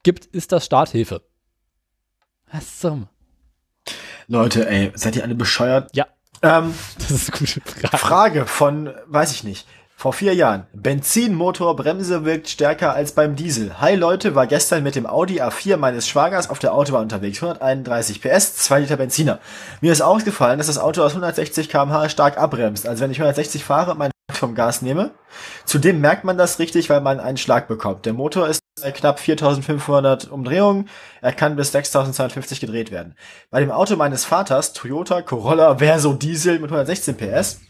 [0.03, 1.23] gibt, ist das Starthilfe.
[2.53, 3.09] Was zum?
[4.29, 5.95] Leute, ey, seid ihr alle bescheuert?
[5.95, 6.07] Ja,
[6.43, 7.99] Ähm, das ist eine gute Frage.
[7.99, 9.67] Frage von, weiß ich nicht,
[9.97, 10.67] vor vier Jahren.
[10.73, 13.81] Benzinmotor, Bremse wirkt stärker als beim Diesel.
[13.81, 17.43] Hi Leute, war gestern mit dem Audi A4 meines Schwagers auf der Autobahn unterwegs.
[17.43, 19.39] 131 PS, 2 Liter Benziner.
[19.81, 22.87] Mir ist aufgefallen, dass das Auto aus 160 km/h stark abbremst.
[22.87, 25.11] Also wenn ich 160 fahre und mein vom Gas nehme.
[25.65, 28.07] Zudem merkt man das richtig, weil man einen Schlag bekommt.
[28.07, 30.89] Der Motor ist bei knapp 4500 Umdrehungen.
[31.21, 33.15] Er kann bis 6250 gedreht werden.
[33.51, 37.61] Bei dem Auto meines Vaters, Toyota Corolla Verso Diesel mit 116 PS,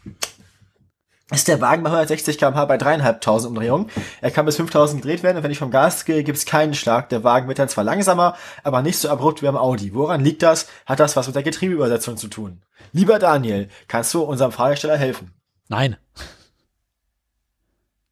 [1.30, 3.90] ist der Wagen bei 160 km/h bei dreieinhalbtausend Umdrehungen.
[4.20, 6.74] Er kann bis 5000 gedreht werden und wenn ich vom Gas gehe, gibt es keinen
[6.74, 7.09] Schlag.
[7.09, 9.94] Der Wagen wird dann zwar langsamer, aber nicht so abrupt wie am Audi.
[9.94, 10.68] Woran liegt das?
[10.84, 12.62] Hat das was mit der Getriebeübersetzung zu tun?
[12.92, 15.32] Lieber Daniel, kannst du unserem Fragesteller helfen?
[15.68, 15.96] Nein.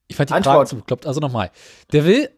[0.09, 0.57] Ich fand die Antwort.
[0.57, 1.07] Frage zu bekloppt.
[1.07, 1.51] Also nochmal.
[1.93, 2.31] Der will,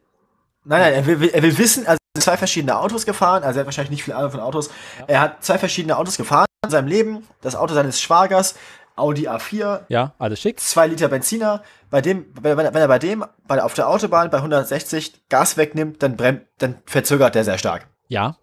[0.64, 3.60] Nein, nein, er will, er will wissen, also er zwei verschiedene Autos gefahren, also er
[3.60, 4.70] hat wahrscheinlich nicht viel Ahnung von Autos.
[5.06, 7.26] Er hat zwei verschiedene Autos gefahren in seinem Leben.
[7.42, 8.55] Das Auto seines Schwagers,
[8.97, 10.61] Audi A4, ja, alles schick.
[10.61, 11.62] zwei Liter Benziner.
[11.91, 16.16] Bei dem, wenn er, bei dem bei, auf der Autobahn bei 160 Gas wegnimmt, dann
[16.16, 17.89] bremst, dann verzögert der sehr stark.
[18.09, 18.39] Ja.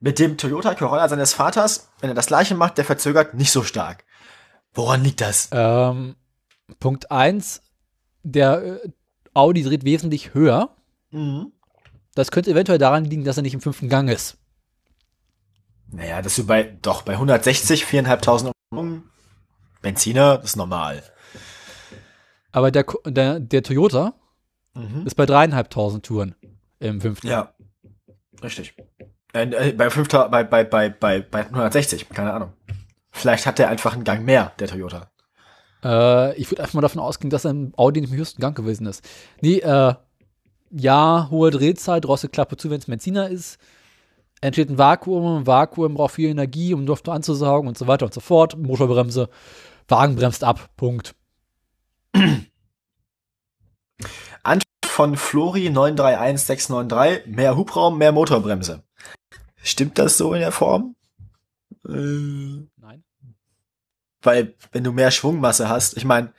[0.00, 3.62] Mit dem Toyota Corolla seines Vaters, wenn er das gleiche macht, der verzögert nicht so
[3.62, 4.04] stark.
[4.74, 5.48] Woran liegt das?
[5.52, 6.16] Ähm,
[6.78, 7.62] Punkt eins,
[8.22, 8.88] der äh,
[9.34, 10.76] Audi dreht wesentlich höher.
[11.10, 11.52] Mhm.
[12.14, 14.36] Das könnte eventuell daran liegen, dass er nicht im fünften Gang ist.
[15.92, 19.10] Naja, dass du bei, doch, bei 160, 4.500 Umdrehungen,
[19.82, 21.02] Benziner, ist normal.
[22.52, 24.14] Aber der, der, der Toyota
[24.72, 25.04] Mhm.
[25.04, 26.36] ist bei dreieinhalbtausend Touren
[26.78, 27.26] im fünften.
[27.26, 27.52] Ja,
[28.40, 28.74] richtig.
[29.32, 32.52] Äh, äh, bei, 5000 bei, bei, bei, bei, bei 160, keine Ahnung.
[33.10, 35.10] Vielleicht hat der einfach einen Gang mehr, der Toyota.
[35.84, 38.56] Äh, ich würde einfach mal davon ausgehen, dass er im Audi nicht im höchsten Gang
[38.56, 39.04] gewesen ist.
[39.40, 39.94] Nee, äh,
[40.70, 43.58] ja, hohe Drehzahl, Drosselklappe zu, wenn es Benziner ist.
[44.40, 48.14] Entsteht ein Vakuum, ein Vakuum braucht viel Energie, um Luft anzusaugen und so weiter und
[48.14, 48.56] so fort.
[48.56, 49.28] Motorbremse,
[49.90, 51.14] Wagen bremst ab, Punkt.
[55.00, 58.82] Von Flori 931693, mehr Hubraum, mehr Motorbremse.
[59.62, 60.94] Stimmt das so in der Form?
[61.88, 63.02] Äh, Nein.
[64.20, 66.34] weil, wenn du mehr Schwungmasse hast, ich meine,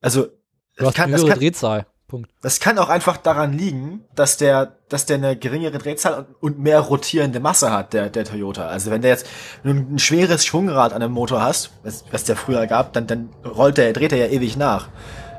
[0.00, 0.28] also,
[0.76, 2.30] Du hast kann, eine höhere kann, Drehzahl, Punkt.
[2.42, 6.80] das kann auch einfach daran liegen, dass der, dass der eine geringere Drehzahl und, mehr
[6.80, 8.66] rotierende Masse hat, der, der Toyota.
[8.66, 9.26] Also wenn der jetzt
[9.64, 13.78] ein schweres Schwungrad an einem Motor hast, was, was der früher gab, dann, dann rollt
[13.78, 14.88] der, dreht er ja ewig nach.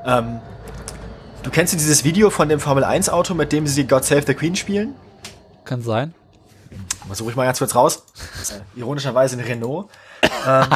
[0.05, 0.39] Ähm,
[1.43, 4.23] du kennst du dieses Video von dem Formel 1 Auto, mit dem sie God Save
[4.25, 4.95] the Queen spielen?
[5.65, 6.15] Kann sein.
[7.07, 8.05] Mal suche ich mal ganz kurz raus.
[8.49, 9.89] Äh, ironischerweise ein Renault.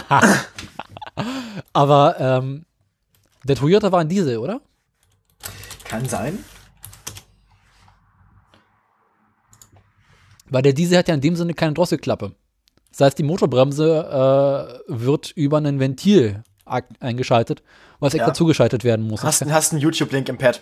[1.73, 2.65] Aber ähm,
[3.43, 4.61] der Toyota war ein Diesel, oder?
[5.89, 6.37] Kann sein.
[10.49, 12.33] Weil der Diesel hat ja in dem Sinne keine Drosselklappe.
[12.91, 16.43] Das heißt, die Motorbremse äh, wird über ein Ventil
[16.99, 17.61] eingeschaltet,
[17.99, 18.33] was extra Ja.
[18.33, 19.23] zugeschaltet werden muss.
[19.23, 20.61] Hast, hast einen YouTube-Link im Pad.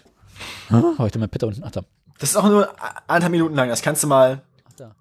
[0.97, 1.61] Heute mein Pit unten.
[1.65, 1.81] Ach, da.
[2.19, 2.69] Das ist auch nur
[3.07, 3.69] anderthalb Minuten lang.
[3.69, 4.41] Das kannst du mal.
[4.69, 4.95] Ach, da.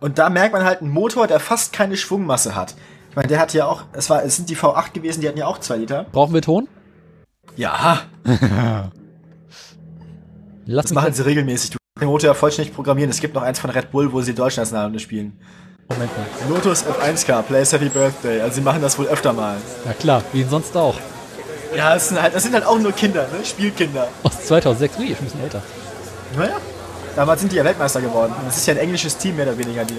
[0.00, 2.74] Und da merkt man halt einen Motor, der fast keine Schwungmasse hat.
[3.10, 5.38] Ich meine, der hat ja auch, es war, es sind die V8 gewesen, die hatten
[5.38, 6.06] ja auch zwei Liter.
[6.12, 6.68] Brauchen wir Ton?
[7.56, 8.00] Ja,
[10.72, 11.70] Lass das machen sie regelmäßig.
[11.70, 13.10] Du kannst Motor ja vollständig programmieren.
[13.10, 15.38] Es gibt noch eins von Red Bull, wo sie Deutschnationale spielen.
[15.86, 16.26] Moment mal.
[16.48, 18.40] Lotus F1K, Plays Happy Birthday.
[18.40, 19.58] Also sie machen das wohl öfter mal.
[19.84, 20.94] Ja klar, wie sonst auch.
[21.76, 23.44] Ja, das sind halt, das sind halt auch nur Kinder, ne?
[23.44, 24.08] Spielkinder.
[24.22, 25.62] Aus 2006, ui, ich bin ein bisschen älter.
[26.38, 26.56] Naja.
[27.16, 28.32] Damals sind die ja Weltmeister geworden.
[28.46, 29.84] Das ist ja ein englisches Team, mehr oder weniger.
[29.84, 29.96] Die,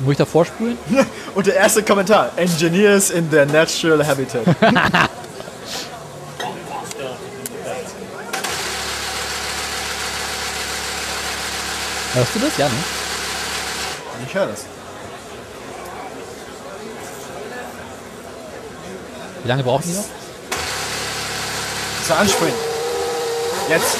[0.00, 0.76] Muss ich da vorspulen?
[1.34, 4.44] Und der erste Kommentar: Engineers in their natural habitat.
[12.14, 12.58] Hörst du das?
[12.58, 12.74] Ja, ne?
[14.26, 14.66] ich höre das.
[19.42, 20.04] Wie lange brauchen die noch?
[22.06, 22.54] So anspringen.
[23.70, 23.96] Jetzt.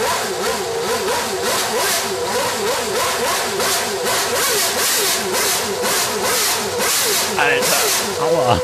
[7.39, 7.77] Alter.
[8.21, 8.61] Aua.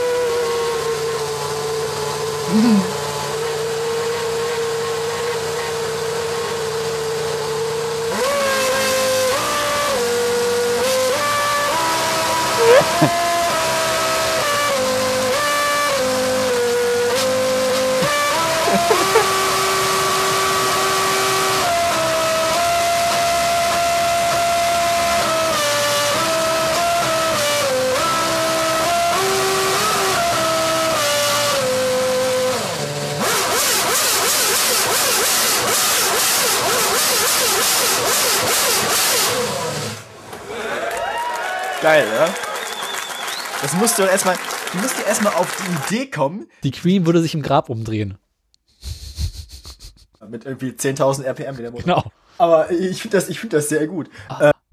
[41.98, 42.32] Geil, oder?
[43.60, 44.36] Das musst du erstmal,
[44.72, 48.18] du musst dir erstmal auf die Idee kommen, Die Queen würde sich im Grab umdrehen.
[50.28, 51.82] mit irgendwie 10.000 RPM wie der Motor.
[51.84, 52.04] Genau.
[52.38, 54.08] Aber ich finde das, ich finde das sehr gut.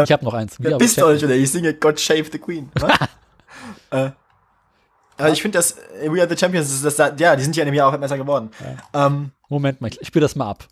[0.03, 0.59] Ich habe noch eins.
[0.59, 2.69] Wieder bist hab- euch oder ich singe God Save the Queen.
[3.91, 4.09] Äh,
[5.17, 5.71] Also ich finde, dass
[6.01, 7.91] äh, We Are the Champions, das, das, ja, die sind ja in dem Jahr auch
[7.91, 8.49] Weltmeister geworden.
[8.93, 10.67] Ähm, Moment mal, ich spiele das mal ab.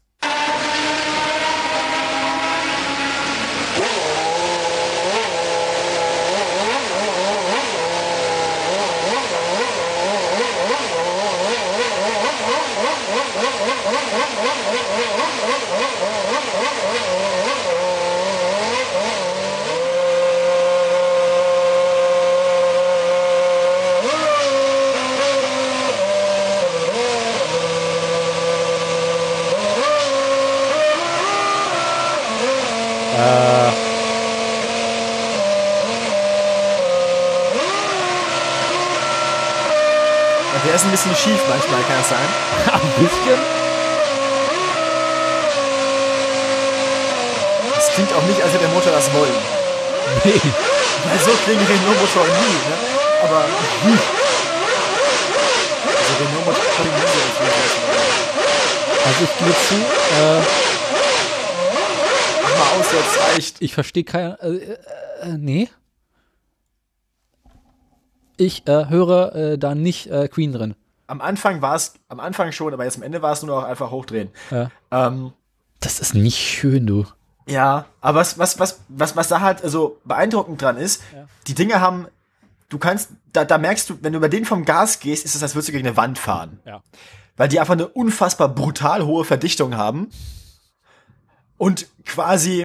[40.56, 42.28] und der ist ein bisschen schief manchmal, kann das sein?
[42.74, 43.40] Ein bisschen?
[47.78, 49.34] Es klingt auch nicht, als hätte der Motor das wollen.
[50.24, 50.40] Nee.
[51.54, 52.76] Weil so klingen Renault-Motoren nie, ne?
[53.24, 53.44] Aber.
[53.84, 54.00] hm.
[55.86, 58.04] Also Renault-Motoren klingen nie so, wollen.
[59.06, 60.42] Also ich gebe zu, äh,
[62.42, 63.56] Mach mal aus, jetzt reicht.
[63.62, 64.36] ich verstehe kein.
[64.40, 64.78] Äh, äh,
[65.22, 65.70] äh, nee.
[68.38, 70.76] Ich äh, höre äh, da nicht äh, Queen drin.
[71.08, 73.64] Am Anfang war es, am Anfang schon, aber jetzt am Ende war es nur noch
[73.68, 74.30] einfach hochdrehen.
[74.50, 74.72] Ja.
[74.90, 75.34] Ähm,
[75.82, 77.06] Das ist nicht schön, du.
[77.46, 81.02] Ja, aber was, was, was, was, was da halt so beeindruckend dran ist,
[81.48, 82.08] die Dinge haben,
[82.70, 85.44] du kannst, da, da merkst du, wenn du über den vom Gas gehst, ist es,
[85.44, 86.60] als würdest du gegen eine Wand fahren.
[86.66, 86.82] Ja.
[87.36, 90.10] Weil die einfach eine unfassbar brutal hohe Verdichtung haben
[91.58, 92.64] und quasi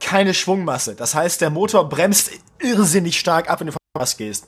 [0.00, 0.94] keine Schwungmasse.
[0.94, 2.30] Das heißt, der Motor bremst
[2.60, 4.46] irrsinnig stark ab, wenn du vom Gas gehst.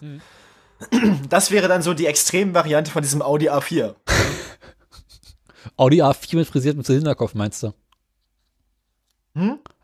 [1.28, 3.94] Das wäre dann so die Extremvariante von diesem Audi A4.
[5.76, 7.74] Audi A4 mit frisiertem Zylinderkopf, meinst du?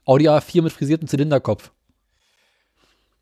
[0.05, 1.71] Audi A4 mit frisiertem Zylinderkopf.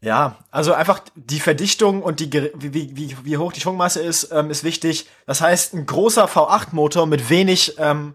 [0.01, 4.51] Ja, also einfach die Verdichtung und die, wie, wie, wie, hoch die Schwungmasse ist, ähm,
[4.51, 5.07] ist wichtig.
[5.27, 8.15] Das heißt, ein großer V8-Motor mit wenig, ähm,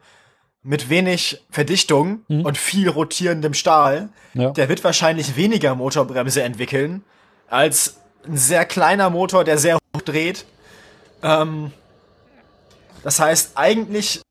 [0.61, 4.51] mit wenig Verdichtung und viel rotierendem Stahl, Ja.
[4.51, 7.03] der wird wahrscheinlich weniger Motorbremse entwickeln
[7.47, 7.95] als
[8.27, 10.45] ein sehr kleiner Motor, der sehr hoch dreht.
[11.23, 11.71] Ähm,
[13.03, 14.21] das heißt, eigentlich,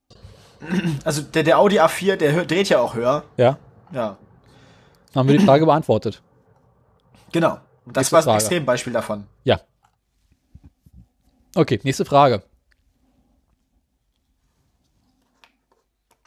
[1.05, 3.25] also der, der Audi A4, der dreht ja auch höher.
[3.37, 3.59] Ja.
[3.93, 4.19] Ja,
[5.15, 6.23] Haben wir die Frage beantwortet.
[7.33, 7.61] genau.
[7.87, 8.37] Das Nächste war ein Frage.
[8.39, 9.27] Extrembeispiel davon.
[9.45, 9.61] Ja.
[11.55, 12.43] Okay, nächste Frage.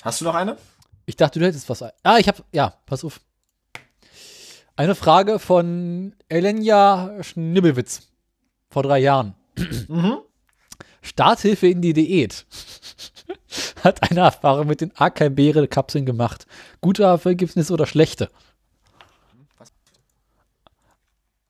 [0.01, 0.57] Hast du noch eine?
[1.06, 1.81] Ich dachte, du hättest was.
[1.83, 2.43] ein- Ah, ich habe.
[2.51, 3.22] Ja, pass auf.
[4.75, 8.07] Eine Frage von Elenja Schnibbelwitz.
[8.72, 9.35] Vor drei Jahren.
[11.03, 12.45] Starthilfe in die Diät.
[13.84, 16.45] Hat eine Erfahrung mit den AK-Beere-Kapseln gemacht.
[16.82, 18.30] Gute Ergebnisse oder schlechte?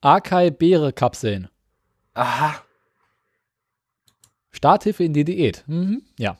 [0.01, 1.49] AK-Beere-Kapseln.
[2.13, 2.61] Aha.
[4.51, 5.63] Starthilfe in die Diät.
[5.67, 6.03] Mhm.
[6.17, 6.37] Ja.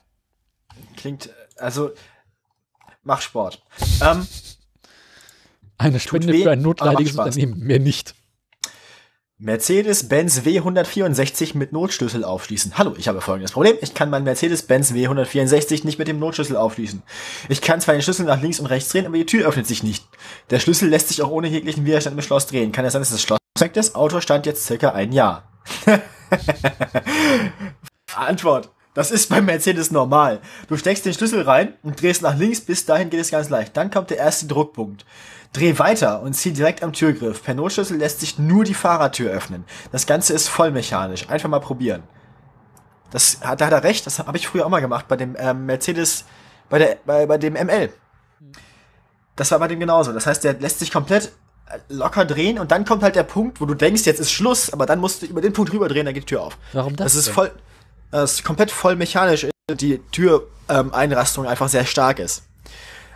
[0.96, 1.90] Klingt, also,
[3.02, 3.62] mach Sport.
[4.00, 4.26] Ähm,
[5.78, 7.16] Eine Spende weh, für ein notleidiges.
[7.16, 7.58] Unternehmen.
[7.58, 8.14] Mehr nicht.
[9.42, 12.78] Mercedes-Benz W164 mit Notschlüssel aufschließen.
[12.78, 13.76] Hallo, ich habe folgendes Problem.
[13.80, 17.02] Ich kann meinen Mercedes-Benz W164 nicht mit dem Notschlüssel aufschließen.
[17.48, 19.82] Ich kann zwar den Schlüssel nach links und rechts drehen, aber die Tür öffnet sich
[19.82, 20.06] nicht.
[20.50, 22.70] Der Schlüssel lässt sich auch ohne jeglichen Widerstand im Schloss drehen.
[22.70, 23.76] Kann es sein, dass das Schloss zeigt?
[23.76, 25.50] Das Auto stand jetzt circa ein Jahr.
[28.14, 28.70] Antwort.
[28.94, 30.40] Das ist beim Mercedes normal.
[30.68, 33.76] Du steckst den Schlüssel rein und drehst nach links, bis dahin geht es ganz leicht.
[33.76, 35.04] Dann kommt der erste Druckpunkt.
[35.52, 37.42] Dreh weiter und zieh direkt am Türgriff.
[37.42, 39.64] Per Notschlüssel lässt sich nur die Fahrertür öffnen.
[39.90, 41.28] Das Ganze ist vollmechanisch.
[41.28, 42.02] Einfach mal probieren.
[43.10, 45.36] Das, hat- da hat er recht, das habe ich früher auch mal gemacht bei dem
[45.38, 46.24] ähm, Mercedes,
[46.70, 47.90] bei, der, bei, bei dem ML.
[49.36, 50.12] Das war bei dem genauso.
[50.12, 51.32] Das heißt, der lässt sich komplett
[51.66, 54.72] äh, locker drehen und dann kommt halt der Punkt, wo du denkst, jetzt ist Schluss,
[54.72, 56.56] aber dann musst du über den Punkt rüber drehen, dann geht die Tür auf.
[56.72, 57.34] Warum das Das ist denn?
[57.34, 57.52] voll,
[58.10, 62.44] das ist komplett voll mechanisch, äh, die Türeinrastung ähm, einfach sehr stark ist.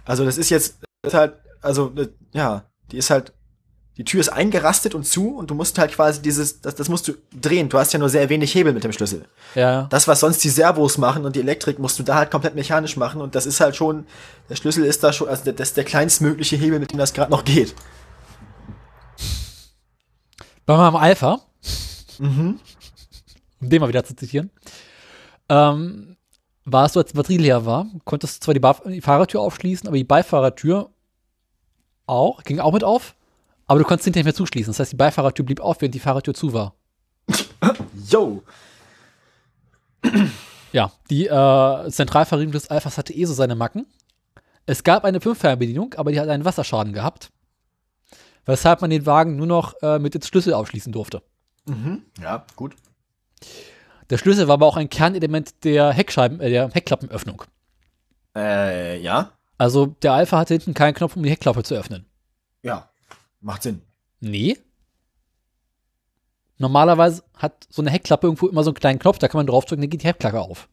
[0.04, 3.32] Also das ist jetzt das ist halt, also äh, ja, die ist halt,
[3.96, 7.08] die Tür ist eingerastet und zu und du musst halt quasi dieses, das, das musst
[7.08, 7.70] du drehen.
[7.70, 9.24] Du hast ja nur sehr wenig Hebel mit dem Schlüssel.
[9.54, 9.84] Ja.
[9.88, 12.98] Das, was sonst die Servos machen und die Elektrik, musst du da halt komplett mechanisch
[12.98, 14.06] machen und das ist halt schon,
[14.50, 17.14] der Schlüssel ist da schon, also der- das ist der kleinstmögliche Hebel, mit dem das
[17.14, 17.74] gerade noch geht.
[20.66, 21.40] Bei meinem Alpha,
[22.18, 22.58] um
[23.70, 24.50] den mal wieder zu zitieren,
[25.48, 26.16] ähm,
[26.64, 28.54] war es so, als die Batterie leer war, konntest du zwar
[28.90, 30.90] die Fahrertür aufschließen, aber die Beifahrertür
[32.06, 33.14] auch, ging auch mit auf,
[33.66, 34.72] aber du konntest hinterher nicht mehr zuschließen.
[34.72, 36.74] Das heißt, die Beifahrertür blieb auf, während die Fahrertür zu war.
[38.08, 38.42] Yo!
[40.72, 43.86] Ja, die äh, Zentralverriegelung des Alphas hatte eh so seine Macken.
[44.66, 47.30] Es gab eine Fünffernbedienung, aber die hat einen Wasserschaden gehabt.
[48.44, 51.22] Weshalb man den Wagen nur noch äh, mit dem Schlüssel aufschließen durfte.
[52.20, 52.76] Ja, gut.
[54.10, 57.42] Der Schlüssel war aber auch ein Kernelement der Heckscheiben, äh, der Heckklappenöffnung.
[58.36, 59.32] Äh, ja.
[59.58, 62.06] Also der Alpha hatte hinten keinen Knopf, um die Heckklappe zu öffnen.
[62.62, 62.90] Ja.
[63.40, 63.82] Macht Sinn.
[64.20, 64.58] Nee.
[66.58, 69.82] Normalerweise hat so eine Heckklappe irgendwo immer so einen kleinen Knopf, da kann man draufdrücken,
[69.82, 70.68] dann geht die Heckklappe auf.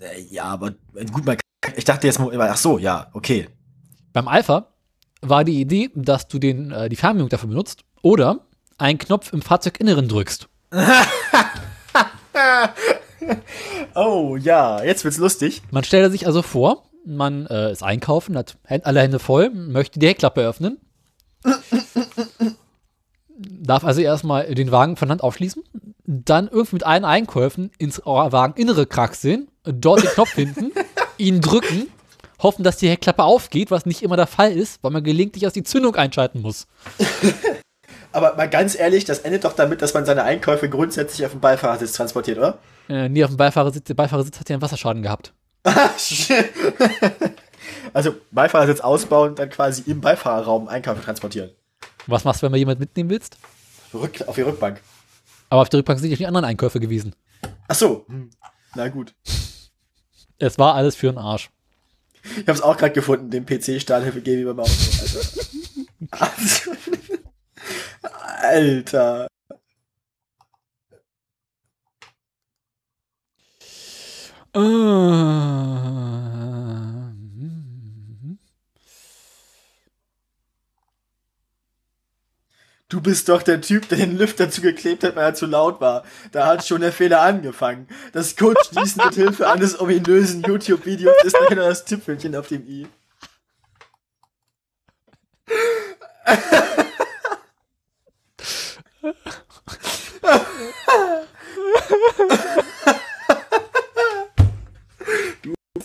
[0.00, 1.36] Äh, ja, aber äh, gut, man,
[1.76, 3.48] ich dachte jetzt mal, ach so, ja, okay.
[4.12, 4.68] Beim Alpha
[5.20, 8.46] war die Idee, dass du den, äh, die Fernbedienung dafür benutzt oder
[8.78, 10.48] einen Knopf im Fahrzeuginneren drückst.
[13.94, 15.62] Oh, ja, jetzt wird's lustig.
[15.70, 20.06] Man stellt sich also vor, man äh, ist einkaufen, hat alle Hände voll, möchte die
[20.06, 20.78] Heckklappe öffnen.
[23.36, 25.62] Darf also erstmal den Wagen von Hand aufschließen,
[26.04, 30.72] dann irgendwie mit allen Einkäufen ins Wageninnere kraxeln, dort den Knopf finden,
[31.18, 31.88] ihn drücken,
[32.40, 35.56] hoffen, dass die Heckklappe aufgeht, was nicht immer der Fall ist, weil man gelegentlich erst
[35.56, 36.66] die Zündung einschalten muss.
[38.12, 41.40] Aber mal ganz ehrlich, das endet doch damit, dass man seine Einkäufe grundsätzlich auf dem
[41.40, 42.58] Beifahrersitz transportiert, oder?
[42.88, 45.32] Äh, nie auf dem Beifahrersitz, der Beifahrersitz hat ja einen Wasserschaden gehabt.
[47.92, 51.50] also Beifahrersitz ausbauen und dann quasi im Beifahrerraum Einkäufe transportieren.
[52.06, 53.38] Was machst du, wenn du jemand mitnehmen willst?
[53.94, 54.80] Rück, auf die Rückbank.
[55.50, 57.14] Aber auf der Rückbank sind ja die anderen Einkäufe gewesen.
[57.68, 58.04] Ach so.
[58.08, 58.30] Hm.
[58.74, 59.14] Na gut.
[60.38, 61.50] Es war alles für den Arsch.
[62.24, 64.70] Ich habe es auch gerade gefunden, den PC-Starthilfe gebe ich beim Auto.
[66.10, 66.76] Alter.
[68.42, 69.31] Alter.
[74.54, 74.62] Ähm.
[82.88, 86.04] Du bist doch der Typ, der den Lüfter zugeklebt hat, weil er zu laut war.
[86.32, 87.88] Da hat schon der Fehler angefangen.
[88.12, 92.86] Das Kurzschließen mit Hilfe eines ominösen YouTube-Videos ist nur das Tüpfelchen auf dem i.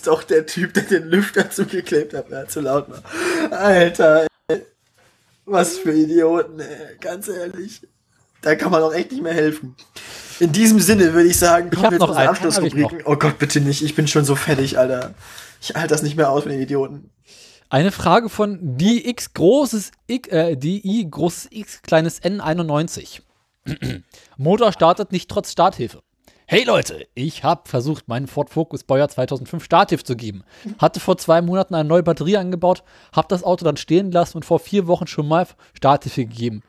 [0.07, 3.03] Doch der Typ, der den Lüfter zugeklebt hat, weil er zu laut war.
[3.51, 4.61] Alter, ey.
[5.43, 6.95] Was für Idioten, ey.
[7.01, 7.81] ganz ehrlich.
[8.41, 9.75] Da kann man auch echt nicht mehr helfen.
[10.39, 13.01] In diesem Sinne würde ich sagen, kommen wir noch zu ich Abschlussrubriken.
[13.03, 13.81] Oh Gott, bitte nicht.
[13.81, 15.13] Ich bin schon so fertig, Alter.
[15.61, 17.09] Ich halte das nicht mehr aus mit den Idioten.
[17.67, 23.23] Eine Frage von die X großes X, äh, die I großes X kleines N91.
[24.37, 26.01] Motor startet nicht trotz Starthilfe.
[26.49, 30.45] Hey Leute, ich habe versucht, meinen Ford Focus Baujahr 2005 Starthilfe zu geben.
[30.79, 34.45] Hatte vor zwei Monaten eine neue Batterie angebaut, habe das Auto dann stehen lassen und
[34.45, 36.63] vor vier Wochen schon mal Starthilfe gegeben.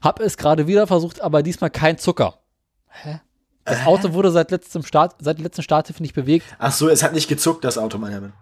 [0.00, 2.38] Hab es gerade wieder versucht, aber diesmal kein Zucker.
[2.86, 3.18] Hä?
[3.64, 6.46] Das Auto wurde seit letztem Start, seit der letzten Starthilfe nicht bewegt.
[6.60, 8.32] Ach so, es hat nicht gezuckt, das Auto, mein Herr.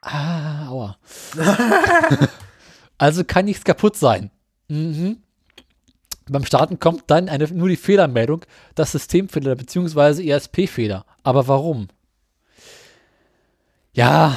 [0.00, 0.96] Ah, aua.
[2.96, 4.30] also kann nichts kaputt sein.
[4.68, 5.22] Mhm.
[6.30, 10.28] Beim Starten kommt dann eine, nur die Fehlermeldung, das Systemfehler bzw.
[10.28, 11.04] ESP-Fehler.
[11.22, 11.88] Aber warum?
[13.92, 14.36] Ja,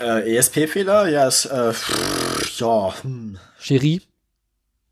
[0.00, 1.08] Äh, ESP-Fehler?
[1.08, 3.38] Ja, ist, äh, pff, ja, hm.
[3.58, 4.02] Cherie,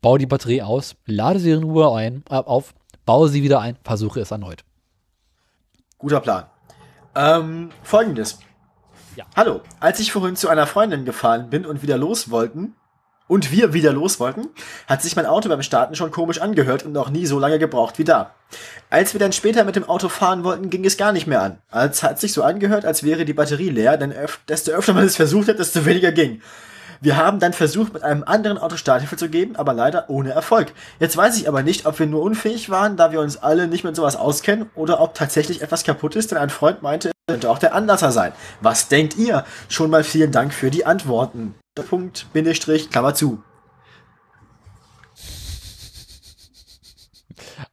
[0.01, 2.73] bau die Batterie aus, lade sie in Ruhe ein, äh, auf,
[3.05, 4.63] baue sie wieder ein, versuche es erneut.
[5.97, 6.45] Guter Plan.
[7.15, 8.39] Ähm, folgendes.
[9.15, 9.25] Ja.
[9.35, 12.75] Hallo, als ich vorhin zu einer Freundin gefahren bin und wieder los wollten,
[13.33, 14.49] und wir wieder los wollten,
[14.85, 17.97] hat sich mein Auto beim Starten schon komisch angehört und noch nie so lange gebraucht
[17.97, 18.35] wie da.
[18.91, 21.57] Als wir dann später mit dem Auto fahren wollten, ging es gar nicht mehr an.
[21.71, 25.05] Es hat sich so angehört, als wäre die Batterie leer, denn öf desto öfter man
[25.05, 26.43] es versucht hat, desto weniger ging.
[27.01, 30.73] Wir haben dann versucht, mit einem anderen Auto Starthilfe zu geben, aber leider ohne Erfolg.
[30.99, 33.83] Jetzt weiß ich aber nicht, ob wir nur unfähig waren, da wir uns alle nicht
[33.83, 37.49] mit sowas auskennen, oder ob tatsächlich etwas kaputt ist, denn ein Freund meinte, es könnte
[37.49, 38.33] auch der Anlasser sein.
[38.61, 39.45] Was denkt ihr?
[39.69, 41.55] Schon mal vielen Dank für die Antworten.
[41.89, 43.43] Punkt, Bindestrich, Klammer zu.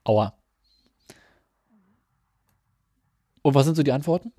[0.05, 0.33] Aua.
[3.43, 4.33] Und was sind so die Antworten?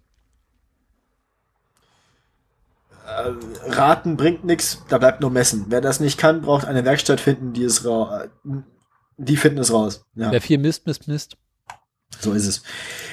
[3.68, 5.66] Raten bringt nix, da bleibt nur messen.
[5.70, 8.26] Wer das nicht kann, braucht eine Werkstatt finden, die es ra
[9.18, 10.06] die finden es raus.
[10.16, 10.32] Ja.
[10.32, 11.38] Wer viel misst, misst, misst.
[12.20, 12.64] So ist es.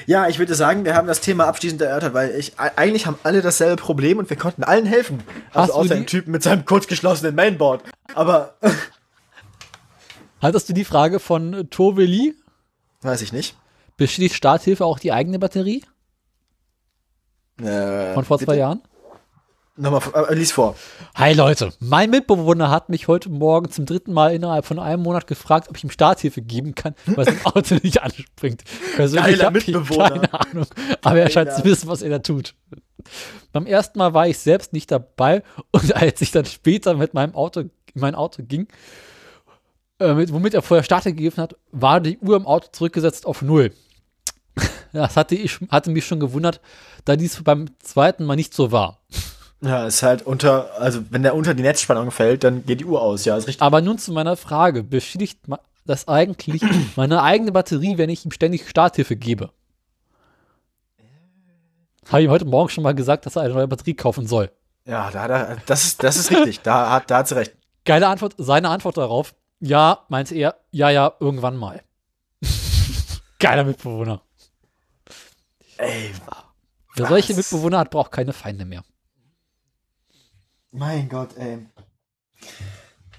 [0.07, 3.41] Ja, ich würde sagen, wir haben das Thema abschließend erörtert, weil ich eigentlich haben alle
[3.41, 5.23] dasselbe Problem und wir konnten allen helfen.
[5.51, 7.83] Hast Also außer dem Typen mit seinem kurzgeschlossenen Mainboard.
[8.13, 8.55] Aber
[10.41, 12.33] Hattest du die Frage von äh, Tove Lee?
[13.01, 13.55] weiß ich nicht.
[13.97, 15.83] Beschließt Starthilfe auch die eigene Batterie
[17.61, 18.57] Äh, von vor zwei bitte?
[18.59, 18.81] Jahren?
[19.79, 20.75] Nochmal, äh, lies vor.
[21.15, 25.25] Hi Leute, mein Mitbewohner hat mich heute Morgen zum dritten Mal innerhalb von einem Monat
[25.25, 28.63] gefragt, ob ich ihm Starthilfe geben kann, weil sein Auto nicht anspringt.
[28.97, 30.65] Persönlich Geiler hab ich keine Ahnung,
[31.01, 32.55] aber er scheint zu wissen, was er da tut.
[33.53, 37.33] Beim ersten Mal war ich selbst nicht dabei und als ich dann später mit meinem
[37.33, 38.67] Auto in mein Auto ging,
[39.99, 43.41] äh, mit, womit er vorher Starter gegeben hat, war die Uhr im Auto zurückgesetzt auf
[43.41, 43.71] Null.
[44.91, 46.61] Das hatte, ich, hatte mich schon gewundert,
[47.05, 48.99] da dies beim zweiten Mal nicht so war.
[49.61, 53.01] Ja, ist halt unter, also wenn der unter die Netzspannung fällt, dann geht die Uhr
[53.01, 53.61] aus, ja, ist richtig.
[53.61, 55.39] Aber nun zu meiner Frage, beschädigt
[55.85, 56.61] das eigentlich
[56.95, 59.51] meine eigene Batterie, wenn ich ihm ständig Starthilfe gebe?
[62.07, 64.49] Habe ich ihm heute Morgen schon mal gesagt, dass er eine neue Batterie kaufen soll.
[64.85, 67.53] Ja, da, da, das ist, das ist richtig, da hat, da hat sie recht.
[67.85, 71.83] Geile Antwort, seine Antwort darauf, ja, meinte er, ja, ja, irgendwann mal.
[73.39, 74.21] Geiler Mitbewohner.
[75.77, 76.11] Ey,
[76.95, 77.33] Wer solche?
[77.33, 78.83] Mitbewohner hat, braucht keine Feinde mehr.
[80.71, 81.65] Mein Gott, ey.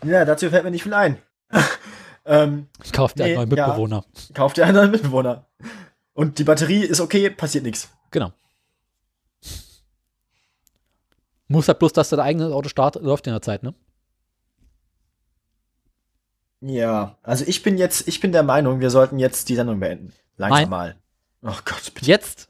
[0.04, 1.18] Ja, dazu fällt mir nicht viel ein.
[2.24, 3.66] ähm, Ich kaufe dir Nee, einen neuen ja.
[3.66, 4.04] Mitbewohner.
[4.34, 5.46] kauft ihr einen neuen Mitbewohner.
[6.14, 7.88] Und die Batterie ist okay, passiert nichts.
[8.10, 8.32] Genau.
[11.48, 13.74] Muss halt bloß, dass dein eigenes Auto startet, läuft in der Zeit, ne?
[16.60, 20.12] Ja, also ich bin jetzt, ich bin der Meinung, wir sollten jetzt die Sendung beenden.
[20.36, 20.68] Langsam Nein.
[20.68, 20.96] mal.
[21.42, 22.06] Oh Gott, bitte.
[22.06, 22.49] Jetzt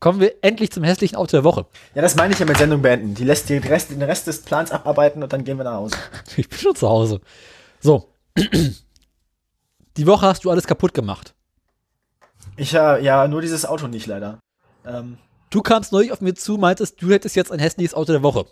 [0.00, 1.66] kommen wir endlich zum hässlichen Auto der Woche.
[1.94, 3.14] Ja, das meine ich ja mit Sendung beenden.
[3.14, 5.96] Die lässt den Rest, den Rest des Plans abarbeiten und dann gehen wir nach Hause.
[6.36, 7.20] Ich bin schon zu Hause.
[7.80, 8.08] So.
[9.96, 11.34] Die Woche hast du alles kaputt gemacht.
[12.56, 14.38] Ich ja, ja, nur dieses Auto nicht leider.
[14.86, 15.18] Ähm,
[15.50, 18.46] Du kamst neulich auf mir zu, meintest, du hättest jetzt ein hässliches Auto der Woche.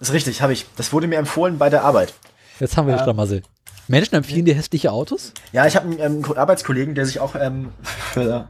[0.00, 0.66] ist richtig, habe ich.
[0.76, 2.14] Das wurde mir empfohlen bei der Arbeit.
[2.58, 3.42] Jetzt haben wir den Schlamassel.
[3.86, 5.32] Menschen empfehlen dir hässliche Autos?
[5.52, 8.48] Ja, ich habe einen ähm, Ko- Arbeitskollegen, der sich auch ähm, für,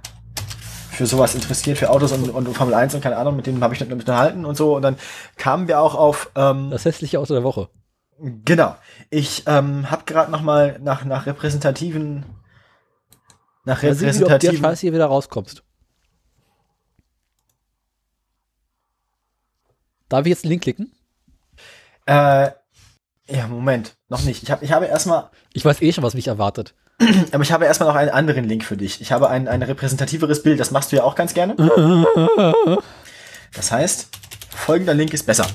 [0.92, 3.74] für sowas interessiert, für Autos und, und Formel 1 und keine Ahnung, mit dem habe
[3.74, 4.76] ich mich unterhalten und so.
[4.76, 4.96] Und dann
[5.36, 7.68] kamen wir auch auf, ähm, Das hässliche Auto der Woche.
[8.44, 8.76] genau,
[9.10, 12.24] ich ähm, habe gerade noch mal nach, nach repräsentativen,
[13.64, 15.62] nach Mal sehen, wie du auf der repräsentativen, Scheiße hier wieder rauskommst.
[20.08, 20.92] Darf ich jetzt einen Link klicken?
[22.06, 22.50] äh,
[23.28, 24.42] ja, Moment, noch nicht.
[24.42, 26.74] Ich, hab, ich habe erstmal, Ich weiß eh schon, was mich erwartet.
[27.32, 29.00] aber ich habe erstmal noch einen anderen Link für dich.
[29.00, 31.54] Ich habe ein, ein repräsentativeres Bild, das machst du ja auch ganz gerne.
[33.54, 34.08] Das heißt,
[34.50, 35.46] folgender Link ist besser.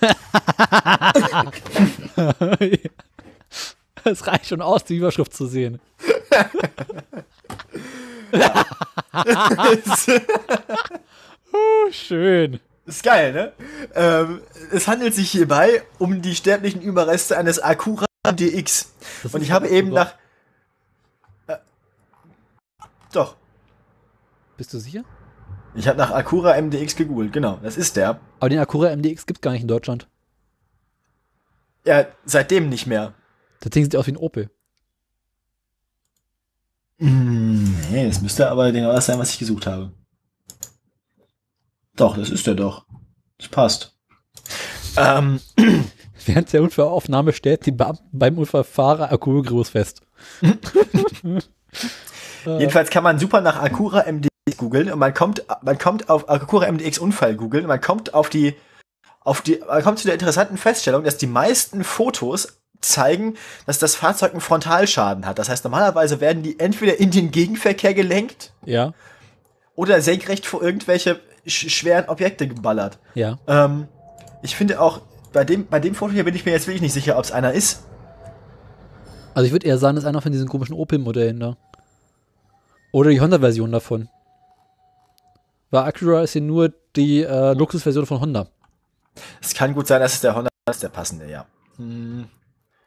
[4.04, 5.80] Es reicht schon aus, die Überschrift zu sehen.
[11.52, 12.60] oh, schön.
[12.86, 13.52] Ist geil, ne?
[13.94, 14.40] Ähm,
[14.72, 18.92] es handelt sich hierbei um die sterblichen Überreste eines Acura DX.
[19.32, 20.14] Und ich habe eben nach.
[23.12, 23.36] Doch.
[24.56, 25.04] Bist du sicher?
[25.74, 27.58] Ich habe nach Acura MDX gegoogelt, genau.
[27.62, 28.20] Das ist der.
[28.40, 30.08] Aber den Acura MDX gibt gar nicht in Deutschland.
[31.84, 33.14] Ja, seitdem nicht mehr.
[33.60, 34.50] Das Ding sieht aus wie ein Opel.
[36.98, 39.92] Mm, nee, das müsste aber genau das sein, was ich gesucht habe.
[41.94, 42.86] Doch, das ist der doch.
[43.38, 43.96] Das passt.
[44.96, 45.40] Ähm,
[46.26, 50.02] Während der Unfallaufnahme stellt die Beamten beim Unfallfahrer Alkoholgeruch fest.
[52.44, 56.70] Jedenfalls kann man super nach Acura MDX googeln und man kommt, man kommt auf Acura
[56.70, 58.54] MDX Unfall googeln und man kommt auf die,
[59.20, 63.34] auf die, man kommt zu der interessanten Feststellung, dass die meisten Fotos zeigen,
[63.66, 65.38] dass das Fahrzeug einen Frontalschaden hat.
[65.38, 68.92] Das heißt, normalerweise werden die entweder in den Gegenverkehr gelenkt Ja,
[69.74, 72.98] oder senkrecht vor irgendwelche sch schweren Objekte geballert.
[73.14, 73.38] ja.
[73.46, 73.88] Ähm,
[74.42, 75.00] ich finde auch,
[75.32, 77.32] bei dem, bei dem Foto hier bin ich mir jetzt wirklich nicht sicher, ob es
[77.32, 77.82] einer ist.
[79.34, 81.56] Also ich würde eher sagen, das ist einer von diesen komischen Opel-Modellen da.
[82.92, 84.08] Oder die Honda-Version davon.
[85.70, 88.48] Weil Acura ist ja nur die äh, Luxusversion von Honda.
[89.42, 91.44] Es kann gut sein, dass es der Honda ist, der passende, ja.
[91.76, 92.28] Hm.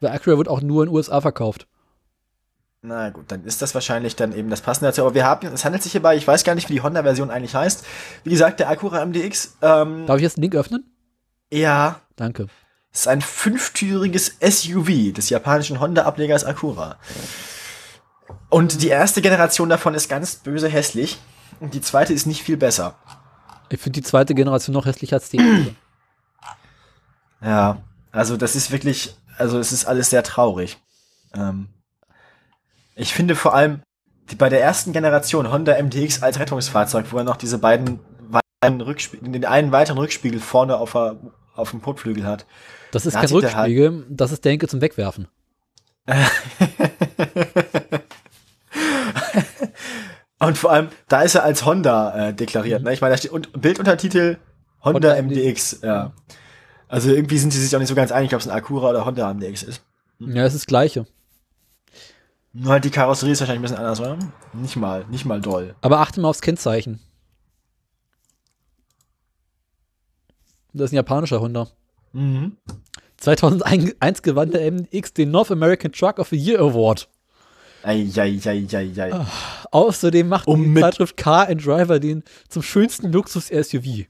[0.00, 1.66] Weil Acura wird auch nur in den USA verkauft.
[2.84, 5.02] Na gut, dann ist das wahrscheinlich dann eben das Passende dazu.
[5.02, 7.54] Aber wir haben, es handelt sich hierbei, ich weiß gar nicht, wie die Honda-Version eigentlich
[7.54, 7.84] heißt.
[8.24, 10.84] Wie gesagt, der Acura MDX, ähm, Darf ich jetzt den Link öffnen?
[11.52, 12.48] ja, Danke.
[12.92, 16.98] ist ein fünftüriges SUV des japanischen Honda-Ablegers Acura.
[18.48, 21.18] Und die erste Generation davon ist ganz böse hässlich.
[21.60, 22.96] Und die zweite ist nicht viel besser.
[23.68, 25.74] Ich finde die zweite Generation noch hässlicher als die erste.
[27.44, 30.78] Ja, also das ist wirklich, also es ist alles sehr traurig.
[31.34, 31.66] Ähm,
[32.94, 33.82] ich finde vor allem
[34.30, 37.98] die, bei der ersten Generation Honda MDX als Rettungsfahrzeug, wo er noch diese beiden
[38.64, 41.16] Rückspiegel, den einen weiteren Rückspiegel vorne auf, der,
[41.56, 42.46] auf dem Kotflügel hat.
[42.92, 45.26] Das ist Da kein er halt- Rückspiegel, das ist der Henkel zum Wegwerfen.
[50.42, 52.82] Und vor allem, da ist er als Honda äh, deklariert.
[52.82, 52.92] Ne?
[52.92, 54.38] Ich meine, da steht und Bilduntertitel
[54.82, 55.80] Honda, Honda MDX.
[55.82, 56.12] Ja.
[56.88, 59.06] Also irgendwie sind sie sich auch nicht so ganz einig, ob es ein Acura oder
[59.06, 59.82] Honda MDX ist.
[60.18, 61.06] Ja, es ist das Gleiche.
[62.52, 64.18] Nur halt die Karosserie ist wahrscheinlich ein bisschen anders, oder?
[64.52, 65.74] Nicht mal, nicht mal doll.
[65.80, 67.00] Aber achte mal aufs Kennzeichen.
[70.72, 71.68] Das ist ein japanischer Honda.
[72.12, 72.56] Mhm.
[73.18, 77.08] 2001 gewann der MX den North American Truck of the Year Award.
[77.82, 79.12] Eieieiei.
[79.70, 84.06] Außerdem macht Um die Zeitschrift Car and Driver den zum schönsten Luxus-SUV.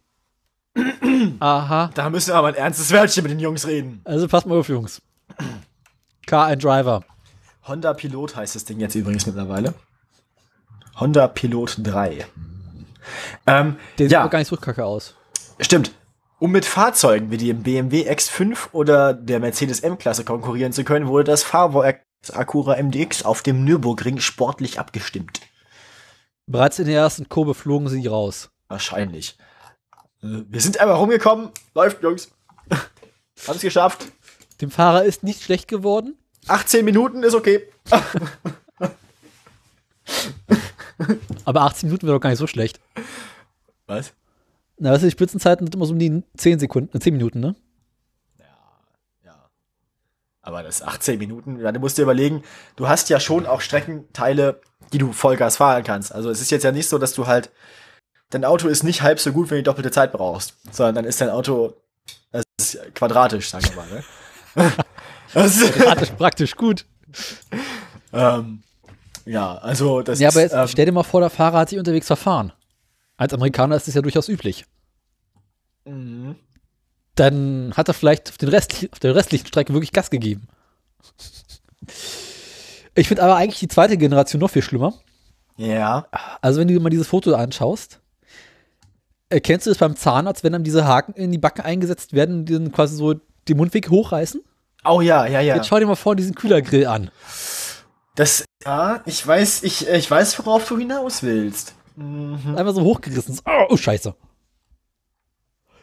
[1.41, 1.91] Aha.
[1.95, 4.01] Da müssen wir aber ein ernstes Wörtchen mit den Jungs reden.
[4.05, 5.01] Also passt mal auf, Jungs.
[6.27, 7.05] Car and Driver.
[7.67, 9.75] Honda Pilot heißt das Ding jetzt übrigens mittlerweile.
[10.99, 12.27] Honda Pilot 3.
[13.47, 15.15] Ähm, Der sieht ja, aber gar nicht so kacke aus.
[15.61, 15.93] stimmt.
[16.39, 21.25] Um mit Fahrzeugen wie dem BMW X5 oder der Mercedes M-Klasse konkurrieren zu können, wurde
[21.31, 25.41] das Fahrwerk des Acura MDX auf dem Nürburgring sportlich abgestimmt.
[26.47, 28.51] Bereits in der ersten Kurve flogen sie raus.
[28.69, 29.37] Wahrscheinlich.
[30.23, 31.51] Äh, Wir sind einmal rumgekommen.
[31.75, 32.31] Läuft, Jungs.
[32.71, 34.07] Haben es geschafft.
[34.61, 36.17] Dem Fahrer ist nicht schlecht geworden.
[36.49, 37.69] 18 Minuten ist okay.
[41.45, 42.81] Aber 18 Minuten wäre doch gar nicht so schlecht.
[43.87, 44.13] Was?
[44.79, 47.41] Na, weißt du, die Spitzenzeiten sind immer so um die 10 Sekunden, äh, 10 Minuten,
[47.41, 47.55] ne?
[50.43, 50.49] Ja.
[50.49, 52.43] Aber das 18 Minuten, ja, du musst dir überlegen,
[52.77, 54.61] du hast ja schon auch Streckenteile,
[54.93, 56.15] die du Vollgas fahren kannst.
[56.15, 57.51] Also es ist jetzt ja nicht so, dass du halt,
[58.31, 61.21] dein Auto ist nicht halb so gut, wenn du doppelte Zeit brauchst, sondern dann ist
[61.21, 61.75] dein Auto
[62.33, 63.89] das ist quadratisch, sagen wir mal.
[64.65, 64.73] Ne?
[65.35, 66.87] das ist, Praktisch, gut.
[68.13, 68.63] ähm,
[69.25, 71.79] ja, also das Ja, aber ist, jetzt stell dir mal vor, der Fahrer hat sich
[71.79, 72.53] unterwegs verfahren.
[73.17, 74.65] Als Amerikaner ist das ja durchaus üblich.
[75.87, 76.37] ähm,
[77.15, 80.49] Dann hat er vielleicht auf, den Rest, auf der restlichen Strecke wirklich Gas gegeben.
[82.95, 84.95] Ich finde aber eigentlich die zweite Generation noch viel schlimmer.
[85.57, 86.07] ja,
[86.41, 88.01] Also wenn du dir mal dieses Foto anschaust,
[89.29, 92.53] erkennst du es beim Zahnarzt, wenn dann diese Haken in die Backen eingesetzt werden, die
[92.55, 93.15] dann quasi so
[93.49, 94.43] den Mundweg hochreißen?
[94.85, 95.57] oh ja, ja, ja.
[95.57, 97.11] Jetzt schau dir mal vor diesen Kühlergrill an.
[98.15, 101.75] Das, ja, ich weiß, ich, ich weiß, worauf du hinaus willst.
[101.97, 102.55] Mhm.
[102.57, 103.41] Einfach so hochgerissen.
[103.47, 104.15] Oh, oh scheiße.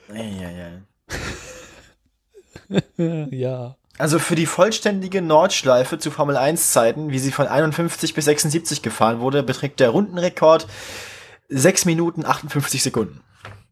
[0.09, 0.69] Ja, ja, ja.
[3.07, 3.75] Ja.
[3.97, 8.81] Also für die vollständige Nordschleife zu Formel 1 Zeiten, wie sie von 51 bis 76
[8.81, 10.67] gefahren wurde, beträgt der Rundenrekord
[11.49, 13.21] 6 Minuten 58 Sekunden.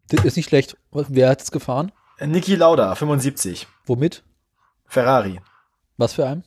[0.10, 0.76] Das ist nicht schlecht.
[0.92, 1.92] Wer hat es gefahren?
[2.20, 3.68] Niki Lauda, 75.
[3.86, 4.24] Womit?
[4.86, 5.40] Ferrari.
[5.98, 6.44] Was für einen?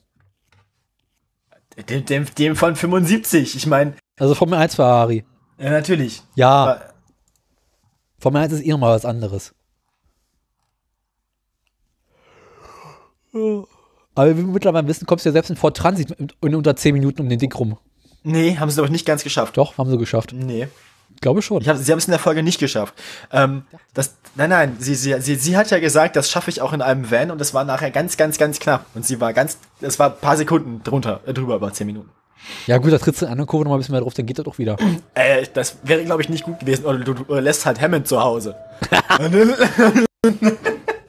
[1.89, 3.55] Dem, dem, dem von 75.
[3.57, 5.25] Ich meine, Also Formel 1 Ferrari.
[5.59, 6.23] ja, natürlich.
[6.35, 6.94] Ja, Aber,
[8.19, 9.55] Formel 1 ist eh nochmal was anderes.
[13.33, 16.92] Aber wie wir mittlerweile wissen, kommst du ja selbst in Ford Transit in unter 10
[16.94, 17.78] Minuten um den Dick rum.
[18.23, 19.57] nee, haben sie aber nicht ganz geschafft.
[19.57, 20.33] Doch, haben sie geschafft.
[20.33, 20.68] Nee.
[21.20, 21.60] Glaube schon.
[21.60, 22.94] Ich hab, sie haben es in der Folge nicht geschafft.
[23.33, 26.73] Ähm, das, nein, nein, sie, sie, sie, sie hat ja gesagt, das schaffe ich auch
[26.73, 28.86] in einem Van und das war nachher ganz, ganz, ganz knapp.
[28.94, 32.10] Und sie war ganz, das war ein paar Sekunden drunter, äh, drüber, über 10 Minuten.
[32.67, 34.39] Ja gut, da trittst du in einer Kurve nochmal ein bisschen mehr drauf, dann geht
[34.39, 34.76] das doch wieder.
[35.15, 36.86] Äh, das wäre, glaube ich, nicht gut gewesen.
[36.86, 38.55] Oder du, du lässt halt Hammond zu Hause.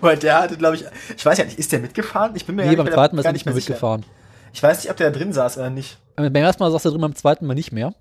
[0.00, 0.84] Weil der hatte, glaube ich,
[1.16, 2.34] ich weiß ja nicht, ist der mitgefahren?
[2.36, 3.70] Ich bin mir Nee, beim zweiten Mal ist er nicht mehr sicher.
[3.72, 4.04] mitgefahren.
[4.52, 5.98] Ich weiß nicht, ob der da drin saß oder nicht.
[6.16, 7.94] Beim ersten Mal saß er drin, beim zweiten Mal nicht mehr.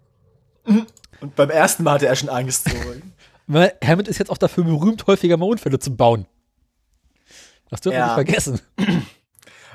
[1.21, 2.69] Und beim ersten Mal hatte er schon Angst.
[2.69, 2.75] So.
[3.47, 6.25] Weil Hammond ist jetzt auch dafür berühmt, häufiger mal Unfälle zu bauen.
[7.69, 8.05] Das dürfen wir Ja.
[8.07, 8.59] nicht vergessen.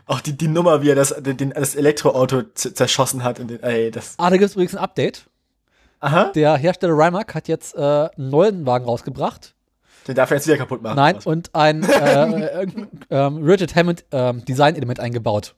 [0.07, 3.39] Auch die, die Nummer, wie er das, den, das Elektroauto zerschossen hat.
[3.39, 5.26] Und den, ey, das, Ah, da gibt es übrigens ein Update.
[6.00, 9.55] aha, Der Hersteller Rimac hat jetzt äh, einen neuen Wagen rausgebracht.
[10.06, 10.97] Den darf er jetzt wieder kaputt machen.
[10.97, 12.66] Nein, und ein äh,
[13.10, 15.55] ähm, Rigid Hammond ähm, Design-Element eingebaut.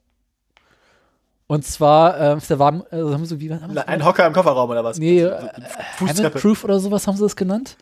[1.47, 4.33] Und zwar ähm, ist der Wagen, äh, haben sie, wie haben sie Ein Hocker im
[4.33, 4.99] Kofferraum oder was?
[4.99, 5.67] Nee, So- äh, so- Hammond
[5.99, 6.39] Fußtreppe.
[6.41, 7.77] Proof oder sowas haben sie das genannt?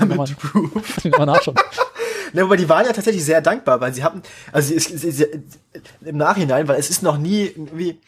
[0.00, 1.04] Hammond Proof.
[1.18, 1.56] mal nachschauen.
[2.34, 4.20] Ne, aber die waren ja tatsächlich sehr dankbar, weil sie hatten,
[4.52, 5.26] also es, es, es,
[6.02, 8.02] im Nachhinein, weil es ist noch nie irgendwie,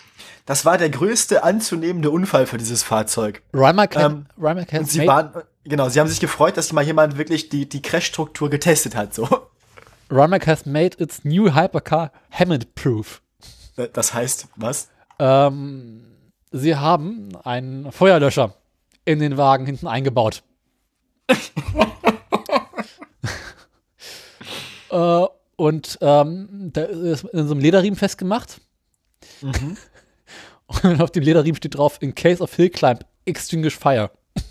[0.44, 3.40] das war der größte anzunehmende Unfall für dieses Fahrzeug.
[3.55, 5.32] Rimac, Ähm, Rimac Und sie waren,
[5.64, 9.26] genau, sie haben sich gefreut, dass mal jemand wirklich die, die Crash-Struktur getestet hat, so.
[10.10, 13.22] Rimac has made its new Hypercar Hammond Proof.
[13.94, 14.89] Das heißt, was?
[15.20, 16.00] Ähm,
[16.50, 18.55] sie haben einen Feuerlöscher
[19.05, 20.42] in den Wagen hinten eingebaut.
[24.90, 25.26] äh,
[25.57, 28.62] und ähm, da ist in so einem Lederriemen festgemacht.
[30.82, 34.10] Und auf dem Lederriemen steht drauf, in case of hill climb, extinguish fire.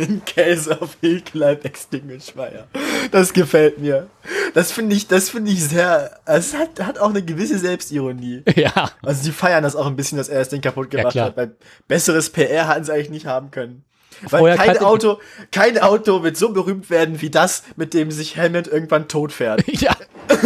[0.00, 2.66] In case of Hill Climb Extinguish Fire.
[3.10, 4.08] Das gefällt mir.
[4.54, 8.42] Das finde ich, das finde ich sehr, es hat, hat auch eine gewisse Selbstironie.
[8.56, 8.90] ja.
[9.02, 11.26] Also die feiern das auch ein bisschen, dass er das Ding kaputt gemacht klar.
[11.26, 11.54] hat, weil
[11.86, 13.84] besseres PR hatten sie eigentlich nicht haben können.
[14.22, 15.18] Weil Vorher kein Auto,
[15.50, 19.64] kein Auto wird so berühmt werden wie das, mit dem sich Hammond irgendwann tot fährt.
[19.80, 19.96] Ja.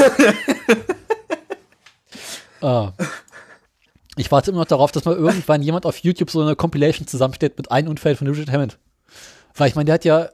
[2.61, 2.95] Ah.
[4.17, 7.59] Ich warte immer noch darauf, dass mal irgendwann jemand auf YouTube so eine Compilation zusammenstellt
[7.59, 8.79] mit einem Unfall von Richard Hammond.
[9.55, 10.29] Weil ich meine, der hat ja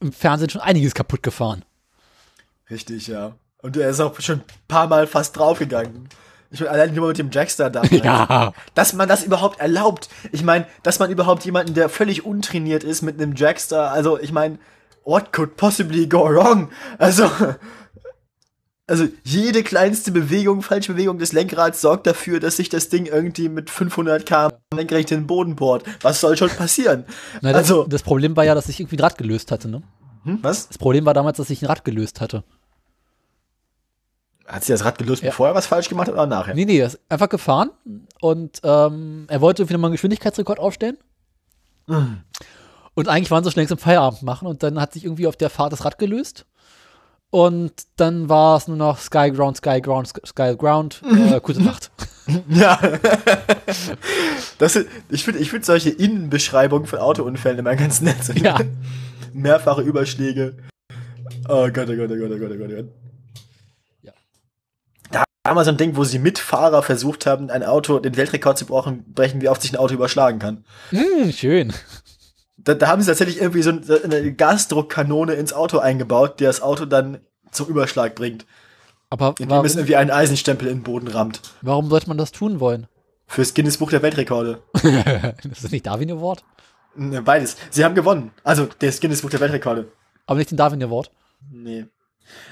[0.00, 1.64] im Fernsehen schon einiges kaputt gefahren.
[2.70, 3.34] Richtig, ja.
[3.58, 6.08] Und er ist auch schon ein paar Mal fast draufgegangen.
[6.50, 7.82] Ich bin allein nur mit dem Jackster da.
[7.90, 8.52] Ja.
[8.74, 10.08] Dass man das überhaupt erlaubt.
[10.32, 14.32] Ich meine, dass man überhaupt jemanden, der völlig untrainiert ist mit einem Jackster, also ich
[14.32, 14.58] meine,
[15.04, 16.70] what could possibly go wrong?
[16.98, 17.30] Also,
[18.86, 23.48] also jede kleinste Bewegung, falsche Bewegung des Lenkrads sorgt dafür, dass sich das Ding irgendwie
[23.48, 25.84] mit 500 km lenkrecht in den Boden bohrt.
[26.02, 27.04] Was soll schon passieren?
[27.40, 29.82] Na, das, also, das Problem war ja, dass ich irgendwie ein Rad gelöst hatte, ne?
[30.24, 30.68] hm, was?
[30.68, 32.44] Das Problem war damals, dass ich ein Rad gelöst hatte.
[34.46, 35.30] Hat sie das Rad gelöst, Ja.
[35.30, 36.54] bevor er was falsch gemacht hat oder nachher?
[36.54, 37.70] Nee, nee, er ist einfach gefahren
[38.20, 40.98] und ähm, er wollte wieder mal einen Geschwindigkeitsrekord aufstellen.
[41.86, 45.36] Und eigentlich waren sie schon längst im Feierabend machen und dann hat sich irgendwie auf
[45.36, 46.44] der Fahrt das Rad gelöst.
[47.34, 51.64] Und dann war es nur noch Sky Ground, Sky Ground, Sk- Sky Ground, äh, gute
[51.64, 51.90] Nacht.
[52.48, 52.78] Ja.
[54.58, 54.78] Das,
[55.10, 58.40] ich finde ich find solche Innenbeschreibungen von Autounfällen immer ganz nett.
[58.40, 58.58] Ja.
[59.34, 60.56] Mehrfache Überschläge.
[61.48, 62.70] Oh Gott, oh Gott, oh Gott, oh Gott, oh Gott.
[62.70, 62.86] oh Gott.
[64.02, 64.12] Ja.
[65.10, 68.16] Da war mal so ein Ding, wo sie mit Fahrer versucht haben, ein Auto, den
[68.16, 70.64] Weltrekord zu brechen, brechen, wie oft sich ein Auto überschlagen kann.
[70.90, 71.74] Hm, schön.
[72.56, 76.44] Da, da haben sie tatsächlich irgendwie so ein- so eine Gasdruckkanone ins Auto eingebaut, die
[76.44, 77.18] das Auto dann
[77.50, 78.46] zum Überschlag bringt.
[79.10, 81.40] Aber Indem warum, es irgendwie einen Eisenstempel in den Boden rammt.
[81.62, 82.86] warum sollte man das tun wollen?
[83.26, 84.62] Fürs Guinness Buch der Weltrekorde.
[85.42, 86.44] das ist nicht Darwin Award,
[86.96, 87.56] Ne, Beides.
[87.70, 88.30] Sie haben gewonnen.
[88.44, 89.88] Also, das Guinness Buch der Weltrekorde.
[90.26, 91.10] aber nicht den Darwin Award.
[91.50, 91.86] Nee.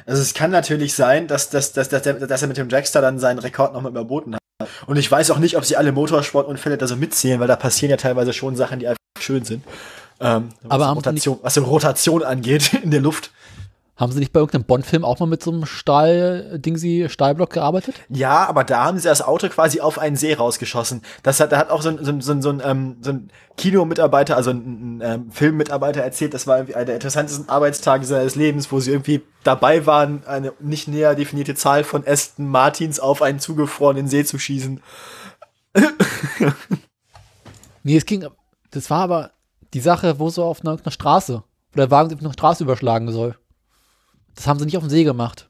[0.05, 3.19] Also es kann natürlich sein, dass, dass, dass, dass, dass er mit dem Dragster dann
[3.19, 4.69] seinen Rekord nochmal überboten hat.
[4.87, 7.91] Und ich weiß auch nicht, ob sie alle Motorsportunfälle da so mitzählen, weil da passieren
[7.91, 9.65] ja teilweise schon Sachen, die einfach schön sind.
[10.21, 13.31] Ähm, Aber haben Rotation, was so Rotation angeht in der Luft.
[13.97, 17.95] Haben sie nicht bei irgendeinem Bond-Film auch mal mit so einem Stahl-Dingsi, Stahlblock gearbeitet?
[18.09, 21.03] Ja, aber da haben sie das Auto quasi auf einen See rausgeschossen.
[21.23, 23.11] Das hat, da hat auch so ein, so ein, so ein, so ein, ähm, so
[23.11, 28.07] ein Kinomitarbeiter, also ein, ein ähm, Filmmitarbeiter erzählt, das war irgendwie einer der interessantesten Arbeitstage
[28.07, 32.99] seines Lebens, wo sie irgendwie dabei waren, eine nicht näher definierte Zahl von Aston Martins
[32.99, 34.81] auf einen zugefrorenen See zu schießen.
[37.85, 38.25] Nee, es ging,
[38.73, 39.31] das war aber
[39.73, 41.43] die Sache, wo so auf einer, einer Straße,
[41.73, 43.37] wo der Wagen auf einer Straße überschlagen soll.
[44.35, 45.49] Das haben sie nicht auf dem See gemacht.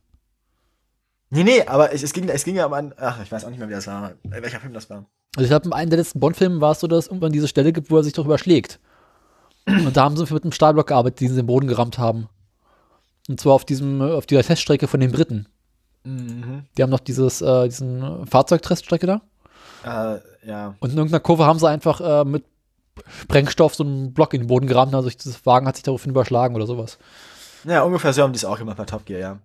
[1.31, 3.51] Nee, nee, aber es, es ging, es ging ja um an, ach, ich weiß auch
[3.51, 5.07] nicht mehr, wie das war, welcher Film das war.
[5.35, 7.49] Also ich glaube, in einem der letzten Bond-Filme war es so, dass es irgendwann diese
[7.49, 8.79] Stelle gibt, wo er sich doch überschlägt.
[9.67, 12.29] Und da haben sie mit einem Stahlblock gearbeitet, den sie in den Boden gerammt haben.
[13.29, 15.49] Und zwar auf diesem, auf dieser Teststrecke von den Briten.
[16.05, 19.23] Die haben noch dieses, äh, diesen Fahrzeugteststrecke da.
[19.85, 20.75] Äh, ja.
[20.81, 22.45] Und in irgendeiner Kurve haben sie einfach äh, mit
[23.23, 26.55] Sprengstoff so einen Block in den Boden gerammt, also das Wagen hat sich daraufhin überschlagen
[26.57, 26.99] oder sowas.
[27.65, 29.39] Ja, ungefähr so haben die es auch gemacht bei Top Gear, ja.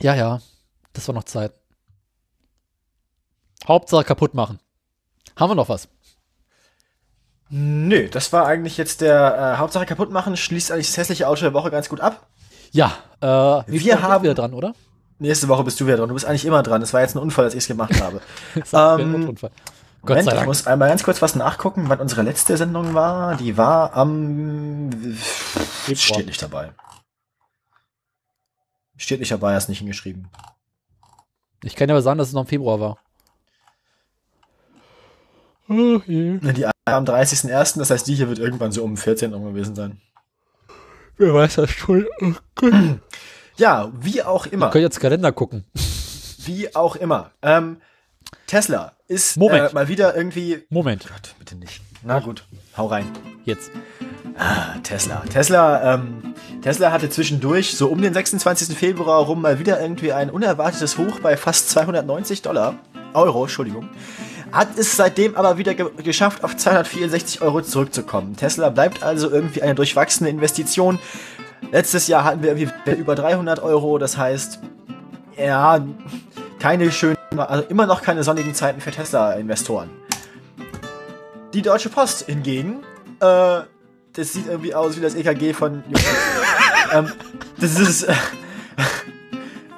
[0.00, 0.40] Ja, ja,
[0.92, 1.52] das war noch Zeit.
[3.66, 4.58] Hauptsache kaputt machen.
[5.36, 5.88] Haben wir noch was?
[7.50, 11.42] Nö, das war eigentlich jetzt der äh, Hauptsache kaputt machen, schließt eigentlich das hässliche Auto
[11.42, 12.26] der Woche ganz gut ab.
[12.70, 13.26] Ja, äh,
[13.66, 14.74] Wir haben- wieder dran, oder?
[15.18, 16.08] Nächste Woche bist du wieder dran.
[16.08, 16.82] Du bist eigentlich immer dran.
[16.82, 18.20] Es war jetzt ein Unfall, dass ich es gemacht habe.
[18.72, 19.50] Ähm, ein Unfall.
[20.04, 20.46] Gott Moment, sei ich Dank.
[20.48, 23.36] muss einmal ganz kurz was nachgucken, wann unsere letzte Sendung war.
[23.36, 24.90] Die war am.
[25.94, 26.72] Steht nicht dabei.
[28.96, 30.28] Steht nicht dabei, hast nicht hingeschrieben.
[31.62, 32.98] Ich kann ja aber sagen, dass es noch im Februar war.
[35.68, 36.38] Oh, je.
[36.38, 40.00] Die am 30.01., das heißt, die hier wird irgendwann so um 14 Uhr gewesen sein.
[41.16, 42.06] Wer weiß das schon?
[43.56, 44.66] Ja, wie auch immer.
[44.66, 45.64] Wir können jetzt Kalender gucken.
[46.38, 47.30] Wie auch immer.
[47.42, 47.80] Ähm,
[48.46, 49.70] Tesla ist Moment.
[49.70, 50.62] Äh, mal wieder irgendwie.
[50.70, 51.80] Moment, Gott, bitte nicht.
[52.02, 52.44] Na gut,
[52.76, 53.06] hau rein.
[53.44, 53.70] jetzt.
[54.38, 55.22] Ah, Tesla.
[55.30, 58.76] Tesla, ähm, Tesla hatte zwischendurch so um den 26.
[58.76, 62.76] Februar rum mal wieder irgendwie ein unerwartetes Hoch bei fast 290 Dollar.
[63.14, 63.88] Euro, Entschuldigung.
[64.52, 68.36] Hat es seitdem aber wieder ge geschafft, auf 264 Euro zurückzukommen.
[68.36, 70.98] Tesla bleibt also irgendwie eine durchwachsene Investition.
[71.70, 74.60] Letztes Jahr hatten wir irgendwie über 300 Euro, das heißt,
[75.38, 75.84] ja,
[76.58, 79.90] keine schönen, also immer noch keine sonnigen Zeiten für Tesla-Investoren.
[81.54, 82.82] Die Deutsche Post hingegen,
[83.20, 83.60] äh,
[84.14, 85.82] das sieht irgendwie aus wie das EKG von
[86.92, 87.12] ähm,
[87.58, 88.14] das ist, äh,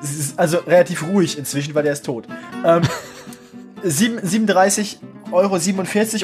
[0.00, 2.26] das ist also relativ ruhig inzwischen, weil der ist tot.
[2.65, 2.83] Ähm,
[3.83, 4.97] sieben- 37,47
[5.32, 5.58] Euro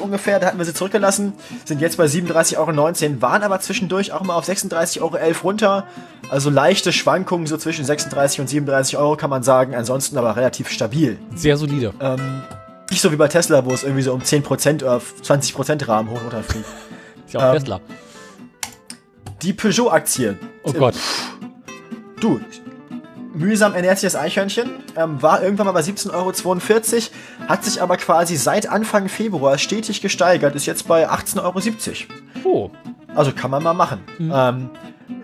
[0.02, 1.32] ungefähr, da hatten wir sie zurückgelassen,
[1.64, 5.86] sind jetzt bei 37,19 Euro, waren aber zwischendurch auch mal auf 36,11 Euro runter.
[6.30, 10.68] Also leichte Schwankungen so zwischen 36 und 37 Euro kann man sagen, ansonsten aber relativ
[10.68, 11.18] stabil.
[11.34, 11.92] Sehr solide.
[12.00, 12.42] Ähm,
[12.90, 16.16] nicht so wie bei Tesla, wo es irgendwie so um 10% oder 20% Rahmen hoch
[16.16, 16.66] und runter fliegt.
[17.26, 17.80] Ist ja auch ähm, Tesla.
[19.42, 20.38] Die Peugeot-Aktie.
[20.64, 20.94] Oh Gott.
[22.20, 22.40] Du,
[23.32, 27.96] mühsam ernährt sich das Eichhörnchen, ähm, war irgendwann mal bei 17,42 Euro, hat sich aber
[27.96, 32.06] quasi seit Anfang Februar stetig gesteigert, ist jetzt bei 18,70
[32.44, 32.44] Euro.
[32.44, 32.70] Oh.
[33.14, 34.00] Also kann man mal machen.
[34.20, 34.70] Ähm,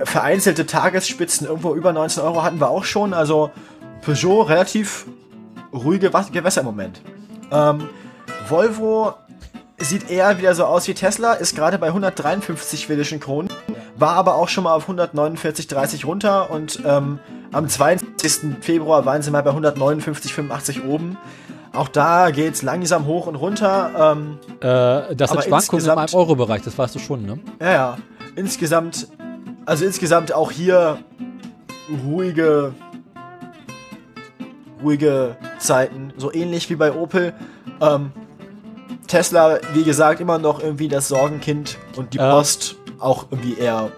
[0.05, 3.15] vereinzelte Tagesspitzen irgendwo über 19 Euro hatten wir auch schon.
[3.15, 3.51] Also
[4.03, 5.07] Peugeot relativ
[5.73, 7.01] ruhige Gewässer im Moment.
[7.51, 7.89] Ähm,
[8.49, 9.15] Volvo
[9.79, 13.51] sieht eher wieder so aus wie Tesla, ist gerade bei 153 schwedischen Kronen,
[13.97, 17.19] war aber auch schon mal auf 149,30 runter und ähm,
[17.53, 18.57] am 22.
[18.61, 21.17] Februar waren sie mal bei 159,85 oben.
[21.73, 24.15] Auch da geht's langsam hoch und runter.
[24.17, 27.39] Ähm, Äh, das sind Schwankungen im 1-Euro-Bereich, das weißt du schon, ne?
[27.61, 27.99] ja, ja.
[28.35, 29.09] Insgesamt,
[29.65, 30.99] also insgesamt auch hier
[32.05, 32.75] ruhige,
[34.83, 36.13] ruhige Zeiten.
[36.17, 37.33] So ähnlich wie bei Opel.
[37.81, 38.13] Ähm,
[39.07, 42.31] Tesla, wie gesagt, immer noch irgendwie das Sorgenkind und die Äh.
[42.31, 43.91] Post auch irgendwie eher.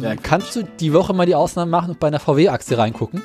[0.00, 3.22] Ja, Kannst du die Woche mal die Ausnahme machen und bei einer VW-Aktie reingucken?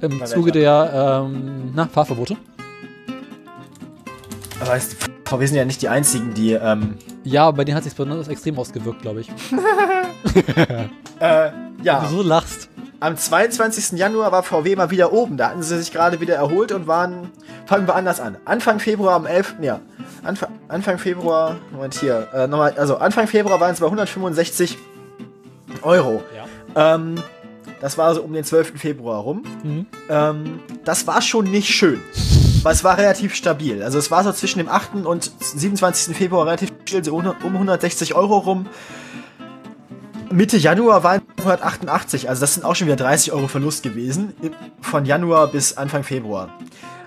[0.00, 2.36] Im Bei Zuge der ähm, na, Fahrverbote?
[4.60, 4.96] aber es,
[5.36, 6.52] wir sind ja nicht die einzigen, die.
[6.52, 9.28] Ähm, Ja, bei denen hat sich besonders extrem ausgewirkt, glaube ich.
[11.20, 11.50] äh,
[11.82, 12.00] ja.
[12.00, 12.68] Du so lachst.
[13.04, 13.98] Am 22.
[13.98, 15.36] Januar war VW mal wieder oben.
[15.36, 17.30] Da hatten sie sich gerade wieder erholt und waren.
[17.66, 18.38] Fangen wir anders an.
[18.46, 19.56] Anfang Februar am 11.
[19.60, 19.80] Ja.
[20.22, 21.56] Anfang, Anfang Februar.
[21.70, 22.28] Moment hier.
[22.32, 24.78] Äh, nochmal, also Anfang Februar waren es bei 165
[25.82, 26.22] Euro.
[26.74, 26.94] Ja.
[26.94, 27.16] Ähm,
[27.82, 28.80] das war so um den 12.
[28.80, 29.44] Februar rum.
[29.62, 29.86] Mhm.
[30.08, 32.00] Ähm, das war schon nicht schön.
[32.62, 33.82] Weil es war relativ stabil.
[33.82, 35.04] Also es war so zwischen dem 8.
[35.04, 36.16] und 27.
[36.16, 38.66] Februar relativ stabil, so um 160 Euro rum.
[40.34, 44.34] Mitte Januar waren 188, also das sind auch schon wieder 30 Euro Verlust gewesen,
[44.80, 46.48] von Januar bis Anfang Februar.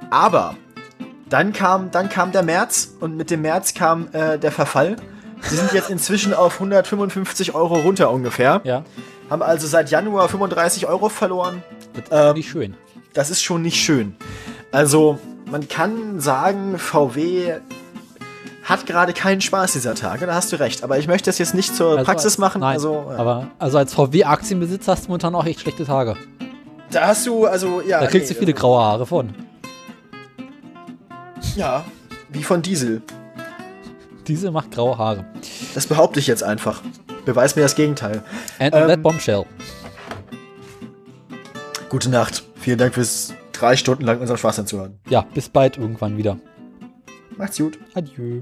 [0.09, 0.55] Aber
[1.27, 4.95] dann kam, dann kam der März und mit dem März kam äh, der Verfall.
[5.41, 8.61] Sie sind jetzt inzwischen auf 155 Euro runter ungefähr.
[8.63, 8.85] Ja,
[9.29, 11.61] Haben also seit Januar 35 Euro verloren.
[11.95, 12.75] das ist Ähm, nicht schön.
[13.13, 14.15] Das ist schon nicht schön.
[14.71, 15.19] Also,
[15.51, 17.55] man kann sagen, VW
[18.69, 20.83] hat gerade keinen Spaß dieser Tage, da hast du recht.
[20.83, 22.61] Aber ich möchte das jetzt nicht zur Also Praxis als- machen.
[22.61, 23.15] Nein, also, ja.
[23.17, 26.15] aber also als VW-Aktienbesitzer hast du momentan auch echt schlechte Tage.
[26.91, 28.01] da hast du, also, ja.
[28.01, 29.33] Da kriegst nee, du viele graue Haare von.
[31.55, 31.85] Ja,
[32.29, 33.01] wie von Diesel.
[34.27, 35.25] Diese macht graue Haare.
[35.73, 36.81] Das behaupte ich jetzt einfach.
[37.25, 38.21] Beweis mir das Gegenteil.
[38.59, 39.45] And Ähm, that bombshell.
[41.89, 42.43] Gute Nacht.
[42.59, 44.99] Vielen Dank fürs drei Stunden lang unseren Spaß anzuhören.
[45.09, 46.37] Ja, bis bald irgendwann wieder.
[47.37, 47.77] Macht's gut.
[47.93, 48.41] Adieu.